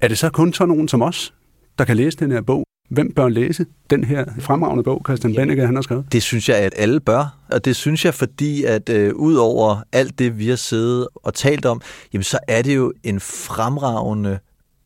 Er 0.00 0.08
det 0.08 0.18
så 0.18 0.30
kun 0.30 0.52
sådan 0.52 0.68
nogen 0.68 0.88
som 0.88 1.02
os, 1.02 1.34
der 1.78 1.84
kan 1.84 1.96
læse 1.96 2.18
den 2.18 2.30
her 2.30 2.40
bog? 2.40 2.66
Hvem 2.88 3.12
bør 3.12 3.28
læse 3.28 3.66
den 3.90 4.04
her 4.04 4.24
fremragende 4.40 4.84
bog, 4.84 5.02
Christian 5.06 5.32
ja. 5.32 5.40
Benneke, 5.40 5.66
han 5.66 5.74
har 5.74 5.82
skrevet? 5.82 6.12
Det 6.12 6.22
synes 6.22 6.48
jeg, 6.48 6.56
at 6.56 6.74
alle 6.76 7.00
bør. 7.00 7.38
Og 7.50 7.64
det 7.64 7.76
synes 7.76 8.04
jeg, 8.04 8.14
fordi 8.14 8.64
at 8.64 8.88
øh, 8.88 9.14
ud 9.14 9.34
over 9.34 9.82
alt 9.92 10.18
det, 10.18 10.38
vi 10.38 10.48
har 10.48 10.56
siddet 10.56 11.08
og 11.14 11.34
talt 11.34 11.66
om, 11.66 11.80
jamen 12.12 12.22
så 12.22 12.38
er 12.48 12.62
det 12.62 12.76
jo 12.76 12.92
en 13.02 13.20
fremragende 13.20 14.38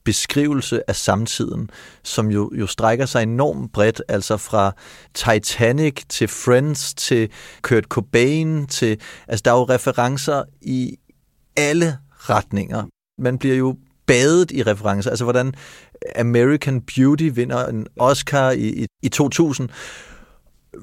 beskrivelse 0.04 0.90
af 0.90 0.96
samtiden, 0.96 1.70
som 2.02 2.30
jo, 2.30 2.50
jo 2.54 2.66
strækker 2.66 3.06
sig 3.06 3.22
enormt 3.22 3.72
bredt, 3.72 4.02
altså 4.08 4.36
fra 4.36 4.72
Titanic 5.14 6.02
til 6.08 6.28
Friends 6.28 6.94
til 6.94 7.28
Kurt 7.62 7.84
Cobain 7.84 8.66
til, 8.66 9.00
altså 9.28 9.42
der 9.44 9.52
er 9.52 9.58
jo 9.58 9.64
referencer 9.64 10.42
i 10.62 10.96
alle 11.56 11.98
retninger. 12.16 12.84
Man 13.18 13.38
bliver 13.38 13.56
jo 13.56 13.76
badet 14.06 14.50
i 14.50 14.62
referencer. 14.62 15.10
Altså 15.10 15.24
hvordan 15.24 15.54
American 16.16 16.80
Beauty 16.80 17.30
vinder 17.34 17.66
en 17.66 17.86
Oscar 17.98 18.50
i, 18.50 18.68
i, 18.68 18.86
i 19.02 19.08
2000. 19.08 19.68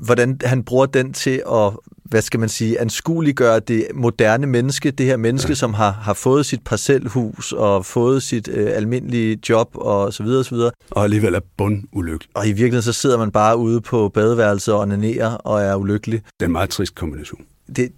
Hvordan 0.05 0.39
han 0.43 0.63
bruger 0.63 0.85
den 0.85 1.13
til 1.13 1.43
at, 1.51 1.71
hvad 2.03 2.21
skal 2.21 2.39
man 2.39 2.49
sige, 2.49 2.81
anskueliggøre 2.81 3.59
det 3.59 3.87
moderne 3.93 4.47
menneske, 4.47 4.91
det 4.91 5.05
her 5.05 5.17
menneske, 5.17 5.49
ja. 5.49 5.55
som 5.55 5.73
har, 5.73 5.91
har 5.91 6.13
fået 6.13 6.45
sit 6.45 6.63
parcelhus 6.65 7.51
og 7.51 7.85
fået 7.85 8.23
sit 8.23 8.47
øh, 8.47 8.67
almindelige 8.75 9.39
job 9.49 9.69
og 9.73 10.13
så 10.13 10.23
videre 10.23 10.39
og 10.39 10.45
så 10.45 10.55
videre. 10.55 10.71
Og 10.91 11.03
alligevel 11.03 11.33
er 11.33 11.39
bund 11.57 11.83
ulykkelig. 11.91 12.29
Og 12.33 12.45
i 12.45 12.49
virkeligheden 12.49 12.83
så 12.83 12.93
sidder 12.93 13.17
man 13.17 13.31
bare 13.31 13.57
ude 13.57 13.81
på 13.81 14.09
badeværelset 14.09 14.73
og 14.73 14.79
onanerer 14.79 15.29
og 15.29 15.61
er 15.61 15.75
ulykkelig. 15.75 16.21
Det 16.39 16.41
er 16.41 16.45
en 16.45 16.51
meget 16.51 16.69
trist 16.69 16.95
kombination. 16.95 17.41
Det, 17.75 17.91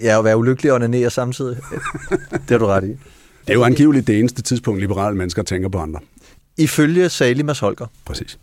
ja, 0.00 0.18
at 0.18 0.24
være 0.24 0.36
ulykkelig 0.36 0.72
og 0.72 0.76
onanere 0.76 1.10
samtidig. 1.10 1.56
det 2.30 2.50
har 2.50 2.58
du 2.58 2.66
ret 2.66 2.84
i. 2.84 2.88
Det 2.88 3.50
er 3.50 3.54
jo 3.54 3.64
angiveligt 3.64 4.06
det 4.06 4.18
eneste 4.18 4.42
tidspunkt, 4.42 4.80
liberale 4.80 5.16
mennesker 5.16 5.42
tænker 5.42 5.68
på 5.68 5.78
andre. 5.78 6.00
Ifølge 6.56 7.08
Sali 7.08 7.42
Mads 7.42 7.58
Holger. 7.58 7.86
Præcis. 8.04 8.38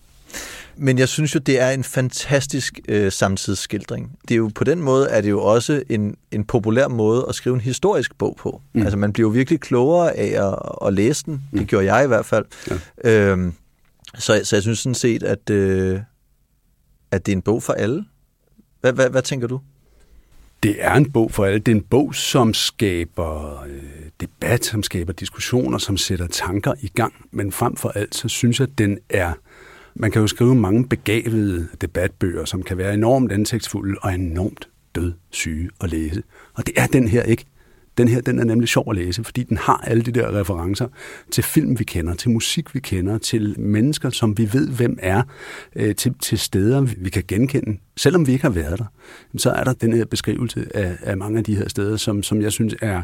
Men 0.75 0.99
jeg 0.99 1.09
synes 1.09 1.35
jo, 1.35 1.39
det 1.39 1.59
er 1.59 1.69
en 1.69 1.83
fantastisk 1.83 2.79
øh, 2.89 3.11
samtidsskildring. 3.11 4.11
Det 4.21 4.31
er 4.31 4.37
jo 4.37 4.51
på 4.55 4.63
den 4.63 4.81
måde, 4.81 5.09
er 5.09 5.21
det 5.21 5.29
jo 5.29 5.43
også 5.43 5.83
en, 5.89 6.15
en 6.31 6.45
populær 6.45 6.87
måde 6.87 7.25
at 7.29 7.35
skrive 7.35 7.55
en 7.55 7.61
historisk 7.61 8.17
bog 8.17 8.35
på. 8.39 8.61
Mm. 8.73 8.81
Altså 8.81 8.97
man 8.97 9.13
bliver 9.13 9.29
jo 9.29 9.33
virkelig 9.33 9.59
klogere 9.59 10.17
af 10.17 10.47
at, 10.47 10.59
at 10.87 10.93
læse 10.93 11.25
den. 11.25 11.41
Mm. 11.51 11.59
Det 11.59 11.67
gjorde 11.67 11.93
jeg 11.93 12.03
i 12.03 12.07
hvert 12.07 12.25
fald. 12.25 12.45
Ja. 13.03 13.11
Øhm, 13.11 13.53
så, 14.17 14.41
så 14.43 14.55
jeg 14.55 14.63
synes 14.63 14.79
sådan 14.79 14.95
set, 14.95 15.23
at, 15.23 15.49
øh, 15.49 15.99
at 17.11 17.25
det 17.25 17.31
er 17.31 17.35
en 17.35 17.41
bog 17.41 17.63
for 17.63 17.73
alle. 17.73 18.05
Hvad, 18.81 18.93
hvad, 18.93 19.09
hvad 19.09 19.21
tænker 19.21 19.47
du? 19.47 19.59
Det 20.63 20.75
er 20.79 20.93
en 20.93 21.11
bog 21.11 21.31
for 21.31 21.45
alle. 21.45 21.59
Det 21.59 21.71
er 21.71 21.75
en 21.75 21.81
bog, 21.81 22.15
som 22.15 22.53
skaber 22.53 23.61
øh, 23.61 23.81
debat, 24.21 24.65
som 24.65 24.83
skaber 24.83 25.13
diskussioner, 25.13 25.77
som 25.77 25.97
sætter 25.97 26.27
tanker 26.27 26.73
i 26.81 26.87
gang. 26.87 27.13
Men 27.31 27.51
frem 27.51 27.75
for 27.75 27.89
alt, 27.89 28.15
så 28.15 28.27
synes 28.27 28.59
jeg, 28.59 28.67
at 28.67 28.77
den 28.77 28.99
er... 29.09 29.33
Man 29.95 30.11
kan 30.11 30.21
jo 30.21 30.27
skrive 30.27 30.55
mange 30.55 30.87
begavede 30.87 31.67
debatbøger, 31.81 32.45
som 32.45 32.63
kan 32.63 32.77
være 32.77 32.93
enormt 32.93 33.31
ansigtsfulde 33.31 33.97
og 34.01 34.13
enormt 34.13 34.67
dødssyge 34.95 35.69
at 35.81 35.89
læse. 35.89 36.23
Og 36.53 36.67
det 36.67 36.73
er 36.77 36.87
den 36.87 37.07
her 37.07 37.23
ikke. 37.23 37.45
Den 38.01 38.07
her 38.07 38.21
den 38.21 38.39
er 38.39 38.43
nemlig 38.43 38.69
sjov 38.69 38.85
at 38.89 38.95
læse, 38.95 39.23
fordi 39.23 39.43
den 39.43 39.57
har 39.57 39.77
alle 39.77 40.03
de 40.03 40.11
der 40.11 40.39
referencer 40.39 40.87
til 41.31 41.43
film, 41.43 41.79
vi 41.79 41.83
kender, 41.83 42.13
til 42.13 42.31
musik, 42.31 42.75
vi 42.75 42.79
kender, 42.79 43.17
til 43.17 43.59
mennesker, 43.59 44.09
som 44.09 44.37
vi 44.37 44.53
ved, 44.53 44.69
hvem 44.69 44.97
er, 45.01 45.23
øh, 45.75 45.95
til, 45.95 46.13
til 46.19 46.39
steder, 46.39 46.81
vi 46.81 47.09
kan 47.09 47.23
genkende, 47.27 47.77
selvom 47.97 48.27
vi 48.27 48.31
ikke 48.31 48.43
har 48.43 48.49
været 48.49 48.79
der. 48.79 48.85
Så 49.37 49.51
er 49.51 49.63
der 49.63 49.73
den 49.73 49.93
her 49.93 50.05
beskrivelse 50.05 50.67
af, 50.73 50.97
af 51.01 51.17
mange 51.17 51.37
af 51.37 51.43
de 51.43 51.55
her 51.55 51.69
steder, 51.69 51.97
som, 51.97 52.23
som 52.23 52.41
jeg 52.41 52.51
synes 52.51 52.75
er 52.81 53.03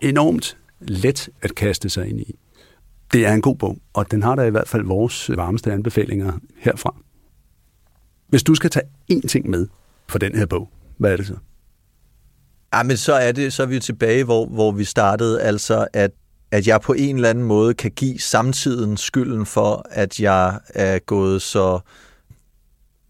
enormt 0.00 0.56
let 0.80 1.28
at 1.42 1.54
kaste 1.54 1.88
sig 1.88 2.08
ind 2.08 2.20
i. 2.20 2.34
Det 3.12 3.26
er 3.26 3.32
en 3.32 3.42
god 3.42 3.56
bog, 3.56 3.78
og 3.92 4.10
den 4.10 4.22
har 4.22 4.34
da 4.34 4.42
i 4.42 4.50
hvert 4.50 4.68
fald 4.68 4.82
vores 4.82 5.30
varmeste 5.36 5.72
anbefalinger 5.72 6.32
herfra. 6.56 6.94
Hvis 8.28 8.42
du 8.42 8.54
skal 8.54 8.70
tage 8.70 8.86
én 9.12 9.26
ting 9.28 9.50
med 9.50 9.66
for 10.08 10.18
den 10.18 10.34
her 10.34 10.46
bog, 10.46 10.70
hvad 10.96 11.12
er 11.12 11.16
det 11.16 11.26
så? 11.26 11.36
Ja, 12.74 12.82
men 12.82 12.96
så 12.96 13.12
er, 13.12 13.32
det, 13.32 13.52
så 13.52 13.62
er 13.62 13.66
vi 13.66 13.74
jo 13.74 13.80
tilbage, 13.80 14.24
hvor, 14.24 14.46
hvor 14.46 14.72
vi 14.72 14.84
startede, 14.84 15.42
altså 15.42 15.86
at, 15.92 16.10
at 16.50 16.66
jeg 16.66 16.80
på 16.80 16.92
en 16.92 17.16
eller 17.16 17.30
anden 17.30 17.44
måde 17.44 17.74
kan 17.74 17.90
give 17.90 18.18
samtiden 18.18 18.96
skylden 18.96 19.46
for, 19.46 19.86
at 19.90 20.20
jeg 20.20 20.58
er 20.74 20.98
gået 20.98 21.42
så 21.42 21.80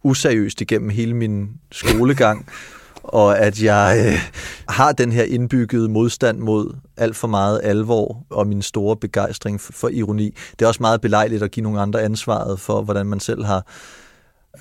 useriøst 0.02 0.60
igennem 0.60 0.88
hele 0.90 1.14
min 1.14 1.48
skolegang, 1.72 2.46
og 3.02 3.38
at 3.38 3.62
jeg 3.62 4.04
øh, 4.06 4.30
har 4.68 4.92
den 4.92 5.12
her 5.12 5.22
indbyggede 5.22 5.88
modstand 5.88 6.38
mod 6.38 6.76
alt 6.96 7.16
for 7.16 7.28
meget 7.28 7.60
alvor 7.62 8.26
og 8.30 8.46
min 8.46 8.62
store 8.62 8.96
begejstring 8.96 9.60
for, 9.60 9.72
for 9.72 9.88
ironi. 9.88 10.34
Det 10.58 10.64
er 10.64 10.68
også 10.68 10.82
meget 10.82 11.00
belejligt 11.00 11.42
at 11.42 11.50
give 11.50 11.64
nogle 11.64 11.80
andre 11.80 12.02
ansvaret 12.02 12.60
for, 12.60 12.82
hvordan 12.82 13.06
man 13.06 13.20
selv 13.20 13.44
har, 13.44 13.66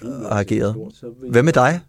har 0.02 0.40
ageret. 0.40 0.76
Hvad 1.30 1.44
med 1.44 1.54
dig? 1.54 1.82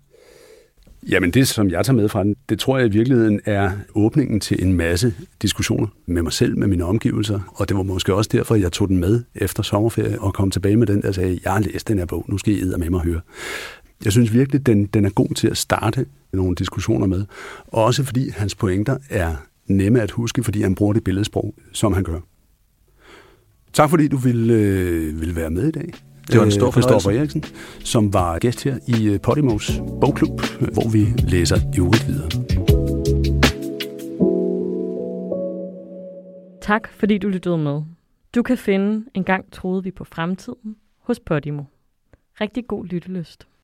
Jamen 1.08 1.30
det, 1.30 1.48
som 1.48 1.70
jeg 1.70 1.84
tager 1.84 1.96
med 1.96 2.08
fra 2.08 2.24
den, 2.24 2.36
det 2.48 2.58
tror 2.58 2.78
jeg 2.78 2.86
i 2.86 2.90
virkeligheden 2.90 3.40
er 3.44 3.70
åbningen 3.94 4.40
til 4.40 4.62
en 4.62 4.72
masse 4.74 5.14
diskussioner 5.42 5.86
med 6.06 6.22
mig 6.22 6.32
selv, 6.32 6.58
med 6.58 6.66
mine 6.66 6.84
omgivelser. 6.84 7.40
Og 7.54 7.68
det 7.68 7.76
var 7.76 7.82
måske 7.82 8.14
også 8.14 8.30
derfor, 8.32 8.54
jeg 8.54 8.72
tog 8.72 8.88
den 8.88 8.98
med 8.98 9.22
efter 9.34 9.62
sommerferie 9.62 10.20
og 10.20 10.34
kom 10.34 10.50
tilbage 10.50 10.76
med 10.76 10.86
den, 10.86 11.02
der 11.02 11.12
sagde, 11.12 11.40
jeg 11.44 11.52
har 11.52 11.60
læst 11.60 11.88
den 11.88 11.98
her 11.98 12.06
bog, 12.06 12.24
nu 12.28 12.38
skal 12.38 12.52
I 12.52 12.64
med 12.78 12.90
mig 12.90 13.00
høre. 13.00 13.20
Jeg 14.04 14.12
synes 14.12 14.32
virkelig, 14.32 14.66
den, 14.66 14.86
den 14.86 15.04
er 15.04 15.10
god 15.10 15.34
til 15.34 15.48
at 15.48 15.56
starte 15.56 16.06
nogle 16.32 16.54
diskussioner 16.54 17.06
med. 17.06 17.24
Også 17.66 18.04
fordi 18.04 18.30
hans 18.30 18.54
pointer 18.54 18.98
er 19.10 19.34
nemme 19.66 20.00
at 20.00 20.10
huske, 20.10 20.44
fordi 20.44 20.62
han 20.62 20.74
bruger 20.74 20.92
det 20.92 21.04
billedsprog, 21.04 21.54
som 21.72 21.92
han 21.92 22.04
gør. 22.04 22.20
Tak 23.72 23.90
fordi 23.90 24.08
du 24.08 24.16
ville, 24.16 24.54
øh, 24.54 25.20
ville 25.20 25.36
være 25.36 25.50
med 25.50 25.68
i 25.68 25.70
dag, 25.70 25.92
det 26.30 26.38
var 26.38 26.44
en 26.44 26.50
stor 26.50 26.66
øh, 26.66 26.72
Christoffer 26.72 27.00
fornøjelse. 27.00 27.38
Eriksen, 27.38 27.44
som 27.84 28.12
var 28.12 28.38
gæst 28.38 28.64
her 28.64 28.78
i 28.86 29.08
øh, 29.08 29.20
Podimos 29.20 29.80
bogklub, 30.00 30.40
hvor 30.72 30.88
vi 30.92 31.06
læser 31.30 31.56
ivrigt 31.76 32.06
videre. 32.08 32.30
Tak 36.60 36.88
fordi 36.92 37.18
du 37.18 37.28
lyttede 37.28 37.58
med. 37.58 37.82
Du 38.34 38.42
kan 38.42 38.58
finde 38.58 39.04
En 39.14 39.24
gang 39.24 39.52
troede 39.52 39.82
vi 39.82 39.90
på 39.90 40.04
fremtiden 40.04 40.76
hos 40.98 41.20
Podimo. 41.20 41.62
Rigtig 42.40 42.66
god 42.66 42.84
lyttelyst. 42.84 43.46